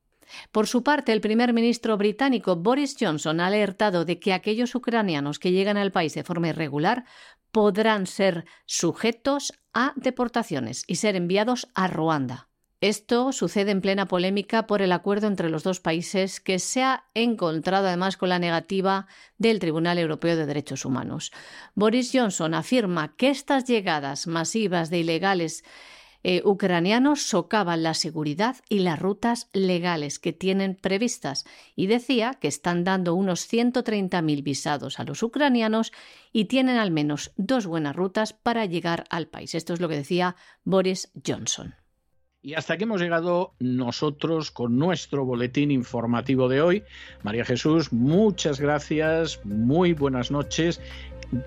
Por 0.52 0.68
su 0.68 0.84
parte, 0.84 1.12
el 1.12 1.22
primer 1.22 1.54
ministro 1.54 1.98
británico 1.98 2.56
Boris 2.56 2.96
Johnson 3.00 3.40
ha 3.40 3.48
alertado 3.48 4.06
de 4.06 4.20
que 4.20 4.34
aquellos 4.34 4.76
ucranianos 4.76 5.40
que 5.40 5.52
llegan 5.52 5.78
al 5.78 5.92
país 5.92 6.14
de 6.14 6.24
forma 6.24 6.50
irregular 6.50 7.06
podrán 7.52 8.08
ser 8.08 8.46
sujetos 8.66 9.54
a 9.74 9.94
deportaciones 9.96 10.84
y 10.88 10.96
ser 10.96 11.16
enviados 11.16 11.68
a 11.76 11.88
Ruanda. 11.88 12.50
Esto 12.84 13.32
sucede 13.32 13.72
en 13.72 13.80
plena 13.80 14.10
polémica 14.10 14.68
por 14.68 14.82
el 14.82 14.92
acuerdo 14.92 15.28
entre 15.28 15.50
los 15.50 15.64
dos 15.64 15.80
países 15.80 16.42
que 16.42 16.60
se 16.60 16.84
ha 16.84 17.06
encontrado 17.14 17.88
además 17.88 18.18
con 18.18 18.28
la 18.28 18.40
negativa 18.40 19.08
del 19.38 19.60
Tribunal 19.60 20.00
Europeo 20.00 20.36
de 20.36 20.46
Derechos 20.46 20.84
Humanos. 20.84 21.32
Boris 21.76 22.12
Johnson 22.14 22.54
afirma 22.54 23.16
que 23.16 23.30
estas 23.30 23.64
llegadas 23.64 24.28
masivas 24.28 24.90
de 24.90 25.00
ilegales 25.00 25.64
eh, 26.24 26.42
ucranianos 26.46 27.24
socavan 27.24 27.84
la 27.84 27.94
seguridad 27.94 28.58
y 28.70 28.80
las 28.80 29.00
rutas 29.00 29.50
legales 29.54 30.20
que 30.20 30.34
tienen 30.34 30.76
previstas 30.76 31.46
y 31.76 31.88
decía 31.88 32.36
que 32.36 32.48
están 32.48 32.84
dando 32.84 33.14
unos 33.14 33.52
130.000 33.52 34.44
visados 34.44 35.00
a 35.00 35.04
los 35.04 35.22
ucranianos 35.22 35.92
y 36.32 36.46
tienen 36.46 36.78
al 36.78 36.92
menos 36.92 37.32
dos 37.38 37.68
buenas 37.68 37.96
rutas 37.96 38.34
para 38.34 38.66
llegar 38.66 39.06
al 39.10 39.28
país. 39.28 39.54
Esto 39.54 39.74
es 39.74 39.82
lo 39.82 39.90
que 39.90 39.96
decía 39.96 40.36
Boris 40.64 41.12
Johnson. 41.26 41.83
Y 42.46 42.56
hasta 42.56 42.74
aquí 42.74 42.84
hemos 42.84 43.00
llegado 43.00 43.54
nosotros 43.60 44.52
con 44.52 44.78
nuestro 44.78 45.24
boletín 45.24 45.72
informativo 45.72 46.50
de 46.50 46.62
hoy. 46.62 46.84
María 47.24 47.46
Jesús, 47.46 47.94
muchas 47.94 48.60
gracias, 48.60 49.40
muy 49.46 49.94
buenas 49.94 50.30
noches. 50.30 50.82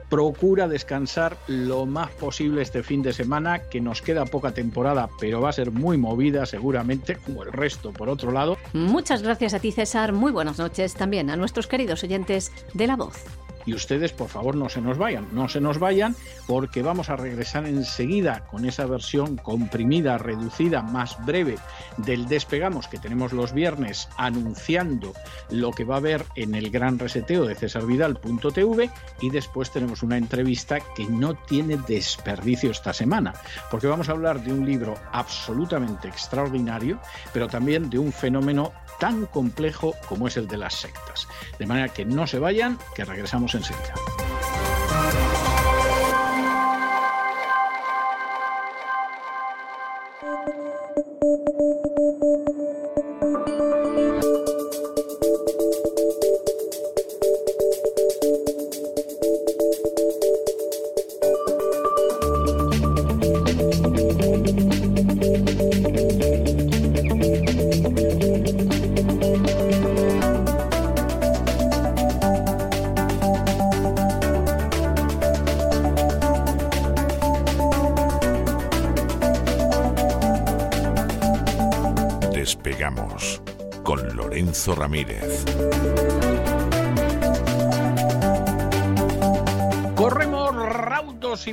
Procura 0.08 0.68
descansar 0.68 1.36
lo 1.48 1.84
más 1.84 2.10
posible 2.12 2.62
este 2.62 2.82
fin 2.82 3.02
de 3.02 3.12
semana, 3.12 3.68
que 3.68 3.78
nos 3.82 4.00
queda 4.00 4.24
poca 4.24 4.54
temporada, 4.54 5.10
pero 5.20 5.42
va 5.42 5.50
a 5.50 5.52
ser 5.52 5.70
muy 5.70 5.98
movida 5.98 6.46
seguramente, 6.46 7.16
como 7.16 7.42
el 7.42 7.52
resto 7.52 7.92
por 7.92 8.08
otro 8.08 8.32
lado. 8.32 8.56
Muchas 8.72 9.22
gracias 9.22 9.52
a 9.52 9.60
ti, 9.60 9.72
César. 9.72 10.14
Muy 10.14 10.32
buenas 10.32 10.58
noches 10.58 10.94
también 10.94 11.28
a 11.28 11.36
nuestros 11.36 11.66
queridos 11.66 12.02
oyentes 12.04 12.50
de 12.72 12.86
La 12.86 12.96
Voz. 12.96 13.22
Y 13.66 13.74
ustedes, 13.74 14.12
por 14.12 14.28
favor, 14.28 14.56
no 14.56 14.68
se 14.68 14.80
nos 14.80 14.96
vayan, 14.96 15.28
no 15.32 15.48
se 15.48 15.60
nos 15.60 15.78
vayan, 15.78 16.16
porque 16.46 16.82
vamos 16.82 17.10
a 17.10 17.16
regresar 17.16 17.66
enseguida 17.66 18.46
con 18.46 18.64
esa 18.64 18.86
versión 18.86 19.36
comprimida, 19.36 20.18
reducida, 20.18 20.82
más 20.82 21.24
breve 21.26 21.56
del 21.98 22.26
Despegamos 22.28 22.88
que 22.88 22.98
tenemos 22.98 23.32
los 23.32 23.52
viernes 23.52 24.08
anunciando 24.16 25.12
lo 25.50 25.72
que 25.72 25.84
va 25.84 25.96
a 25.96 25.98
haber 25.98 26.24
en 26.36 26.54
el 26.54 26.70
gran 26.70 26.98
reseteo 26.98 27.44
de 27.44 27.54
cesarvidal.tv 27.54 28.90
y 29.20 29.30
después 29.30 29.70
tenemos 29.70 30.02
una 30.02 30.16
entrevista 30.16 30.78
que 30.94 31.06
no 31.06 31.34
tiene 31.34 31.76
desperdicio 31.88 32.70
esta 32.70 32.92
semana, 32.92 33.34
porque 33.70 33.86
vamos 33.86 34.08
a 34.08 34.12
hablar 34.12 34.42
de 34.42 34.52
un 34.52 34.64
libro 34.64 34.94
absolutamente 35.12 36.08
extraordinario, 36.08 37.00
pero 37.32 37.48
también 37.48 37.90
de 37.90 37.98
un 37.98 38.12
fenómeno 38.12 38.72
tan 38.98 39.26
complejo 39.26 39.94
como 40.08 40.28
es 40.28 40.36
el 40.36 40.48
de 40.48 40.56
las 40.56 40.74
sectas. 40.74 41.28
De 41.58 41.66
manera 41.66 41.88
que 41.88 42.04
no 42.04 42.26
se 42.26 42.38
vayan, 42.38 42.78
que 42.94 43.04
regresamos 43.04 43.54
enseguida. 43.56 43.94
Ramírez. 43.94 44.25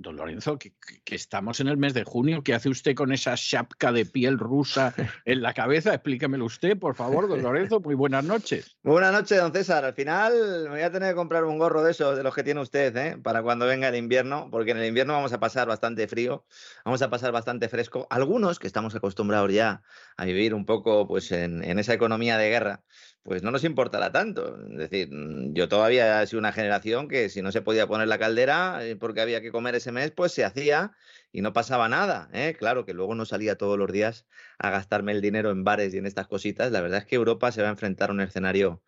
Don 0.00 0.16
Lorenzo, 0.16 0.58
que, 0.58 0.72
estamos 1.06 1.58
en 1.58 1.66
el 1.66 1.76
mes 1.76 1.92
de 1.92 2.04
junio, 2.04 2.44
¿qué 2.44 2.54
hace 2.54 2.68
usted 2.68 2.94
con 2.94 3.12
esa 3.12 3.34
chapca 3.34 3.90
de 3.90 4.06
piel 4.06 4.38
rusa 4.38 4.94
en 5.24 5.42
la 5.42 5.52
cabeza? 5.54 5.92
Explíquemelo 5.92 6.44
usted, 6.44 6.78
por 6.78 6.94
favor, 6.94 7.28
don 7.28 7.42
Lorenzo. 7.42 7.80
Muy 7.80 7.96
buenas 7.96 8.22
noches. 8.22 8.76
Muy 8.84 8.92
buenas 8.92 9.12
noches, 9.12 9.40
don 9.40 9.52
César. 9.52 9.84
Al 9.84 9.94
final 9.94 10.32
me 10.64 10.68
voy 10.70 10.80
a 10.82 10.92
tener 10.92 11.10
que 11.10 11.16
comprar 11.16 11.44
un 11.44 11.58
gorro 11.58 11.82
de 11.82 11.90
esos, 11.90 12.16
de 12.16 12.22
los 12.22 12.32
que 12.32 12.44
tiene 12.44 12.60
usted, 12.60 12.96
¿eh? 12.96 13.18
para 13.20 13.42
cuando 13.42 13.66
venga 13.66 13.88
el 13.88 13.96
invierno, 13.96 14.48
porque 14.52 14.70
en 14.70 14.76
el 14.76 14.86
invierno 14.86 15.14
vamos 15.14 15.32
a 15.32 15.40
pasar 15.40 15.66
bastante 15.66 16.06
frío, 16.06 16.44
vamos 16.84 17.02
a 17.02 17.10
pasar 17.10 17.32
bastante 17.32 17.68
fresco. 17.68 18.06
Algunos 18.08 18.60
que 18.60 18.68
estamos 18.68 18.94
acostumbrados 18.94 19.52
ya 19.52 19.82
a 20.16 20.24
vivir 20.24 20.54
un 20.54 20.64
poco 20.64 21.08
pues, 21.08 21.32
en 21.32 21.78
esa 21.78 21.92
economía 21.92 22.38
de 22.38 22.50
guerra, 22.50 22.84
pues 23.28 23.42
no 23.42 23.50
nos 23.50 23.62
importará 23.64 24.10
tanto. 24.10 24.58
Es 24.70 24.78
decir, 24.78 25.10
mm, 25.12 25.52
yo 25.52 25.68
todavía 25.68 26.22
he 26.22 26.26
sido 26.26 26.38
una 26.38 26.50
generación 26.50 27.08
que 27.08 27.28
si 27.28 27.42
no 27.42 27.52
se 27.52 27.60
podía 27.60 27.86
poner 27.86 28.08
la 28.08 28.18
caldera 28.18 28.82
eh, 28.82 28.96
porque 28.96 29.20
había 29.20 29.42
que 29.42 29.52
comer 29.52 29.74
ese 29.74 29.92
mes, 29.92 30.10
pues 30.10 30.32
se 30.32 30.44
hacía 30.46 30.92
y 31.30 31.42
no 31.42 31.52
pasaba 31.52 31.90
nada. 31.90 32.30
¿eh? 32.32 32.56
Claro 32.58 32.86
que 32.86 32.94
luego 32.94 33.14
no 33.14 33.26
salía 33.26 33.58
todos 33.58 33.78
los 33.78 33.92
días 33.92 34.26
a 34.58 34.70
gastarme 34.70 35.12
el 35.12 35.20
dinero 35.20 35.50
en 35.50 35.62
bares 35.62 35.92
y 35.92 35.98
en 35.98 36.06
estas 36.06 36.26
cositas. 36.26 36.72
La 36.72 36.80
verdad 36.80 37.00
es 37.00 37.04
que 37.04 37.16
Europa 37.16 37.52
se 37.52 37.60
va 37.60 37.68
a 37.68 37.72
enfrentar 37.72 38.08
a 38.08 38.14
un 38.14 38.22
escenario, 38.22 38.82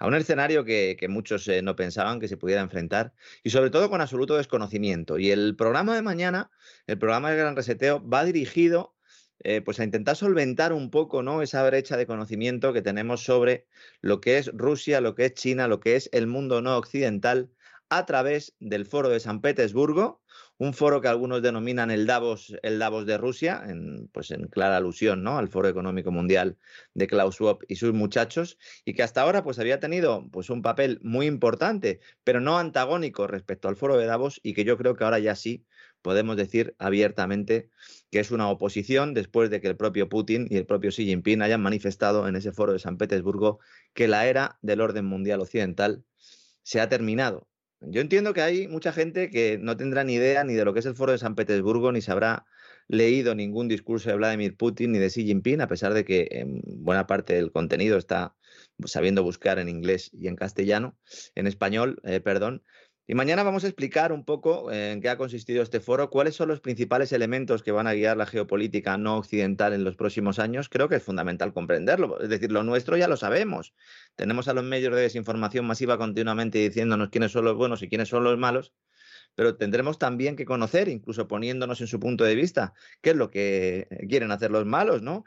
a 0.00 0.08
un 0.08 0.16
escenario 0.16 0.64
que, 0.64 0.96
muchos 1.08 1.46
eh, 1.46 1.62
no 1.62 1.76
pensaban 1.76 2.18
que 2.18 2.26
se 2.26 2.36
pudiera 2.36 2.62
enfrentar 2.62 3.12
y 3.44 3.50
sobre 3.50 3.70
todo 3.70 3.90
con 3.90 4.00
absoluto 4.00 4.36
desconocimiento. 4.36 5.20
Y 5.20 5.30
el 5.30 5.54
programa 5.54 5.94
de 5.94 6.02
mañana, 6.02 6.50
el 6.88 6.98
programa 6.98 7.30
del 7.30 7.38
Gran 7.38 7.54
Reseteo, 7.54 8.04
va 8.04 8.24
dirigido 8.24 8.93
eh, 9.44 9.60
pues 9.60 9.78
a 9.78 9.84
intentar 9.84 10.16
solventar 10.16 10.72
un 10.72 10.90
poco 10.90 11.22
¿no? 11.22 11.42
esa 11.42 11.64
brecha 11.66 11.98
de 11.98 12.06
conocimiento 12.06 12.72
que 12.72 12.82
tenemos 12.82 13.22
sobre 13.22 13.66
lo 14.00 14.20
que 14.20 14.38
es 14.38 14.50
Rusia, 14.54 15.02
lo 15.02 15.14
que 15.14 15.26
es 15.26 15.34
China, 15.34 15.68
lo 15.68 15.80
que 15.80 15.96
es 15.96 16.08
el 16.12 16.26
mundo 16.26 16.62
no 16.62 16.76
occidental 16.78 17.50
a 17.90 18.06
través 18.06 18.54
del 18.58 18.86
foro 18.86 19.10
de 19.10 19.20
San 19.20 19.40
Petersburgo, 19.42 20.22
un 20.56 20.72
foro 20.72 21.00
que 21.00 21.08
algunos 21.08 21.42
denominan 21.42 21.90
el 21.90 22.06
Davos, 22.06 22.56
el 22.62 22.78
Davos 22.78 23.06
de 23.06 23.18
Rusia, 23.18 23.62
en, 23.66 24.08
pues 24.12 24.30
en 24.30 24.46
clara 24.48 24.78
alusión 24.78 25.22
¿no? 25.22 25.36
al 25.36 25.48
Foro 25.48 25.68
Económico 25.68 26.10
Mundial 26.10 26.56
de 26.94 27.06
Klaus 27.06 27.34
Schwab 27.36 27.58
y 27.68 27.76
sus 27.76 27.92
muchachos, 27.92 28.58
y 28.84 28.94
que 28.94 29.02
hasta 29.02 29.22
ahora 29.22 29.44
pues, 29.44 29.58
había 29.58 29.78
tenido 29.78 30.26
pues, 30.30 30.50
un 30.50 30.62
papel 30.62 31.00
muy 31.02 31.26
importante, 31.26 32.00
pero 32.24 32.40
no 32.40 32.58
antagónico 32.58 33.26
respecto 33.26 33.68
al 33.68 33.76
Foro 33.76 33.96
de 33.96 34.06
Davos, 34.06 34.40
y 34.42 34.54
que 34.54 34.64
yo 34.64 34.78
creo 34.78 34.96
que 34.96 35.04
ahora 35.04 35.18
ya 35.18 35.34
sí 35.34 35.66
podemos 36.04 36.36
decir 36.36 36.76
abiertamente 36.78 37.70
que 38.10 38.20
es 38.20 38.30
una 38.30 38.50
oposición 38.50 39.14
después 39.14 39.48
de 39.48 39.62
que 39.62 39.68
el 39.68 39.76
propio 39.76 40.08
Putin 40.10 40.46
y 40.50 40.58
el 40.58 40.66
propio 40.66 40.90
Xi 40.90 41.06
Jinping 41.06 41.40
hayan 41.40 41.62
manifestado 41.62 42.28
en 42.28 42.36
ese 42.36 42.52
foro 42.52 42.74
de 42.74 42.78
San 42.78 42.98
Petersburgo 42.98 43.58
que 43.94 44.06
la 44.06 44.26
era 44.26 44.58
del 44.60 44.82
orden 44.82 45.06
mundial 45.06 45.40
occidental 45.40 46.04
se 46.62 46.80
ha 46.80 46.90
terminado. 46.90 47.48
Yo 47.80 48.02
entiendo 48.02 48.34
que 48.34 48.42
hay 48.42 48.68
mucha 48.68 48.92
gente 48.92 49.30
que 49.30 49.58
no 49.58 49.76
tendrá 49.78 50.04
ni 50.04 50.14
idea 50.14 50.44
ni 50.44 50.52
de 50.52 50.64
lo 50.66 50.74
que 50.74 50.80
es 50.80 50.86
el 50.86 50.94
foro 50.94 51.12
de 51.12 51.18
San 51.18 51.34
Petersburgo, 51.34 51.90
ni 51.90 52.02
se 52.02 52.12
habrá 52.12 52.44
leído 52.86 53.34
ningún 53.34 53.68
discurso 53.68 54.10
de 54.10 54.16
Vladimir 54.16 54.56
Putin 54.56 54.92
ni 54.92 54.98
de 54.98 55.08
Xi 55.08 55.24
Jinping, 55.24 55.62
a 55.62 55.68
pesar 55.68 55.94
de 55.94 56.04
que 56.04 56.28
en 56.30 56.60
buena 56.64 57.06
parte 57.06 57.34
del 57.34 57.50
contenido 57.50 57.96
está 57.96 58.36
sabiendo 58.84 59.22
buscar 59.22 59.58
en 59.58 59.70
inglés 59.70 60.10
y 60.12 60.28
en 60.28 60.36
castellano, 60.36 60.96
en 61.34 61.46
español, 61.46 62.00
eh, 62.04 62.20
perdón, 62.20 62.62
y 63.06 63.14
mañana 63.14 63.42
vamos 63.42 63.64
a 63.64 63.66
explicar 63.66 64.12
un 64.12 64.24
poco 64.24 64.70
eh, 64.70 64.92
en 64.92 65.02
qué 65.02 65.10
ha 65.10 65.18
consistido 65.18 65.62
este 65.62 65.80
foro, 65.80 66.08
cuáles 66.08 66.36
son 66.36 66.48
los 66.48 66.60
principales 66.60 67.12
elementos 67.12 67.62
que 67.62 67.70
van 67.70 67.86
a 67.86 67.92
guiar 67.92 68.16
la 68.16 68.24
geopolítica 68.24 68.96
no 68.96 69.18
occidental 69.18 69.74
en 69.74 69.84
los 69.84 69.96
próximos 69.96 70.38
años. 70.38 70.70
Creo 70.70 70.88
que 70.88 70.96
es 70.96 71.02
fundamental 71.02 71.52
comprenderlo. 71.52 72.18
Es 72.20 72.30
decir, 72.30 72.50
lo 72.50 72.62
nuestro 72.62 72.96
ya 72.96 73.06
lo 73.06 73.18
sabemos. 73.18 73.74
Tenemos 74.16 74.48
a 74.48 74.54
los 74.54 74.64
medios 74.64 74.94
de 74.94 75.02
desinformación 75.02 75.66
masiva 75.66 75.98
continuamente 75.98 76.58
diciéndonos 76.58 77.10
quiénes 77.10 77.32
son 77.32 77.44
los 77.44 77.56
buenos 77.56 77.82
y 77.82 77.88
quiénes 77.88 78.08
son 78.08 78.24
los 78.24 78.38
malos, 78.38 78.72
pero 79.34 79.56
tendremos 79.56 79.98
también 79.98 80.34
que 80.34 80.46
conocer, 80.46 80.88
incluso 80.88 81.28
poniéndonos 81.28 81.82
en 81.82 81.88
su 81.88 82.00
punto 82.00 82.24
de 82.24 82.34
vista, 82.34 82.72
qué 83.02 83.10
es 83.10 83.16
lo 83.16 83.30
que 83.30 83.86
quieren 84.08 84.30
hacer 84.30 84.50
los 84.50 84.64
malos, 84.64 85.02
¿no? 85.02 85.24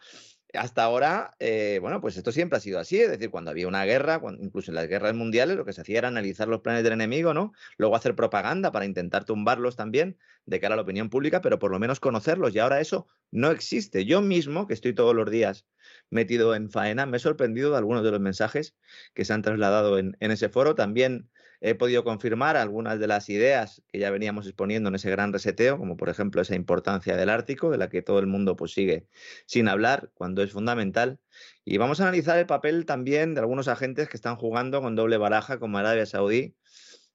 Hasta 0.54 0.84
ahora, 0.84 1.36
eh, 1.40 1.80
bueno, 1.82 2.00
pues 2.02 2.18
esto 2.18 2.32
siempre 2.32 2.58
ha 2.58 2.60
sido 2.62 2.80
así, 2.80 3.00
es 3.00 3.10
decir, 3.10 3.30
cuando 3.30 3.52
había 3.52 3.68
una 3.68 3.84
guerra, 3.86 4.22
incluso 4.40 4.72
en 4.72 4.76
las 4.76 4.88
guerras 4.88 5.14
mundiales, 5.14 5.58
lo 5.58 5.66
que 5.66 5.74
se 5.74 5.82
hacía 5.82 6.00
era 6.00 6.08
analizar 6.08 6.48
los 6.48 6.62
planes 6.62 6.84
del 6.84 6.94
enemigo, 6.94 7.34
¿no? 7.34 7.54
Luego 7.78 7.96
hacer 7.96 8.16
propaganda 8.16 8.72
para 8.72 8.86
intentar 8.86 9.26
tumbarlos 9.26 9.76
también 9.76 10.18
de 10.46 10.60
cara 10.60 10.74
a 10.74 10.78
la 10.78 10.84
opinión 10.84 11.10
pública, 11.10 11.42
pero 11.42 11.60
por 11.60 11.72
lo 11.72 11.80
menos 11.80 12.00
conocerlos. 12.00 12.56
Y 12.56 12.60
ahora 12.60 12.80
eso 12.80 13.08
no 13.32 13.52
existe. 13.52 14.06
Yo 14.06 14.22
mismo, 14.22 14.68
que 14.68 14.74
estoy 14.74 14.94
todos 14.94 15.14
los 15.14 15.30
días 15.30 15.68
metido 16.10 16.56
en 16.56 16.70
faena, 16.70 17.06
me 17.06 17.18
he 17.18 17.20
sorprendido 17.20 17.72
de 17.72 17.78
algunos 17.78 18.04
de 18.04 18.12
los 18.12 18.22
mensajes 18.22 18.76
que 19.14 19.26
se 19.26 19.34
han 19.34 19.42
trasladado 19.42 20.00
en, 20.00 20.16
en 20.22 20.32
ese 20.32 20.50
foro. 20.50 20.76
También 20.76 21.30
he 21.60 21.76
podido 21.76 22.04
confirmar 22.04 22.58
algunas 22.58 23.00
de 23.00 23.08
las 23.08 23.30
ideas 23.30 23.82
que 23.88 24.00
ya 24.00 24.12
veníamos 24.12 24.46
exponiendo 24.46 24.90
en 24.90 24.96
ese 24.96 25.10
gran 25.10 25.34
reseteo, 25.34 25.78
como 25.78 25.98
por 25.98 26.10
ejemplo 26.10 26.42
esa 26.42 26.56
importancia 26.56 27.16
del 27.16 27.30
Ártico, 27.30 27.72
de 27.72 27.78
la 27.78 27.90
que 27.90 28.02
todo 28.02 28.20
el 28.20 28.28
mundo 28.28 28.56
pues, 28.56 28.74
sigue 28.74 29.08
sin 29.46 29.68
hablar, 29.68 30.12
cuando 30.14 30.44
es 30.44 30.52
fundamental. 30.52 31.20
Y 31.66 31.78
vamos 31.78 32.00
a 32.00 32.04
analizar 32.04 32.38
el 32.38 32.46
papel 32.46 32.86
también 32.86 33.34
de 33.34 33.42
algunos 33.42 33.68
agentes 33.68 34.10
que 34.10 34.18
están 34.18 34.36
jugando 34.36 34.82
con 34.82 34.96
doble 34.96 35.18
baraja, 35.18 35.60
como 35.60 35.78
Arabia 35.78 36.06
Saudí, 36.06 36.56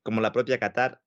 como 0.03 0.21
la 0.21 0.33
propia 0.33 0.59
Qatar, 0.59 1.01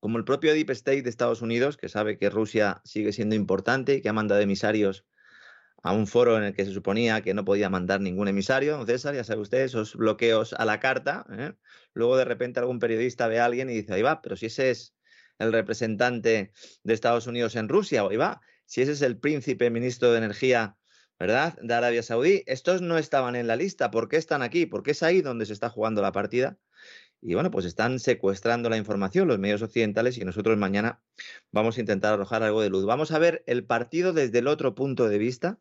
como 0.00 0.18
el 0.18 0.24
propio 0.24 0.54
Deep 0.54 0.70
State 0.70 1.02
de 1.02 1.10
Estados 1.10 1.42
Unidos, 1.42 1.76
que 1.76 1.88
sabe 1.88 2.18
que 2.18 2.30
Rusia 2.30 2.80
sigue 2.84 3.12
siendo 3.12 3.34
importante 3.34 3.94
y 3.94 4.00
que 4.02 4.08
ha 4.08 4.14
mandado 4.14 4.40
emisarios 4.40 5.04
a 5.82 5.92
un 5.92 6.06
foro 6.06 6.36
en 6.36 6.44
el 6.44 6.54
que 6.54 6.64
se 6.64 6.72
suponía 6.72 7.22
que 7.22 7.34
no 7.34 7.44
podía 7.44 7.70
mandar 7.70 8.00
ningún 8.00 8.28
emisario, 8.28 8.84
César, 8.86 9.14
ya 9.14 9.24
sabe 9.24 9.40
usted, 9.40 9.60
esos 9.60 9.96
bloqueos 9.96 10.52
a 10.52 10.64
la 10.64 10.80
carta. 10.80 11.24
¿eh? 11.32 11.52
Luego 11.94 12.16
de 12.16 12.24
repente 12.24 12.60
algún 12.60 12.78
periodista 12.78 13.28
ve 13.28 13.40
a 13.40 13.46
alguien 13.46 13.70
y 13.70 13.74
dice, 13.74 13.94
ahí 13.94 14.02
va, 14.02 14.20
pero 14.22 14.36
si 14.36 14.46
ese 14.46 14.70
es 14.70 14.94
el 15.38 15.52
representante 15.52 16.52
de 16.82 16.94
Estados 16.94 17.26
Unidos 17.26 17.56
en 17.56 17.68
Rusia, 17.68 18.02
ahí 18.02 18.16
va, 18.16 18.40
si 18.66 18.82
ese 18.82 18.92
es 18.92 19.02
el 19.02 19.18
príncipe 19.18 19.70
ministro 19.70 20.12
de 20.12 20.18
Energía, 20.18 20.76
¿verdad?, 21.18 21.58
de 21.60 21.74
Arabia 21.74 22.02
Saudí, 22.02 22.42
estos 22.46 22.82
no 22.82 22.98
estaban 22.98 23.36
en 23.36 23.46
la 23.46 23.56
lista, 23.56 23.90
¿por 23.90 24.08
qué 24.08 24.16
están 24.16 24.42
aquí? 24.42 24.66
Porque 24.66 24.92
es 24.92 25.02
ahí 25.02 25.22
donde 25.22 25.46
se 25.46 25.52
está 25.52 25.70
jugando 25.70 26.02
la 26.02 26.12
partida. 26.12 26.58
Y 27.22 27.34
bueno, 27.34 27.50
pues 27.50 27.66
están 27.66 27.98
secuestrando 27.98 28.70
la 28.70 28.78
información 28.78 29.28
los 29.28 29.38
medios 29.38 29.60
occidentales 29.60 30.16
y 30.16 30.24
nosotros 30.24 30.56
mañana 30.56 31.02
vamos 31.52 31.76
a 31.76 31.80
intentar 31.80 32.14
arrojar 32.14 32.42
algo 32.42 32.62
de 32.62 32.70
luz. 32.70 32.86
Vamos 32.86 33.10
a 33.12 33.18
ver 33.18 33.42
el 33.46 33.64
partido 33.66 34.14
desde 34.14 34.38
el 34.38 34.46
otro 34.46 34.74
punto 34.74 35.08
de 35.08 35.18
vista, 35.18 35.58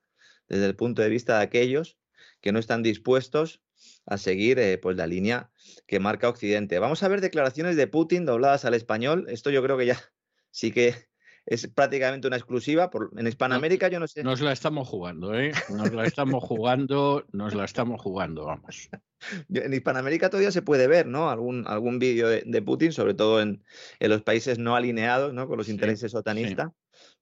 desde 0.49 0.65
el 0.65 0.75
punto 0.75 1.01
de 1.01 1.09
vista 1.09 1.37
de 1.37 1.43
aquellos 1.43 1.97
que 2.41 2.51
no 2.51 2.59
están 2.59 2.83
dispuestos 2.83 3.61
a 4.05 4.17
seguir 4.17 4.59
eh, 4.59 4.77
pues 4.77 4.97
la 4.97 5.07
línea 5.07 5.51
que 5.87 5.99
marca 5.99 6.29
Occidente. 6.29 6.79
Vamos 6.79 7.03
a 7.03 7.07
ver 7.07 7.21
declaraciones 7.21 7.75
de 7.75 7.87
Putin 7.87 8.25
dobladas 8.25 8.65
al 8.65 8.73
español. 8.73 9.25
Esto 9.29 9.51
yo 9.51 9.63
creo 9.63 9.77
que 9.77 9.85
ya 9.85 9.99
sí 10.51 10.71
que 10.71 10.95
es 11.45 11.67
prácticamente 11.67 12.27
una 12.27 12.37
exclusiva. 12.37 12.89
Por, 12.89 13.11
en 13.17 13.27
Hispanoamérica 13.27 13.87
yo 13.87 13.99
no 13.99 14.07
sé. 14.07 14.23
Nos 14.23 14.41
la 14.41 14.51
estamos 14.51 14.87
jugando, 14.87 15.33
¿eh? 15.33 15.51
Nos 15.69 15.93
la 15.93 16.05
estamos 16.05 16.43
jugando, 16.43 17.25
nos 17.31 17.53
la 17.53 17.65
estamos 17.65 18.01
jugando, 18.01 18.45
vamos. 18.45 18.89
En 19.53 19.73
Hispanoamérica 19.73 20.29
todavía 20.29 20.49
se 20.49 20.61
puede 20.61 20.87
ver, 20.87 21.05
¿no? 21.05 21.29
Algún, 21.29 21.67
algún 21.67 21.99
vídeo 21.99 22.29
de, 22.29 22.61
Putin, 22.61 22.93
sobre 22.93 23.13
todo 23.13 23.41
en, 23.41 23.65
en, 23.99 24.09
los 24.09 24.21
países 24.21 24.59
no 24.59 24.77
alineados, 24.77 25.33
¿no? 25.33 25.45
Con 25.45 25.57
los 25.57 25.67
intereses 25.67 26.13
sotanistas 26.13 26.69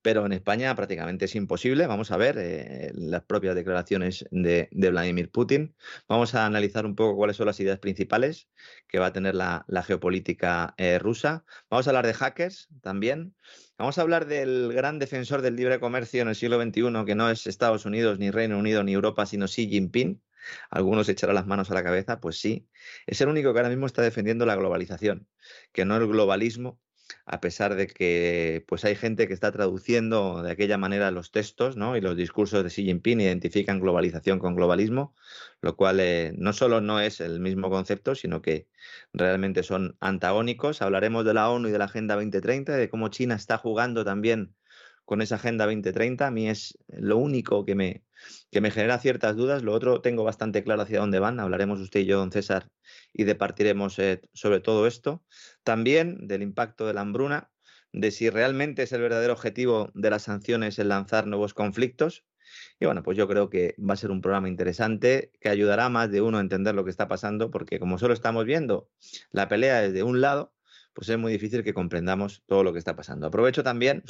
pero 0.08 0.26
en 0.26 0.32
España 0.32 0.74
prácticamente 0.74 1.26
es 1.26 1.36
imposible. 1.36 1.86
Vamos 1.86 2.12
a 2.12 2.16
ver 2.16 2.38
eh, 2.40 2.94
las 2.96 3.24
propias 3.24 3.56
declaraciones 3.56 4.26
de, 4.32 4.70
Vladimir 4.72 5.30
Putin. 5.30 5.76
Vamos 6.08 6.34
a 6.34 6.46
analizar 6.46 6.86
un 6.86 6.96
poco 6.96 7.18
cuáles 7.18 7.36
son 7.36 7.48
las 7.48 7.60
ideas 7.60 7.80
principales 7.80 8.48
que 8.88 9.00
va 9.00 9.08
a 9.08 9.12
tener 9.12 9.36
la, 9.36 9.66
geopolítica 9.86 10.74
eh, 10.78 10.98
rusa. 10.98 11.44
Vamos 11.70 11.88
a 11.88 11.90
hablar 11.90 12.06
de 12.08 12.14
hackers 12.14 12.70
también. 12.82 13.36
Vamos 13.78 13.98
a 13.98 14.02
hablar 14.02 14.28
del 14.28 14.72
gran 14.72 14.98
defensor 14.98 15.42
del 15.42 15.58
libre 15.58 15.82
comercio 15.82 16.22
en 16.22 16.30
el 16.30 16.36
siglo 16.36 16.58
XXI, 16.62 17.04
que 17.06 17.16
no 17.16 17.30
es 17.30 17.46
Estados 17.46 17.86
Unidos, 17.86 18.18
ni 18.18 18.32
Reino 18.32 18.58
Unido, 18.58 18.86
ni 18.86 18.94
Europa, 18.94 19.26
sino 19.26 19.46
Xi 19.46 19.68
Jinping. 19.68 20.22
Algunos 20.70 21.10
echarán 21.10 21.36
las 21.36 21.48
manos 21.48 21.70
a 21.70 21.74
la 21.74 21.84
cabeza, 21.84 22.22
pues 22.22 22.40
sí. 22.40 22.70
Es 23.08 23.20
el 23.20 23.28
único 23.28 23.52
que 23.52 23.60
ahora 23.60 23.68
mismo 23.68 23.88
está 23.88 24.04
defendiendo 24.04 24.46
la 24.46 24.56
globalización, 24.56 25.28
que 25.74 25.84
no 25.84 25.98
el 25.98 26.08
globalismo 26.08 26.80
a 27.26 27.40
pesar 27.40 27.76
de 27.76 27.88
que 27.88 28.64
pues 28.68 28.86
hay 28.86 28.96
gente 28.96 29.28
que 29.28 29.34
está 29.34 29.52
traduciendo 29.52 30.42
de 30.44 30.52
aquella 30.52 30.78
manera 30.78 31.12
los 31.12 31.32
textos 31.32 31.78
¿no? 31.78 31.98
y 31.98 32.02
los 32.02 32.16
discursos 32.16 32.64
de 32.64 32.70
Xi 32.70 32.84
Jinping 32.86 33.22
identifican 33.22 33.80
globalización 33.80 34.40
con 34.40 34.56
globalismo, 34.56 35.14
lo 35.62 35.76
cual 35.76 36.00
eh, 36.00 36.34
no 36.38 36.54
solo 36.54 36.82
no 36.82 37.00
es 37.00 37.22
el 37.22 37.40
mismo 37.40 37.70
concepto, 37.70 38.16
sino 38.16 38.42
que 38.42 38.68
realmente 39.14 39.64
son 39.64 39.98
antagónicos. 40.00 40.82
Hablaremos 40.82 41.26
de 41.26 41.34
la 41.34 41.50
ONU 41.50 41.70
y 41.70 41.72
de 41.72 41.78
la 41.78 41.86
Agenda 41.86 42.16
2030, 42.16 42.76
de 42.76 42.90
cómo 42.90 43.10
China 43.10 43.36
está 43.36 43.58
jugando 43.58 44.06
también 44.06 44.56
con 45.06 45.22
esa 45.22 45.36
Agenda 45.36 45.66
2030. 45.66 46.28
A 46.28 46.32
mí 46.32 46.50
es 46.50 46.78
lo 46.88 47.18
único 47.18 47.66
que 47.66 47.76
me, 47.76 48.04
que 48.52 48.62
me 48.62 48.72
genera 48.72 49.00
ciertas 49.00 49.36
dudas. 49.36 49.64
Lo 49.64 49.74
otro 49.74 50.02
tengo 50.02 50.24
bastante 50.24 50.64
claro 50.64 50.84
hacia 50.84 51.00
dónde 51.00 51.20
van. 51.20 51.40
Hablaremos 51.40 51.80
usted 51.80 52.02
y 52.02 52.06
yo, 52.06 52.18
don 52.18 52.32
César, 52.32 52.70
y 53.14 53.24
departiremos 53.24 54.00
eh, 54.00 54.22
sobre 54.34 54.60
todo 54.60 54.88
esto. 54.88 55.24
También 55.64 56.28
del 56.28 56.42
impacto 56.42 56.88
de 56.88 56.94
la 56.94 57.02
hambruna, 57.02 57.52
de 57.92 58.12
si 58.12 58.30
realmente 58.30 58.84
es 58.84 58.92
el 58.92 59.02
verdadero 59.02 59.34
objetivo 59.34 59.92
de 59.94 60.10
las 60.10 60.24
sanciones 60.24 60.80
el 60.80 60.90
lanzar 60.90 61.28
nuevos 61.28 61.54
conflictos. 61.54 62.26
Y 62.80 62.86
bueno, 62.86 63.04
pues 63.04 63.18
yo 63.18 63.28
creo 63.28 63.50
que 63.50 63.76
va 63.78 63.94
a 63.94 63.98
ser 63.98 64.12
un 64.12 64.22
programa 64.22 64.48
interesante 64.48 65.32
que 65.40 65.50
ayudará 65.50 65.86
a 65.86 65.90
más 65.90 66.12
de 66.12 66.22
uno 66.22 66.38
a 66.38 66.42
entender 66.42 66.76
lo 66.76 66.84
que 66.84 66.92
está 66.92 67.08
pasando, 67.08 67.52
porque 67.52 67.80
como 67.80 67.98
solo 67.98 68.14
estamos 68.14 68.46
viendo 68.46 68.90
la 69.32 69.48
pelea 69.48 69.82
desde 69.82 70.04
un 70.04 70.22
lado, 70.22 70.54
pues 70.94 71.10
es 71.10 71.18
muy 71.18 71.32
difícil 71.32 71.64
que 71.64 71.74
comprendamos 71.74 72.44
todo 72.48 72.64
lo 72.64 72.74
que 72.74 72.80
está 72.80 72.96
pasando. 72.96 73.28
Aprovecho 73.28 73.64
también 73.64 74.04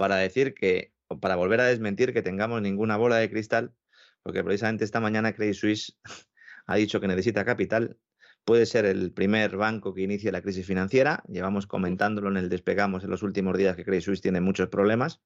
para 0.00 0.16
decir 0.16 0.54
que, 0.54 0.94
o 1.08 1.20
para 1.20 1.36
volver 1.36 1.60
a 1.60 1.66
desmentir 1.66 2.14
que 2.14 2.22
tengamos 2.22 2.62
ninguna 2.62 2.96
bola 2.96 3.16
de 3.16 3.28
cristal, 3.28 3.74
porque 4.22 4.42
precisamente 4.42 4.82
esta 4.82 4.98
mañana 4.98 5.34
Credit 5.34 5.52
Suisse 5.54 5.98
ha 6.66 6.76
dicho 6.76 7.02
que 7.02 7.06
necesita 7.06 7.44
capital. 7.44 7.98
Puede 8.46 8.64
ser 8.64 8.86
el 8.86 9.12
primer 9.12 9.58
banco 9.58 9.92
que 9.92 10.00
inicie 10.00 10.32
la 10.32 10.40
crisis 10.40 10.66
financiera. 10.66 11.22
Llevamos 11.28 11.66
comentándolo 11.66 12.30
en 12.30 12.38
el 12.38 12.48
despegamos 12.48 13.04
en 13.04 13.10
los 13.10 13.22
últimos 13.22 13.58
días 13.58 13.76
que 13.76 13.84
Credit 13.84 14.02
Suisse 14.02 14.22
tiene 14.22 14.40
muchos 14.40 14.70
problemas 14.70 15.20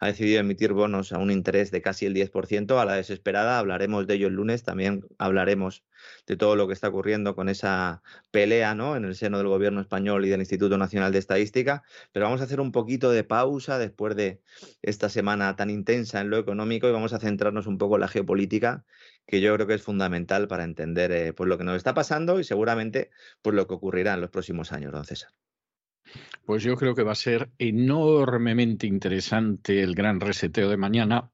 ha 0.00 0.06
decidido 0.06 0.40
emitir 0.40 0.72
bonos 0.72 1.12
a 1.12 1.18
un 1.18 1.30
interés 1.30 1.70
de 1.70 1.82
casi 1.82 2.06
el 2.06 2.14
10% 2.14 2.80
a 2.80 2.84
la 2.86 2.94
desesperada. 2.94 3.58
Hablaremos 3.58 4.06
de 4.06 4.14
ello 4.14 4.28
el 4.28 4.34
lunes. 4.34 4.62
También 4.62 5.04
hablaremos 5.18 5.84
de 6.26 6.36
todo 6.38 6.56
lo 6.56 6.66
que 6.66 6.72
está 6.72 6.88
ocurriendo 6.88 7.36
con 7.36 7.50
esa 7.50 8.02
pelea 8.30 8.74
¿no? 8.74 8.96
en 8.96 9.04
el 9.04 9.14
seno 9.14 9.36
del 9.36 9.48
gobierno 9.48 9.82
español 9.82 10.24
y 10.24 10.30
del 10.30 10.40
Instituto 10.40 10.78
Nacional 10.78 11.12
de 11.12 11.18
Estadística. 11.18 11.82
Pero 12.12 12.24
vamos 12.24 12.40
a 12.40 12.44
hacer 12.44 12.60
un 12.60 12.72
poquito 12.72 13.10
de 13.10 13.24
pausa 13.24 13.78
después 13.78 14.16
de 14.16 14.40
esta 14.80 15.10
semana 15.10 15.54
tan 15.54 15.68
intensa 15.68 16.22
en 16.22 16.30
lo 16.30 16.38
económico 16.38 16.88
y 16.88 16.92
vamos 16.92 17.12
a 17.12 17.18
centrarnos 17.18 17.66
un 17.66 17.76
poco 17.76 17.96
en 17.96 18.00
la 18.00 18.08
geopolítica, 18.08 18.86
que 19.26 19.42
yo 19.42 19.54
creo 19.54 19.66
que 19.66 19.74
es 19.74 19.82
fundamental 19.82 20.48
para 20.48 20.64
entender 20.64 21.12
eh, 21.12 21.34
pues 21.34 21.46
lo 21.46 21.58
que 21.58 21.64
nos 21.64 21.76
está 21.76 21.92
pasando 21.92 22.40
y 22.40 22.44
seguramente 22.44 23.10
pues 23.42 23.54
lo 23.54 23.66
que 23.66 23.74
ocurrirá 23.74 24.14
en 24.14 24.22
los 24.22 24.30
próximos 24.30 24.72
años, 24.72 24.92
don 24.92 25.04
César. 25.04 25.30
Pues 26.44 26.62
yo 26.62 26.76
creo 26.76 26.94
que 26.94 27.02
va 27.02 27.12
a 27.12 27.16
ser 27.16 27.50
enormemente 27.58 28.86
interesante 28.86 29.82
el 29.82 29.94
gran 29.94 30.20
reseteo 30.20 30.68
de 30.68 30.76
mañana. 30.76 31.30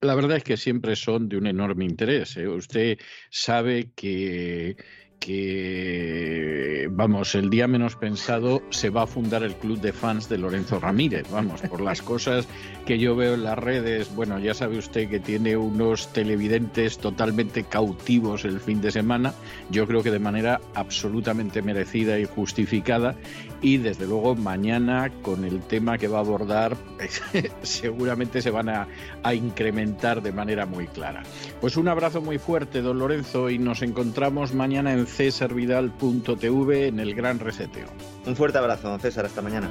La 0.00 0.14
verdad 0.14 0.38
es 0.38 0.44
que 0.44 0.56
siempre 0.56 0.96
son 0.96 1.28
de 1.28 1.36
un 1.36 1.46
enorme 1.46 1.84
interés. 1.84 2.36
¿eh? 2.36 2.48
Usted 2.48 2.98
sabe 3.30 3.90
que 3.94 4.76
que, 5.18 6.88
vamos, 6.90 7.34
el 7.34 7.50
día 7.50 7.66
menos 7.66 7.96
pensado 7.96 8.62
se 8.70 8.90
va 8.90 9.02
a 9.02 9.06
fundar 9.06 9.42
el 9.42 9.54
club 9.54 9.80
de 9.80 9.92
fans 9.92 10.28
de 10.28 10.38
Lorenzo 10.38 10.78
Ramírez, 10.80 11.26
vamos, 11.30 11.60
por 11.62 11.80
las 11.80 12.02
cosas 12.02 12.46
que 12.86 12.98
yo 12.98 13.16
veo 13.16 13.34
en 13.34 13.44
las 13.44 13.58
redes, 13.58 14.14
bueno, 14.14 14.38
ya 14.38 14.54
sabe 14.54 14.78
usted 14.78 15.08
que 15.08 15.20
tiene 15.20 15.56
unos 15.56 16.12
televidentes 16.12 16.98
totalmente 16.98 17.64
cautivos 17.64 18.44
el 18.44 18.60
fin 18.60 18.80
de 18.80 18.90
semana, 18.90 19.34
yo 19.70 19.86
creo 19.86 20.02
que 20.02 20.10
de 20.10 20.18
manera 20.18 20.60
absolutamente 20.74 21.62
merecida 21.62 22.18
y 22.18 22.24
justificada, 22.24 23.16
y 23.60 23.78
desde 23.78 24.06
luego 24.06 24.34
mañana 24.34 25.10
con 25.22 25.44
el 25.44 25.60
tema 25.60 25.98
que 25.98 26.08
va 26.08 26.18
a 26.18 26.20
abordar 26.20 26.76
seguramente 27.62 28.42
se 28.42 28.50
van 28.50 28.68
a, 28.68 28.88
a 29.22 29.34
incrementar 29.34 30.22
de 30.22 30.32
manera 30.32 30.66
muy 30.66 30.86
clara. 30.86 31.22
Pues 31.60 31.76
un 31.76 31.88
abrazo 31.88 32.20
muy 32.20 32.38
fuerte, 32.38 32.82
don 32.82 32.98
Lorenzo, 32.98 33.50
y 33.50 33.58
nos 33.58 33.82
encontramos 33.82 34.54
mañana 34.54 34.92
en 34.92 35.06
cesarvidal.tv 35.06 36.88
en 36.88 37.00
el 37.00 37.14
Gran 37.14 37.38
Reseteo. 37.38 37.88
Un 38.26 38.36
fuerte 38.36 38.58
abrazo, 38.58 38.88
don 38.88 39.00
César. 39.00 39.26
Hasta 39.26 39.42
mañana. 39.42 39.70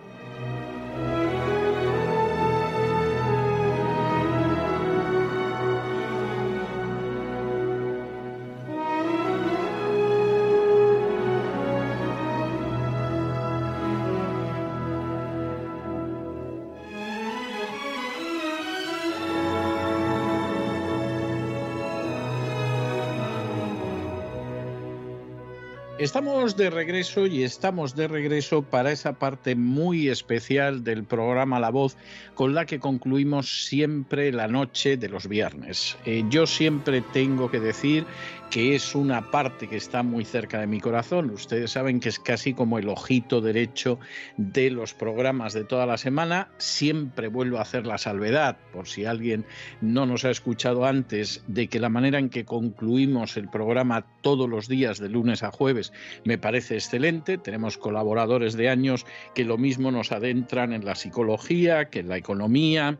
Estamos 26.01 26.57
de 26.57 26.71
regreso 26.71 27.27
y 27.27 27.43
estamos 27.43 27.95
de 27.95 28.07
regreso 28.07 28.63
para 28.63 28.91
esa 28.91 29.13
parte 29.13 29.53
muy 29.53 30.09
especial 30.09 30.83
del 30.83 31.03
programa 31.03 31.59
La 31.59 31.69
Voz 31.69 31.95
con 32.33 32.55
la 32.55 32.65
que 32.65 32.79
concluimos 32.79 33.67
siempre 33.67 34.31
la 34.31 34.47
noche 34.47 34.97
de 34.97 35.09
los 35.09 35.27
viernes. 35.27 35.95
Eh, 36.05 36.23
yo 36.27 36.47
siempre 36.47 37.03
tengo 37.13 37.51
que 37.51 37.59
decir 37.59 38.07
que 38.51 38.75
es 38.75 38.95
una 38.95 39.31
parte 39.31 39.69
que 39.69 39.77
está 39.77 40.03
muy 40.03 40.25
cerca 40.25 40.59
de 40.59 40.67
mi 40.67 40.81
corazón. 40.81 41.29
Ustedes 41.29 41.71
saben 41.71 42.01
que 42.01 42.09
es 42.09 42.19
casi 42.19 42.53
como 42.53 42.77
el 42.79 42.89
ojito 42.89 43.39
derecho 43.39 43.97
de 44.35 44.69
los 44.69 44.93
programas 44.93 45.53
de 45.53 45.63
toda 45.63 45.85
la 45.85 45.97
semana. 45.97 46.49
Siempre 46.57 47.29
vuelvo 47.29 47.59
a 47.59 47.61
hacer 47.61 47.87
la 47.87 47.97
salvedad, 47.97 48.57
por 48.73 48.89
si 48.89 49.05
alguien 49.05 49.45
no 49.79 50.05
nos 50.05 50.25
ha 50.25 50.31
escuchado 50.31 50.85
antes, 50.85 51.45
de 51.47 51.69
que 51.69 51.79
la 51.79 51.87
manera 51.87 52.19
en 52.19 52.29
que 52.29 52.43
concluimos 52.43 53.37
el 53.37 53.47
programa 53.49 54.05
todos 54.19 54.49
los 54.49 54.67
días 54.67 54.99
de 54.99 55.07
lunes 55.07 55.43
a 55.43 55.51
jueves 55.51 55.93
me 56.25 56.37
parece 56.37 56.75
excelente. 56.75 57.37
Tenemos 57.37 57.77
colaboradores 57.77 58.57
de 58.57 58.67
años 58.67 59.05
que 59.33 59.45
lo 59.45 59.57
mismo 59.57 59.91
nos 59.91 60.11
adentran 60.11 60.73
en 60.73 60.83
la 60.83 60.95
psicología, 60.95 61.85
que 61.85 61.99
en 61.99 62.09
la 62.09 62.17
economía, 62.17 62.99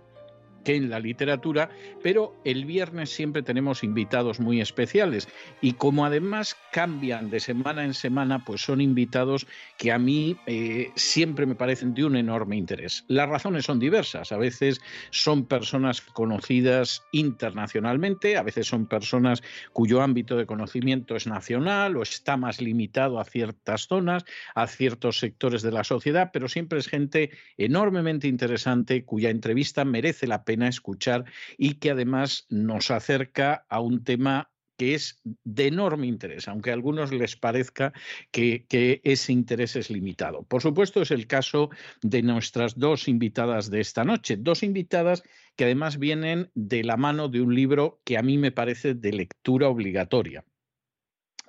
que 0.63 0.75
en 0.75 0.89
la 0.89 0.99
literatura, 0.99 1.69
pero 2.03 2.35
el 2.45 2.65
viernes 2.65 3.09
siempre 3.09 3.41
tenemos 3.41 3.83
invitados 3.83 4.39
muy 4.39 4.61
especiales 4.61 5.27
y 5.61 5.73
como 5.73 6.05
además 6.05 6.55
cambian 6.71 7.29
de 7.29 7.39
semana 7.39 7.83
en 7.83 7.93
semana, 7.93 8.43
pues 8.45 8.61
son 8.61 8.81
invitados 8.81 9.47
que 9.77 9.91
a 9.91 9.99
mí 9.99 10.37
eh, 10.45 10.91
siempre 10.95 11.45
me 11.45 11.55
parecen 11.55 11.93
de 11.93 12.05
un 12.05 12.15
enorme 12.15 12.55
interés. 12.55 13.03
Las 13.07 13.29
razones 13.29 13.65
son 13.65 13.79
diversas, 13.79 14.31
a 14.31 14.37
veces 14.37 14.81
son 15.09 15.45
personas 15.45 16.01
conocidas 16.01 17.03
internacionalmente, 17.11 18.37
a 18.37 18.43
veces 18.43 18.67
son 18.67 18.85
personas 18.85 19.41
cuyo 19.73 20.01
ámbito 20.01 20.37
de 20.37 20.45
conocimiento 20.45 21.15
es 21.15 21.27
nacional 21.27 21.97
o 21.97 22.03
está 22.03 22.37
más 22.37 22.61
limitado 22.61 23.19
a 23.19 23.25
ciertas 23.25 23.87
zonas, 23.87 24.25
a 24.55 24.67
ciertos 24.67 25.19
sectores 25.19 25.61
de 25.61 25.71
la 25.71 25.83
sociedad, 25.83 26.29
pero 26.31 26.47
siempre 26.47 26.79
es 26.79 26.87
gente 26.87 27.31
enormemente 27.57 28.27
interesante 28.27 29.03
cuya 29.03 29.29
entrevista 29.29 29.85
merece 29.85 30.27
la 30.27 30.43
pena 30.43 30.50
escuchar 30.67 31.25
y 31.57 31.75
que 31.75 31.91
además 31.91 32.45
nos 32.49 32.91
acerca 32.91 33.65
a 33.69 33.79
un 33.79 34.03
tema 34.03 34.51
que 34.81 34.95
es 34.95 35.21
de 35.43 35.67
enorme 35.67 36.07
interés, 36.07 36.47
aunque 36.47 36.71
a 36.71 36.73
algunos 36.73 37.11
les 37.11 37.35
parezca 37.35 37.93
que, 38.31 38.65
ese 39.03 39.31
interés 39.31 39.75
es 39.75 39.91
limitado. 39.91 40.41
Por 40.41 40.63
supuesto, 40.63 41.03
es 41.03 41.11
el 41.11 41.27
caso 41.27 41.69
de 42.01 42.23
nuestras 42.23 42.79
dos 42.79 43.07
invitadas 43.07 43.69
de 43.69 43.79
esta 43.79 44.03
noche, 44.03 44.37
dos 44.37 44.63
invitadas 44.63 45.21
que 45.55 45.65
además 45.65 45.99
vienen 45.99 46.49
de 46.55 46.83
la 46.83 46.97
mano 46.97 47.27
de 47.27 47.41
un 47.41 47.53
libro 47.53 48.01
que 48.03 48.17
a 48.17 48.23
mí 48.23 48.39
me 48.39 48.51
parece 48.51 48.95
de 48.95 49.13
lectura 49.13 49.69
obligatoria. 49.69 50.43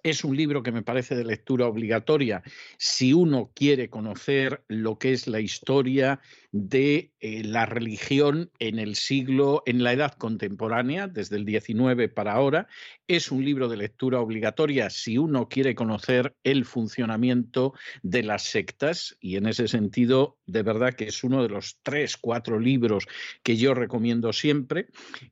Es 0.02 0.24
un 0.24 0.36
libro 0.36 0.62
que 0.62 0.72
me 0.72 0.82
parece 0.82 1.14
de 1.14 1.24
lectura 1.24 1.66
obligatoria 1.66 2.42
si 2.76 3.14
uno 3.14 3.50
quiere 3.54 3.88
conocer 3.88 4.62
lo 4.68 4.98
que 4.98 5.12
es 5.12 5.26
la 5.26 5.40
historia 5.40 6.20
de 6.52 7.12
eh, 7.20 7.42
la 7.44 7.64
religión 7.64 8.50
en 8.58 8.78
el 8.78 8.94
siglo, 8.94 9.62
en 9.64 9.82
la 9.82 9.94
edad 9.94 10.12
contemporánea, 10.12 11.08
desde 11.08 11.36
el 11.36 11.46
19 11.46 12.10
para 12.10 12.34
ahora. 12.34 12.68
Es 13.08 13.32
un 13.32 13.44
libro 13.44 13.68
de 13.68 13.78
lectura 13.78 14.20
obligatoria 14.20 14.90
si 14.90 15.16
uno 15.16 15.48
quiere 15.48 15.74
conocer 15.74 16.36
el 16.44 16.66
funcionamiento 16.66 17.72
de 18.02 18.22
las 18.22 18.42
sectas 18.42 19.16
y 19.20 19.36
en 19.36 19.46
ese 19.46 19.66
sentido, 19.66 20.38
de 20.46 20.62
verdad 20.62 20.92
que 20.92 21.04
es 21.04 21.24
uno 21.24 21.42
de 21.42 21.48
los 21.48 21.78
tres, 21.82 22.18
cuatro 22.18 22.60
libros 22.60 23.06
que 23.42 23.56
yo 23.56 23.72
recomiendo 23.72 24.32
siempre. 24.34 24.88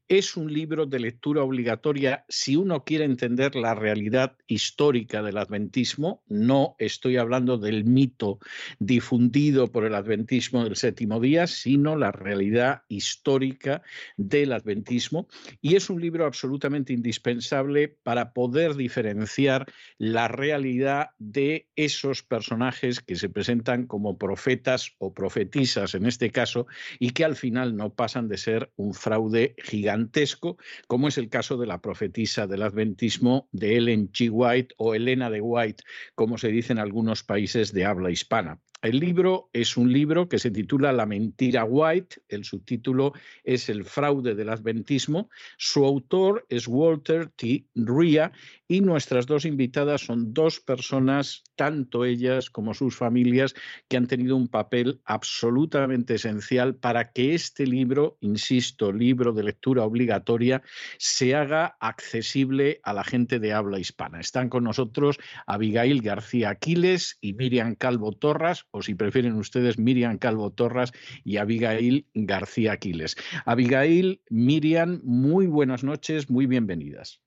Es 0.08 0.38
un 0.38 0.52
libro 0.52 0.86
de 0.86 1.00
lectura 1.00 1.42
obligatoria 1.42 2.24
si 2.28 2.56
uno 2.56 2.84
quiere 2.84 3.04
entender 3.04 3.56
la 3.56 3.74
realidad 3.74 4.36
histórica 4.46 5.22
del 5.22 5.36
adventismo. 5.36 6.22
No 6.28 6.76
estoy 6.78 7.18
hablando 7.18 7.58
del 7.58 7.84
mito 7.84 8.38
difundido 8.78 9.70
por 9.70 9.84
el 9.84 9.94
adventismo 9.94 10.64
del 10.64 10.76
séptimo 10.76 11.09
día, 11.18 11.46
sino 11.46 11.96
la 11.96 12.12
realidad 12.12 12.82
histórica 12.88 13.82
del 14.16 14.52
adventismo. 14.52 15.26
Y 15.60 15.74
es 15.74 15.90
un 15.90 16.00
libro 16.00 16.26
absolutamente 16.26 16.92
indispensable 16.92 17.88
para 17.88 18.32
poder 18.32 18.74
diferenciar 18.74 19.66
la 19.98 20.28
realidad 20.28 21.08
de 21.18 21.68
esos 21.74 22.22
personajes 22.22 23.00
que 23.00 23.16
se 23.16 23.28
presentan 23.28 23.86
como 23.86 24.18
profetas 24.18 24.92
o 24.98 25.14
profetisas 25.14 25.94
en 25.94 26.06
este 26.06 26.30
caso 26.30 26.66
y 26.98 27.10
que 27.10 27.24
al 27.24 27.36
final 27.36 27.76
no 27.76 27.94
pasan 27.94 28.28
de 28.28 28.36
ser 28.36 28.70
un 28.76 28.94
fraude 28.94 29.54
gigantesco, 29.58 30.58
como 30.86 31.08
es 31.08 31.18
el 31.18 31.28
caso 31.28 31.56
de 31.56 31.66
la 31.66 31.80
profetisa 31.80 32.46
del 32.46 32.62
adventismo 32.62 33.48
de 33.52 33.76
Ellen 33.76 34.12
G. 34.12 34.28
White 34.30 34.74
o 34.76 34.94
Elena 34.94 35.30
de 35.30 35.40
White, 35.40 35.84
como 36.14 36.38
se 36.38 36.48
dice 36.48 36.72
en 36.72 36.78
algunos 36.78 37.22
países 37.22 37.72
de 37.72 37.84
habla 37.84 38.10
hispana. 38.10 38.60
El 38.82 38.98
libro 38.98 39.50
es 39.52 39.76
un 39.76 39.92
libro 39.92 40.28
que 40.28 40.38
se 40.38 40.50
titula 40.50 40.92
La 40.92 41.04
mentira 41.04 41.64
White, 41.64 42.22
el 42.28 42.44
subtítulo 42.44 43.12
es 43.44 43.68
El 43.68 43.84
fraude 43.84 44.34
del 44.34 44.48
adventismo, 44.48 45.28
su 45.58 45.84
autor 45.84 46.46
es 46.48 46.66
Walter 46.66 47.28
T. 47.28 47.66
Ria 47.74 48.32
y 48.70 48.82
nuestras 48.82 49.26
dos 49.26 49.46
invitadas 49.46 50.02
son 50.02 50.32
dos 50.32 50.60
personas, 50.60 51.42
tanto 51.56 52.04
ellas 52.04 52.50
como 52.50 52.72
sus 52.72 52.94
familias, 52.94 53.52
que 53.88 53.96
han 53.96 54.06
tenido 54.06 54.36
un 54.36 54.46
papel 54.46 55.00
absolutamente 55.04 56.14
esencial 56.14 56.76
para 56.76 57.10
que 57.10 57.34
este 57.34 57.66
libro, 57.66 58.16
insisto, 58.20 58.92
libro 58.92 59.32
de 59.32 59.42
lectura 59.42 59.82
obligatoria, 59.82 60.62
se 60.98 61.34
haga 61.34 61.76
accesible 61.80 62.78
a 62.84 62.92
la 62.92 63.02
gente 63.02 63.40
de 63.40 63.52
habla 63.52 63.80
hispana. 63.80 64.20
Están 64.20 64.48
con 64.48 64.62
nosotros 64.62 65.18
Abigail 65.48 66.00
García 66.00 66.50
Aquiles 66.50 67.18
y 67.20 67.32
Miriam 67.32 67.74
Calvo 67.74 68.12
Torras 68.12 68.66
o 68.70 68.82
si 68.82 68.94
prefieren 68.94 69.34
ustedes, 69.34 69.80
Miriam 69.80 70.16
Calvo 70.16 70.52
Torras 70.52 70.92
y 71.24 71.38
Abigail 71.38 72.06
García 72.14 72.74
Aquiles. 72.74 73.16
Abigail, 73.46 74.22
Miriam, 74.30 75.00
muy 75.02 75.48
buenas 75.48 75.82
noches, 75.82 76.30
muy 76.30 76.46
bienvenidas. 76.46 77.20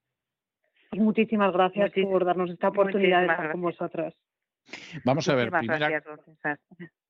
Muchísimas 0.96 1.52
gracias 1.52 1.92
por 1.92 2.24
darnos 2.24 2.50
esta 2.50 2.68
oportunidad 2.68 3.20
de 3.20 3.26
estar 3.26 3.52
con 3.52 3.62
vosotras. 3.62 4.14
Vamos 5.04 5.28
a 5.28 5.34
ver, 5.34 5.50
primera, 5.50 6.02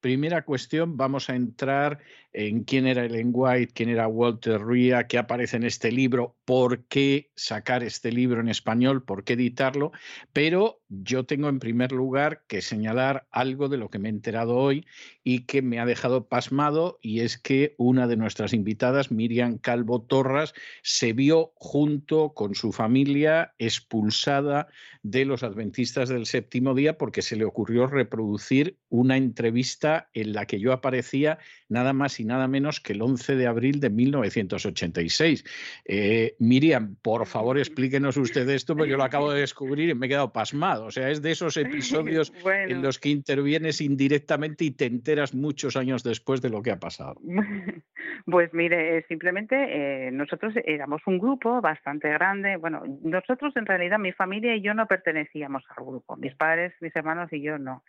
primera, 0.00 0.44
cuestión, 0.44 0.96
vamos 0.96 1.30
a 1.30 1.36
entrar 1.36 2.00
en 2.32 2.64
quién 2.64 2.86
era 2.86 3.04
Ellen 3.04 3.30
White, 3.32 3.72
quién 3.74 3.90
era 3.90 4.08
Walter 4.08 4.64
Ria, 4.66 5.06
qué 5.06 5.18
aparece 5.18 5.56
en 5.56 5.64
este 5.64 5.92
libro, 5.92 6.36
por 6.44 6.84
qué 6.86 7.30
sacar 7.36 7.84
este 7.84 8.10
libro 8.10 8.40
en 8.40 8.48
español, 8.48 9.04
por 9.04 9.22
qué 9.22 9.34
editarlo, 9.34 9.92
pero 10.32 10.80
yo 10.88 11.24
tengo 11.24 11.48
en 11.48 11.58
primer 11.58 11.92
lugar 11.92 12.44
que 12.46 12.60
señalar 12.60 13.26
algo 13.30 13.68
de 13.68 13.78
lo 13.78 13.90
que 13.90 13.98
me 13.98 14.08
he 14.08 14.12
enterado 14.12 14.56
hoy 14.56 14.86
y 15.22 15.40
que 15.40 15.62
me 15.62 15.80
ha 15.80 15.86
dejado 15.86 16.28
pasmado, 16.28 16.98
y 17.00 17.20
es 17.20 17.38
que 17.38 17.74
una 17.78 18.06
de 18.06 18.16
nuestras 18.16 18.52
invitadas, 18.52 19.10
Miriam 19.10 19.58
Calvo 19.58 20.02
Torras, 20.02 20.54
se 20.82 21.12
vio 21.12 21.52
junto 21.56 22.34
con 22.34 22.54
su 22.54 22.72
familia 22.72 23.54
expulsada 23.58 24.68
de 25.02 25.24
los 25.24 25.42
adventistas 25.42 26.08
del 26.08 26.26
séptimo 26.26 26.74
día 26.74 26.96
porque 26.96 27.22
se 27.22 27.36
le 27.36 27.44
ocurrió 27.44 27.86
reproducir 27.86 28.78
una 28.88 29.16
entrevista 29.16 30.08
en 30.14 30.32
la 30.32 30.46
que 30.46 30.58
yo 30.58 30.72
aparecía 30.72 31.38
nada 31.68 31.92
más 31.92 32.20
y 32.20 32.24
nada 32.24 32.48
menos 32.48 32.80
que 32.80 32.94
el 32.94 33.02
11 33.02 33.36
de 33.36 33.46
abril 33.46 33.80
de 33.80 33.90
1986. 33.90 35.44
Eh, 35.84 36.36
Miriam, 36.38 36.96
por 37.02 37.26
favor, 37.26 37.58
explíquenos 37.74 38.16
usted 38.16 38.48
esto, 38.48 38.76
porque 38.76 38.90
yo 38.90 38.96
lo 38.96 39.04
acabo 39.04 39.30
de 39.30 39.40
descubrir 39.40 39.90
y 39.90 39.94
me 39.94 40.06
he 40.06 40.08
quedado 40.08 40.32
pasmado. 40.32 40.73
O 40.82 40.90
sea, 40.90 41.10
es 41.10 41.22
de 41.22 41.32
esos 41.32 41.56
episodios 41.56 42.32
en 42.46 42.82
los 42.82 42.98
que 42.98 43.10
intervienes 43.10 43.80
indirectamente 43.80 44.64
y 44.64 44.70
te 44.70 44.86
enteras 44.86 45.34
muchos 45.34 45.76
años 45.76 46.02
después 46.02 46.40
de 46.42 46.50
lo 46.50 46.62
que 46.62 46.70
ha 46.70 46.78
pasado. 46.78 47.16
Pues 48.26 48.54
mire, 48.54 48.96
eh, 48.96 49.04
simplemente 49.06 49.56
eh, 49.56 50.10
nosotros 50.10 50.54
éramos 50.64 51.02
un 51.06 51.18
grupo 51.18 51.60
bastante 51.60 52.08
grande. 52.08 52.56
Bueno, 52.56 52.82
nosotros 53.02 53.54
en 53.56 53.66
realidad, 53.66 53.98
mi 53.98 54.12
familia 54.12 54.56
y 54.56 54.62
yo 54.62 54.72
no 54.72 54.86
pertenecíamos 54.86 55.62
al 55.76 55.84
grupo. 55.84 56.16
Mis 56.16 56.34
padres, 56.34 56.72
mis 56.80 56.94
hermanos 56.96 57.30
y 57.32 57.42
yo 57.42 57.58
no 57.58 57.82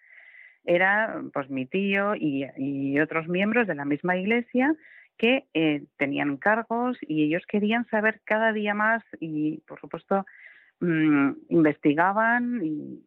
era 0.66 1.22
pues 1.34 1.50
mi 1.50 1.66
tío 1.66 2.16
y, 2.16 3.00
otros 3.00 3.28
miembros 3.28 3.68
de 3.68 3.76
la 3.76 3.86
misma 3.86 4.18
iglesia 4.18 4.76
que 5.18 5.46
eh, 5.54 5.84
tenían 5.98 6.38
cargos 6.38 6.98
y 7.02 7.24
ellos 7.24 7.44
querían 7.48 7.86
saber 7.88 8.22
cada 8.26 8.52
día 8.52 8.74
más 8.74 9.04
y 9.20 9.58
por 9.68 9.80
supuesto 9.80 10.26
mm, 10.80 11.32
investigaban 11.50 12.62
y 12.64 13.06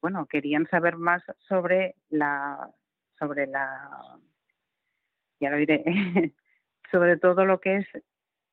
bueno 0.00 0.26
querían 0.26 0.66
saber 0.68 0.96
más 0.96 1.22
sobre 1.48 1.96
la 2.08 2.70
sobre 3.18 3.46
la 3.46 4.18
ya 5.40 5.50
lo 5.50 5.56
diré 5.56 5.84
sobre 6.90 7.16
todo 7.16 7.44
lo 7.44 7.60
que 7.60 7.78
es 7.78 7.86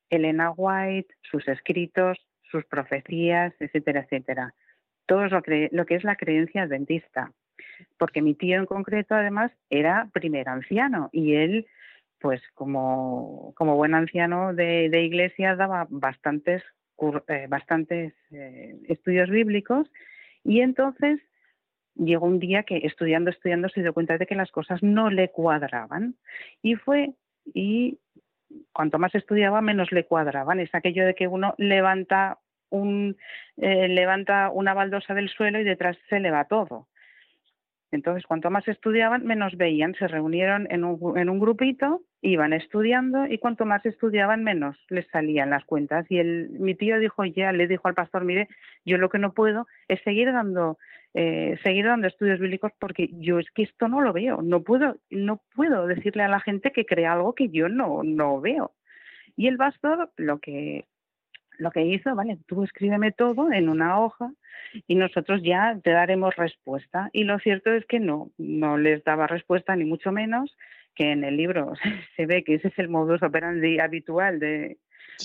Elena 0.10 0.52
White 0.52 1.14
sus 1.22 1.48
escritos 1.48 2.18
sus 2.52 2.66
profecías 2.66 3.54
etcétera 3.60 4.02
etcétera. 4.02 4.54
Todo 5.06 5.28
lo 5.28 5.42
que, 5.42 5.70
lo 5.72 5.86
que 5.86 5.96
es 5.96 6.04
la 6.04 6.16
creencia 6.16 6.64
adventista. 6.64 7.32
Porque 7.98 8.22
mi 8.22 8.34
tío 8.34 8.58
en 8.58 8.66
concreto 8.66 9.16
además 9.16 9.52
era 9.70 10.10
primer 10.14 10.50
anciano 10.50 11.10
y 11.12 11.36
él, 11.36 11.68
pues 12.20 12.42
como, 12.54 13.54
como 13.56 13.76
buen 13.76 13.94
anciano 13.94 14.54
de, 14.54 14.90
de 14.90 15.04
iglesia, 15.04 15.56
daba 15.56 15.88
bastantes, 15.90 16.64
bastantes 17.50 18.14
eh, 18.32 18.76
estudios 18.88 19.30
bíblicos 19.30 19.90
y 20.44 20.62
entonces 20.62 21.20
llegó 21.96 22.26
un 22.26 22.40
día 22.40 22.64
que 22.64 22.78
estudiando, 22.78 23.30
estudiando 23.30 23.70
se 23.70 23.82
dio 23.82 23.94
cuenta 23.94 24.18
de 24.18 24.26
que 24.26 24.36
las 24.36 24.52
cosas 24.52 24.82
no 24.84 25.10
le 25.10 25.30
cuadraban 25.30 26.16
y 26.62 26.76
fue 26.76 27.14
y 27.54 28.00
cuanto 28.72 29.00
más 29.00 29.14
estudiaba 29.16 29.62
menos 29.62 29.92
le 29.92 30.06
cuadraban. 30.06 30.60
Es 30.60 30.74
aquello 30.74 31.06
de 31.06 31.16
que 31.16 31.28
uno 31.28 31.54
levanta 31.58 32.40
un 32.70 33.18
eh, 33.58 33.88
levanta 33.88 34.50
una 34.52 34.74
baldosa 34.74 35.14
del 35.14 35.30
suelo 35.30 35.60
y 35.60 35.64
detrás 35.64 35.98
se 36.10 36.20
le 36.20 36.32
va 36.32 36.46
todo. 36.46 36.88
Entonces, 37.92 38.26
cuanto 38.26 38.50
más 38.50 38.68
estudiaban, 38.68 39.26
menos 39.26 39.56
veían. 39.56 39.96
Se 39.96 40.08
reunieron 40.08 40.68
en 40.70 40.84
un, 40.84 41.18
en 41.18 41.30
un 41.30 41.40
grupito, 41.40 42.02
iban 42.22 42.52
estudiando 42.52 43.26
y 43.26 43.38
cuanto 43.38 43.66
más 43.66 43.86
estudiaban, 43.86 44.44
menos 44.44 44.78
les 44.90 45.08
salían 45.08 45.50
las 45.50 45.64
cuentas. 45.64 46.06
Y 46.10 46.20
el, 46.20 46.50
mi 46.50 46.76
tío 46.76 47.00
dijo 47.00 47.24
ya, 47.24 47.52
le 47.54 47.68
dijo 47.68 47.88
al 47.88 47.94
pastor, 47.94 48.26
mire, 48.26 48.50
yo 48.86 48.98
lo 48.98 49.10
que 49.10 49.20
no 49.20 49.34
puedo 49.34 49.68
es 49.88 50.02
seguir 50.02 50.34
dando, 50.34 50.78
eh, 51.14 51.58
seguir 51.64 51.86
dando 51.86 52.08
estudios 52.08 52.40
bíblicos 52.40 52.72
porque 52.78 53.10
yo 53.14 53.40
es 53.40 53.50
que 53.52 53.64
esto 53.64 53.88
no 53.88 54.02
lo 54.02 54.12
veo. 54.12 54.42
No 54.42 54.64
puedo, 54.64 54.98
no 55.10 55.42
puedo 55.56 55.88
decirle 55.88 56.24
a 56.24 56.30
la 56.30 56.42
gente 56.42 56.72
que 56.72 56.86
crea 56.86 57.14
algo 57.14 57.36
que 57.36 57.50
yo 57.50 57.70
no, 57.70 58.04
no 58.04 58.42
veo. 58.42 58.74
Y 59.38 59.48
el 59.48 59.58
pastor 59.58 60.12
lo 60.18 60.40
que 60.40 60.86
lo 61.58 61.72
que 61.72 61.86
hizo, 61.86 62.16
vale, 62.16 62.38
tú 62.48 62.64
escríbeme 62.64 63.12
todo 63.12 63.52
en 63.52 63.70
una 63.70 64.00
hoja 64.00 64.32
y 64.88 64.96
nosotros 64.96 65.42
ya 65.44 65.80
te 65.84 65.92
daremos 65.92 66.36
respuesta. 66.36 67.10
Y 67.14 67.24
lo 67.24 67.40
cierto 67.40 67.72
es 67.72 67.86
que 67.86 68.00
no, 68.00 68.32
no 68.38 68.78
les 68.78 69.04
daba 69.04 69.28
respuesta 69.28 69.76
ni 69.76 69.86
mucho 69.86 70.12
menos, 70.12 70.56
que 70.96 71.12
en 71.12 71.24
el 71.24 71.38
libro 71.38 71.74
se 72.16 72.26
ve 72.26 72.44
que 72.44 72.56
ese 72.56 72.70
es 72.70 72.80
el 72.80 72.90
modus 72.90 73.24
operandi 73.24 73.80
habitual 73.80 74.40
de, 74.40 74.78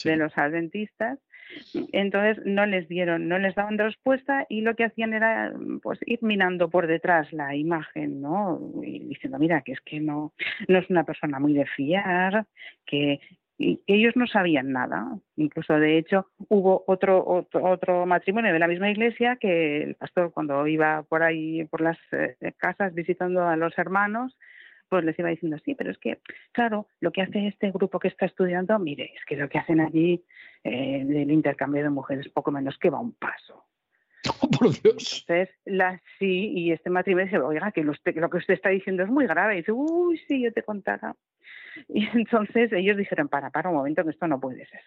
de 0.04 0.16
los 0.16 0.36
adventistas. 0.36 1.18
Entonces 1.92 2.42
no 2.46 2.64
les 2.64 2.88
dieron, 2.88 3.28
no 3.28 3.38
les 3.38 3.54
daban 3.54 3.76
respuesta 3.76 4.46
y 4.48 4.62
lo 4.62 4.74
que 4.74 4.84
hacían 4.84 5.12
era 5.12 5.52
pues 5.82 5.98
ir 6.06 6.20
minando 6.22 6.70
por 6.70 6.86
detrás 6.86 7.30
la 7.32 7.54
imagen, 7.54 8.22
¿no? 8.22 8.58
Y 8.82 9.00
diciendo, 9.00 9.38
mira, 9.38 9.60
que 9.60 9.72
es 9.72 9.80
que 9.82 10.00
no, 10.00 10.32
no 10.68 10.78
es 10.78 10.88
una 10.88 11.04
persona 11.04 11.38
muy 11.38 11.52
de 11.52 11.66
fiar, 11.66 12.46
que 12.86 13.20
y 13.58 13.80
ellos 13.86 14.16
no 14.16 14.26
sabían 14.26 14.72
nada. 14.72 15.18
Incluso, 15.36 15.74
de 15.74 15.98
hecho, 15.98 16.26
hubo 16.48 16.84
otro, 16.86 17.46
otro, 17.52 18.06
matrimonio 18.06 18.52
de 18.52 18.58
la 18.58 18.68
misma 18.68 18.90
iglesia 18.90 19.36
que 19.36 19.82
el 19.82 19.94
pastor, 19.94 20.32
cuando 20.32 20.66
iba 20.66 21.02
por 21.04 21.22
ahí, 21.22 21.64
por 21.66 21.80
las 21.80 21.98
eh, 22.12 22.36
casas 22.56 22.94
visitando 22.94 23.46
a 23.46 23.56
los 23.56 23.76
hermanos, 23.78 24.36
pues 24.88 25.04
les 25.04 25.18
iba 25.18 25.30
diciendo, 25.30 25.56
sí, 25.64 25.74
pero 25.74 25.90
es 25.90 25.98
que, 25.98 26.18
claro, 26.52 26.86
lo 27.00 27.12
que 27.12 27.22
hace 27.22 27.46
este 27.46 27.70
grupo 27.70 27.98
que 27.98 28.08
está 28.08 28.26
estudiando, 28.26 28.78
mire, 28.78 29.12
es 29.16 29.24
que 29.24 29.36
lo 29.36 29.48
que 29.48 29.58
hacen 29.58 29.80
allí 29.80 30.22
eh, 30.64 31.04
del 31.04 31.30
intercambio 31.30 31.82
de 31.82 31.90
mujeres 31.90 32.28
poco 32.28 32.50
menos 32.50 32.76
que 32.78 32.90
va 32.90 33.00
un 33.00 33.12
paso. 33.12 33.64
Oh, 34.40 34.48
por 34.58 34.70
Dios. 34.80 35.24
Sí, 36.18 36.52
y 36.54 36.72
este 36.72 36.90
matrimonio 36.90 37.26
dice, 37.26 37.38
oiga, 37.38 37.72
que 37.72 37.82
lo, 37.82 37.92
lo 37.92 38.30
que 38.30 38.36
usted 38.36 38.54
está 38.54 38.68
diciendo 38.68 39.02
es 39.02 39.08
muy 39.08 39.26
grave. 39.26 39.54
Y 39.54 39.56
dice, 39.58 39.72
uy, 39.72 40.18
sí, 40.28 40.42
yo 40.42 40.52
te 40.52 40.62
contara. 40.62 41.14
Y 41.88 42.06
entonces 42.14 42.72
ellos 42.72 42.96
dijeron, 42.96 43.28
para, 43.28 43.50
para 43.50 43.70
un 43.70 43.76
momento, 43.76 44.04
que 44.04 44.10
esto 44.10 44.26
no 44.26 44.40
puede 44.40 44.66
ser. 44.66 44.80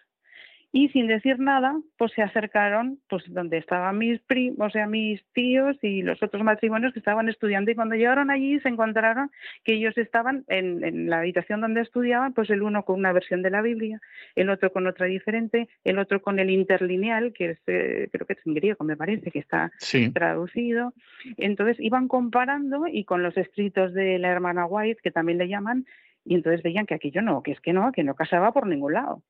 Y 0.78 0.90
sin 0.90 1.08
decir 1.08 1.40
nada, 1.40 1.80
pues 1.96 2.12
se 2.12 2.22
acercaron 2.22 3.00
pues 3.08 3.24
donde 3.30 3.60
estaban 3.60 3.98
mis 3.98 4.20
primos, 4.20 4.58
o 4.60 4.70
sea, 4.70 4.88
mis 4.88 5.24
tíos 5.32 5.78
y 5.82 6.02
los 6.02 6.22
otros 6.22 6.44
matrimonios 6.44 6.92
que 6.92 7.00
estaban 7.00 7.30
estudiando 7.30 7.72
y 7.72 7.76
cuando 7.76 7.96
llegaron 7.96 8.30
allí 8.30 8.60
se 8.60 8.68
encontraron 8.68 9.32
que 9.64 9.76
ellos 9.76 9.98
estaban 9.98 10.44
en, 10.50 11.10
la 11.10 11.20
habitación 11.20 11.62
donde 11.62 11.80
estudiaban, 11.80 12.34
pues 12.34 12.50
el 12.50 12.62
uno 12.62 12.84
con 12.84 13.00
una 13.00 13.14
versión 13.14 13.42
de 13.42 13.52
la 13.52 13.62
Biblia, 13.62 14.02
el 14.36 14.50
otro 14.50 14.74
con 14.74 14.86
otra 14.86 15.06
diferente, 15.06 15.70
el 15.86 15.98
otro 15.98 16.22
con 16.22 16.40
el 16.40 16.50
interlineal, 16.50 17.32
que 17.32 17.52
es, 17.52 17.60
eh, 17.68 18.10
creo 18.12 18.28
que 18.28 18.34
es 18.34 18.46
en 18.46 18.56
griego, 18.56 18.84
me 18.84 18.98
parece, 18.98 19.32
que 19.32 19.40
está 19.40 19.72
traducido. 20.14 20.94
Entonces 21.38 21.78
iban 21.80 22.10
comparando 22.10 22.86
y 22.86 23.06
con 23.06 23.24
los 23.24 23.38
escritos 23.38 23.94
de 23.94 24.20
la 24.20 24.28
hermana 24.28 24.66
White, 24.66 25.00
que 25.02 25.12
también 25.12 25.38
le 25.38 25.48
llaman, 25.48 25.86
y 26.26 26.36
entonces 26.36 26.64
veían 26.64 26.86
que 26.86 26.96
aquello 26.96 27.22
no, 27.22 27.44
que 27.44 27.54
es 27.54 27.62
que 27.62 27.72
no, 27.72 27.94
que 27.94 28.04
no 28.04 28.14
casaba 28.14 28.52
por 28.52 28.68
ningún 28.68 28.92
lado. 28.92 29.24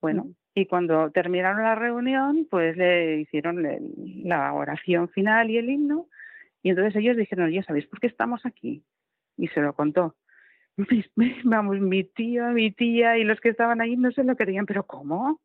Bueno, 0.00 0.28
y 0.54 0.66
cuando 0.66 1.10
terminaron 1.10 1.62
la 1.62 1.74
reunión, 1.74 2.46
pues 2.50 2.76
le 2.76 3.20
hicieron 3.20 3.64
la 4.24 4.52
oración 4.52 5.08
final 5.08 5.50
y 5.50 5.58
el 5.58 5.70
himno, 5.70 6.08
y 6.62 6.70
entonces 6.70 6.96
ellos 6.96 7.16
dijeron, 7.16 7.50
ya 7.50 7.62
sabéis 7.62 7.86
por 7.86 8.00
qué 8.00 8.06
estamos 8.06 8.44
aquí. 8.44 8.82
Y 9.36 9.48
se 9.48 9.60
lo 9.60 9.72
contó. 9.74 10.16
Vamos, 11.44 11.80
mi 11.80 12.04
tía, 12.04 12.48
mi 12.48 12.70
tía 12.72 13.18
y 13.18 13.24
los 13.24 13.40
que 13.40 13.50
estaban 13.50 13.80
ahí 13.80 13.96
no 13.96 14.10
se 14.12 14.24
lo 14.24 14.36
querían, 14.36 14.66
pero 14.66 14.84
¿cómo? 14.84 15.40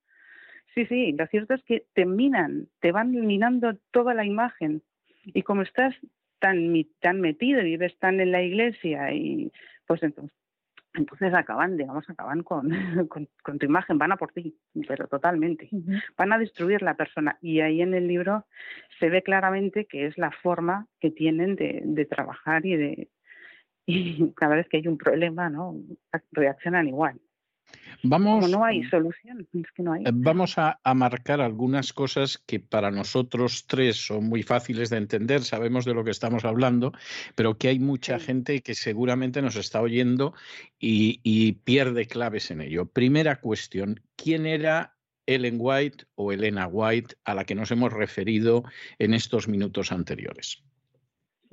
Sí, 0.74 0.86
sí, 0.88 1.12
lo 1.12 1.28
cierto 1.28 1.54
es 1.54 1.64
que 1.64 1.86
te 1.94 2.06
minan, 2.06 2.68
te 2.80 2.92
van 2.92 3.12
minando 3.12 3.76
toda 3.92 4.14
la 4.14 4.26
imagen. 4.26 4.82
Y 5.26 5.44
como 5.44 5.62
estás 5.62 5.96
tan, 6.40 6.74
tan 7.00 7.22
metido 7.22 7.62
y 7.62 7.66
vives 7.66 7.98
tan 8.00 8.20
en 8.20 8.32
la 8.32 8.42
iglesia, 8.42 9.14
y 9.14 9.52
pues 9.88 10.02
entonces 10.04 10.36
entonces 10.95 11.34
acaban, 11.34 11.78
digamos, 11.78 12.10
acaban 12.10 12.44
con, 12.44 12.70
con, 13.41 13.60
tu 13.60 13.65
imagen, 13.65 13.98
van 13.98 14.11
a 14.11 14.18
por 14.18 14.32
ti, 14.32 14.56
pero 14.88 15.07
totalmente. 15.07 15.70
Van 16.18 16.34
a 16.34 16.38
destruir 16.38 16.82
la 16.82 16.95
persona. 16.95 17.38
Y 17.41 17.61
ahí 17.61 17.82
en 17.82 17.94
el 17.94 18.07
libro 18.07 18.45
se 18.99 19.10
ve 19.10 19.24
claramente 19.24 19.86
que 19.86 20.06
es 20.06 20.18
la 20.18 20.32
forma 20.32 20.88
que 20.99 21.11
tienen 21.11 21.56
de, 21.56 21.82
de 21.84 22.06
trabajar 22.06 22.65
y 22.65 22.76
de 22.76 23.10
y 23.86 24.32
cada 24.34 24.56
vez 24.56 24.68
que 24.70 24.78
hay 24.78 24.88
un 24.88 24.98
problema, 24.98 25.49
¿no? 25.49 25.76
reaccionan 26.32 26.88
igual. 26.88 27.20
Vamos, 28.04 28.50
no 28.50 28.66
hay 28.66 28.84
solución, 28.84 29.48
eh, 29.54 30.12
Vamos 30.14 30.58
a, 30.58 30.80
marcar 30.94 31.40
algunas 31.40 31.94
cosas 31.94 32.38
que 32.38 32.60
para 32.60 32.91
nosotros 32.91 33.66
tres 33.66 34.06
son 34.06 34.28
muy 34.28 34.44
fáciles 34.44 34.90
de 34.90 34.98
entender, 34.98 35.41
sabemos 35.44 35.86
de 35.86 35.94
lo 35.94 36.04
que 36.04 36.12
estamos 36.12 36.44
hablando, 36.44 36.91
pero 37.36 37.58
que 37.58 37.70
hay 37.70 37.80
mucha 37.80 38.20
gente 38.20 38.62
que 38.62 38.76
seguramente 38.76 39.41
nos 39.41 39.56
está 39.56 39.82
oyendo 39.82 40.34
y, 40.80 41.22
y 41.24 41.54
pierde 41.54 42.06
claves 42.06 42.52
en 42.52 42.62
ello. 42.62 42.88
Primera 42.88 43.40
cuestión, 43.40 44.02
¿quién 44.18 44.45
era 44.45 44.95
Ellen 45.26 45.58
White 45.60 46.06
o 46.16 46.32
Elena 46.34 46.68
White 46.68 47.16
a 47.24 47.34
la 47.34 47.45
que 47.45 47.56
nos 47.56 47.72
hemos 47.72 47.94
referido 47.94 48.64
en 49.00 49.14
estos 49.14 49.48
minutos 49.48 49.91
anteriores? 49.91 50.62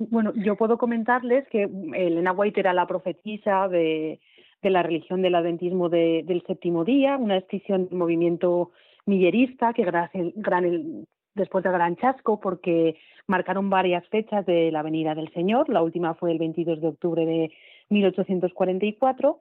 Bueno, 0.09 0.33
yo 0.35 0.55
puedo 0.55 0.77
comentarles 0.77 1.47
que 1.49 1.69
Elena 1.93 2.31
White 2.31 2.59
era 2.59 2.73
la 2.73 2.87
profetisa 2.87 3.67
de 3.67 4.19
de 4.61 4.69
la 4.69 4.83
religión 4.83 5.21
del 5.21 5.35
adventismo 5.35 5.89
del 5.89 6.43
séptimo 6.45 6.85
día, 6.85 7.17
una 7.17 7.35
decisión 7.35 7.87
del 7.87 7.97
movimiento 7.97 8.71
millerista 9.05 9.73
que 9.73 9.83
gran, 9.83 11.07
después 11.33 11.63
del 11.63 11.73
gran 11.73 11.95
chasco 11.97 12.39
porque 12.39 12.95
marcaron 13.27 13.69
varias 13.69 14.07
fechas 14.09 14.45
de 14.45 14.71
la 14.71 14.83
venida 14.83 15.15
del 15.15 15.31
Señor, 15.33 15.69
la 15.69 15.81
última 15.81 16.13
fue 16.13 16.31
el 16.31 16.39
22 16.39 16.81
de 16.81 16.87
octubre 16.87 17.25
de 17.25 17.51
1844. 17.89 19.39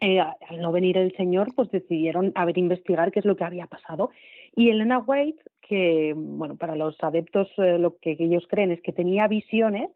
Eh, 0.00 0.20
al 0.20 0.60
no 0.60 0.70
venir 0.70 0.96
el 0.96 1.14
Señor, 1.16 1.48
pues 1.56 1.72
decidieron 1.72 2.30
a 2.36 2.44
ver 2.44 2.56
investigar 2.56 3.10
qué 3.10 3.18
es 3.18 3.24
lo 3.24 3.34
que 3.34 3.42
había 3.42 3.66
pasado. 3.66 4.10
Y 4.54 4.70
Elena 4.70 4.98
White, 5.00 5.42
que 5.60 6.14
bueno, 6.16 6.56
para 6.56 6.76
los 6.76 6.96
adeptos 7.02 7.48
eh, 7.58 7.78
lo 7.78 7.96
que 7.98 8.16
ellos 8.18 8.46
creen 8.48 8.70
es 8.70 8.80
que 8.80 8.92
tenía 8.92 9.26
visiones, 9.26 9.90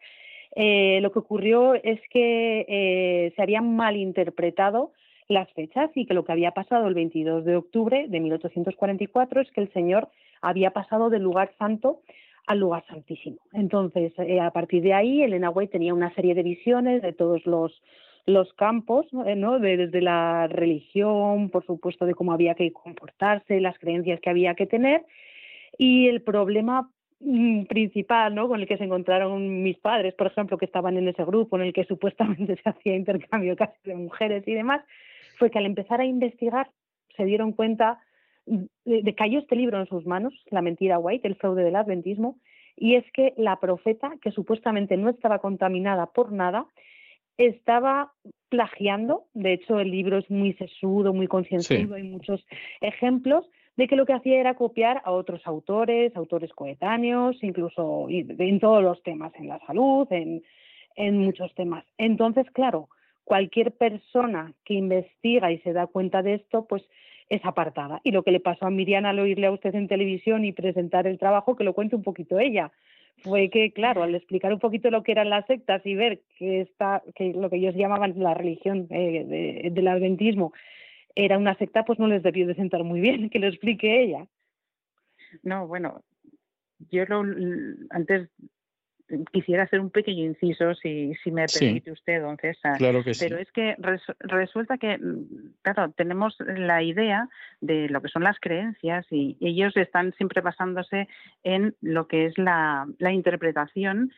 eh, 0.54 1.00
lo 1.00 1.12
que 1.12 1.18
ocurrió 1.18 1.74
es 1.74 2.00
que 2.10 2.66
eh, 2.68 3.32
se 3.34 3.42
habían 3.42 3.74
malinterpretado 3.74 4.92
las 5.28 5.50
fechas 5.52 5.90
y 5.94 6.04
que 6.04 6.14
lo 6.14 6.24
que 6.24 6.32
había 6.32 6.50
pasado 6.50 6.88
el 6.88 6.94
22 6.94 7.44
de 7.44 7.56
octubre 7.56 8.06
de 8.08 8.20
1844 8.20 9.40
es 9.40 9.50
que 9.50 9.62
el 9.62 9.72
Señor 9.72 10.08
había 10.42 10.72
pasado 10.72 11.08
del 11.08 11.22
lugar 11.22 11.52
santo 11.58 12.00
al 12.46 12.58
lugar 12.58 12.84
santísimo. 12.88 13.38
Entonces, 13.52 14.12
eh, 14.18 14.40
a 14.40 14.50
partir 14.50 14.82
de 14.82 14.92
ahí, 14.92 15.22
Elena 15.22 15.50
White 15.50 15.72
tenía 15.72 15.94
una 15.94 16.12
serie 16.14 16.34
de 16.34 16.42
visiones 16.42 17.00
de 17.00 17.12
todos 17.12 17.46
los, 17.46 17.82
los 18.26 18.52
campos, 18.54 19.06
¿no? 19.12 19.58
desde 19.58 20.02
la 20.02 20.48
religión, 20.48 21.50
por 21.50 21.64
supuesto, 21.64 22.04
de 22.04 22.14
cómo 22.14 22.32
había 22.32 22.54
que 22.54 22.72
comportarse, 22.72 23.60
las 23.60 23.78
creencias 23.78 24.20
que 24.20 24.28
había 24.28 24.54
que 24.54 24.66
tener. 24.66 25.06
Y 25.78 26.08
el 26.08 26.20
problema 26.22 26.90
principal 27.68 28.34
¿no? 28.34 28.48
con 28.48 28.60
el 28.60 28.66
que 28.66 28.76
se 28.76 28.84
encontraron 28.84 29.62
mis 29.62 29.78
padres, 29.78 30.14
por 30.14 30.26
ejemplo, 30.26 30.58
que 30.58 30.64
estaban 30.64 30.96
en 30.96 31.08
ese 31.08 31.24
grupo 31.24 31.56
en 31.56 31.62
el 31.62 31.72
que 31.72 31.84
supuestamente 31.88 32.56
se 32.56 32.68
hacía 32.68 32.96
intercambio 32.96 33.56
casi 33.56 33.78
de 33.84 33.94
mujeres 33.94 34.46
y 34.46 34.54
demás, 34.54 34.82
fue 35.38 35.50
que 35.50 35.58
al 35.58 35.66
empezar 35.66 36.00
a 36.00 36.04
investigar 36.04 36.70
se 37.16 37.24
dieron 37.24 37.52
cuenta 37.52 38.00
de, 38.46 38.68
que 39.02 39.14
cayó 39.14 39.38
este 39.38 39.56
libro 39.56 39.78
en 39.78 39.86
sus 39.86 40.06
manos, 40.06 40.34
La 40.50 40.62
mentira 40.62 40.98
white, 40.98 41.26
el 41.26 41.36
fraude 41.36 41.62
del 41.62 41.76
adventismo, 41.76 42.38
y 42.76 42.96
es 42.96 43.04
que 43.12 43.34
la 43.36 43.60
profeta, 43.60 44.12
que 44.20 44.30
supuestamente 44.30 44.96
no 44.96 45.10
estaba 45.10 45.38
contaminada 45.38 46.06
por 46.06 46.32
nada, 46.32 46.66
estaba 47.36 48.12
plagiando, 48.48 49.24
de 49.34 49.54
hecho 49.54 49.80
el 49.80 49.90
libro 49.90 50.18
es 50.18 50.30
muy 50.30 50.54
sesudo, 50.54 51.12
muy 51.12 51.26
concienzudo, 51.26 51.94
hay 51.94 52.02
muchos 52.02 52.44
ejemplos, 52.80 53.46
de 53.76 53.88
que 53.88 53.96
lo 53.96 54.04
que 54.06 54.12
hacía 54.12 54.38
era 54.38 54.54
copiar 54.54 55.00
a 55.04 55.12
otros 55.12 55.46
autores, 55.46 56.14
autores 56.16 56.52
coetáneos, 56.52 57.36
incluso 57.42 58.06
en 58.08 58.60
todos 58.60 58.82
los 58.82 59.02
temas, 59.02 59.32
en 59.36 59.48
la 59.48 59.58
salud, 59.66 60.06
en, 60.10 60.42
en 60.96 61.18
muchos 61.18 61.54
temas. 61.54 61.84
Entonces, 61.96 62.46
claro, 62.52 62.88
cualquier 63.24 63.72
persona 63.72 64.52
que 64.64 64.74
investiga 64.74 65.50
y 65.52 65.58
se 65.58 65.72
da 65.72 65.86
cuenta 65.86 66.22
de 66.22 66.34
esto, 66.34 66.66
pues 66.66 66.82
es 67.28 67.44
apartada. 67.44 68.00
Y 68.04 68.10
lo 68.10 68.22
que 68.22 68.30
le 68.30 68.40
pasó 68.40 68.66
a 68.66 68.70
Miriam 68.70 69.06
al 69.06 69.18
oírle 69.18 69.46
a 69.46 69.52
usted 69.52 69.74
en 69.74 69.88
televisión 69.88 70.44
y 70.44 70.52
presentar 70.52 71.06
el 71.06 71.18
trabajo, 71.18 71.56
que 71.56 71.64
lo 71.64 71.72
cuente 71.72 71.96
un 71.96 72.02
poquito 72.02 72.38
ella, 72.38 72.72
fue 73.22 73.48
que, 73.48 73.72
claro, 73.72 74.02
al 74.02 74.14
explicar 74.14 74.52
un 74.52 74.58
poquito 74.58 74.90
lo 74.90 75.02
que 75.02 75.12
eran 75.12 75.30
las 75.30 75.46
sectas 75.46 75.80
y 75.86 75.94
ver 75.94 76.20
que, 76.38 76.60
está, 76.60 77.02
que 77.14 77.32
lo 77.32 77.48
que 77.48 77.56
ellos 77.56 77.74
llamaban 77.74 78.14
la 78.16 78.34
religión 78.34 78.86
eh, 78.90 79.70
del 79.72 79.88
adventismo 79.88 80.52
era 81.14 81.38
una 81.38 81.56
secta, 81.56 81.84
pues 81.84 81.98
no 81.98 82.06
les 82.06 82.22
debió 82.22 82.46
de 82.46 82.54
sentar 82.54 82.84
muy 82.84 83.00
bien, 83.00 83.30
que 83.30 83.38
lo 83.38 83.48
explique 83.48 84.02
ella. 84.02 84.26
No, 85.42 85.66
bueno, 85.66 86.02
yo 86.90 87.04
lo, 87.06 87.24
antes 87.90 88.28
quisiera 89.30 89.64
hacer 89.64 89.80
un 89.80 89.90
pequeño 89.90 90.24
inciso, 90.24 90.74
si, 90.74 91.14
si 91.22 91.30
me 91.30 91.46
permite 91.46 91.92
usted, 91.92 92.22
don 92.22 92.36
César. 92.38 92.78
Claro 92.78 93.04
que 93.04 93.14
sí. 93.14 93.24
Pero 93.24 93.38
es 93.38 93.50
que 93.52 93.76
resulta 94.20 94.78
que, 94.78 94.98
claro, 95.62 95.92
tenemos 95.92 96.36
la 96.40 96.82
idea 96.82 97.28
de 97.60 97.88
lo 97.88 98.00
que 98.00 98.08
son 98.08 98.24
las 98.24 98.38
creencias 98.40 99.06
y 99.10 99.36
ellos 99.40 99.76
están 99.76 100.12
siempre 100.14 100.40
basándose 100.40 101.08
en 101.42 101.74
lo 101.80 102.08
que 102.08 102.26
es 102.26 102.38
la, 102.38 102.86
la 102.98 103.12
interpretación 103.12 104.12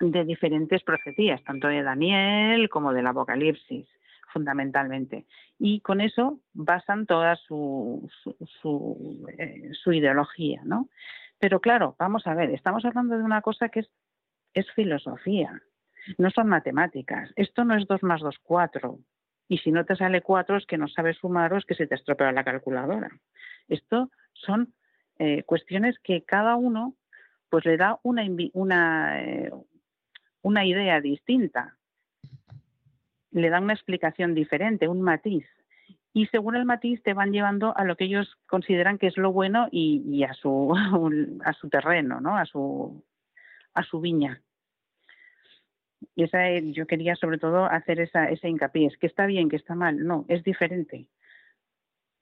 de 0.00 0.24
diferentes 0.24 0.82
profecías, 0.82 1.42
tanto 1.44 1.68
de 1.68 1.82
Daniel 1.82 2.68
como 2.68 2.92
del 2.92 3.06
Apocalipsis 3.06 3.86
fundamentalmente. 4.32 5.26
Y 5.58 5.80
con 5.80 6.00
eso 6.00 6.40
basan 6.52 7.06
toda 7.06 7.36
su, 7.36 8.08
su, 8.60 9.26
eh, 9.38 9.70
su, 9.72 9.92
ideología, 9.92 10.62
¿no? 10.64 10.88
Pero 11.38 11.60
claro, 11.60 11.96
vamos 11.98 12.26
a 12.26 12.34
ver, 12.34 12.50
estamos 12.50 12.84
hablando 12.84 13.16
de 13.16 13.24
una 13.24 13.42
cosa 13.42 13.68
que 13.68 13.80
es, 13.80 13.90
es 14.54 14.70
filosofía, 14.72 15.62
no 16.16 16.30
son 16.30 16.48
matemáticas. 16.48 17.30
Esto 17.36 17.64
no 17.64 17.76
es 17.76 17.86
2 17.86 18.02
más 18.02 18.20
2, 18.20 18.38
4. 18.42 18.98
Y 19.48 19.58
si 19.58 19.72
no 19.72 19.84
te 19.84 19.96
sale 19.96 20.22
4 20.22 20.56
es 20.56 20.66
que 20.66 20.78
no 20.78 20.88
sabes 20.88 21.16
sumar 21.18 21.52
o 21.52 21.58
es 21.58 21.64
que 21.64 21.74
se 21.74 21.86
te 21.86 21.94
estropea 21.94 22.32
la 22.32 22.44
calculadora. 22.44 23.10
Esto 23.68 24.10
son 24.32 24.74
eh, 25.18 25.42
cuestiones 25.44 25.98
que 26.00 26.24
cada 26.24 26.56
uno 26.56 26.94
pues 27.50 27.64
le 27.64 27.76
da 27.76 27.98
una, 28.02 28.22
una, 28.52 29.22
eh, 29.22 29.50
una 30.42 30.66
idea 30.66 31.00
distinta 31.00 31.77
le 33.30 33.50
dan 33.50 33.64
una 33.64 33.74
explicación 33.74 34.34
diferente, 34.34 34.88
un 34.88 35.02
matiz. 35.02 35.46
Y 36.12 36.26
según 36.26 36.56
el 36.56 36.64
matiz 36.64 37.02
te 37.02 37.14
van 37.14 37.32
llevando 37.32 37.76
a 37.76 37.84
lo 37.84 37.96
que 37.96 38.04
ellos 38.04 38.36
consideran 38.46 38.98
que 38.98 39.06
es 39.06 39.16
lo 39.16 39.32
bueno 39.32 39.68
y, 39.70 40.22
a, 40.24 40.32
su, 40.34 40.74
a 41.44 41.52
su 41.52 41.68
terreno, 41.68 42.20
¿no? 42.20 42.36
a, 42.36 42.44
su, 42.46 43.04
a 43.74 43.82
su 43.82 44.00
viña. 44.00 44.42
Y 46.14 46.24
esa, 46.24 46.58
yo 46.58 46.86
quería 46.86 47.16
sobre 47.16 47.38
todo 47.38 47.64
hacer 47.66 48.00
esa, 48.00 48.28
ese 48.28 48.48
hincapié. 48.48 48.86
Es 48.86 48.96
que 48.98 49.06
está 49.06 49.26
bien, 49.26 49.48
que 49.48 49.56
está 49.56 49.74
mal. 49.74 50.06
No, 50.06 50.24
es 50.28 50.42
diferente. 50.44 51.06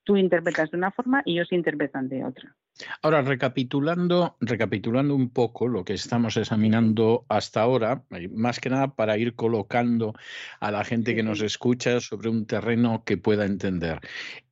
Tú 0.04 0.16
interpretas 0.16 0.70
de 0.70 0.76
una 0.76 0.90
forma 0.90 1.22
y 1.24 1.32
ellos 1.32 1.52
interpretan 1.52 2.08
de 2.08 2.24
otra. 2.24 2.54
Ahora, 3.02 3.22
recapitulando, 3.22 4.36
recapitulando 4.40 5.14
un 5.14 5.30
poco 5.30 5.66
lo 5.66 5.84
que 5.84 5.94
estamos 5.94 6.36
examinando 6.36 7.24
hasta 7.28 7.62
ahora, 7.62 8.04
eh, 8.10 8.28
más 8.28 8.60
que 8.60 8.68
nada 8.68 8.94
para 8.94 9.16
ir 9.16 9.34
colocando 9.34 10.14
a 10.60 10.70
la 10.70 10.84
gente 10.84 11.14
que 11.14 11.22
nos 11.22 11.40
escucha 11.40 12.00
sobre 12.00 12.28
un 12.28 12.46
terreno 12.46 13.02
que 13.04 13.16
pueda 13.16 13.46
entender. 13.46 14.00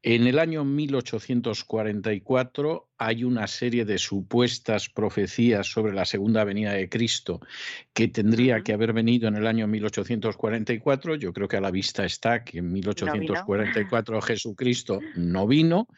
En 0.06 0.26
el 0.26 0.38
año 0.38 0.66
1844 0.66 2.90
hay 2.98 3.24
una 3.24 3.46
serie 3.46 3.86
de 3.86 3.96
supuestas 3.96 4.90
profecías 4.90 5.66
sobre 5.66 5.94
la 5.94 6.04
segunda 6.04 6.44
venida 6.44 6.72
de 6.72 6.90
Cristo 6.90 7.40
que 7.94 8.08
tendría 8.08 8.62
que 8.62 8.74
haber 8.74 8.92
venido 8.92 9.28
en 9.28 9.36
el 9.36 9.46
año 9.46 9.66
1844. 9.66 11.14
Yo 11.14 11.32
creo 11.32 11.48
que 11.48 11.56
a 11.56 11.62
la 11.62 11.70
vista 11.70 12.04
está 12.04 12.44
que 12.44 12.58
en 12.58 12.70
1844 12.70 14.20
Jesucristo 14.22 15.00
no 15.16 15.46
vino. 15.46 15.88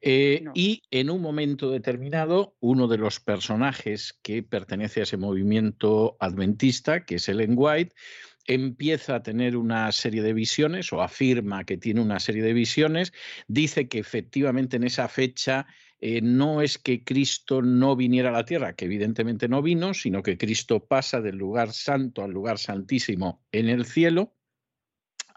Eh, 0.00 0.42
y 0.54 0.82
en 0.90 1.10
un 1.10 1.22
momento 1.22 1.71
determinado, 1.72 2.56
uno 2.60 2.88
de 2.88 2.98
los 2.98 3.20
personajes 3.20 4.18
que 4.22 4.42
pertenece 4.42 5.00
a 5.00 5.02
ese 5.04 5.16
movimiento 5.16 6.16
adventista, 6.20 7.04
que 7.04 7.16
es 7.16 7.28
Ellen 7.28 7.54
White, 7.56 7.94
empieza 8.46 9.16
a 9.16 9.22
tener 9.22 9.56
una 9.56 9.90
serie 9.92 10.22
de 10.22 10.32
visiones 10.32 10.92
o 10.92 11.02
afirma 11.02 11.64
que 11.64 11.76
tiene 11.76 12.00
una 12.00 12.20
serie 12.20 12.42
de 12.42 12.52
visiones, 12.52 13.12
dice 13.48 13.88
que 13.88 13.98
efectivamente 13.98 14.76
en 14.76 14.84
esa 14.84 15.08
fecha 15.08 15.66
eh, 16.00 16.20
no 16.20 16.62
es 16.62 16.78
que 16.78 17.04
Cristo 17.04 17.62
no 17.62 17.94
viniera 17.94 18.30
a 18.30 18.32
la 18.32 18.44
tierra, 18.44 18.74
que 18.74 18.86
evidentemente 18.86 19.48
no 19.48 19.62
vino, 19.62 19.94
sino 19.94 20.22
que 20.22 20.36
Cristo 20.36 20.84
pasa 20.84 21.20
del 21.20 21.36
lugar 21.36 21.72
santo 21.72 22.24
al 22.24 22.32
lugar 22.32 22.58
santísimo 22.58 23.42
en 23.52 23.68
el 23.68 23.86
cielo 23.86 24.34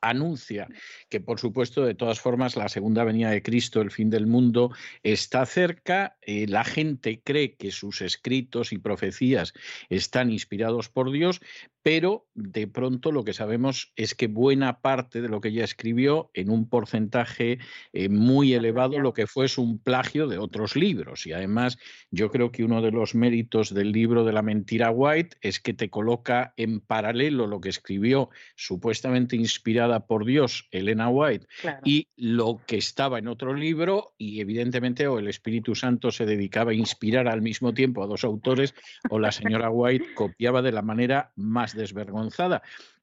anuncia 0.09 0.67
que, 1.09 1.19
por 1.19 1.39
supuesto, 1.39 1.85
de 1.85 1.95
todas 1.95 2.19
formas, 2.19 2.55
la 2.55 2.69
segunda 2.69 3.03
venida 3.03 3.31
de 3.31 3.41
Cristo, 3.41 3.81
el 3.81 3.91
fin 3.91 4.09
del 4.09 4.27
mundo, 4.27 4.71
está 5.03 5.45
cerca. 5.45 6.17
Eh, 6.21 6.45
la 6.47 6.63
gente 6.63 7.21
cree 7.23 7.55
que 7.55 7.71
sus 7.71 8.01
escritos 8.01 8.71
y 8.71 8.77
profecías 8.77 9.53
están 9.89 10.31
inspirados 10.31 10.89
por 10.89 11.11
Dios, 11.11 11.41
pero 11.85 12.25
de 12.33 12.65
pronto 12.65 13.11
lo 13.11 13.23
que 13.23 13.33
sabemos 13.33 13.93
es 13.95 14.15
que 14.15 14.25
buena 14.25 14.81
parte 14.81 15.21
de 15.21 15.29
lo 15.29 15.39
que 15.39 15.49
ella 15.49 15.63
escribió, 15.63 16.31
en 16.33 16.49
un 16.49 16.67
porcentaje 16.67 17.59
eh, 17.93 18.09
muy 18.09 18.55
elevado, 18.55 18.97
lo 18.97 19.13
que 19.13 19.27
fue 19.27 19.45
es 19.45 19.59
un 19.59 19.77
plagio 19.77 20.27
de 20.27 20.39
otros 20.39 20.75
libros. 20.75 21.27
Y 21.27 21.33
además, 21.33 21.77
yo 22.09 22.31
creo 22.31 22.51
que 22.51 22.63
uno 22.63 22.81
de 22.81 22.89
los 22.89 23.13
méritos 23.13 23.71
del 23.71 23.91
libro 23.91 24.25
de 24.25 24.33
la 24.33 24.41
mentira 24.41 24.89
White 24.89 25.37
es 25.41 25.59
que 25.59 25.75
te 25.75 25.91
coloca 25.91 26.55
en 26.57 26.79
paralelo 26.79 27.45
lo 27.45 27.61
que 27.61 27.69
escribió 27.69 28.31
supuestamente 28.55 29.35
inspirada 29.35 30.07
por 30.07 30.25
Dios, 30.25 30.67
Elena 30.71 31.09
White, 31.09 31.45
y 31.83 32.07
lo 32.17 32.61
que 32.65 32.77
estaba 32.77 33.19
en 33.19 33.27
otro 33.27 33.53
libro, 33.53 34.15
y 34.17 34.39
evidentemente 34.41 35.07
o 35.07 35.19
el 35.19 35.27
Espíritu 35.27 35.75
Santo 35.75 36.09
se 36.09 36.25
dedicaba 36.25 36.71
a 36.71 36.73
inspirar 36.73 37.27
al 37.27 37.43
mismo 37.43 37.75
tiempo 37.75 38.03
a 38.03 38.07
dos 38.07 38.23
autores, 38.23 38.73
o 39.11 39.19
la 39.19 39.31
señora 39.31 39.69
White 39.69 40.15
copiaba 40.15 40.63
de 40.63 40.71
la 40.71 40.81
manera 40.81 41.31
más 41.35 41.74
desvergonzada. 41.75 42.61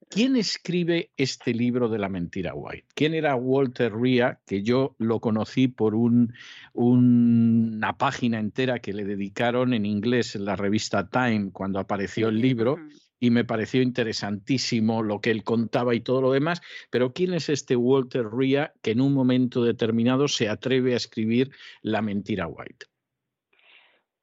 ¿Quién 0.09 0.37
escribe 0.37 1.11
este 1.17 1.55
libro 1.55 1.89
de 1.89 1.99
la 1.99 2.09
mentira 2.09 2.55
White? 2.55 2.87
¿Quién 2.95 3.15
era 3.15 3.35
Walter 3.35 3.95
Ria? 3.95 4.41
Que 4.47 4.63
yo 4.63 4.95
lo 4.99 5.21
conocí 5.21 5.69
por 5.69 5.95
un, 5.95 6.35
una 6.75 7.97
página 7.97 8.39
entera 8.39 8.81
que 8.81 8.93
le 8.93 9.05
dedicaron 9.05 9.73
en 9.73 9.87
inglés 9.87 10.37
en 10.37 10.45
la 10.45 10.57
revista 10.57 11.09
Time 11.09 11.51
cuando 11.53 11.79
apareció 11.79 12.29
el 12.29 12.41
libro 12.43 12.77
y 13.23 13.31
me 13.31 13.45
pareció 13.45 13.81
interesantísimo 13.81 15.03
lo 15.03 15.21
que 15.21 15.31
él 15.31 15.45
contaba 15.45 15.95
y 15.95 16.01
todo 16.01 16.21
lo 16.21 16.33
demás. 16.33 16.61
Pero 16.91 17.13
¿quién 17.13 17.33
es 17.33 17.49
este 17.49 17.77
Walter 17.77 18.27
Ria 18.31 18.75
que 18.83 18.91
en 18.91 19.01
un 19.01 19.15
momento 19.15 19.63
determinado 19.65 20.29
se 20.29 20.49
atreve 20.49 20.93
a 20.93 20.97
escribir 20.97 21.53
La 21.83 22.03
mentira 22.03 22.49
White? 22.49 22.87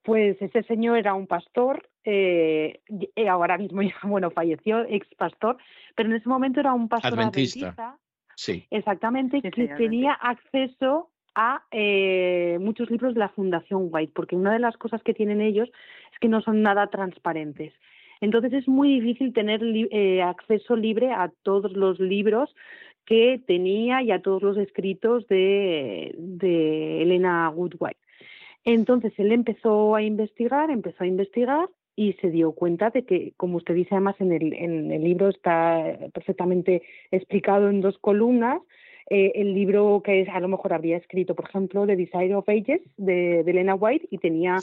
Pues 0.04 0.42
ese 0.42 0.64
señor 0.64 0.98
era 0.98 1.14
un 1.14 1.28
pastor, 1.28 1.89
eh, 2.04 2.82
eh 3.16 3.30
ahora 3.30 3.58
mismo 3.58 3.82
ya, 3.82 3.94
bueno, 4.04 4.32
falleció, 4.32 4.82
ex 4.88 5.08
pastor, 5.16 5.58
pero 5.96 6.10
en 6.10 6.16
ese 6.16 6.30
momento 6.30 6.60
era 6.60 6.74
un 6.74 6.88
pastor 6.88 7.20
adventista. 7.20 7.98
sí. 8.36 8.66
Exactamente, 8.72 9.42
que 9.42 9.68
tenía 9.68 10.14
acceso 10.14 11.10
a 11.36 11.64
eh, 11.72 12.58
muchos 12.60 12.90
libros 12.90 13.14
de 13.14 13.20
la 13.20 13.30
Fundación 13.30 13.88
White, 13.92 14.14
porque 14.16 14.36
una 14.36 14.54
de 14.54 14.60
las 14.60 14.78
cosas 14.78 15.02
que 15.04 15.14
tienen 15.14 15.42
ellos 15.42 15.70
es 16.12 16.20
que 16.20 16.28
no 16.28 16.42
son 16.42 16.62
nada 16.62 16.88
transparentes. 16.88 17.74
Entonces 18.22 18.52
es 18.54 18.68
muy 18.68 19.00
difícil 19.00 19.34
tener 19.34 19.62
eh, 19.64 20.22
acceso 20.22 20.76
libre 20.76 21.12
a 21.12 21.32
todos 21.44 21.72
los 21.72 22.00
libros 22.00 22.54
que 23.06 23.42
tenía 23.48 24.02
y 24.04 24.12
a 24.12 24.22
todos 24.22 24.44
los 24.44 24.58
escritos 24.58 25.26
de, 25.28 26.14
de 26.18 27.02
Elena 27.02 27.50
Woodwhite. 27.50 28.00
Entonces 28.66 29.14
él 29.18 29.32
empezó 29.32 29.96
a 29.96 30.02
investigar, 30.02 30.70
empezó 30.70 31.04
a 31.04 31.08
investigar 31.08 31.70
y 32.00 32.14
se 32.22 32.32
dio 32.32 32.54
cuenta 32.54 32.92
de 32.92 33.04
que, 33.04 33.34
como 33.36 33.58
usted 33.58 33.76
dice 33.76 33.90
además 33.92 34.16
en 34.20 34.32
el, 34.32 34.54
en 34.54 34.90
el 34.90 35.04
libro 35.04 35.28
está 35.28 35.98
perfectamente 36.14 36.82
explicado 37.12 37.70
en 37.70 37.82
dos 37.82 37.98
columnas, 37.98 38.62
eh, 39.10 39.34
el 39.36 39.54
libro 39.54 40.02
que 40.02 40.26
a 40.32 40.40
lo 40.40 40.48
mejor 40.48 40.72
habría 40.72 40.96
escrito, 40.96 41.36
por 41.36 41.50
ejemplo, 41.50 41.86
The 41.86 41.98
Desire 41.98 42.36
of 42.36 42.48
Ages 42.48 42.80
de, 42.96 43.42
Elena 43.42 43.76
White 43.76 44.08
y 44.12 44.18
tenía, 44.20 44.60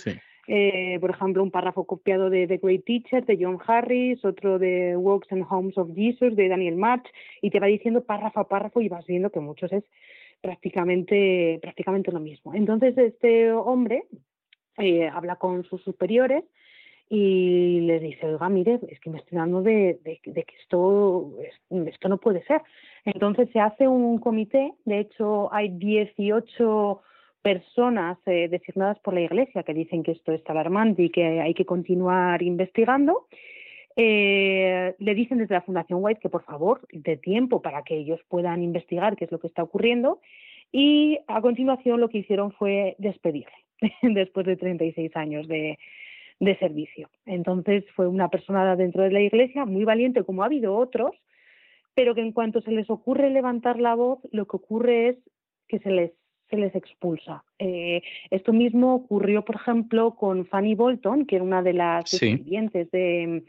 eh, 0.48 0.96
por 0.98 1.10
ejemplo, 1.10 1.42
un 1.42 1.50
párrafo 1.50 1.84
copiado 1.84 2.30
de 2.30 2.46
The 2.46 2.56
Great 2.56 2.86
Teacher 2.86 3.26
de 3.26 3.36
John 3.38 3.58
Harris, 3.66 4.24
otro 4.24 4.58
de 4.58 4.96
Walks 4.96 5.30
and 5.30 5.44
Homes 5.46 5.76
of 5.76 5.94
Jesus 5.94 6.36
de 6.36 6.48
Daniel 6.48 6.76
March 6.76 7.06
y 7.42 7.50
te 7.50 7.60
va 7.60 7.66
diciendo 7.66 8.02
párrafo 8.02 8.40
a 8.40 8.48
párrafo 8.48 8.80
y 8.80 8.88
vas 8.88 9.04
viendo 9.04 9.28
que 9.28 9.40
muchos 9.40 9.70
es 9.74 9.84
prácticamente, 10.40 11.58
prácticamente 11.60 12.10
lo 12.12 12.20
mismo. 12.20 12.54
Entonces 12.54 12.96
este 12.96 13.52
hombre 13.52 14.04
eh, 14.78 15.06
habla 15.06 15.36
con 15.36 15.64
sus 15.64 15.82
superiores 15.82 16.42
y 17.08 17.80
les 17.82 18.02
dice, 18.02 18.26
oiga, 18.26 18.48
mire, 18.48 18.80
es 18.88 18.98
que 19.00 19.10
me 19.10 19.18
estoy 19.18 19.38
dando 19.38 19.62
de, 19.62 19.98
que 20.04 20.44
esto, 20.60 21.32
esto 21.70 22.08
no 22.08 22.18
puede 22.18 22.44
ser. 22.44 22.62
Entonces 23.04 23.48
se 23.52 23.60
hace 23.60 23.86
un 23.86 24.18
comité, 24.18 24.72
de 24.84 25.00
hecho 25.00 25.52
hay 25.52 25.68
18 25.68 27.02
personas 27.42 28.18
eh, 28.26 28.48
designadas 28.48 28.98
por 28.98 29.14
la 29.14 29.20
Iglesia 29.20 29.62
que 29.62 29.72
dicen 29.72 30.02
que 30.02 30.12
esto 30.12 30.32
es 30.32 30.42
alarmante 30.46 31.04
y 31.04 31.10
que 31.10 31.40
hay 31.40 31.54
que 31.54 31.64
continuar 31.64 32.42
investigando 32.42 33.28
eh, 33.98 34.94
le 34.98 35.14
dicen 35.14 35.38
desde 35.38 35.54
la 35.54 35.62
Fundación 35.62 36.00
White 36.02 36.20
que 36.20 36.28
por 36.28 36.44
favor 36.44 36.86
de 36.92 37.16
tiempo 37.16 37.62
para 37.62 37.82
que 37.82 37.96
ellos 37.96 38.20
puedan 38.28 38.62
investigar 38.62 39.16
qué 39.16 39.24
es 39.24 39.32
lo 39.32 39.38
que 39.38 39.46
está 39.46 39.62
ocurriendo 39.62 40.20
y 40.70 41.18
a 41.28 41.40
continuación 41.40 42.00
lo 42.00 42.10
que 42.10 42.18
hicieron 42.18 42.52
fue 42.52 42.94
despedirle 42.98 43.54
después 44.02 44.44
de 44.44 44.56
36 44.56 45.16
años 45.16 45.48
de, 45.48 45.78
de 46.40 46.56
servicio. 46.58 47.08
Entonces 47.24 47.84
fue 47.94 48.06
una 48.06 48.28
persona 48.28 48.76
dentro 48.76 49.02
de 49.02 49.10
la 49.10 49.20
iglesia 49.20 49.64
muy 49.64 49.84
valiente 49.84 50.24
como 50.24 50.42
ha 50.42 50.46
habido 50.46 50.76
otros, 50.76 51.12
pero 51.94 52.14
que 52.14 52.20
en 52.20 52.32
cuanto 52.32 52.60
se 52.60 52.72
les 52.72 52.90
ocurre 52.90 53.30
levantar 53.30 53.80
la 53.80 53.94
voz, 53.94 54.20
lo 54.32 54.46
que 54.46 54.56
ocurre 54.56 55.08
es 55.08 55.16
que 55.68 55.78
se 55.78 55.90
les 55.90 56.12
se 56.50 56.56
les 56.56 56.74
expulsa. 56.74 57.44
Eh, 57.58 58.02
esto 58.30 58.52
mismo 58.52 58.94
ocurrió, 58.94 59.44
por 59.44 59.56
ejemplo, 59.56 60.14
con 60.14 60.46
Fanny 60.46 60.76
Bolton, 60.76 61.26
que 61.26 61.36
era 61.36 61.44
una 61.44 61.60
de 61.60 61.72
las 61.72 62.08
sí. 62.08 62.36
de, 62.36 63.42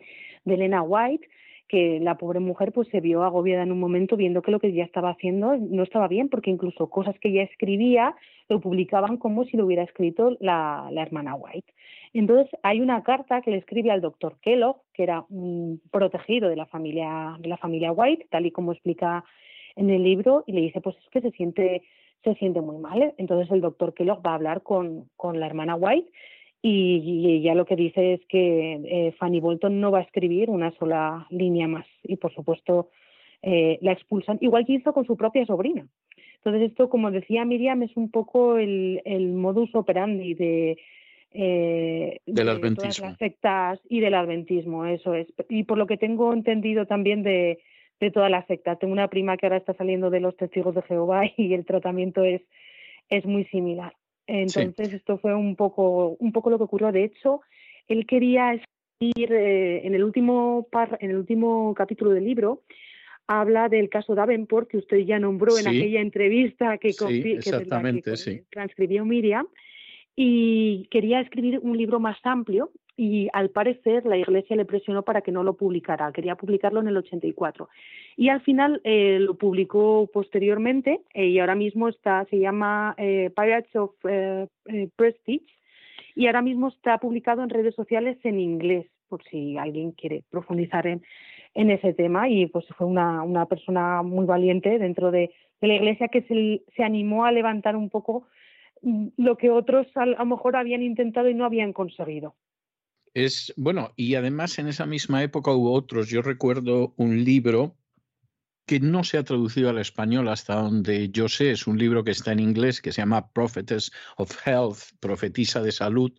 de 0.46 0.54
Elena 0.54 0.82
White, 0.82 1.28
que 1.68 2.00
la 2.02 2.18
pobre 2.18 2.40
mujer 2.40 2.72
pues 2.72 2.88
se 2.90 3.02
vio 3.02 3.24
agobiada 3.24 3.64
en 3.64 3.72
un 3.72 3.80
momento 3.80 4.16
viendo 4.16 4.42
que 4.42 4.52
lo 4.52 4.60
que 4.60 4.68
ella 4.68 4.86
estaba 4.86 5.10
haciendo 5.10 5.58
no 5.58 5.84
estaba 5.84 6.08
bien, 6.08 6.30
porque 6.30 6.50
incluso 6.50 6.90
cosas 6.90 7.20
que 7.20 7.30
ella 7.30 7.44
escribía 7.44 8.16
lo 8.48 8.62
publicaban 8.62 9.18
como 9.18 9.44
si 9.44 9.58
lo 9.58 9.66
hubiera 9.66 9.84
escrito 9.84 10.38
la, 10.40 10.90
hermana 10.96 11.36
White. 11.36 11.74
Entonces 12.20 12.50
hay 12.64 12.82
una 12.82 13.04
carta 13.04 13.42
que 13.42 13.52
le 13.52 13.58
escribe 13.58 13.92
al 13.92 14.02
doctor 14.02 14.38
Kellogg, 14.42 14.78
que 14.94 15.04
era 15.04 15.26
un 15.30 15.82
protegido 15.92 16.50
de 16.50 16.56
la 16.56 16.66
familia, 16.66 17.38
de 17.40 17.48
la 17.48 17.58
familia 17.58 17.92
White, 17.92 18.28
tal 18.30 18.46
y 18.46 18.52
como 18.52 18.72
explica 18.72 19.24
en 19.76 19.90
el 19.90 20.04
libro, 20.04 20.44
y 20.48 20.54
le 20.54 20.62
dice 20.62 20.82
pues 20.82 20.96
es 20.98 21.10
que 21.10 21.22
se 21.22 21.32
siente, 21.32 21.84
se 22.24 22.34
siente 22.36 22.62
muy 22.62 22.78
mal. 22.78 23.14
Entonces 23.18 23.52
el 23.52 23.62
doctor 23.62 23.94
Kellogg 23.94 24.26
va 24.26 24.32
a 24.32 24.36
hablar 24.36 24.64
con, 24.64 25.10
con 25.16 25.40
la 25.40 25.46
hermana 25.46 25.76
White 25.76 26.10
y, 26.62 27.36
ella 27.36 27.54
lo 27.54 27.66
que 27.66 27.76
dice 27.76 28.14
es 28.14 28.26
que 28.28 28.82
eh, 28.84 29.12
Fanny 29.20 29.40
Bolton 29.40 29.80
no 29.80 29.92
va 29.92 30.00
a 30.00 30.04
escribir 30.04 30.50
una 30.50 30.72
sola 30.72 31.28
línea 31.30 31.68
más 31.68 31.86
y 32.04 32.18
por 32.18 32.34
supuesto 32.34 32.90
eh, 33.44 33.78
la 33.82 33.92
expulsan, 33.92 34.40
igual 34.42 34.66
que 34.66 34.74
hizo 34.74 34.92
con 34.94 35.06
su 35.06 35.16
propia 35.16 35.46
sobrina. 35.46 35.88
Entonces 36.38 36.72
esto, 36.72 36.90
como 36.90 37.12
decía 37.12 37.46
Miriam, 37.46 37.84
es 37.84 37.96
un 37.96 38.10
poco 38.10 38.58
el, 38.58 39.02
modus 39.36 39.74
operandi 39.76 40.34
de, 40.34 40.78
eh, 41.32 42.20
del 42.26 42.50
adventismo. 42.50 43.08
las 43.08 43.18
sectas 43.18 43.80
y 43.90 44.00
del 44.00 44.14
adventismo, 44.14 44.86
eso 44.86 45.14
es. 45.14 45.28
Y 45.50 45.64
por 45.64 45.78
lo 45.78 45.88
que 45.88 45.98
tengo 45.98 46.34
entendido 46.34 46.86
también 46.86 47.24
de, 47.24 47.60
de 48.00 48.12
todas 48.12 48.32
las 48.32 48.46
sectas, 48.48 48.80
tengo 48.80 48.94
una 48.94 49.10
prima 49.10 49.38
que 49.38 49.46
ahora 49.46 49.58
está 49.58 49.74
saliendo 49.74 50.10
de 50.10 50.20
los 50.20 50.36
testigos 50.38 50.76
de 50.76 50.82
Jehová 50.84 51.24
y 51.38 51.54
el 51.54 51.66
tratamiento 51.66 52.24
es, 52.24 52.42
es 53.10 53.26
muy 53.26 53.46
similar. 53.46 53.94
Entonces 54.26 54.92
esto 54.94 55.18
fue 55.20 55.34
un 55.34 55.56
poco, 55.56 56.18
un 56.20 56.34
poco 56.34 56.50
lo 56.50 56.58
que 56.58 56.66
ocurrió. 56.66 56.92
De 56.92 57.06
hecho, 57.06 57.42
él 57.88 58.06
quería 58.06 58.54
escribir 58.54 59.32
eh, 59.32 59.88
en 59.88 59.96
el 59.96 60.04
último 60.04 60.68
en 61.00 61.12
el 61.12 61.18
último 61.18 61.74
capítulo 61.76 62.12
del 62.12 62.26
libro 62.26 62.64
habla 63.28 63.70
del 63.70 63.90
caso 63.90 64.16
Davenport 64.16 64.70
que 64.70 64.78
usted 64.78 65.00
ya 65.00 65.20
nombró 65.20 65.58
en 65.58 65.68
aquella 65.68 66.00
entrevista 66.00 66.78
que, 66.78 66.94
sí, 66.94 67.34
exactamente, 67.34 68.14
transcribió 68.50 69.06
Miriam 69.06 69.48
y 70.20 70.88
quería 70.90 71.22
escribir 71.22 71.60
un 71.62 71.78
libro 71.78 72.00
más 72.00 72.18
amplio 72.24 72.72
y 72.98 73.30
al 73.34 73.52
parecer 73.52 74.04
la 74.08 74.18
Iglesia 74.18 74.56
le 74.56 74.66
presionó 74.66 75.04
para 75.04 75.22
que 75.22 75.32
no 75.32 75.44
lo 75.44 75.54
publicara, 75.56 76.12
quería 76.12 76.34
publicarlo 76.36 76.80
en 76.80 76.88
el 76.88 76.98
84. 76.98 77.70
Y 78.18 78.30
al 78.30 78.42
final 78.42 78.82
eh, 78.84 79.20
lo 79.22 79.36
publicó 79.36 80.10
posteriormente 80.12 81.02
eh, 81.14 81.28
y 81.28 81.38
ahora 81.38 81.54
mismo 81.54 81.88
está, 81.88 82.26
se 82.32 82.40
llama 82.40 82.96
eh, 82.98 83.30
Pirates 83.36 83.76
of 83.76 83.92
Prestige 84.96 85.46
y 86.16 86.26
ahora 86.26 86.42
mismo 86.42 86.70
está 86.70 86.98
publicado 86.98 87.44
en 87.44 87.52
redes 87.52 87.76
sociales 87.76 88.18
en 88.24 88.40
inglés, 88.40 88.88
por 89.10 89.24
si 89.26 89.56
alguien 89.56 89.92
quiere 89.92 90.24
profundizar 90.32 90.88
en, 90.88 91.04
en 91.54 91.70
ese 91.70 91.94
tema. 91.94 92.28
Y 92.28 92.48
pues 92.48 92.66
fue 92.76 92.88
una, 92.88 93.22
una 93.22 93.46
persona 93.46 94.02
muy 94.02 94.26
valiente 94.26 94.80
dentro 94.80 95.12
de, 95.12 95.30
la 95.62 95.76
Iglesia 95.76 96.08
que 96.08 96.24
se, 96.24 96.64
se 96.76 96.84
animó 96.84 97.26
a 97.26 97.32
levantar 97.32 97.76
un 97.76 97.90
poco 97.92 98.26
lo 98.82 99.38
que 99.38 99.50
otros 99.50 99.88
a 99.96 100.06
lo 100.06 100.26
mejor 100.26 100.56
habían 100.56 100.82
intentado 100.82 101.30
y 101.30 101.34
no 101.34 101.46
habían 101.46 101.74
conseguido. 101.74 102.36
Es 103.14 103.54
bueno, 103.58 103.92
y 103.96 104.16
además 104.16 104.60
en 104.60 104.68
esa 104.68 104.86
misma 104.86 105.24
época 105.24 105.52
hubo 105.52 105.74
otros. 105.74 106.10
Yo 106.10 106.22
recuerdo 106.22 106.94
un 106.98 107.24
libro 107.24 107.76
que 108.68 108.80
no 108.82 109.06
se 109.06 109.18
ha 109.18 109.24
traducido 109.24 109.70
al 109.70 109.80
español 109.80 110.28
hasta 110.28 110.56
donde 110.56 111.10
yo 111.10 111.30
sé, 111.30 111.52
es 111.52 111.68
un 111.68 111.78
libro 111.78 112.04
que 112.04 112.12
está 112.12 112.34
en 112.34 112.42
inglés 112.42 112.82
que 112.82 112.92
se 112.92 113.02
llama 113.02 113.32
Prophetess 113.32 113.92
of 114.18 114.46
Health, 114.46 114.80
Profetisa 115.00 115.62
de 115.62 115.72
Salud, 115.72 116.12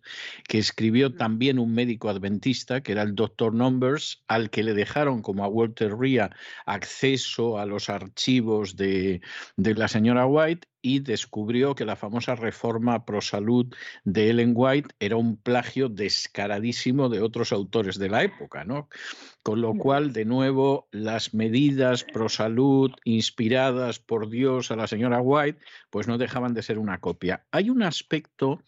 que 0.47 0.57
escribió 0.57 1.13
también 1.13 1.59
un 1.59 1.71
médico 1.73 2.09
adventista, 2.09 2.81
que 2.81 2.93
era 2.93 3.03
el 3.03 3.13
Dr. 3.13 3.53
Numbers, 3.53 4.23
al 4.27 4.49
que 4.49 4.63
le 4.63 4.73
dejaron, 4.73 5.21
como 5.21 5.43
a 5.43 5.47
Walter 5.47 5.95
Ria, 5.95 6.31
acceso 6.65 7.59
a 7.59 7.67
los 7.67 7.87
archivos 7.87 8.75
de, 8.75 9.21
de 9.55 9.75
la 9.75 9.87
señora 9.87 10.25
White 10.25 10.67
y 10.81 10.99
descubrió 10.99 11.75
que 11.75 11.85
la 11.85 11.95
famosa 11.95 12.35
reforma 12.35 13.05
pro 13.05 13.21
salud 13.21 13.73
de 14.03 14.29
Ellen 14.29 14.53
White 14.55 14.95
era 14.99 15.17
un 15.17 15.37
plagio 15.37 15.89
descaradísimo 15.89 17.09
de 17.09 17.21
otros 17.21 17.51
autores 17.51 17.99
de 17.99 18.09
la 18.09 18.23
época, 18.23 18.63
¿no? 18.63 18.89
Con 19.43 19.61
lo 19.61 19.73
cual, 19.73 20.13
de 20.13 20.25
nuevo, 20.25 20.87
las 20.91 21.33
medidas 21.33 22.03
pro 22.03 22.29
salud 22.29 22.91
inspiradas 23.03 23.99
por 23.99 24.29
Dios 24.29 24.71
a 24.71 24.75
la 24.75 24.87
señora 24.87 25.21
White, 25.21 25.59
pues 25.89 26.07
no 26.07 26.17
dejaban 26.17 26.53
de 26.53 26.63
ser 26.63 26.77
una 26.77 26.99
copia. 26.99 27.45
Hay 27.51 27.69
un 27.69 27.83
aspecto 27.83 28.61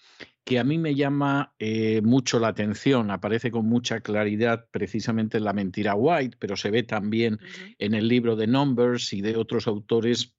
que 0.43 0.59
a 0.59 0.63
mí 0.63 0.77
me 0.77 0.95
llama 0.95 1.53
eh, 1.59 2.01
mucho 2.01 2.39
la 2.39 2.49
atención, 2.49 3.11
aparece 3.11 3.51
con 3.51 3.67
mucha 3.67 4.01
claridad 4.01 4.67
precisamente 4.71 5.37
en 5.37 5.43
la 5.43 5.53
mentira 5.53 5.95
White, 5.95 6.37
pero 6.39 6.55
se 6.55 6.71
ve 6.71 6.83
también 6.83 7.39
en 7.77 7.93
el 7.93 8.07
libro 8.07 8.35
de 8.35 8.47
Numbers 8.47 9.13
y 9.13 9.21
de 9.21 9.37
otros 9.37 9.67
autores 9.67 10.33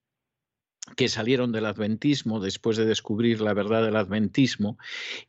que 0.96 1.08
salieron 1.08 1.52
del 1.52 1.66
adventismo 1.66 2.40
después 2.40 2.76
de 2.76 2.84
descubrir 2.84 3.40
la 3.40 3.54
verdad 3.54 3.84
del 3.84 3.96
adventismo, 3.96 4.78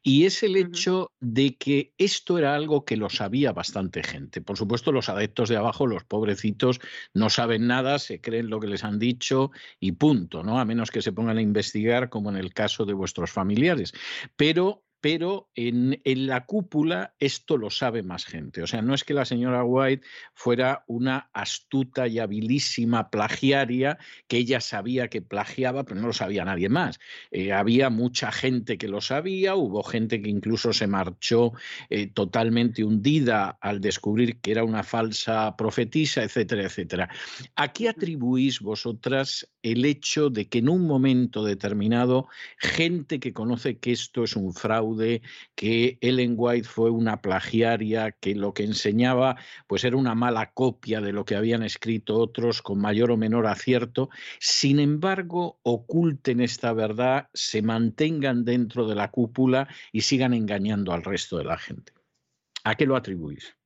y 0.02 0.26
es 0.26 0.44
el 0.44 0.56
hecho 0.56 1.11
de 1.19 1.56
que 1.56 1.94
esto 1.98 2.38
era 2.38 2.56
algo 2.56 2.85
que 2.85 2.98
lo 2.98 3.10
sabía 3.10 3.53
bastante 3.53 4.03
gente. 4.03 4.41
Por 4.41 4.57
supuesto, 4.57 4.91
los 4.91 5.10
adeptos 5.10 5.49
de 5.49 5.57
abajo, 5.57 5.88
los 5.88 6.03
pobrecitos, 6.03 6.80
no 7.14 7.30
saben 7.30 7.68
nada, 7.68 7.99
se 7.99 8.22
creen 8.22 8.49
lo 8.49 8.60
que 8.60 8.68
les 8.68 8.84
han 8.84 8.99
dicho 8.99 9.52
y 9.80 9.94
punto, 9.94 10.44
¿no? 10.44 10.60
A 10.60 10.65
menos 10.65 10.91
que 10.91 11.02
se 11.02 11.14
pongan 11.14 11.38
a 11.38 11.41
investigar, 11.41 12.10
como 12.10 12.30
en 12.30 12.38
el 12.38 12.53
caso 12.53 12.85
de 12.85 12.94
vuestros 12.94 13.31
familiares. 13.31 13.94
Pero 14.35 14.82
pero 15.04 15.50
en, 15.54 16.00
la 16.06 16.46
cúpula 16.46 17.14
esto 17.20 17.58
lo 17.58 17.70
sabe 17.70 18.04
más 18.04 18.24
gente. 18.24 18.64
O 18.64 18.68
sea, 18.68 18.82
no 18.82 18.94
es 18.94 19.04
que 19.04 19.14
la 19.14 19.26
señora 19.26 19.66
White 19.66 20.08
fuera 20.34 20.86
una 20.88 21.30
astuta 21.34 22.08
y 22.08 22.20
habilísima 22.20 23.10
plagiaria, 23.10 23.98
que 24.30 24.38
ella 24.38 24.62
sabía 24.62 25.10
que 25.10 25.22
plagiaba, 25.22 25.84
pero 25.84 26.00
no 26.00 26.08
lo 26.08 26.14
sabía 26.14 26.46
nadie 26.46 26.70
más. 26.70 27.02
Eh, 27.32 27.52
había 27.52 27.90
mucha 27.90 28.32
gente 28.32 28.78
que 28.78 28.88
lo 28.88 29.02
sabía, 29.02 29.56
hubo 29.56 29.84
gente 29.84 30.22
que 30.22 30.30
incluso 30.30 30.72
se 30.72 30.88
marchó 30.88 31.52
eh, 31.90 32.08
totalmente 32.08 32.86
hundida 32.86 33.58
al 33.60 33.82
descubrir 33.82 34.40
que 34.40 34.52
era 34.52 34.64
una 34.64 34.84
falsa 34.84 35.58
profetisa, 35.58 36.24
etcétera, 36.24 36.64
etcétera. 36.64 37.10
¿A 37.58 37.74
qué 37.74 37.90
atribuís 37.90 38.62
vosotras 38.62 39.50
el 39.64 39.84
hecho 39.84 40.30
de 40.30 40.48
que 40.48 40.60
en 40.60 40.70
un 40.70 40.88
momento 40.88 41.44
determinado 41.44 42.30
gente 42.58 43.20
que 43.20 43.34
conoce 43.34 43.80
que 43.80 43.92
esto 43.92 44.24
es 44.24 44.38
un 44.38 44.54
fraude, 44.54 44.93
que 45.56 45.98
Ellen 46.02 46.36
White 46.38 46.68
fue 46.68 46.90
una 46.90 47.22
plagiaria, 47.22 48.11
que 48.11 48.36
lo 48.36 48.53
que 48.53 48.64
enseñaba 48.64 49.38
pues 49.68 49.84
era 49.84 49.98
una 49.98 50.15
mala 50.15 50.52
copia 50.52 51.02
de 51.02 51.14
lo 51.14 51.26
que 51.26 51.36
habían 51.36 51.64
escrito 51.64 52.18
otros 52.18 52.61
con 52.61 52.80
mayor 52.80 53.11
o 53.11 53.18
menor 53.18 53.48
acierto, 53.48 54.10
sin 54.40 54.80
embargo 54.80 55.60
oculten 55.64 56.41
esta 56.41 56.74
verdad, 56.74 57.30
se 57.34 57.61
mantengan 57.61 58.45
dentro 58.45 58.88
de 58.88 58.95
la 58.95 59.11
cúpula 59.11 59.68
y 59.91 60.02
sigan 60.02 60.34
engañando 60.34 60.94
al 60.94 61.03
resto 61.03 61.38
de 61.38 61.45
la 61.45 61.57
gente. 61.57 61.94
¿A 62.64 62.76
qué 62.76 62.86
lo 62.86 62.95
atribuís? 62.95 63.57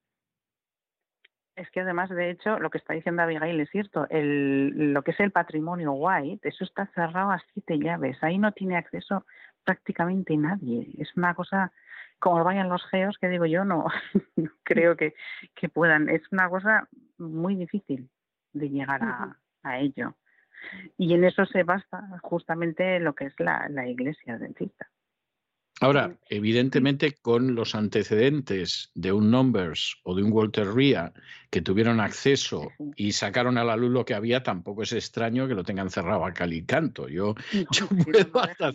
Es 1.58 1.72
que 1.72 1.80
además, 1.80 2.12
de 2.12 2.30
hecho, 2.30 2.60
lo 2.60 2.70
que 2.70 2.78
está 2.78 2.94
diciendo 2.94 3.24
Abigail 3.24 3.60
es 3.60 3.70
cierto. 3.72 4.08
El, 4.12 4.94
lo 4.94 5.02
que 5.02 5.10
es 5.10 5.20
el 5.20 5.32
patrimonio 5.32 5.94
white, 5.94 6.48
eso 6.48 6.64
está 6.64 6.86
cerrado 6.94 7.32
a 7.32 7.44
siete 7.52 7.80
llaves. 7.80 8.18
Ahí 8.22 8.38
no 8.38 8.52
tiene 8.52 8.78
acceso 8.78 9.26
prácticamente 9.68 10.38
nadie. 10.38 10.88
Es 10.98 11.10
una 11.18 11.36
cosa, 11.36 11.74
como 12.20 12.42
vayan 12.42 12.70
los 12.70 12.86
geos, 12.86 13.18
que 13.20 13.28
digo 13.28 13.46
yo, 13.46 13.66
no, 13.66 13.86
creo 14.64 14.96
que, 14.96 15.14
que, 15.56 15.68
puedan. 15.68 16.08
Es 16.08 16.22
una 16.32 16.50
cosa 16.50 16.88
muy 17.18 17.56
difícil 17.56 18.10
de 18.54 18.70
llegar 18.70 19.04
a, 19.04 19.38
a 19.64 19.80
ello. 19.80 20.16
Y 20.98 21.14
en 21.14 21.26
eso 21.26 21.46
se 21.46 21.64
basa 21.64 22.02
justamente 22.22 23.00
lo 23.02 23.14
que 23.14 23.26
es 23.26 23.40
la, 23.40 23.68
la 23.70 23.88
iglesia 23.88 24.36
adventista. 24.36 24.90
Ahora, 25.80 26.18
evidentemente, 26.30 27.14
con 27.14 27.54
los 27.54 27.76
antecedentes 27.76 28.90
de 28.96 29.12
un 29.12 29.30
Numbers 29.30 29.98
o 30.04 30.16
de 30.16 30.24
un 30.24 30.32
Walter 30.32 30.74
Ria 30.74 31.14
que 31.52 31.62
tuvieron 31.62 32.00
acceso 32.00 32.72
y 32.96 33.12
sacaron 33.12 33.60
a 33.60 33.64
la 33.64 33.76
luz 33.76 33.92
lo 33.92 34.04
que 34.04 34.16
había, 34.16 34.42
tampoco 34.42 34.82
es 34.84 34.92
extraño 34.92 35.48
que 35.48 35.54
lo 35.54 35.64
tengan 35.64 35.92
cerrado 35.92 36.26
a 36.26 36.34
cal 36.34 36.54
y 36.54 36.66
canto. 36.66 37.08
Yo, 37.08 37.36
puedo 38.06 38.40
hasta... 38.42 38.72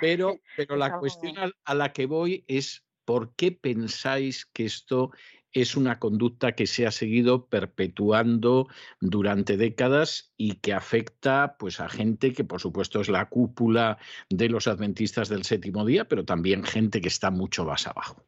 Pero, 0.00 0.40
pero 0.56 0.76
la 0.76 0.98
cuestión 0.98 1.34
a 1.64 1.74
la 1.74 1.92
que 1.92 2.06
voy 2.06 2.44
es 2.48 2.84
por 3.04 3.34
qué 3.34 3.52
pensáis 3.52 4.46
que 4.46 4.64
esto 4.64 5.10
es 5.52 5.76
una 5.76 5.98
conducta 5.98 6.52
que 6.52 6.66
se 6.66 6.86
ha 6.86 6.90
seguido 6.90 7.46
perpetuando 7.46 8.68
durante 9.00 9.56
décadas 9.56 10.32
y 10.36 10.56
que 10.56 10.72
afecta 10.72 11.56
pues 11.58 11.80
a 11.80 11.88
gente 11.88 12.32
que 12.32 12.44
por 12.44 12.60
supuesto 12.60 13.00
es 13.00 13.08
la 13.08 13.28
cúpula 13.28 13.98
de 14.28 14.48
los 14.48 14.68
adventistas 14.68 15.28
del 15.28 15.44
séptimo 15.44 15.84
día, 15.84 16.06
pero 16.06 16.24
también 16.24 16.64
gente 16.64 17.00
que 17.00 17.08
está 17.08 17.30
mucho 17.30 17.64
más 17.64 17.86
abajo. 17.86 18.22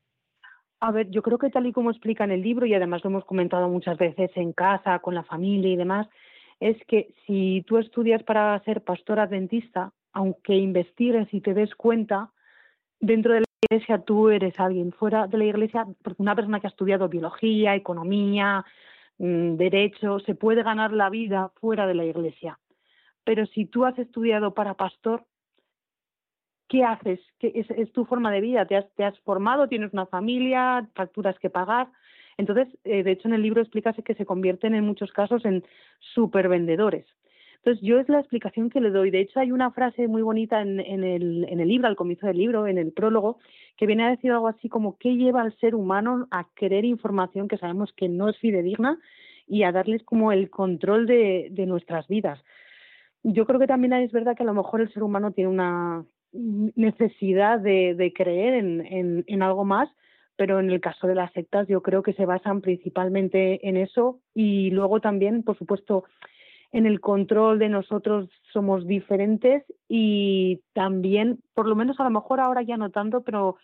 A 0.81 0.91
ver, 0.91 1.11
yo 1.11 1.23
creo 1.23 1.39
que 1.39 1.51
tal 1.51 1.67
y 1.67 1.73
como 1.73 1.91
explica 1.91 2.25
en 2.25 2.33
el 2.33 2.43
libro 2.43 2.67
y 2.67 2.75
además 2.75 3.05
lo 3.05 3.11
hemos 3.11 3.25
comentado 3.25 3.69
muchas 3.69 3.97
veces 3.99 4.31
en 4.35 4.53
casa, 4.53 4.99
con 4.99 5.15
la 5.15 5.23
familia 5.23 5.71
y 5.71 5.77
demás, 5.77 6.09
es 6.59 6.77
que 6.89 7.15
si 7.27 7.65
tú 7.69 7.79
estudias 7.79 8.23
para 8.25 8.59
ser 8.65 8.83
pastor 8.83 9.21
adventista, 9.21 9.93
aunque 10.13 10.57
investigues 10.57 11.29
y 11.33 11.41
te 11.41 11.55
des 11.55 11.73
cuenta, 11.77 12.33
dentro 12.99 13.33
de 13.33 13.41
la 13.41 13.52
iglesia 13.63 13.99
tú 13.99 14.29
eres 14.29 14.59
alguien, 14.59 14.93
fuera 14.93 15.27
de 15.27 15.39
la 15.39 15.45
iglesia, 15.45 15.87
porque 16.03 16.23
una 16.23 16.35
persona 16.35 16.61
que 16.61 16.67
ha 16.67 16.71
estudiado 16.71 17.09
biología, 17.09 17.75
economía, 17.75 18.65
mm, 19.19 19.57
derecho, 19.57 20.19
se 20.21 20.35
puede 20.35 20.63
ganar 20.63 20.93
la 20.93 21.11
vida 21.11 21.51
fuera 21.61 21.87
de 21.87 21.95
la 21.95 22.05
iglesia. 22.05 22.59
Pero 23.25 23.47
si 23.47 23.67
tú 23.67 23.85
has 23.85 23.99
estudiado 23.99 24.55
para 24.55 24.75
pastor, 24.75 25.25
¿qué 26.69 26.85
haces? 26.85 27.21
¿Qué 27.39 27.53
es, 27.55 27.93
tu 27.93 28.05
forma 28.05 28.33
de 28.33 28.41
vida? 28.41 28.67
¿Te 28.67 28.77
has, 28.77 28.91
¿Te 28.95 29.05
has, 29.05 29.19
formado? 29.21 29.69
¿Tienes 29.69 29.93
una 29.93 30.07
familia? 30.07 30.89
¿Facturas 30.95 31.39
que 31.39 31.51
pagar? 31.51 31.89
Entonces, 32.39 32.69
eh, 32.85 33.03
de 33.03 33.13
hecho, 33.13 33.29
en 33.29 33.35
el 33.35 33.43
libro 33.43 33.61
explica 33.61 33.93
que 33.93 34.15
se 34.15 34.27
convierten 34.27 34.75
en 34.75 34.85
muchos 34.85 35.13
casos 35.13 35.45
en 35.45 35.65
supervendedores. 36.01 37.07
Entonces, 37.65 37.87
yo 37.87 38.01
es 38.01 38.09
la 38.09 38.19
explicación 38.19 38.71
que 38.71 38.81
le 38.81 38.91
doy. 38.91 39.13
De 39.13 39.21
hecho, 39.21 39.39
hay 39.39 39.53
una 39.53 39.71
frase 39.71 40.09
muy 40.09 40.21
bonita 40.23 40.61
en, 40.61 40.81
el, 40.81 41.69
libro, 41.69 41.87
al 41.87 41.95
comienzo 41.95 42.27
del 42.27 42.39
libro, 42.39 42.67
en 42.67 42.77
el 42.77 42.93
prólogo, 42.93 43.39
que 43.77 43.87
viene 43.87 44.05
a 44.05 44.11
decir 44.11 44.33
algo 44.33 44.49
así 44.49 44.69
como 44.69 44.99
qué 44.99 45.15
lleva 45.15 45.43
al 45.43 45.57
ser 45.59 45.77
humano 45.77 46.27
a 46.33 46.49
querer 46.57 46.85
información 46.85 47.47
que 47.47 47.59
sabemos 47.59 47.93
que 47.93 48.09
no 48.09 48.29
es 48.29 48.37
fidedigna 48.39 48.99
y 49.47 49.63
a 49.63 49.71
darles 49.71 50.03
como 50.03 50.33
el 50.33 50.51
control 50.51 51.07
de, 51.07 51.53
nuestras 51.69 52.09
vidas. 52.09 52.43
Yo 53.23 53.47
creo 53.47 53.61
que 53.61 53.69
también 53.69 53.93
es 53.93 54.11
verdad 54.11 54.37
que 54.37 54.43
a 54.43 54.47
lo 54.47 54.55
mejor 54.55 54.81
el 54.81 54.93
ser 54.93 55.05
humano 55.05 55.31
tiene 55.31 55.51
una 55.51 56.05
necesidad 56.33 57.61
de, 57.61 58.13
creer 58.13 58.55
en 58.55 59.43
algo 59.43 59.65
más, 59.65 59.89
pero 60.35 60.59
en 60.59 60.69
el 60.69 60.81
caso 60.81 61.07
de 61.07 61.15
las 61.15 61.33
sectas 61.33 61.69
yo 61.69 61.81
creo 61.83 62.03
que 62.03 62.15
se 62.15 62.27
basan 62.27 62.61
principalmente 62.61 63.69
en 63.69 63.77
eso 63.77 64.19
y 64.35 64.71
luego 64.71 65.01
también, 65.01 65.45
por 65.45 65.57
supuesto, 65.57 66.05
en 66.73 66.87
el 66.87 67.01
control 67.01 67.59
de 67.59 67.69
nosotros 67.69 68.29
somos 68.53 68.87
diferentes 68.87 69.65
y 69.89 70.61
también, 70.73 71.41
por 71.55 71.69
lo 71.69 71.77
menos 71.77 72.01
a 72.01 72.05
lo 72.05 72.11
mejor 72.11 72.41
ahora 72.41 72.63
ya 72.63 72.77
no 72.77 72.91
tanto, 72.91 73.23
pero 73.23 73.57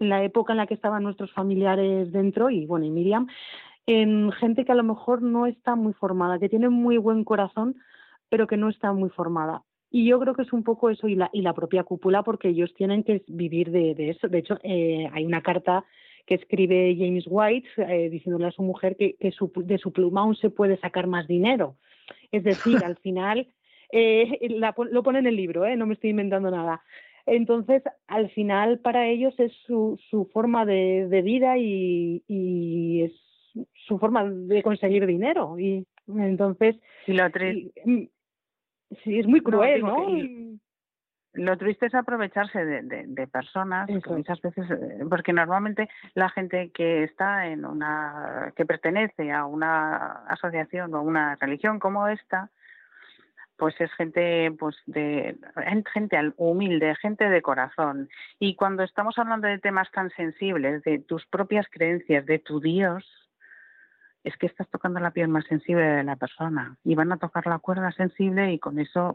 en 0.00 0.08
la 0.08 0.24
época 0.24 0.52
en 0.52 0.58
la 0.58 0.66
que 0.66 0.74
estaban 0.74 1.04
nuestros 1.04 1.32
familiares 1.32 2.12
dentro 2.12 2.50
y 2.50 2.66
bueno, 2.66 2.84
y 2.84 2.90
Miriam, 2.90 3.28
en 3.86 4.32
gente 4.32 4.64
que 4.64 4.72
a 4.72 4.76
lo 4.76 4.82
mejor 4.82 5.22
no 5.22 5.46
está 5.46 5.76
muy 5.76 5.92
formada, 5.92 6.38
que 6.40 6.48
tiene 6.48 6.68
muy 6.68 6.98
buen 6.98 7.24
corazón, 7.24 7.76
pero 8.28 8.48
que 8.48 8.56
no 8.56 8.68
está 8.68 8.92
muy 8.92 9.10
formada. 9.10 9.62
Y 9.90 10.04
yo 10.04 10.18
creo 10.18 10.34
que 10.34 10.42
es 10.42 10.52
un 10.52 10.64
poco 10.64 10.90
eso 10.90 11.06
y 11.06 11.14
la, 11.14 11.30
y 11.32 11.42
la 11.42 11.54
propia 11.54 11.84
cúpula 11.84 12.24
porque 12.24 12.48
ellos 12.48 12.74
tienen 12.74 13.04
que 13.04 13.22
vivir 13.28 13.70
de, 13.70 14.10
eso. 14.10 14.26
De 14.26 14.38
hecho, 14.38 14.58
eh, 14.64 15.08
hay 15.12 15.24
una 15.24 15.40
carta 15.40 15.84
que 16.26 16.34
escribe 16.34 16.96
James 16.98 17.24
White 17.28 17.68
eh, 17.78 18.10
diciéndole 18.10 18.48
a 18.48 18.50
su 18.50 18.62
mujer 18.62 18.96
que, 18.96 19.16
su, 19.30 19.52
de 19.54 19.78
su 19.78 19.92
pluma 19.92 20.22
aún 20.22 20.34
se 20.34 20.50
puede 20.50 20.76
sacar 20.78 21.06
más 21.06 21.28
dinero. 21.28 21.76
Es 22.32 22.44
decir, 22.44 22.78
al 22.84 22.96
final, 22.98 23.48
eh, 23.92 24.38
lo 24.48 25.02
pone 25.02 25.18
en 25.18 25.26
el 25.26 25.36
libro, 25.36 25.64
eh, 25.64 25.76
no 25.76 25.86
me 25.86 25.94
estoy 25.94 26.10
inventando 26.10 26.50
nada. 26.50 26.82
Entonces, 27.26 27.82
al 28.06 28.30
final, 28.30 28.78
para 28.78 29.08
ellos 29.08 29.34
es 29.38 29.52
su, 29.66 29.98
su 30.10 30.26
forma 30.26 30.64
de, 30.64 31.08
de 31.08 31.22
vida 31.22 31.58
y, 31.58 32.22
y, 32.28 33.02
es 33.02 33.12
su 33.86 33.98
forma 33.98 34.24
de 34.24 34.62
conseguir 34.62 35.06
dinero. 35.06 35.58
Y 35.58 35.84
entonces, 36.06 36.76
y 37.06 37.12
lo 37.14 37.24
mm, 37.24 38.02
sí, 39.02 39.18
es 39.18 39.26
muy 39.26 39.40
cruel, 39.40 39.80
¿no? 39.80 40.06
Lo 41.36 41.56
triste 41.56 41.86
es 41.86 41.94
aprovecharse 41.94 42.64
de, 42.64 42.82
de, 43.06 43.26
personas 43.26 43.88
muchas 44.06 44.40
veces 44.40 44.70
eh, 44.70 45.04
porque 45.08 45.32
normalmente 45.32 45.88
la 46.14 46.28
gente 46.30 46.70
que 46.72 47.04
está 47.04 47.46
en 47.46 47.64
una 47.64 48.52
que 48.56 48.64
pertenece 48.64 49.32
a 49.32 49.44
una 49.44 50.24
asociación 50.28 50.94
o 50.94 50.98
a 50.98 51.02
una 51.02 51.36
religión 51.36 51.78
como 51.78 52.08
esta 52.08 52.50
pues 53.56 53.74
es 53.80 53.92
gente 53.94 54.50
pues 54.58 54.76
de 54.86 55.36
gente 55.92 56.32
humilde 56.36 56.94
gente 56.96 57.28
de 57.28 57.42
corazón. 57.42 58.08
Y 58.38 58.54
cuando 58.54 58.82
estamos 58.82 59.18
hablando 59.18 59.48
de 59.48 59.58
temas 59.58 59.90
tan 59.92 60.10
sensibles 60.10 60.82
de 60.82 60.98
tus 60.98 61.26
propias 61.26 61.66
creencias 61.70 62.26
de 62.26 62.38
tu 62.38 62.60
Dios 62.60 63.04
es 64.24 64.36
que 64.36 64.46
estás 64.46 64.68
tocando 64.68 64.98
la 64.98 65.12
piel 65.12 65.28
más 65.28 65.44
sensible 65.44 65.84
de 65.84 66.02
la 66.02 66.16
persona 66.16 66.76
y 66.84 66.96
van 66.96 67.12
a 67.12 67.16
tocar 67.16 67.46
la 67.46 67.60
cuerda 67.60 67.92
sensible 67.92 68.52
y 68.52 68.58
con 68.58 68.78
eso 68.78 69.14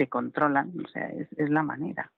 te 0.00 0.08
controlan, 0.08 0.72
o 0.82 0.88
sea, 0.88 1.10
es, 1.10 1.50
la 1.50 1.62
manera. 1.62 2.10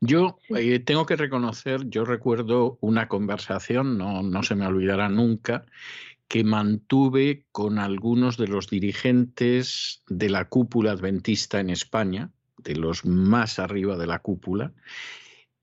Yo 0.00 0.38
eh, 0.56 0.78
tengo 0.78 1.04
que 1.04 1.16
reconocer, 1.16 1.86
yo 1.90 2.06
recuerdo 2.06 2.78
una 2.80 3.06
conversación, 3.06 3.98
no, 3.98 4.22
no 4.22 4.42
se 4.42 4.54
me 4.54 4.66
olvidará 4.66 5.10
nunca, 5.10 5.66
que 6.26 6.42
mantuve 6.42 7.44
con 7.52 7.78
algunos 7.78 8.38
de 8.38 8.48
los 8.48 8.70
dirigentes 8.70 10.02
de 10.08 10.30
la 10.30 10.48
cúpula 10.48 10.92
adventista 10.92 11.60
en 11.60 11.68
España, 11.68 12.30
de 12.56 12.76
los 12.76 13.04
más 13.04 13.58
arriba 13.58 13.98
de 13.98 14.06
la 14.06 14.20
cúpula, 14.20 14.72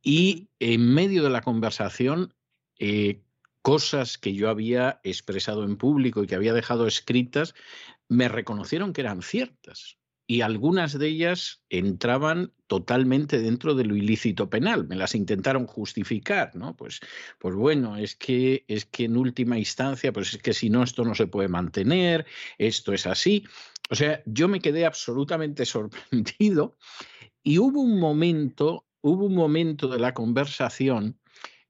y 0.03 0.49
en 0.59 0.93
medio 0.93 1.23
de 1.23 1.31
la 1.31 1.41
conversación, 1.41 2.35
eh, 2.77 3.23
cosas 3.63 4.19
que 4.19 4.35
yo 4.35 4.51
había 4.51 4.99
expresado 5.03 5.63
en 5.63 5.77
público 5.77 6.23
y 6.23 6.27
que 6.27 6.35
había 6.35 6.53
dejado 6.53 6.85
escritas, 6.85 7.55
me 8.07 8.27
reconocieron 8.27 8.93
que 8.93 9.01
eran 9.01 9.23
ciertas 9.23 9.98
y 10.29 10.41
algunas 10.41 10.93
de 10.99 11.07
ellas 11.07 11.63
entraban 11.71 12.53
totalmente 12.67 13.39
dentro 13.39 13.73
de 13.73 13.83
lo 13.83 13.95
ilícito 13.95 14.47
penal, 14.47 14.87
me 14.87 14.95
las 14.95 15.15
intentaron 15.15 15.65
justificar, 15.65 16.55
¿no? 16.55 16.77
Pues, 16.77 16.99
pues 17.39 17.55
bueno, 17.55 17.97
es 17.97 18.15
que, 18.15 18.63
es 18.67 18.85
que 18.85 19.05
en 19.05 19.17
última 19.17 19.57
instancia, 19.57 20.13
pues 20.13 20.35
es 20.35 20.39
que 20.39 20.53
si 20.53 20.69
no, 20.69 20.83
esto 20.83 21.03
no 21.03 21.15
se 21.15 21.25
puede 21.25 21.47
mantener, 21.47 22.27
esto 22.59 22.93
es 22.93 23.07
así. 23.07 23.43
O 23.89 23.95
sea, 23.95 24.21
yo 24.27 24.47
me 24.47 24.59
quedé 24.59 24.85
absolutamente 24.85 25.65
sorprendido 25.65 26.77
y 27.41 27.57
hubo 27.57 27.81
un 27.81 27.99
momento, 27.99 28.85
hubo 29.01 29.25
un 29.25 29.33
momento 29.33 29.87
de 29.87 29.97
la 29.97 30.13
conversación 30.13 31.19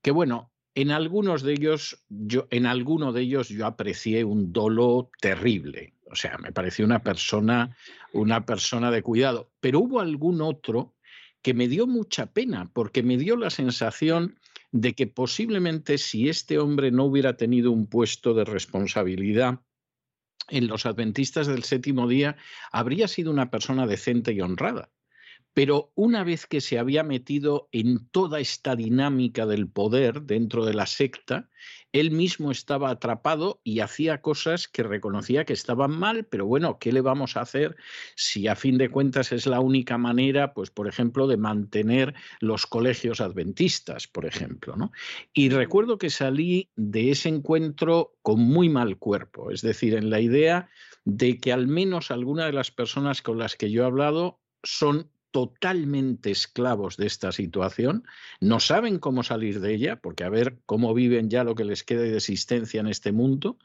que, 0.02 0.12
bueno, 0.12 0.52
en 0.76 0.92
algunos 0.92 1.44
de 1.44 1.54
ellos, 1.54 2.04
yo, 2.10 2.46
en 2.52 2.66
alguno 2.66 3.14
de 3.14 3.22
ellos 3.22 3.48
yo 3.48 3.66
aprecié 3.66 4.26
un 4.26 4.52
dolo 4.52 5.12
terrible. 5.22 5.94
O 6.12 6.16
sea, 6.16 6.38
me 6.38 6.52
pareció 6.52 6.86
una 6.86 7.04
persona, 7.04 7.76
una 8.14 8.46
persona 8.46 8.92
de 8.92 9.04
cuidado. 9.04 9.52
Pero 9.60 9.80
hubo 9.80 10.00
algún 10.00 10.42
otro 10.42 10.96
que 11.42 11.54
me 11.54 11.68
dio 11.68 11.88
mucha 11.88 12.34
pena, 12.34 12.70
porque 12.74 13.04
me 13.04 13.18
dio 13.18 13.38
la 13.38 13.50
sensación 13.50 14.40
de 14.72 14.94
que 14.94 15.08
posiblemente 15.08 15.98
si 15.98 16.30
este 16.30 16.60
hombre 16.60 16.92
no 16.92 17.06
hubiera 17.06 17.38
tenido 17.38 17.72
un 17.72 17.88
puesto 17.88 18.34
de 18.34 18.46
responsabilidad 18.46 19.60
en 20.50 20.68
los 20.68 20.86
adventistas 20.86 21.48
del 21.48 21.64
séptimo 21.64 22.08
día, 22.08 22.36
habría 22.72 23.08
sido 23.08 23.32
una 23.32 23.50
persona 23.50 23.88
decente 23.88 24.34
y 24.34 24.42
honrada. 24.42 24.90
Pero 25.54 25.92
una 25.96 26.24
vez 26.24 26.46
que 26.46 26.62
se 26.62 26.80
había 26.80 27.04
metido 27.04 27.70
en 27.72 28.08
toda 28.10 28.40
esta 28.40 28.76
dinámica 28.76 29.46
del 29.46 29.68
poder 29.68 30.22
dentro 30.22 30.66
de 30.66 30.74
la 30.74 30.86
secta, 30.86 31.50
él 31.92 32.12
mismo 32.12 32.52
estaba 32.52 32.92
atrapado 32.92 33.60
y 33.64 33.80
hacía 33.80 34.22
cosas 34.22 34.68
que 34.68 34.84
reconocía 34.84 35.46
que 35.46 35.54
estaban 35.54 35.92
mal, 35.92 36.26
pero 36.26 36.46
bueno, 36.46 36.78
¿qué 36.80 36.92
le 36.92 37.02
vamos 37.02 37.36
a 37.36 37.42
hacer 37.42 37.76
si 38.16 38.48
a 38.48 38.56
fin 38.56 38.78
de 38.78 38.90
cuentas 38.90 39.32
es 39.32 39.48
la 39.48 39.60
única 39.60 39.98
manera, 39.98 40.54
pues 40.54 40.70
por 40.70 40.88
ejemplo, 40.88 41.28
de 41.28 41.38
mantener 41.38 42.14
los 42.40 42.68
colegios 42.68 43.22
adventistas, 43.22 44.08
por 44.08 44.26
ejemplo, 44.26 44.76
¿no? 44.76 44.92
Y 45.34 45.50
recuerdo 45.50 45.98
que 45.98 46.10
salí 46.12 46.70
de 46.76 47.12
ese 47.12 47.30
encuentro 47.30 48.16
con 48.22 48.40
muy 48.40 48.70
mal 48.70 48.98
cuerpo, 48.98 49.52
es 49.52 49.62
decir, 49.62 49.96
en 49.96 50.10
la 50.10 50.20
idea 50.20 50.70
de 51.06 51.40
que 51.40 51.52
al 51.52 51.68
menos 51.68 52.12
alguna 52.12 52.46
de 52.46 52.54
las 52.54 52.72
personas 52.72 53.22
con 53.22 53.40
las 53.40 53.56
que 53.56 53.72
yo 53.72 53.84
he 53.84 53.86
hablado 53.86 54.40
son 54.64 55.12
totalmente 55.32 56.32
esclavos 56.32 56.98
de 56.98 57.08
esta 57.08 57.32
situación, 57.32 58.04
no 58.40 58.60
saben 58.60 59.00
cómo 59.00 59.24
salir 59.24 59.60
de 59.60 59.74
ella, 59.74 59.98
porque 59.98 60.24
a 60.24 60.30
ver 60.30 60.58
cómo 60.66 60.94
viven 60.94 61.30
ya 61.30 61.44
lo 61.44 61.56
que 61.56 61.66
les 61.66 61.84
queda 61.84 62.02
de 62.02 62.18
existencia 62.18 62.80
en 62.80 62.88
este 62.88 63.12
mundo, 63.12 63.58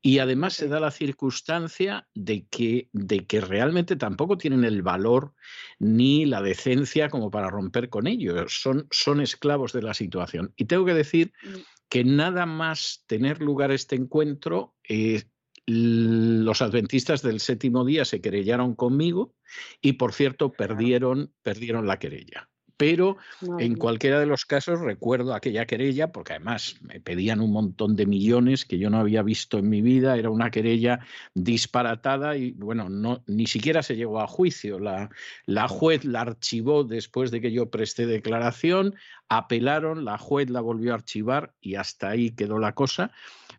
y 0.00 0.20
además 0.20 0.54
se 0.54 0.68
da 0.68 0.80
la 0.80 0.90
circunstancia 0.90 2.06
de 2.14 2.46
que, 2.46 2.88
de 2.92 3.26
que 3.26 3.40
realmente 3.40 3.96
tampoco 3.96 4.38
tienen 4.38 4.64
el 4.64 4.82
valor 4.82 5.34
ni 5.78 6.24
la 6.24 6.40
decencia 6.40 7.08
como 7.08 7.30
para 7.30 7.50
romper 7.50 7.88
con 7.88 8.06
ellos, 8.06 8.60
son, 8.60 8.86
son 8.90 9.20
esclavos 9.20 9.72
de 9.72 9.82
la 9.82 9.94
situación. 9.94 10.52
Y 10.56 10.66
tengo 10.66 10.84
que 10.84 10.94
decir 10.94 11.32
mm. 11.42 11.56
que 11.88 12.04
nada 12.04 12.46
más 12.46 13.02
tener 13.06 13.40
lugar 13.40 13.72
este 13.72 13.96
encuentro, 13.96 14.74
eh, 14.88 15.24
los 15.70 16.62
adventistas 16.62 17.20
del 17.20 17.40
séptimo 17.40 17.84
día 17.84 18.06
se 18.06 18.22
querellaron 18.22 18.74
conmigo 18.74 19.34
y, 19.82 19.94
por 19.94 20.14
cierto, 20.14 20.50
perdieron, 20.50 21.34
perdieron 21.42 21.86
la 21.86 21.98
querella. 21.98 22.48
Pero 22.78 23.16
en 23.58 23.74
cualquiera 23.74 24.20
de 24.20 24.26
los 24.26 24.46
casos 24.46 24.80
recuerdo 24.80 25.34
aquella 25.34 25.66
querella, 25.66 26.12
porque 26.12 26.34
además 26.34 26.76
me 26.80 27.00
pedían 27.00 27.40
un 27.40 27.52
montón 27.52 27.96
de 27.96 28.06
millones 28.06 28.64
que 28.64 28.78
yo 28.78 28.88
no 28.88 28.98
había 28.98 29.24
visto 29.24 29.58
en 29.58 29.68
mi 29.68 29.82
vida, 29.82 30.16
era 30.16 30.30
una 30.30 30.52
querella 30.52 31.00
disparatada 31.34 32.36
y 32.36 32.52
bueno, 32.52 32.88
no, 32.88 33.24
ni 33.26 33.48
siquiera 33.48 33.82
se 33.82 33.96
llegó 33.96 34.20
a 34.20 34.28
juicio. 34.28 34.78
La, 34.78 35.10
la 35.44 35.66
juez 35.66 36.04
la 36.04 36.20
archivó 36.20 36.84
después 36.84 37.32
de 37.32 37.40
que 37.40 37.50
yo 37.50 37.68
presté 37.68 38.06
declaración, 38.06 38.94
apelaron, 39.28 40.04
la 40.04 40.18
juez 40.18 40.50
la 40.50 40.60
volvió 40.60 40.92
a 40.92 40.96
archivar 40.96 41.54
y 41.60 41.74
hasta 41.74 42.10
ahí 42.10 42.30
quedó 42.30 42.58
la 42.58 42.74
cosa. 42.74 43.10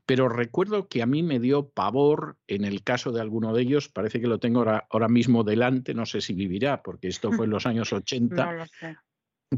Pero 0.06 0.30
recuerdo 0.30 0.88
que 0.88 1.02
a 1.02 1.06
mí 1.06 1.24
me 1.24 1.40
dio 1.40 1.70
pavor 1.70 2.38
en 2.48 2.66
el 2.66 2.84
caso 2.84 3.12
de 3.12 3.22
alguno 3.22 3.54
de 3.54 3.62
ellos, 3.62 3.90
parece 3.90 4.20
que 4.20 4.28
lo 4.28 4.40
tengo 4.40 4.60
ahora, 4.60 4.88
ahora 4.90 5.08
mismo 5.08 5.44
delante, 5.44 5.94
no 5.94 6.06
sé 6.06 6.22
si 6.22 6.34
vivirá, 6.34 6.82
porque 6.82 7.08
esto 7.08 7.32
fue 7.32 7.46
en 7.46 7.52
los 7.52 7.66
años 7.66 7.94
80 7.94 8.68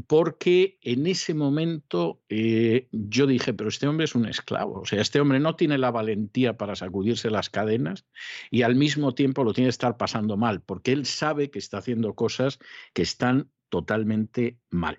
porque 0.06 0.78
en 0.80 1.06
ese 1.06 1.34
momento 1.34 2.22
eh, 2.28 2.88
yo 2.92 3.26
dije, 3.26 3.52
pero 3.52 3.68
este 3.68 3.86
hombre 3.86 4.04
es 4.04 4.14
un 4.14 4.26
esclavo, 4.26 4.80
o 4.80 4.84
sea, 4.86 5.00
este 5.00 5.20
hombre 5.20 5.38
no 5.38 5.54
tiene 5.54 5.76
la 5.76 5.90
valentía 5.90 6.56
para 6.56 6.76
sacudirse 6.76 7.30
las 7.30 7.50
cadenas 7.50 8.06
y 8.50 8.62
al 8.62 8.74
mismo 8.74 9.14
tiempo 9.14 9.44
lo 9.44 9.52
tiene 9.52 9.66
que 9.66 9.72
estar 9.72 9.98
pasando 9.98 10.36
mal, 10.36 10.62
porque 10.62 10.92
él 10.92 11.04
sabe 11.04 11.50
que 11.50 11.58
está 11.58 11.78
haciendo 11.78 12.14
cosas 12.14 12.58
que 12.94 13.02
están 13.02 13.50
totalmente 13.68 14.58
mal. 14.70 14.98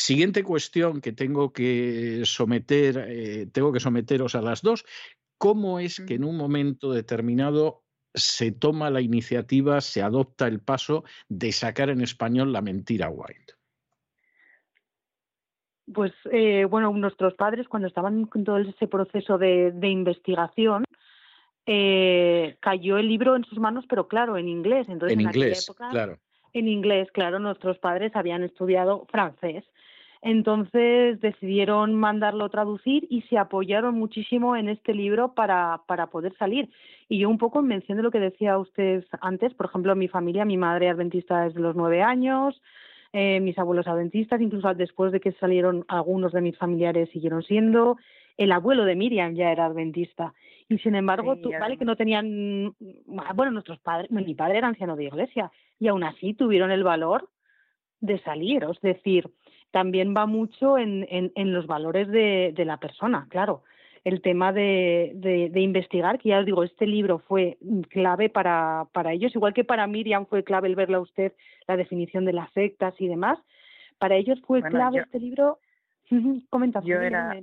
Siguiente 0.00 0.42
cuestión 0.42 1.02
que 1.02 1.12
tengo 1.12 1.52
que 1.52 2.22
someter, 2.24 3.04
eh, 3.06 3.46
tengo 3.52 3.70
que 3.70 3.80
someteros 3.80 4.34
a 4.34 4.40
las 4.40 4.62
dos. 4.62 4.86
¿Cómo 5.36 5.78
es 5.78 6.00
que 6.00 6.14
en 6.14 6.24
un 6.24 6.38
momento 6.38 6.90
determinado 6.90 7.82
se 8.14 8.50
toma 8.50 8.88
la 8.88 9.02
iniciativa, 9.02 9.82
se 9.82 10.00
adopta 10.00 10.46
el 10.46 10.60
paso 10.60 11.04
de 11.28 11.52
sacar 11.52 11.90
en 11.90 12.00
español 12.00 12.50
la 12.50 12.62
mentira 12.62 13.10
White? 13.10 13.52
Pues 15.92 16.14
eh, 16.32 16.64
bueno, 16.64 16.90
nuestros 16.92 17.34
padres 17.34 17.68
cuando 17.68 17.86
estaban 17.86 18.24
con 18.24 18.42
todo 18.42 18.56
ese 18.56 18.86
proceso 18.86 19.36
de, 19.36 19.70
investigación, 19.82 20.84
eh, 21.66 22.56
cayó 22.60 22.96
el 22.96 23.06
libro 23.06 23.36
en 23.36 23.44
sus 23.44 23.58
manos, 23.58 23.84
pero 23.86 24.08
claro, 24.08 24.38
en 24.38 24.48
inglés. 24.48 24.88
Entonces, 24.88 25.12
en, 25.12 25.20
inglés, 25.20 25.68
época, 25.68 25.90
claro. 25.90 26.18
En 26.54 26.68
inglés, 26.68 27.10
claro, 27.12 27.38
nuestros 27.38 27.78
padres 27.78 28.16
habían 28.16 28.42
estudiado 28.42 29.06
francés. 29.10 29.64
Entonces 30.22 31.18
decidieron 31.20 31.94
mandarlo 31.94 32.50
traducir 32.50 33.06
y 33.08 33.22
se 33.22 33.38
apoyaron 33.38 33.94
muchísimo 33.94 34.54
en 34.54 34.68
este 34.68 34.92
libro 34.92 35.34
para, 35.34 35.80
para 35.86 36.08
poder 36.08 36.36
salir. 36.36 36.68
Y 37.08 37.18
yo 37.18 37.30
un 37.30 37.38
poco 37.38 37.60
en 37.60 37.68
mención 37.68 37.96
de 37.96 38.02
lo 38.02 38.10
que 38.10 38.20
decía 38.20 38.58
usted 38.58 39.04
antes, 39.22 39.54
por 39.54 39.66
ejemplo, 39.66 39.96
mi 39.96 40.08
familia, 40.08 40.44
mi 40.44 40.58
madre 40.58 40.90
adventista 40.90 41.44
desde 41.44 41.60
los 41.60 41.74
nueve 41.74 42.02
años, 42.02 42.60
eh, 43.12 43.40
mis 43.40 43.58
abuelos 43.58 43.88
adventistas, 43.88 44.40
incluso 44.40 44.72
después 44.74 45.10
de 45.10 45.20
que 45.20 45.32
salieron 45.32 45.84
algunos 45.88 46.32
de 46.32 46.42
mis 46.42 46.56
familiares 46.56 47.08
siguieron 47.10 47.42
siendo, 47.42 47.96
el 48.36 48.52
abuelo 48.52 48.84
de 48.84 48.96
Miriam 48.96 49.34
ya 49.34 49.50
era 49.50 49.66
adventista. 49.66 50.34
Y 50.68 50.78
sin 50.78 50.94
embargo, 50.94 51.36
tú, 51.36 51.50
vale 51.50 51.76
que 51.76 51.84
no 51.84 51.96
tenían, 51.96 52.74
bueno, 53.06 53.50
nuestros 53.50 53.80
padres, 53.80 54.10
mi 54.10 54.34
padre 54.34 54.58
era 54.58 54.68
anciano 54.68 54.94
de 54.94 55.04
iglesia, 55.04 55.50
y 55.80 55.88
aún 55.88 56.04
así 56.04 56.34
tuvieron 56.34 56.70
el 56.70 56.84
valor 56.84 57.28
de 58.00 58.18
salir. 58.20 58.64
Es 58.64 58.80
decir, 58.80 59.28
también 59.70 60.14
va 60.16 60.26
mucho 60.26 60.78
en, 60.78 61.06
en, 61.08 61.52
los 61.52 61.66
valores 61.66 62.08
de, 62.08 62.52
de, 62.54 62.64
la 62.64 62.78
persona, 62.78 63.26
claro. 63.28 63.62
El 64.02 64.22
tema 64.22 64.52
de, 64.52 65.12
de, 65.14 65.60
investigar, 65.60 66.18
que 66.18 66.30
ya 66.30 66.38
os 66.38 66.46
digo, 66.46 66.64
este 66.64 66.86
libro 66.86 67.18
fue 67.18 67.58
clave 67.90 68.30
para, 68.30 68.86
para 68.92 69.12
ellos, 69.12 69.34
igual 69.34 69.52
que 69.52 69.64
para 69.64 69.86
Miriam 69.86 70.24
fue 70.26 70.42
clave 70.42 70.68
el 70.68 70.74
verla 70.74 70.96
a 70.96 71.02
usted, 71.02 71.32
la 71.68 71.76
definición 71.76 72.24
de 72.24 72.32
las 72.32 72.50
sectas 72.52 72.94
y 72.98 73.08
demás. 73.08 73.38
Para 73.98 74.16
ellos 74.16 74.40
fue 74.46 74.62
clave 74.62 75.00
este 75.00 75.20
libro. 75.20 75.58
Comenta. 76.48 76.80
Yo 76.82 76.98
era, 77.00 77.36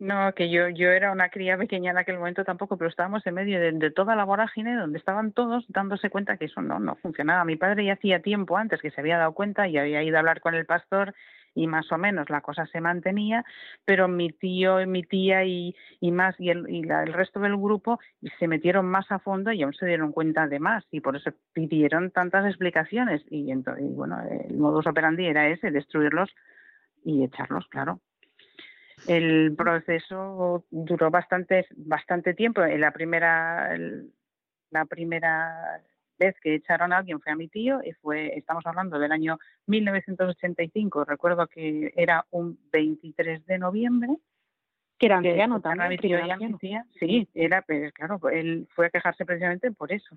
no, 0.00 0.32
que 0.34 0.50
yo, 0.50 0.70
yo 0.70 0.90
era 0.90 1.12
una 1.12 1.28
cría 1.28 1.58
pequeña 1.58 1.90
en 1.90 1.98
aquel 1.98 2.16
momento 2.16 2.42
tampoco, 2.42 2.78
pero 2.78 2.88
estábamos 2.88 3.26
en 3.26 3.34
medio 3.34 3.60
de, 3.60 3.90
toda 3.90 4.16
la 4.16 4.24
vorágine 4.24 4.74
donde 4.74 4.98
estaban 4.98 5.32
todos 5.32 5.66
dándose 5.68 6.08
cuenta 6.08 6.38
que 6.38 6.46
eso 6.46 6.62
no, 6.62 6.78
no 6.80 6.96
funcionaba. 6.96 7.44
Mi 7.44 7.56
padre 7.56 7.84
ya 7.84 7.92
hacía 7.92 8.22
tiempo 8.22 8.56
antes 8.56 8.80
que 8.80 8.90
se 8.90 9.00
había 9.00 9.18
dado 9.18 9.34
cuenta 9.34 9.68
y 9.68 9.76
había 9.76 10.02
ido 10.02 10.16
a 10.16 10.20
hablar 10.20 10.40
con 10.40 10.54
el 10.54 10.64
pastor 10.64 11.14
y 11.54 11.66
más 11.66 11.92
o 11.92 11.98
menos 11.98 12.30
la 12.30 12.40
cosa 12.40 12.64
se 12.66 12.80
mantenía, 12.80 13.44
pero 13.84 14.08
mi 14.08 14.32
tío, 14.32 14.86
mi 14.86 15.02
tía 15.02 15.44
y, 15.44 15.76
y 16.00 16.12
más 16.12 16.34
y, 16.38 16.48
el, 16.48 16.70
y 16.70 16.80
el 16.88 17.12
resto 17.12 17.38
del 17.38 17.58
grupo 17.58 18.00
se 18.38 18.48
metieron 18.48 18.86
más 18.86 19.12
a 19.12 19.18
fondo 19.18 19.52
y 19.52 19.62
aún 19.62 19.74
se 19.74 19.84
dieron 19.84 20.12
cuenta 20.12 20.46
de 20.46 20.60
más 20.60 20.82
y 20.90 21.00
por 21.00 21.16
eso 21.16 21.30
pidieron 21.52 22.10
tantas 22.10 22.46
explicaciones 22.46 23.22
y, 23.28 23.50
entonces, 23.50 23.84
y 23.84 23.92
bueno, 23.92 24.18
el 24.48 24.56
modus 24.56 24.86
operandi 24.86 25.26
era 25.26 25.48
ese, 25.48 25.70
destruirlos 25.70 26.30
y 27.04 27.22
echarlos, 27.22 27.66
claro. 27.68 28.00
El 29.06 29.54
proceso 29.56 30.64
duró 30.70 31.10
bastante, 31.10 31.66
bastante 31.76 32.34
tiempo. 32.34 32.62
En 32.62 32.80
la 32.80 32.90
primera, 32.90 33.76
la 34.70 34.84
primera 34.84 35.82
vez 36.18 36.36
que 36.40 36.54
echaron 36.54 36.92
a 36.92 36.98
alguien 36.98 37.20
fue 37.20 37.32
a 37.32 37.36
mi 37.36 37.48
tío 37.48 37.80
y 37.82 37.92
fue, 37.92 38.36
estamos 38.36 38.64
hablando 38.66 38.98
del 38.98 39.12
año 39.12 39.38
1985. 39.66 41.04
Recuerdo 41.04 41.46
que 41.46 41.92
era 41.96 42.26
un 42.30 42.58
23 42.72 43.46
de 43.46 43.58
noviembre. 43.58 44.16
Que 44.98 45.06
era 45.06 45.16
anciano 45.16 45.60
también. 45.60 46.58
sí, 46.98 47.28
era, 47.34 47.62
pero 47.62 47.90
claro, 47.92 48.20
él 48.28 48.68
fue 48.74 48.86
a 48.86 48.90
quejarse 48.90 49.24
precisamente 49.24 49.72
por 49.72 49.92
eso. 49.92 50.16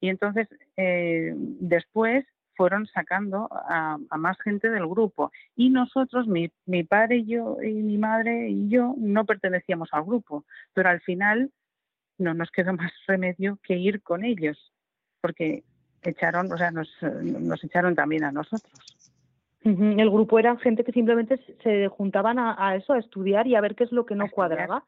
Y 0.00 0.08
entonces, 0.08 0.48
eh, 0.76 1.32
después 1.36 2.26
fueron 2.56 2.86
sacando 2.86 3.48
a, 3.50 3.98
más 4.16 4.36
gente 4.40 4.70
del 4.70 4.86
grupo. 4.86 5.30
Y 5.54 5.70
nosotros, 5.70 6.26
mi, 6.26 6.50
mi 6.64 6.84
padre 6.84 7.18
y 7.18 7.26
yo, 7.26 7.58
y 7.62 7.72
mi 7.72 7.98
madre 7.98 8.48
y 8.48 8.68
yo, 8.68 8.94
no 8.96 9.24
pertenecíamos 9.24 9.88
al 9.92 10.04
grupo, 10.04 10.44
pero 10.74 10.88
al 10.88 11.00
final 11.00 11.50
no 12.18 12.34
nos 12.34 12.50
quedó 12.50 12.72
más 12.72 12.92
remedio 13.06 13.58
que 13.62 13.76
ir 13.76 14.02
con 14.02 14.24
ellos, 14.24 14.72
porque 15.20 15.64
echaron, 16.02 16.50
o 16.52 16.56
sea, 16.56 16.70
nos, 16.70 16.90
nos 17.02 17.62
echaron 17.62 17.94
también 17.94 18.24
a 18.24 18.32
nosotros. 18.32 18.72
El 19.64 20.10
grupo 20.10 20.38
era 20.38 20.56
gente 20.58 20.84
que 20.84 20.92
simplemente 20.92 21.40
se 21.62 21.88
juntaban 21.88 22.38
a, 22.38 22.76
eso, 22.76 22.92
a 22.92 23.00
estudiar 23.00 23.48
y 23.48 23.56
a 23.56 23.60
ver 23.60 23.74
qué 23.74 23.82
es 23.82 23.90
lo 23.90 24.06
que 24.06 24.14
no 24.14 24.30
cuadraba. 24.30 24.84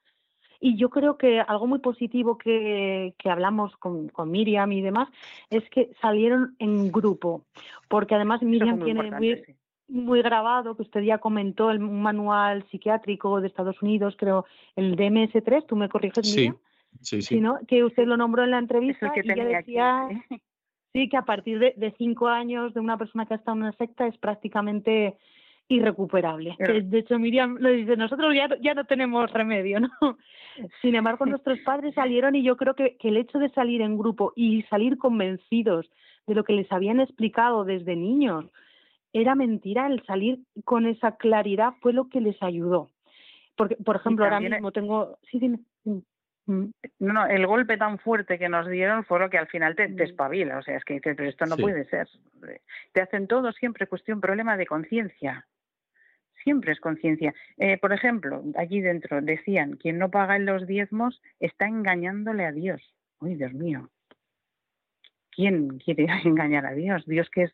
Y 0.60 0.76
yo 0.76 0.90
creo 0.90 1.16
que 1.16 1.40
algo 1.40 1.66
muy 1.66 1.78
positivo 1.78 2.36
que, 2.36 3.14
que 3.18 3.30
hablamos 3.30 3.76
con, 3.76 4.08
con, 4.08 4.30
Miriam 4.30 4.72
y 4.72 4.82
demás 4.82 5.08
es 5.50 5.62
que 5.70 5.90
salieron 6.00 6.56
en 6.58 6.90
grupo, 6.90 7.44
porque 7.88 8.16
además 8.16 8.42
Miriam 8.42 8.82
tiene 8.82 9.10
muy, 9.10 9.44
muy 9.86 10.20
grabado, 10.20 10.76
que 10.76 10.82
usted 10.82 11.02
ya 11.02 11.18
comentó, 11.18 11.70
el, 11.70 11.82
un 11.82 12.02
manual 12.02 12.64
psiquiátrico 12.70 13.40
de 13.40 13.46
Estados 13.46 13.80
Unidos, 13.82 14.16
creo, 14.18 14.46
el 14.74 14.96
DMS3, 14.96 15.64
¿tú 15.66 15.76
me 15.76 15.88
corriges, 15.88 16.34
Miriam? 16.34 16.56
Sí, 17.00 17.22
sí. 17.22 17.40
¿no? 17.40 17.58
Que 17.68 17.84
usted 17.84 18.06
lo 18.06 18.16
nombró 18.16 18.42
en 18.42 18.50
la 18.50 18.58
entrevista 18.58 19.12
y 19.14 19.28
ya 19.28 19.44
decía... 19.44 20.08
Sí, 20.94 21.10
que 21.10 21.18
a 21.18 21.22
partir 21.26 21.58
de, 21.58 21.74
de, 21.76 21.94
cinco 21.98 22.28
años 22.28 22.72
de 22.72 22.80
una 22.80 22.96
persona 22.96 23.26
que 23.26 23.34
ha 23.34 23.36
estado 23.36 23.58
en 23.58 23.64
una 23.64 23.72
secta 23.72 24.06
es 24.06 24.16
prácticamente 24.16 25.18
irrecuperable. 25.68 26.56
De 26.58 26.98
hecho, 26.98 27.18
Miriam 27.18 27.56
lo 27.60 27.70
dice, 27.70 27.96
nosotros 27.96 28.34
ya, 28.34 28.48
ya 28.60 28.74
no 28.74 28.84
tenemos 28.84 29.30
remedio, 29.30 29.80
¿no? 29.80 29.90
Sin 30.82 30.94
embargo, 30.94 31.26
nuestros 31.26 31.58
padres 31.60 31.94
salieron 31.94 32.34
y 32.34 32.42
yo 32.42 32.56
creo 32.56 32.74
que, 32.74 32.96
que 32.96 33.08
el 33.08 33.18
hecho 33.18 33.38
de 33.38 33.50
salir 33.50 33.82
en 33.82 33.98
grupo 33.98 34.32
y 34.34 34.62
salir 34.62 34.98
convencidos 34.98 35.88
de 36.26 36.34
lo 36.34 36.44
que 36.44 36.54
les 36.54 36.70
habían 36.72 37.00
explicado 37.00 37.64
desde 37.64 37.96
niños 37.96 38.46
era 39.12 39.34
mentira, 39.34 39.86
el 39.86 40.04
salir 40.04 40.40
con 40.64 40.86
esa 40.86 41.16
claridad 41.16 41.74
fue 41.80 41.92
lo 41.92 42.08
que 42.08 42.20
les 42.20 42.42
ayudó. 42.42 42.90
Porque, 43.56 43.76
por 43.76 43.96
ejemplo, 43.96 44.24
ahora 44.24 44.40
mismo 44.40 44.72
tengo... 44.72 45.18
Sí, 45.30 45.38
dime. 45.38 45.60
Mm. 45.84 46.70
No, 47.00 47.12
no, 47.12 47.26
el 47.26 47.46
golpe 47.46 47.76
tan 47.76 47.98
fuerte 47.98 48.38
que 48.38 48.48
nos 48.48 48.66
dieron 48.68 49.04
fue 49.04 49.18
lo 49.18 49.28
que 49.28 49.36
al 49.36 49.48
final 49.48 49.76
te, 49.76 49.88
te 49.88 50.04
mm. 50.04 50.06
espabila. 50.06 50.58
O 50.58 50.62
sea, 50.62 50.76
es 50.76 50.84
que 50.84 50.94
dices, 50.94 51.14
pero 51.16 51.28
esto 51.28 51.44
no 51.46 51.56
puede 51.56 51.84
ser. 51.86 52.08
Te 52.92 53.02
hacen 53.02 53.26
todo 53.26 53.52
siempre 53.52 53.86
cuestión, 53.86 54.20
problema 54.20 54.56
de 54.56 54.66
conciencia 54.66 55.46
siempre 56.48 56.72
es 56.72 56.80
conciencia. 56.80 57.34
Eh, 57.58 57.76
por 57.76 57.92
ejemplo, 57.92 58.42
allí 58.56 58.80
dentro 58.80 59.20
decían, 59.20 59.76
quien 59.76 59.98
no 59.98 60.10
paga 60.10 60.38
los 60.38 60.66
diezmos 60.66 61.20
está 61.40 61.66
engañándole 61.66 62.46
a 62.46 62.52
Dios. 62.52 62.80
Uy, 63.20 63.34
Dios 63.34 63.52
mío. 63.52 63.90
¿Quién 65.30 65.78
quiere 65.78 66.06
engañar 66.24 66.64
a 66.64 66.72
Dios? 66.72 67.04
Dios 67.04 67.28
que 67.28 67.42
es... 67.42 67.52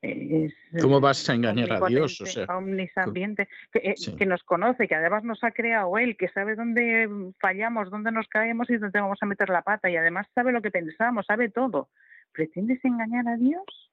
es 0.00 0.54
¿Cómo 0.80 1.02
vas 1.02 1.28
a 1.28 1.34
engañar 1.34 1.70
a 1.70 1.86
Dios? 1.86 2.18
O 2.22 2.24
sea, 2.24 2.46
omnisapiente, 2.56 3.46
que, 3.72 3.90
eh, 3.90 3.94
que, 4.16 4.24
nos 4.24 4.42
conoce, 4.42 4.88
que 4.88 4.94
además 4.94 5.22
nos 5.22 5.44
ha 5.44 5.50
creado 5.50 5.98
Él, 5.98 6.16
que 6.16 6.28
sabe 6.28 6.54
dónde 6.54 7.10
fallamos, 7.40 7.90
dónde 7.90 8.10
nos 8.10 8.26
caemos 8.28 8.70
y 8.70 8.78
dónde 8.78 9.02
vamos 9.02 9.18
a 9.20 9.26
meter 9.26 9.50
la 9.50 9.60
pata, 9.60 9.90
y 9.90 9.96
además 9.96 10.26
sabe 10.34 10.50
lo 10.50 10.62
que 10.62 10.70
pensamos, 10.70 11.26
sabe 11.26 11.50
todo. 11.50 11.90
¿Pretendes 12.32 12.82
engañar 12.86 13.28
a 13.28 13.36
Dios? 13.36 13.89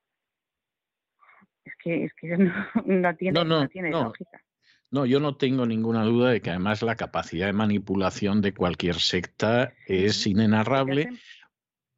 Es 1.92 2.14
que, 2.14 2.32
es 2.34 2.38
que 2.38 2.38
no, 2.86 3.16
tiene, 3.16 3.44
no, 3.44 3.68
tiene 3.68 3.92
lógica. 3.92 4.42
No, 4.90 5.06
yo 5.06 5.20
no 5.20 5.36
tengo 5.36 5.66
ninguna 5.66 6.04
duda 6.04 6.30
de 6.30 6.42
que 6.42 6.50
además 6.50 6.82
la 6.82 6.96
capacidad 6.96 7.48
de 7.48 7.54
manipulación 7.54 8.42
de 8.42 8.54
cualquier 8.54 8.96
secta 8.96 9.74
es 9.86 10.26
inenarrable. 10.26 11.10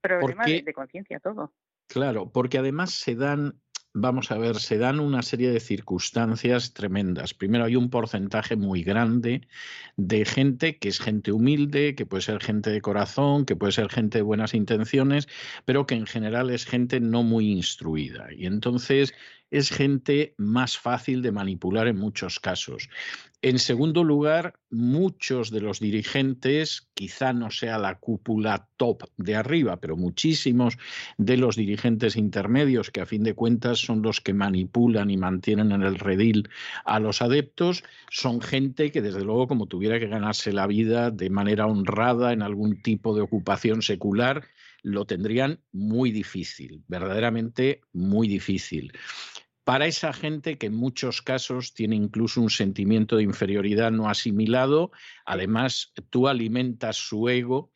Problema 0.02 0.46
de 0.46 0.74
conciencia 0.74 1.20
todo. 1.20 1.54
Claro, 1.88 2.32
porque 2.32 2.58
además 2.58 2.92
se 2.92 3.16
dan 3.16 3.60
vamos 3.94 4.32
a 4.32 4.38
ver, 4.38 4.58
se 4.58 4.78
dan 4.78 5.00
una 5.00 5.22
serie 5.22 5.52
de 5.52 5.60
circunstancias 5.60 6.74
tremendas. 6.74 7.34
Primero 7.34 7.66
hay 7.66 7.76
un 7.76 7.90
porcentaje 7.90 8.56
muy 8.56 8.84
grande 8.84 9.48
de 9.98 10.26
gente 10.26 10.78
que 10.78 10.90
es 10.90 11.00
gente 11.00 11.32
humilde, 11.32 11.96
que 11.96 12.06
puede 12.06 12.22
ser 12.22 12.42
gente 12.42 12.70
de 12.70 12.82
corazón, 12.82 13.46
que 13.46 13.56
puede 13.56 13.72
ser 13.72 13.90
gente 13.90 14.20
de 14.20 14.24
buenas 14.24 14.54
intenciones, 14.54 15.28
pero 15.66 15.86
que 15.86 15.96
en 15.96 16.06
general 16.06 16.50
es 16.50 16.66
gente 16.66 17.00
no 17.00 17.24
muy 17.24 17.52
instruida. 17.52 18.28
Y 18.32 18.46
entonces 18.46 19.14
es 19.52 19.70
gente 19.70 20.36
más 20.38 20.78
fácil 20.78 21.22
de 21.22 21.32
manipular 21.32 21.88
en 21.88 21.98
muchos 21.98 22.40
casos. 22.40 22.90
En 23.42 23.58
segundo 23.58 24.04
lugar, 24.04 24.60
muchos 24.70 25.50
de 25.50 25.62
los 25.62 25.80
dirigentes, 25.80 26.90
quizá 26.94 27.32
no 27.32 27.52
sea 27.52 27.78
la 27.78 27.98
cúpula 27.98 28.68
top 28.76 29.04
de 29.16 29.38
arriba, 29.38 29.78
pero 29.78 29.96
muchísimos 29.96 30.78
de 31.18 31.38
los 31.38 31.56
dirigentes 31.56 32.18
intermedios, 32.18 32.92
que 32.92 33.00
a 33.00 33.06
fin 33.06 33.24
de 33.24 33.36
cuentas 33.36 33.80
son 33.80 34.02
los 34.02 34.20
que 34.20 34.34
manipulan 34.34 35.10
y 35.10 35.16
mantienen 35.16 35.72
en 35.72 35.84
el 35.84 35.96
redil 35.96 36.50
a 36.84 37.00
los 37.00 37.22
adeptos, 37.22 37.86
son 38.10 38.42
gente 38.42 38.92
que 38.92 39.02
desde 39.02 39.24
luego 39.24 39.48
como 39.48 39.68
tuviera 39.68 40.00
que 40.00 40.08
ganarse 40.08 40.52
la 40.52 40.68
vida 40.68 41.10
de 41.10 41.30
manera 41.30 41.66
honrada 41.66 42.34
en 42.34 42.42
algún 42.42 42.82
tipo 42.82 43.16
de 43.16 43.22
ocupación 43.22 43.82
secular, 43.82 44.44
lo 44.84 45.06
tendrían 45.06 45.62
muy 45.72 46.12
difícil, 46.12 46.84
verdaderamente 46.88 47.82
muy 47.94 48.28
difícil 48.28 48.92
para 49.70 49.86
esa 49.86 50.14
gente 50.14 50.58
que 50.58 50.66
en 50.66 50.74
muchos 50.74 51.22
casos 51.22 51.76
tiene 51.76 51.96
incluso 51.96 52.42
un 52.42 52.50
sentimiento 52.50 53.18
de 53.18 53.22
inferioridad 53.22 53.92
no 53.92 54.10
asimilado, 54.10 54.90
además 55.28 55.94
tú 56.10 56.28
alimentas 56.28 56.98
su 56.98 57.30
ego 57.30 57.72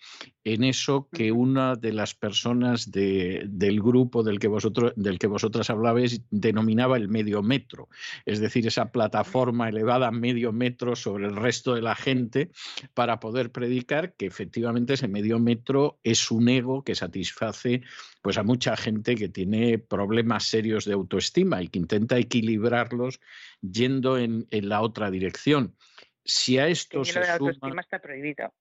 en 0.45 0.63
eso 0.63 1.07
que 1.11 1.31
una 1.31 1.75
de 1.75 1.93
las 1.93 2.13
personas 2.13 2.91
del 2.91 3.81
grupo 3.81 4.23
del 4.23 4.39
que, 4.39 4.47
vosotros, 4.47 4.93
del 4.95 5.17
que 5.17 5.27
vosotras 5.27 5.69
hablabais 5.69 6.21
denominaba 6.31 6.97
el 6.97 7.07
medio 7.07 7.41
metro, 7.41 7.87
es 8.25 8.39
decir, 8.39 8.67
esa 8.67 8.91
plataforma 8.91 9.69
elevada 9.69 10.11
medio 10.11 10.51
metro 10.51 10.95
sobre 10.95 11.27
el 11.27 11.35
resto 11.35 11.75
de 11.75 11.81
la 11.81 11.95
gente 11.95 12.51
para 12.93 13.19
poder 13.19 13.51
predicar 13.51 14.13
que 14.13 14.25
efectivamente 14.25 14.93
ese 14.93 15.07
medio 15.07 15.39
metro 15.39 15.99
es 16.03 16.29
un 16.29 16.49
ego 16.49 16.83
que 16.83 16.95
satisface 16.95 17.81
pues 18.21 18.37
a 18.37 18.43
mucha 18.43 18.75
gente 18.75 19.15
que 19.15 19.29
tiene 19.29 19.79
problemas 19.79 20.45
serios 20.45 20.85
de 20.85 20.93
autoestima 20.93 21.61
y 21.61 21.67
que 21.67 21.79
intenta 21.79 22.17
equilibrarlos 22.17 23.19
yendo 23.61 24.17
en, 24.17 24.47
la 24.49 24.81
otra 24.81 25.11
dirección. 25.11 25.75
Si 26.23 26.57
a 26.57 26.67
esto 26.67 27.03
se 27.03 27.21
suma... 27.37 27.81
está 27.81 27.99
prohibido. 27.99 28.53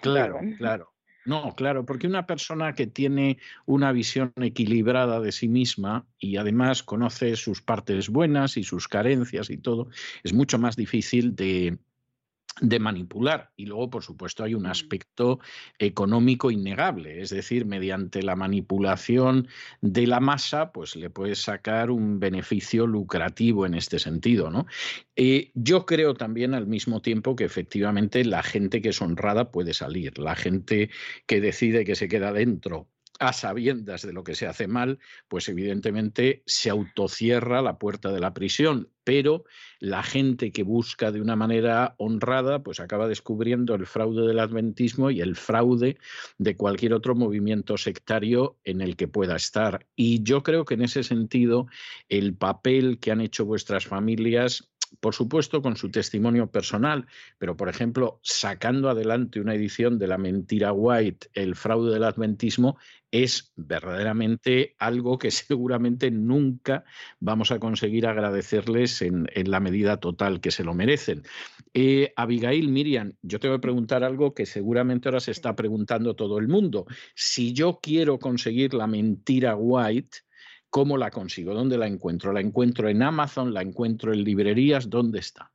Claro, 0.00 0.40
claro. 0.58 0.93
No, 1.26 1.54
claro, 1.56 1.86
porque 1.86 2.06
una 2.06 2.26
persona 2.26 2.74
que 2.74 2.86
tiene 2.86 3.38
una 3.64 3.92
visión 3.92 4.32
equilibrada 4.36 5.20
de 5.20 5.32
sí 5.32 5.48
misma 5.48 6.06
y 6.18 6.36
además 6.36 6.82
conoce 6.82 7.36
sus 7.36 7.62
partes 7.62 8.10
buenas 8.10 8.58
y 8.58 8.62
sus 8.62 8.88
carencias 8.88 9.48
y 9.48 9.56
todo, 9.56 9.88
es 10.22 10.34
mucho 10.34 10.58
más 10.58 10.76
difícil 10.76 11.34
de, 11.34 11.78
de 12.60 12.78
manipular. 12.78 13.50
Y 13.56 13.66
luego, 13.66 13.90
por 13.90 14.02
supuesto, 14.02 14.44
hay 14.44 14.54
un 14.54 14.66
aspecto 14.66 15.40
económico 15.78 16.50
innegable, 16.50 17.20
es 17.20 17.30
decir, 17.30 17.66
mediante 17.66 18.22
la 18.22 18.36
manipulación 18.36 19.48
de 19.80 20.06
la 20.06 20.20
masa, 20.20 20.72
pues 20.72 20.94
le 20.96 21.10
puedes 21.10 21.42
sacar 21.42 21.90
un 21.90 22.20
beneficio 22.20 22.86
lucrativo 22.86 23.66
en 23.66 23.74
este 23.74 23.98
sentido. 23.98 24.50
¿no? 24.50 24.66
Eh, 25.16 25.50
yo 25.54 25.86
creo 25.86 26.14
también 26.14 26.54
al 26.54 26.66
mismo 26.66 27.02
tiempo 27.02 27.36
que 27.36 27.44
efectivamente 27.44 28.24
la 28.24 28.42
gente 28.42 28.80
que 28.80 28.90
es 28.90 29.02
honrada 29.02 29.50
puede 29.50 29.74
salir, 29.74 30.18
la 30.18 30.36
gente 30.36 30.90
que 31.26 31.40
decide 31.40 31.84
que 31.84 31.96
se 31.96 32.08
queda 32.08 32.32
dentro 32.32 32.88
a 33.18 33.32
sabiendas 33.32 34.02
de 34.02 34.12
lo 34.12 34.24
que 34.24 34.34
se 34.34 34.46
hace 34.46 34.66
mal, 34.66 34.98
pues 35.28 35.48
evidentemente 35.48 36.42
se 36.46 36.70
autocierra 36.70 37.62
la 37.62 37.78
puerta 37.78 38.12
de 38.12 38.20
la 38.20 38.34
prisión, 38.34 38.90
pero 39.04 39.44
la 39.78 40.02
gente 40.02 40.50
que 40.50 40.62
busca 40.62 41.12
de 41.12 41.20
una 41.20 41.36
manera 41.36 41.94
honrada, 41.98 42.62
pues 42.62 42.80
acaba 42.80 43.06
descubriendo 43.06 43.74
el 43.74 43.86
fraude 43.86 44.26
del 44.26 44.38
adventismo 44.40 45.10
y 45.10 45.20
el 45.20 45.36
fraude 45.36 45.98
de 46.38 46.56
cualquier 46.56 46.94
otro 46.94 47.14
movimiento 47.14 47.76
sectario 47.76 48.56
en 48.64 48.80
el 48.80 48.96
que 48.96 49.06
pueda 49.06 49.36
estar. 49.36 49.86
Y 49.94 50.22
yo 50.22 50.42
creo 50.42 50.64
que 50.64 50.74
en 50.74 50.82
ese 50.82 51.02
sentido 51.02 51.66
el 52.08 52.34
papel 52.34 52.98
que 52.98 53.12
han 53.12 53.20
hecho 53.20 53.44
vuestras 53.44 53.86
familias 53.86 54.70
por 55.00 55.14
supuesto 55.14 55.62
con 55.62 55.76
su 55.76 55.90
testimonio 55.90 56.50
personal, 56.50 57.06
pero 57.38 57.56
por 57.56 57.68
ejemplo, 57.68 58.20
sacando 58.22 58.88
adelante 58.88 59.40
una 59.40 59.54
edición 59.54 59.98
de 59.98 60.06
La 60.06 60.18
Mentira 60.18 60.72
White, 60.72 61.28
El 61.32 61.56
fraude 61.56 61.92
del 61.92 62.04
adventismo, 62.04 62.76
es 63.14 63.52
verdaderamente 63.54 64.74
algo 64.78 65.18
que 65.18 65.30
seguramente 65.30 66.10
nunca 66.10 66.84
vamos 67.20 67.52
a 67.52 67.60
conseguir 67.60 68.06
agradecerles 68.06 69.02
en, 69.02 69.26
la 69.44 69.60
medida 69.60 69.98
total 69.98 70.40
que 70.40 70.50
se 70.50 70.64
lo 70.64 70.74
merecen. 70.74 71.22
Eh, 71.74 72.12
Abigail, 72.16 72.68
Miriam, 72.68 73.12
yo 73.22 73.38
tengo 73.38 73.54
que 73.54 73.62
preguntar 73.62 74.02
algo 74.02 74.34
que 74.34 74.46
seguramente 74.46 75.08
ahora 75.08 75.20
se 75.20 75.30
está 75.30 75.54
preguntando 75.54 76.16
todo 76.16 76.38
el 76.38 76.48
mundo. 76.48 76.86
Si 77.14 77.52
yo 77.52 77.78
quiero 77.80 78.18
conseguir 78.18 78.74
la 78.74 78.86
mentira 78.86 79.54
White, 79.54 80.18
¿Cómo 80.74 80.98
la 80.98 81.12
consigo? 81.12 81.54
¿Dónde 81.54 81.78
la 81.78 81.86
encuentro? 81.86 82.32
¿La 82.32 82.40
encuentro 82.40 82.88
en 82.88 83.00
Amazon? 83.00 83.54
¿La 83.54 83.62
encuentro 83.62 84.12
en 84.12 84.24
librerías? 84.24 84.90
¿Dónde 84.90 85.20
está? 85.20 85.52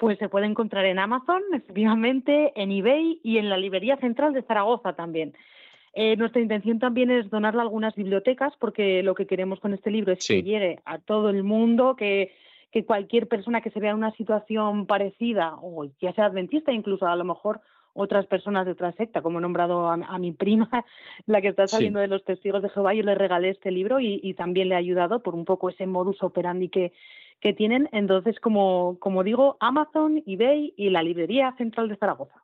Pues 0.00 0.18
se 0.18 0.28
puede 0.28 0.46
encontrar 0.46 0.86
en 0.86 0.98
Amazon, 0.98 1.40
efectivamente, 1.54 2.52
en 2.60 2.72
eBay 2.72 3.20
y 3.22 3.38
en 3.38 3.48
la 3.48 3.56
librería 3.56 3.96
central 3.98 4.32
de 4.32 4.42
Zaragoza 4.42 4.94
también. 4.94 5.34
Eh, 5.92 6.16
nuestra 6.16 6.40
intención 6.42 6.80
también 6.80 7.12
es 7.12 7.30
donarla 7.30 7.62
a 7.62 7.62
algunas 7.62 7.94
bibliotecas 7.94 8.52
porque 8.58 9.04
lo 9.04 9.14
que 9.14 9.28
queremos 9.28 9.60
con 9.60 9.72
este 9.72 9.92
libro 9.92 10.14
es 10.14 10.26
que 10.26 10.42
llegue 10.42 10.80
a 10.84 10.98
todo 10.98 11.30
el 11.30 11.44
mundo, 11.44 11.94
que, 11.94 12.32
que 12.72 12.84
cualquier 12.84 13.28
persona 13.28 13.60
que 13.60 13.70
se 13.70 13.78
vea 13.78 13.92
en 13.92 13.98
una 13.98 14.16
situación 14.16 14.88
parecida, 14.88 15.54
o 15.62 15.84
ya 16.00 16.12
sea 16.12 16.24
adventista, 16.24 16.72
incluso 16.72 17.06
a 17.06 17.14
lo 17.14 17.22
mejor 17.22 17.60
otras 17.94 18.26
personas 18.26 18.66
de 18.66 18.72
otra 18.72 18.92
secta, 18.92 19.22
como 19.22 19.38
he 19.38 19.42
nombrado 19.42 19.88
a, 19.88 20.18
mi 20.18 20.32
prima, 20.32 20.68
la 21.26 21.40
que 21.40 21.48
está 21.48 21.66
saliendo 21.66 22.00
de 22.00 22.08
los 22.08 22.24
testigos 22.24 22.62
de 22.62 22.70
Jehová, 22.70 22.94
yo 22.94 23.02
le 23.02 23.14
regalé 23.14 23.50
este 23.50 23.70
libro 23.70 24.00
y, 24.00 24.34
también 24.34 24.68
le 24.68 24.74
he 24.74 24.78
ayudado 24.78 25.22
por 25.22 25.34
un 25.34 25.44
poco 25.44 25.68
ese 25.68 25.86
modus 25.86 26.22
operandi 26.22 26.68
que, 26.68 26.92
que 27.40 27.52
tienen. 27.52 27.88
Entonces, 27.92 28.40
como, 28.40 28.98
como 28.98 29.22
digo, 29.24 29.56
Amazon, 29.60 30.22
eBay 30.26 30.74
y 30.76 30.90
la 30.90 31.02
librería 31.02 31.54
central 31.58 31.88
de 31.88 31.96
Zaragoza. 31.96 32.42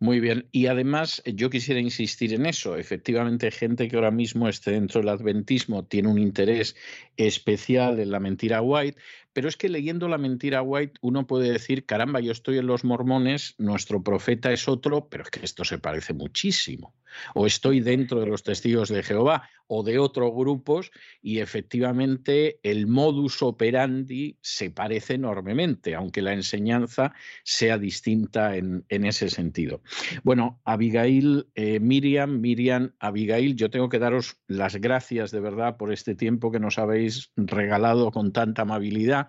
Muy 0.00 0.20
bien. 0.20 0.48
Y 0.52 0.66
además, 0.66 1.22
yo 1.24 1.50
quisiera 1.50 1.80
insistir 1.80 2.32
en 2.34 2.46
eso. 2.46 2.76
Efectivamente, 2.76 3.50
gente 3.50 3.88
que 3.88 3.96
ahora 3.96 4.10
mismo 4.10 4.48
esté 4.48 4.72
dentro 4.72 5.00
del 5.00 5.10
adventismo 5.10 5.84
tiene 5.84 6.08
un 6.08 6.18
interés 6.18 6.76
especial 7.16 8.00
en 8.00 8.10
la 8.10 8.20
mentira 8.20 8.62
white, 8.62 8.98
pero 9.38 9.48
es 9.48 9.56
que 9.56 9.68
leyendo 9.68 10.08
la 10.08 10.18
mentira 10.18 10.62
White 10.62 10.98
uno 11.00 11.28
puede 11.28 11.52
decir, 11.52 11.86
caramba, 11.86 12.18
yo 12.18 12.32
estoy 12.32 12.58
en 12.58 12.66
los 12.66 12.82
mormones, 12.82 13.54
nuestro 13.56 14.02
profeta 14.02 14.50
es 14.50 14.66
otro, 14.66 15.08
pero 15.08 15.22
es 15.22 15.30
que 15.30 15.44
esto 15.44 15.62
se 15.62 15.78
parece 15.78 16.12
muchísimo. 16.12 16.96
O 17.36 17.46
estoy 17.46 17.78
dentro 17.78 18.18
de 18.18 18.26
los 18.26 18.42
testigos 18.42 18.88
de 18.88 19.04
Jehová 19.04 19.48
o 19.68 19.82
de 19.82 19.98
otros 19.98 20.32
grupos 20.34 20.90
y 21.22 21.38
efectivamente 21.38 22.58
el 22.62 22.86
modus 22.86 23.42
operandi 23.42 24.36
se 24.40 24.70
parece 24.70 25.14
enormemente, 25.14 25.94
aunque 25.94 26.22
la 26.22 26.32
enseñanza 26.32 27.14
sea 27.44 27.78
distinta 27.78 28.56
en, 28.56 28.84
ese 28.88 29.30
sentido. 29.30 29.82
Bueno, 30.24 30.60
Abigail, 30.64 31.46
eh, 31.54 31.78
Miriam, 31.80 32.40
Miriam, 32.40 32.92
Abigail, 32.98 33.54
yo 33.54 33.70
tengo 33.70 33.88
que 33.88 33.98
daros 33.98 34.38
las 34.46 34.76
gracias 34.76 35.30
de 35.30 35.40
verdad 35.40 35.76
por 35.76 35.92
este 35.92 36.14
tiempo 36.14 36.50
que 36.50 36.60
nos 36.60 36.78
habéis 36.78 37.30
regalado 37.36 38.10
con 38.10 38.32
tanta 38.32 38.62
amabilidad 38.62 39.28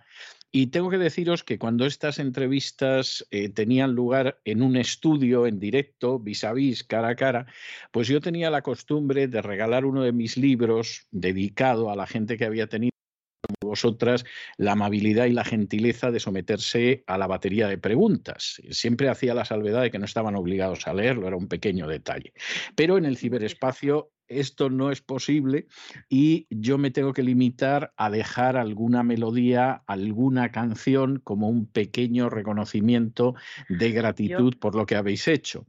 y 0.51 0.67
tengo 0.67 0.89
que 0.89 0.97
deciros 0.97 1.43
que 1.43 1.59
cuando 1.59 1.85
estas 1.85 2.19
entrevistas 2.19 3.27
eh, 3.31 3.49
tenían 3.49 3.93
lugar 3.93 4.39
en 4.45 4.61
un 4.61 4.77
estudio 4.77 5.45
en 5.45 5.59
directo, 5.59 6.19
vis 6.19 6.43
a 6.43 6.53
vis, 6.53 6.83
cara 6.83 7.09
a 7.09 7.15
cara, 7.15 7.45
pues 7.91 8.07
yo 8.07 8.19
tenía 8.21 8.49
la 8.49 8.63
costumbre 8.63 9.27
de 9.27 9.41
regalar 9.41 9.85
uno 9.85 10.03
de 10.03 10.11
mis 10.11 10.37
libros 10.37 11.07
dedicado 11.11 11.91
a 11.91 11.95
la 11.95 12.07
gente 12.07 12.37
que 12.37 12.45
había 12.45 12.67
tenido 12.67 12.98
como 13.41 13.71
vosotras 13.71 14.25
la 14.57 14.73
amabilidad 14.73 15.25
y 15.25 15.31
la 15.31 15.45
gentileza 15.45 16.11
de 16.11 16.19
someterse 16.19 17.03
a 17.07 17.17
la 17.17 17.27
batería 17.27 17.67
de 17.67 17.77
preguntas. 17.77 18.61
Siempre 18.69 19.09
hacía 19.09 19.33
la 19.33 19.45
salvedad 19.45 19.81
de 19.81 19.91
que 19.91 19.99
no 19.99 20.05
estaban 20.05 20.35
obligados 20.35 20.87
a 20.87 20.93
leerlo, 20.93 21.27
era 21.27 21.37
un 21.37 21.47
pequeño 21.47 21.87
detalle. 21.87 22.33
Pero 22.75 22.97
en 22.97 23.05
el 23.05 23.17
ciberespacio 23.17 24.11
esto 24.27 24.69
no 24.69 24.91
es 24.91 25.01
posible 25.01 25.67
y 26.07 26.47
yo 26.49 26.77
me 26.77 26.91
tengo 26.91 27.13
que 27.13 27.23
limitar 27.23 27.93
a 27.97 28.09
dejar 28.09 28.57
alguna 28.57 29.03
melodía, 29.03 29.81
alguna 29.87 30.51
canción 30.51 31.19
como 31.23 31.49
un 31.49 31.65
pequeño 31.65 32.29
reconocimiento 32.29 33.35
de 33.67 33.91
gratitud 33.91 34.55
por 34.59 34.75
lo 34.75 34.85
que 34.85 34.95
habéis 34.95 35.27
hecho. 35.27 35.65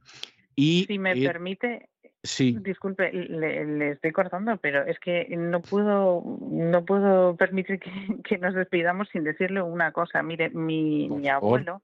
Y, 0.54 0.84
si 0.86 0.98
me 0.98 1.16
permite, 1.16 1.88
Sí. 2.22 2.56
Disculpe, 2.60 3.12
le, 3.12 3.92
estoy 3.92 4.12
cortando, 4.12 4.58
pero 4.58 4.84
es 4.84 4.98
que 4.98 5.26
no 5.36 5.60
puedo, 5.62 6.22
no 6.50 6.84
puedo 6.84 7.36
permitir 7.36 7.80
que, 8.22 8.38
nos 8.38 8.54
despidamos 8.54 9.08
sin 9.08 9.24
decirle 9.24 9.62
una 9.62 9.92
cosa. 9.92 10.22
Mire, 10.22 10.50
mi, 10.50 11.08
mi 11.08 11.28
abuelo, 11.28 11.82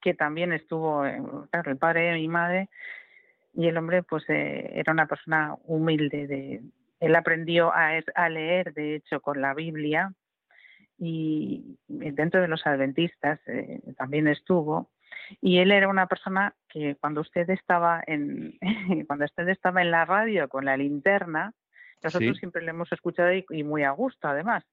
que 0.00 0.14
también 0.14 0.52
estuvo, 0.52 1.02
claro, 1.50 1.70
el 1.70 1.76
padre 1.76 2.12
de 2.12 2.14
mi 2.14 2.28
madre, 2.28 2.70
y 3.52 3.66
el 3.66 3.76
hombre 3.76 4.02
pues 4.02 4.24
eh, 4.28 4.70
era 4.74 4.92
una 4.92 5.06
persona 5.06 5.56
humilde 5.64 6.26
de 6.26 6.62
él 7.00 7.14
aprendió 7.14 7.72
a, 7.72 8.28
leer 8.28 8.74
de 8.74 8.96
hecho 8.96 9.20
con 9.20 9.40
la 9.40 9.54
Biblia 9.54 10.12
y 10.98 11.78
dentro 11.86 12.40
de 12.40 12.48
los 12.48 12.66
adventistas 12.66 13.40
eh, 13.46 13.80
también 13.96 14.26
estuvo 14.26 14.90
y 15.40 15.58
él 15.58 15.70
era 15.70 15.88
una 15.88 16.06
persona 16.06 16.54
que 16.68 16.96
cuando 16.96 17.20
usted 17.20 17.48
estaba 17.50 18.02
en 18.06 18.58
cuando 19.06 19.24
usted 19.24 19.48
estaba 19.48 19.82
en 19.82 19.90
la 19.90 20.04
radio 20.04 20.48
con 20.48 20.64
la 20.64 20.76
linterna 20.76 21.54
nosotros 22.02 22.38
siempre 22.38 22.62
le 22.62 22.70
hemos 22.70 22.90
escuchado 22.92 23.30
y, 23.32 23.62
muy 23.64 23.82
a 23.82 23.90
gusto 23.90 24.28
además. 24.28 24.64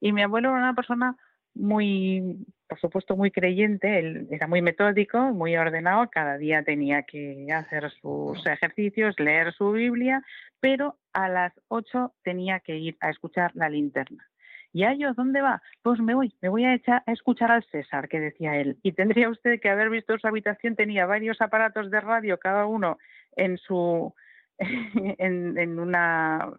Y 0.00 0.12
mi 0.12 0.22
abuelo 0.22 0.50
era 0.50 0.58
una 0.58 0.74
persona 0.74 1.16
muy, 1.54 2.44
por 2.68 2.80
supuesto, 2.80 3.16
muy 3.16 3.30
creyente, 3.30 3.98
él 3.98 4.26
era 4.30 4.46
muy 4.48 4.60
metódico, 4.60 5.18
muy 5.32 5.56
ordenado, 5.56 6.10
cada 6.10 6.36
día 6.36 6.64
tenía 6.64 7.04
que 7.04 7.46
hacer 7.52 7.90
sus 8.02 8.44
ejercicios, 8.46 9.18
leer 9.20 9.52
su 9.54 9.70
Biblia, 9.72 10.22
pero 10.60 10.98
a 11.12 11.28
las 11.28 11.52
8 11.68 12.12
tenía 12.22 12.60
que 12.60 12.76
ir 12.76 12.96
a 13.00 13.10
escuchar 13.10 13.52
la 13.54 13.68
linterna. 13.68 14.28
¿Y 14.74 14.82
a 14.82 14.90
ellos 14.90 15.14
dónde 15.14 15.40
va? 15.40 15.62
Pues 15.82 16.00
me 16.00 16.14
voy, 16.14 16.34
me 16.42 16.48
voy 16.48 16.64
a, 16.64 16.74
echar, 16.74 17.04
a 17.06 17.12
escuchar 17.12 17.52
al 17.52 17.62
César, 17.70 18.08
que 18.08 18.18
decía 18.18 18.56
él. 18.56 18.76
Y 18.82 18.90
tendría 18.90 19.30
usted 19.30 19.60
que 19.60 19.70
haber 19.70 19.88
visto 19.88 20.18
su 20.18 20.26
habitación, 20.26 20.74
tenía 20.74 21.06
varios 21.06 21.40
aparatos 21.40 21.92
de 21.92 22.00
radio, 22.00 22.38
cada 22.38 22.66
uno 22.66 22.98
en 23.36 23.56
su 23.56 24.12
en, 24.58 25.78
una 25.78 26.52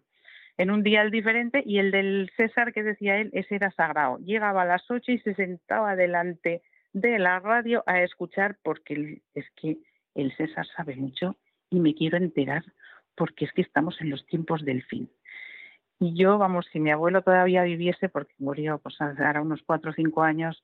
en 0.56 0.70
un 0.70 0.82
dial 0.82 1.10
diferente 1.10 1.62
y 1.64 1.78
el 1.78 1.90
del 1.90 2.30
César 2.38 2.72
que 2.72 2.82
decía 2.82 3.18
él, 3.18 3.28
ese 3.34 3.56
era 3.56 3.70
sagrado. 3.72 4.16
Llegaba 4.20 4.62
a 4.62 4.66
las 4.66 4.90
ocho 4.90 5.12
y 5.12 5.18
se 5.18 5.34
sentaba 5.34 5.94
delante 5.94 6.62
de 6.94 7.18
la 7.18 7.38
radio 7.40 7.84
a 7.86 8.00
escuchar 8.02 8.56
porque 8.62 9.20
es 9.34 9.44
que 9.60 9.76
el 10.14 10.34
César 10.38 10.66
sabe 10.74 10.96
mucho 10.96 11.36
y 11.68 11.80
me 11.80 11.94
quiero 11.94 12.16
enterar 12.16 12.64
porque 13.14 13.44
es 13.44 13.52
que 13.52 13.60
estamos 13.60 14.00
en 14.00 14.08
los 14.08 14.24
tiempos 14.24 14.64
del 14.64 14.82
fin. 14.84 15.10
Y 15.98 16.14
yo, 16.14 16.36
vamos, 16.38 16.66
si 16.72 16.80
mi 16.80 16.90
abuelo 16.90 17.22
todavía 17.22 17.62
viviese, 17.62 18.08
porque 18.08 18.34
murió 18.38 18.78
pues 18.78 19.00
ahora 19.00 19.40
unos 19.40 19.62
cuatro 19.62 19.90
o 19.90 19.94
cinco 19.94 20.22
años, 20.22 20.62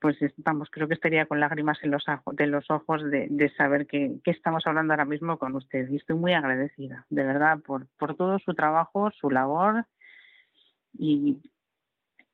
pues 0.00 0.16
vamos, 0.38 0.68
creo 0.70 0.88
que 0.88 0.94
estaría 0.94 1.26
con 1.26 1.40
lágrimas 1.40 1.78
en 1.82 1.90
los, 1.90 2.04
de 2.32 2.46
los 2.46 2.70
ojos 2.70 3.02
de, 3.10 3.52
saber 3.56 3.86
que, 3.86 4.20
estamos 4.24 4.66
hablando 4.66 4.92
ahora 4.92 5.04
mismo 5.04 5.38
con 5.38 5.54
usted. 5.56 5.88
Y 5.88 5.96
estoy 5.96 6.16
muy 6.16 6.32
agradecida, 6.32 7.06
de 7.10 7.24
verdad, 7.24 7.58
por, 7.60 7.86
por 7.98 8.14
todo 8.16 8.38
su 8.38 8.54
trabajo, 8.54 9.10
su 9.12 9.30
labor 9.30 9.86
y, 10.92 11.38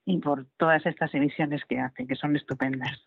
y 0.05 0.19
por 0.19 0.47
todas 0.57 0.85
estas 0.87 1.15
emisiones 1.15 1.65
que 1.65 1.81
hace, 1.81 2.07
que 2.07 2.17
son 2.17 2.37
estupendas. 2.37 3.05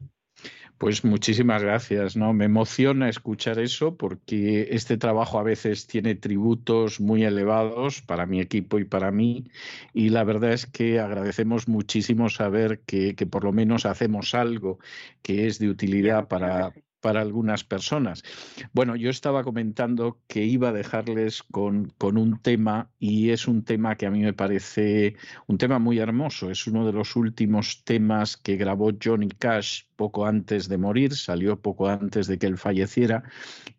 Pues 0.77 1.05
muchísimas 1.05 1.63
gracias, 1.63 2.17
¿no? 2.17 2.33
Me 2.33 2.45
emociona 2.45 3.07
escuchar 3.07 3.59
eso 3.59 3.95
porque 3.95 4.67
este 4.71 4.97
trabajo 4.97 5.39
a 5.39 5.43
veces 5.43 5.87
tiene 5.87 6.15
tributos 6.15 6.99
muy 6.99 7.23
elevados 7.23 8.01
para 8.01 8.25
mi 8.25 8.41
equipo 8.41 8.79
y 8.79 8.85
para 8.85 9.11
mí 9.11 9.45
y 9.93 10.09
la 10.09 10.23
verdad 10.23 10.51
es 10.51 10.65
que 10.65 10.99
agradecemos 10.99 11.67
muchísimo 11.67 12.29
saber 12.29 12.81
que, 12.85 13.15
que 13.15 13.25
por 13.25 13.45
lo 13.45 13.53
menos 13.53 13.85
hacemos 13.85 14.33
algo 14.33 14.79
que 15.21 15.47
es 15.47 15.59
de 15.59 15.69
utilidad 15.69 16.27
para, 16.27 16.73
para 17.03 17.19
algunas 17.19 17.65
personas. 17.65 18.23
Bueno, 18.71 18.95
yo 18.95 19.09
estaba 19.09 19.43
comentando 19.43 20.21
que 20.27 20.45
iba 20.45 20.69
a 20.69 20.71
dejarles 20.71 21.43
con, 21.43 21.91
con, 21.97 22.17
un 22.17 22.41
tema 22.41 22.89
y 22.97 23.31
es 23.31 23.45
un 23.49 23.65
tema 23.65 23.97
que 23.97 24.05
a 24.05 24.09
mí 24.09 24.21
me 24.21 24.31
parece 24.31 25.17
un 25.45 25.57
tema 25.57 25.79
muy 25.79 25.99
hermoso. 25.99 26.49
Es 26.49 26.65
uno 26.65 26.85
de 26.85 26.93
los 26.93 27.17
últimos 27.17 27.83
temas 27.83 28.37
que 28.37 28.55
grabó 28.55 28.91
Johnny 29.03 29.27
Cash 29.27 29.83
poco 29.95 30.25
antes 30.25 30.69
de 30.69 30.77
morir, 30.77 31.15
salió 31.15 31.59
poco 31.59 31.87
antes 31.87 32.27
de 32.27 32.37
que 32.37 32.47
él 32.47 32.57
falleciera, 32.57 33.23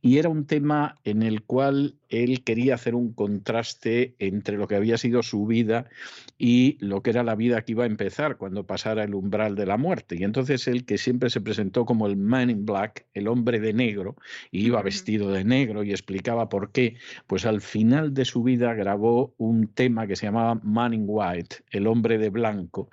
y 0.01 0.19
era 0.19 0.29
un 0.29 0.47
tema 0.47 0.97
en 1.05 1.23
el 1.23 1.43
cual 1.43 1.95
él 2.09 2.45
quería 2.45 2.75
hacer 2.75 2.95
un 2.95 3.13
contraste 3.13 4.15
entre 4.19 4.57
lo 4.57 4.69
que 4.69 4.77
había 4.77 4.99
sido 4.99 5.23
su 5.23 5.47
vida 5.47 5.87
y 6.39 6.77
lo 6.81 7.03
que 7.03 7.11
era 7.11 7.25
la 7.25 7.35
vida 7.35 7.63
que 7.63 7.73
iba 7.73 7.85
a 7.85 7.89
empezar 7.89 8.37
cuando 8.37 8.67
pasara 8.67 9.05
el 9.05 9.15
umbral 9.15 9.57
de 9.57 9.67
la 9.67 9.77
muerte. 9.77 10.17
Y 10.19 10.25
entonces 10.25 10.69
él, 10.69 10.85
que 10.85 10.99
siempre 10.99 11.31
se 11.31 11.41
presentó 11.41 11.85
como 11.85 12.07
el 12.07 12.17
Man 12.17 12.51
in 12.51 12.67
Black, 12.67 13.07
el 13.15 13.29
hombre 13.29 13.61
de 13.61 13.73
negro, 13.73 14.17
y 14.51 14.67
iba 14.67 14.83
vestido 14.83 15.31
de 15.31 15.45
negro 15.45 15.83
y 15.83 15.91
explicaba 15.91 16.49
por 16.49 16.71
qué, 16.71 16.97
pues 17.27 17.47
al 17.47 17.61
final 17.61 18.15
de 18.15 18.25
su 18.25 18.43
vida 18.43 18.75
grabó 18.75 19.35
un 19.39 19.69
tema 19.69 20.07
que 20.07 20.17
se 20.17 20.27
llamaba 20.27 20.61
Man 20.63 20.95
in 20.95 21.05
White, 21.07 21.57
el 21.71 21.87
hombre 21.87 22.19
de 22.19 22.31
blanco, 22.31 22.89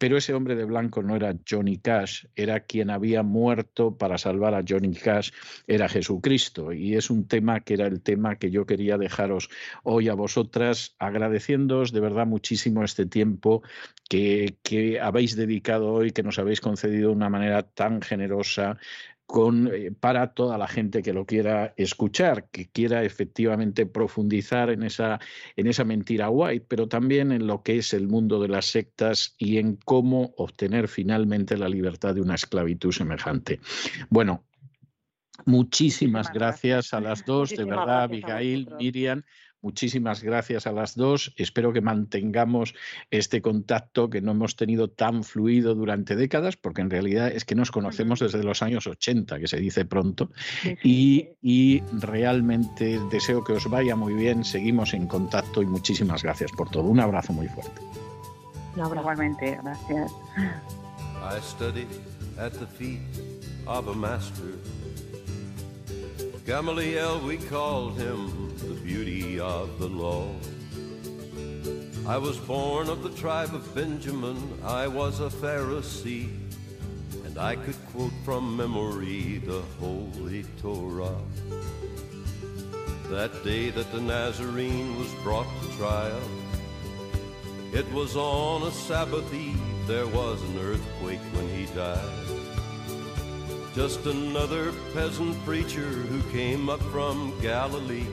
pero 0.00 0.16
ese 0.16 0.32
hombre 0.32 0.56
de 0.56 0.64
blanco 0.64 1.02
no 1.02 1.14
era 1.14 1.36
Johnny 1.46 1.76
Cash, 1.76 2.24
era 2.34 2.60
quien 2.60 2.88
había 2.88 3.22
muerto 3.22 3.98
para 3.98 4.16
salvar 4.16 4.54
a 4.54 4.64
Johnny 4.66 4.94
Cash, 4.94 5.30
era 5.66 5.90
Jesucristo. 5.90 6.72
Y 6.72 6.94
es 6.96 7.10
un 7.10 7.28
tema 7.28 7.60
que 7.60 7.74
era 7.74 7.86
el 7.86 8.00
tema 8.00 8.36
que 8.36 8.50
yo 8.50 8.64
quería 8.64 8.96
dejaros 8.96 9.50
hoy 9.82 10.08
a 10.08 10.14
vosotras, 10.14 10.96
agradeciéndoos 10.98 11.92
de 11.92 12.00
verdad 12.00 12.26
muchísimo 12.26 12.82
este 12.82 13.04
tiempo 13.04 13.62
que, 14.08 14.56
que 14.62 14.98
habéis 14.98 15.36
dedicado 15.36 15.92
hoy, 15.92 16.12
que 16.12 16.22
nos 16.22 16.38
habéis 16.38 16.62
concedido 16.62 17.10
de 17.10 17.16
una 17.16 17.28
manera 17.28 17.62
tan 17.62 18.00
generosa 18.00 18.78
con, 19.30 19.70
eh, 19.72 19.92
para 19.92 20.34
toda 20.34 20.58
la 20.58 20.66
gente 20.66 21.02
que 21.02 21.12
lo 21.12 21.24
quiera 21.24 21.72
escuchar, 21.76 22.48
que 22.50 22.68
quiera 22.68 23.04
efectivamente 23.04 23.86
profundizar 23.86 24.70
en 24.70 24.82
esa, 24.82 25.20
en 25.54 25.68
esa 25.68 25.84
mentira 25.84 26.28
white, 26.30 26.66
pero 26.68 26.88
también 26.88 27.30
en 27.30 27.46
lo 27.46 27.62
que 27.62 27.78
es 27.78 27.94
el 27.94 28.08
mundo 28.08 28.42
de 28.42 28.48
las 28.48 28.66
sectas 28.66 29.36
y 29.38 29.58
en 29.58 29.76
cómo 29.76 30.34
obtener 30.36 30.88
finalmente 30.88 31.56
la 31.56 31.68
libertad 31.68 32.14
de 32.14 32.22
una 32.22 32.34
esclavitud 32.34 32.90
semejante. 32.90 33.60
Bueno, 34.08 34.44
Muchísimas 35.46 36.30
gracias, 36.34 36.92
a 36.92 37.00
las 37.00 37.24
dos, 37.24 37.48
de 37.48 37.64
verdad, 37.64 38.02
Abigail, 38.02 38.68
Miriam. 38.78 39.22
Muchísimas 39.62 40.22
gracias 40.22 40.66
a 40.66 40.72
las 40.72 40.94
dos. 40.94 41.32
Espero 41.36 41.72
que 41.72 41.80
mantengamos 41.80 42.74
este 43.10 43.42
contacto 43.42 44.08
que 44.08 44.20
no 44.20 44.32
hemos 44.32 44.56
tenido 44.56 44.88
tan 44.88 45.22
fluido 45.22 45.74
durante 45.74 46.16
décadas, 46.16 46.56
porque 46.56 46.80
en 46.80 46.90
realidad 46.90 47.28
es 47.28 47.44
que 47.44 47.54
nos 47.54 47.70
conocemos 47.70 48.20
desde 48.20 48.42
los 48.42 48.62
años 48.62 48.86
80, 48.86 49.38
que 49.38 49.46
se 49.46 49.58
dice 49.58 49.84
pronto. 49.84 50.30
Y, 50.82 51.28
y 51.42 51.82
realmente 51.92 52.98
deseo 53.10 53.44
que 53.44 53.52
os 53.52 53.68
vaya 53.68 53.96
muy 53.96 54.14
bien. 54.14 54.44
Seguimos 54.44 54.94
en 54.94 55.06
contacto 55.06 55.62
y 55.62 55.66
muchísimas 55.66 56.22
gracias 56.22 56.50
por 56.52 56.70
todo. 56.70 56.84
Un 56.84 57.00
abrazo 57.00 57.32
muy 57.32 57.48
fuerte. 57.48 57.80
Igualmente, 58.76 59.58
gracias. 59.62 60.12
I 61.22 61.38
studied 61.42 61.88
at 62.38 62.52
the 62.52 62.66
feet 62.66 63.00
of 63.66 63.88
a 63.88 63.94
master. 63.94 64.54
Gamaliel, 66.50 67.20
we 67.20 67.36
called 67.36 67.96
him 67.96 68.56
the 68.58 68.74
beauty 68.74 69.38
of 69.38 69.78
the 69.78 69.86
law. 69.86 70.34
I 72.08 72.18
was 72.18 72.38
born 72.38 72.88
of 72.88 73.04
the 73.04 73.10
tribe 73.10 73.54
of 73.54 73.72
Benjamin, 73.72 74.58
I 74.64 74.88
was 74.88 75.20
a 75.20 75.28
Pharisee, 75.28 76.28
and 77.24 77.38
I 77.38 77.54
could 77.54 77.76
quote 77.92 78.12
from 78.24 78.56
memory 78.56 79.38
the 79.46 79.62
Holy 79.78 80.44
Torah. 80.60 81.20
That 83.10 83.44
day 83.44 83.70
that 83.70 83.92
the 83.92 84.00
Nazarene 84.00 84.98
was 84.98 85.14
brought 85.22 85.46
to 85.62 85.76
trial, 85.76 86.30
it 87.72 87.88
was 87.92 88.16
on 88.16 88.64
a 88.64 88.72
Sabbath 88.72 89.32
eve, 89.32 89.86
there 89.86 90.08
was 90.08 90.42
an 90.42 90.58
earthquake 90.58 91.20
when 91.32 91.48
he 91.50 91.66
died. 91.76 92.39
Just 93.74 94.04
another 94.04 94.72
peasant 94.92 95.36
preacher 95.44 95.86
who 95.86 96.20
came 96.32 96.68
up 96.68 96.82
from 96.90 97.32
Galilee, 97.40 98.06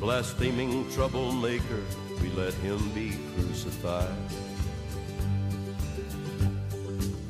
blaspheming 0.00 0.90
troublemaker, 0.92 1.82
we 2.22 2.30
let 2.30 2.54
him 2.54 2.88
be 2.94 3.12
crucified. 3.36 4.16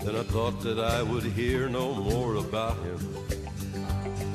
Then 0.04 0.14
I 0.14 0.22
thought 0.22 0.60
that 0.60 0.78
I 0.78 1.02
would 1.02 1.24
hear 1.24 1.68
no 1.68 1.94
more 1.94 2.36
about 2.36 2.76
him. 2.84 3.14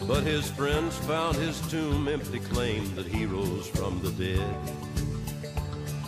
But 0.06 0.24
his 0.24 0.52
friends 0.52 0.98
found 0.98 1.38
his 1.38 1.62
tomb 1.72 2.10
empty, 2.10 2.40
claimed 2.40 2.94
that 2.98 3.08
he 3.08 3.26
rose 3.26 3.68
from 3.70 4.02
the 4.02 4.12
dead. 4.12 4.56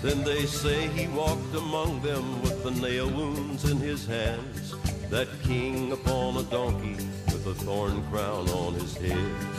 Then 0.02 0.22
they 0.26 0.46
say 0.46 0.90
he 0.90 1.08
walked 1.08 1.56
among 1.56 2.02
them 2.02 2.42
with 2.42 2.62
the 2.62 2.72
nail 2.72 3.10
wounds 3.10 3.64
in 3.72 3.78
his 3.78 4.06
hands 4.06 4.65
that 5.10 5.28
king 5.44 5.92
upon 5.92 6.38
a 6.38 6.44
donkey 6.44 6.96
with 7.28 7.46
a 7.48 7.54
thorn 7.54 8.04
crown 8.12 8.48
on 8.50 8.74
his 8.74 8.96
head. 8.98 9.56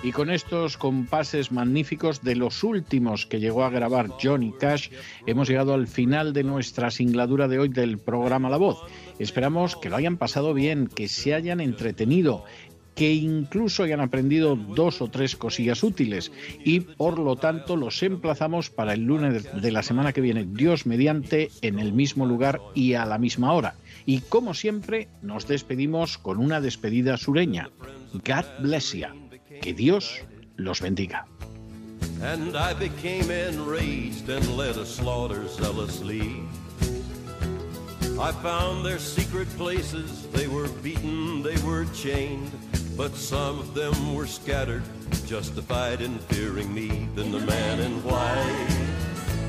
Y 0.00 0.12
con 0.12 0.30
estos 0.30 0.76
compases 0.76 1.50
magníficos 1.50 2.22
de 2.22 2.36
los 2.36 2.62
últimos 2.62 3.26
que 3.26 3.40
llegó 3.40 3.64
a 3.64 3.70
grabar 3.70 4.08
Johnny 4.22 4.52
Cash, 4.52 4.90
hemos 5.26 5.48
llegado 5.48 5.74
al 5.74 5.88
final 5.88 6.32
de 6.32 6.44
nuestra 6.44 6.92
singladura 6.92 7.48
de 7.48 7.58
hoy 7.58 7.68
del 7.68 7.98
programa 7.98 8.48
La 8.48 8.58
Voz. 8.58 8.78
Esperamos 9.18 9.74
que 9.74 9.90
lo 9.90 9.96
hayan 9.96 10.16
pasado 10.16 10.54
bien, 10.54 10.86
que 10.86 11.08
se 11.08 11.34
hayan 11.34 11.60
entretenido, 11.60 12.44
que 12.98 13.14
incluso 13.14 13.84
hayan 13.84 14.00
aprendido 14.00 14.56
dos 14.56 15.00
o 15.00 15.06
tres 15.06 15.36
cosillas 15.36 15.84
útiles 15.84 16.32
y 16.64 16.80
por 16.80 17.20
lo 17.20 17.36
tanto 17.36 17.76
los 17.76 18.02
emplazamos 18.02 18.70
para 18.70 18.92
el 18.92 19.02
lunes 19.02 19.46
de 19.62 19.70
la 19.70 19.84
semana 19.84 20.12
que 20.12 20.20
viene, 20.20 20.48
Dios 20.50 20.84
mediante, 20.84 21.52
en 21.62 21.78
el 21.78 21.92
mismo 21.92 22.26
lugar 22.26 22.60
y 22.74 22.94
a 22.94 23.06
la 23.06 23.18
misma 23.18 23.52
hora. 23.52 23.76
Y 24.04 24.18
como 24.22 24.52
siempre, 24.52 25.06
nos 25.22 25.46
despedimos 25.46 26.18
con 26.18 26.38
una 26.38 26.60
despedida 26.60 27.16
sureña. 27.16 27.70
God 28.12 28.44
bless 28.62 28.92
you. 28.92 29.06
Que 29.62 29.72
Dios 29.72 30.20
los 30.56 30.80
bendiga. 30.80 31.24
And 32.20 32.56
I 32.56 32.74
became 32.74 33.30
enraged 33.30 34.28
and 34.28 34.44
led 34.56 34.76
a 34.76 34.84
slaughter 34.84 35.46
zealously. 35.46 36.42
I 38.18 38.32
found 38.42 38.84
their 38.84 38.98
secret 38.98 39.46
places, 39.56 40.26
they 40.32 40.48
were 40.48 40.66
beaten, 40.82 41.40
they 41.44 41.56
were 41.62 41.84
chained, 41.94 42.50
but 42.98 43.14
some 43.14 43.60
of 43.60 43.74
them 43.74 44.14
were 44.16 44.26
scattered, 44.26 44.82
justified 45.24 46.00
in 46.00 46.18
fearing 46.18 46.74
me. 46.74 47.08
Then 47.14 47.30
the 47.30 47.38
man 47.38 47.78
in 47.78 48.02
white 48.02 48.76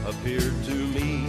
appeared 0.06 0.64
to 0.66 0.76
me 0.76 1.26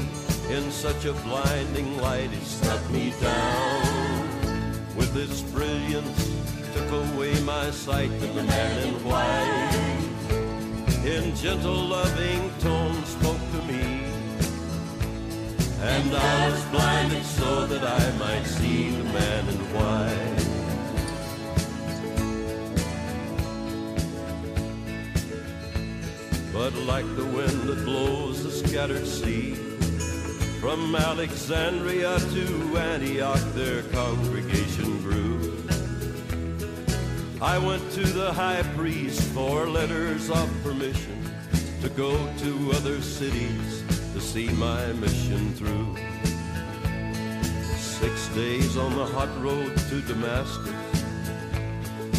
in 0.51 0.71
such 0.71 1.07
a 1.07 1.15
blinding 1.25 1.97
light, 1.97 2.29
he 2.31 2.45
struck 2.45 2.91
me 2.91 3.15
down 3.23 4.97
with 4.97 5.17
its 5.17 5.41
brilliance 5.41 6.31
took 6.75 6.91
away 6.93 7.41
my 7.41 7.71
sight. 7.71 8.11
And 8.11 8.35
the 8.37 8.43
man 8.43 8.89
in 8.89 8.95
white 9.05 9.81
in 11.05 11.35
gentle 11.35 11.75
loving 11.75 12.51
tones 12.61 13.09
spoke 13.09 13.45
to 13.55 13.63
me. 13.71 14.05
And 15.81 16.15
I 16.15 16.51
was 16.51 16.63
blinded 16.67 17.25
so 17.25 17.67
that 17.67 17.83
I 17.83 18.19
might 18.19 18.45
see 18.45 18.91
the 18.91 19.05
man 19.05 19.49
in 19.49 19.59
white 19.75 20.30
but 26.53 26.75
like 26.75 27.07
the 27.17 27.25
wind 27.25 27.63
that 27.63 27.85
blows 27.85 28.43
the 28.43 28.51
scattered 28.51 29.07
sea 29.07 29.55
from 30.61 30.95
Alexandria 30.95 32.19
to 32.19 32.77
Antioch 32.79 33.41
their 33.55 33.83
congregation 33.85 35.01
grew 35.03 35.61
I 37.43 37.57
went 37.57 37.91
to 37.93 38.03
the 38.05 38.31
high 38.35 38.63
priest 38.77 39.23
for 39.33 39.67
letters 39.67 40.29
of 40.29 40.47
permission 40.63 41.25
to 41.81 41.89
go 41.89 42.13
to 42.37 42.73
other 42.75 43.01
cities 43.01 43.83
to 44.13 44.21
see 44.21 44.51
my 44.51 44.93
mission 44.93 45.55
through. 45.55 45.97
Six 47.79 48.29
days 48.35 48.77
on 48.77 48.95
the 48.95 49.07
hot 49.07 49.31
road 49.43 49.75
to 49.89 50.03
Damascus, 50.03 50.90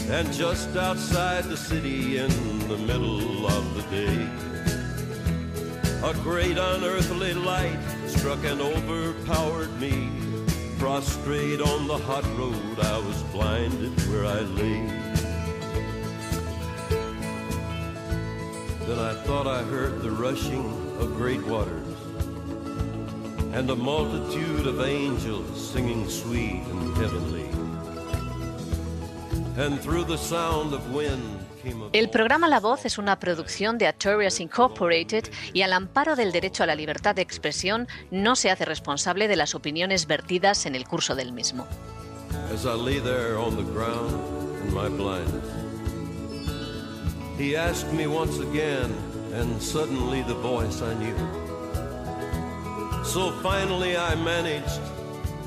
and 0.10 0.32
just 0.34 0.76
outside 0.76 1.44
the 1.46 1.58
city 1.58 2.18
in 2.18 2.30
the 2.68 2.78
middle 2.78 3.48
of 3.48 3.76
the 3.76 3.84
day, 3.96 4.28
a 6.04 6.14
great 6.24 6.58
unearthly 6.58 7.34
light 7.34 7.80
struck 8.08 8.44
and 8.44 8.62
overpowered 8.62 9.80
me 9.80 10.10
prostrate 10.82 11.62
on 11.62 11.88
the 11.88 11.98
hot 11.98 12.26
road, 12.36 12.80
I 12.80 12.98
was 12.98 13.22
blinded 13.32 13.92
where 14.10 14.26
I 14.26 14.40
lay. 14.40 14.88
Then 18.88 18.98
I 18.98 19.14
thought 19.24 19.46
I 19.46 19.62
heard 19.62 20.02
the 20.02 20.10
rushing 20.10 20.66
of 21.00 21.16
great 21.16 21.46
waters 21.46 21.98
and 23.54 23.70
a 23.70 23.76
multitude 23.76 24.66
of 24.66 24.82
angels 24.82 25.72
singing 25.72 26.10
sweet 26.10 26.64
and 26.64 26.98
heavenly. 26.98 27.61
El 31.94 32.10
programa 32.10 32.48
La 32.48 32.60
Voz 32.60 32.86
es 32.86 32.98
una 32.98 33.20
producción 33.20 33.78
de 33.78 33.88
Artorias 33.88 34.40
Incorporated 34.40 35.26
y 35.54 35.62
al 35.62 35.74
amparo 35.74 36.16
del 36.16 36.32
derecho 36.32 36.64
a 36.64 36.66
la 36.66 36.76
libertad 36.76 37.16
de 37.16 37.22
expresión 37.22 37.88
no 38.12 38.36
se 38.36 38.50
hace 38.50 38.66
responsable 38.66 39.28
de 39.28 39.36
las 39.36 39.54
opiniones 39.54 40.08
vertidas 40.08 40.66
en 40.66 40.76
el 40.76 40.88
curso 40.88 41.16
del 41.16 41.34
mismo. 41.34 41.68
He 47.42 47.58
asked 47.58 47.92
me 47.92 48.06
once 48.06 48.40
again, 48.40 48.94
and 49.34 49.60
suddenly 49.60 50.22
the 50.22 50.34
voice 50.36 50.84
I 50.84 50.94
knew. 50.94 51.16
So 53.04 53.32
finally 53.42 53.98
I 53.98 54.16
managed 54.16 54.80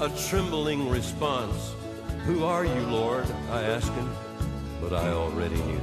a 0.01 0.09
trembling 0.29 0.91
response. 0.91 1.74
Who 2.27 2.43
are 2.45 2.65
you, 2.65 2.81
Lord? 2.87 3.27
I 3.51 3.63
asked 3.65 3.93
him, 3.93 4.11
but 4.81 4.95
I 4.95 5.11
already 5.11 5.57
knew. 5.57 5.81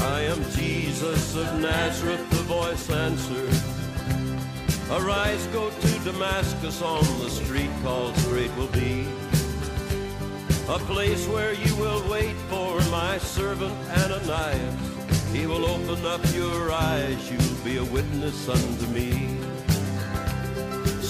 I 0.00 0.22
am 0.22 0.42
Jesus 0.50 1.36
of 1.36 1.60
Nazareth, 1.60 2.28
the 2.30 2.42
voice 2.42 2.90
answered. 2.90 3.54
Arise, 4.90 5.46
go 5.52 5.70
to 5.70 5.98
Damascus 6.00 6.82
on 6.82 7.04
the 7.20 7.30
street 7.30 7.70
called 7.84 8.16
Straight 8.16 8.54
will 8.56 8.66
be. 8.68 9.06
A 10.68 10.78
place 10.90 11.28
where 11.28 11.52
you 11.52 11.76
will 11.76 12.02
wait 12.10 12.34
for 12.50 12.80
my 12.90 13.16
servant 13.18 13.74
Ananias. 13.90 14.74
He 15.32 15.46
will 15.46 15.64
open 15.64 16.04
up 16.04 16.20
your 16.34 16.72
eyes, 16.72 17.30
you'll 17.30 17.64
be 17.64 17.76
a 17.76 17.84
witness 17.84 18.48
unto 18.48 18.86
me. 18.88 19.38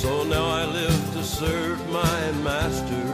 So 0.03 0.25
now 0.25 0.47
I 0.47 0.65
live 0.65 1.13
to 1.13 1.23
serve 1.23 1.79
my 1.89 2.33
master 2.43 3.05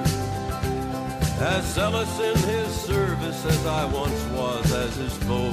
as 1.39 1.62
zealous 1.74 2.19
in 2.19 2.35
his 2.48 2.69
service 2.81 3.44
as 3.44 3.66
I 3.66 3.85
once 3.93 4.24
was 4.32 4.73
as 4.73 4.97
his 4.97 5.15
foe. 5.28 5.52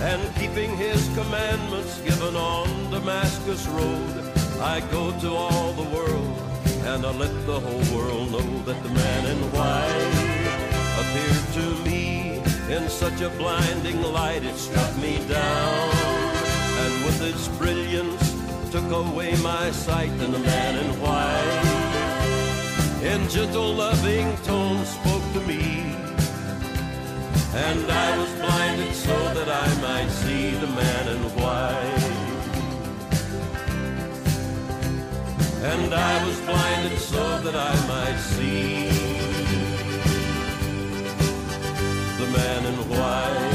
And 0.00 0.22
keeping 0.36 0.76
his 0.76 1.02
commandments 1.16 2.00
given 2.02 2.36
on 2.36 2.68
Damascus 2.92 3.66
Road, 3.66 4.14
I 4.60 4.78
go 4.92 5.10
to 5.18 5.34
all 5.34 5.72
the 5.72 5.90
world 5.96 6.38
and 6.86 7.04
I 7.04 7.10
let 7.10 7.34
the 7.44 7.58
whole 7.58 7.98
world 7.98 8.30
know 8.30 8.62
that 8.68 8.80
the 8.80 8.90
man 8.90 9.26
in 9.26 9.38
white 9.56 10.14
appeared 11.02 11.48
to 11.58 11.66
me 11.82 12.40
in 12.72 12.88
such 12.88 13.20
a 13.22 13.30
blinding 13.30 14.00
light 14.02 14.44
it 14.44 14.54
struck 14.54 14.96
me 14.98 15.18
down. 15.26 15.90
And 16.78 17.04
with 17.06 17.22
its 17.22 17.48
brilliance 17.58 18.23
took 18.74 18.90
away 19.06 19.36
my 19.36 19.70
sight 19.70 20.10
and 20.10 20.34
the 20.34 20.38
man 20.40 20.74
in 20.84 21.00
white. 21.00 21.62
In 23.04 23.28
gentle 23.28 23.72
loving 23.72 24.36
tones 24.38 24.88
spoke 24.88 25.22
to 25.34 25.40
me. 25.42 25.94
And 27.54 27.86
I 27.88 28.18
was 28.18 28.30
blinded 28.40 28.92
so 28.92 29.16
that 29.36 29.48
I 29.48 29.68
might 29.80 30.10
see 30.10 30.50
the 30.64 30.66
man 30.66 31.08
in 31.14 31.22
white. 31.38 32.04
And 35.72 35.94
I 35.94 36.26
was 36.26 36.40
blinded 36.40 36.98
so 36.98 37.24
that 37.44 37.54
I 37.54 37.74
might 37.86 38.18
see 38.18 38.88
the 42.20 42.28
man 42.38 42.60
in 42.70 42.78
white. 42.90 43.54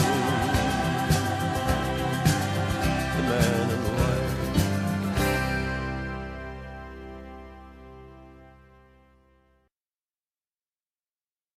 The 3.17 3.23
man 3.31 3.58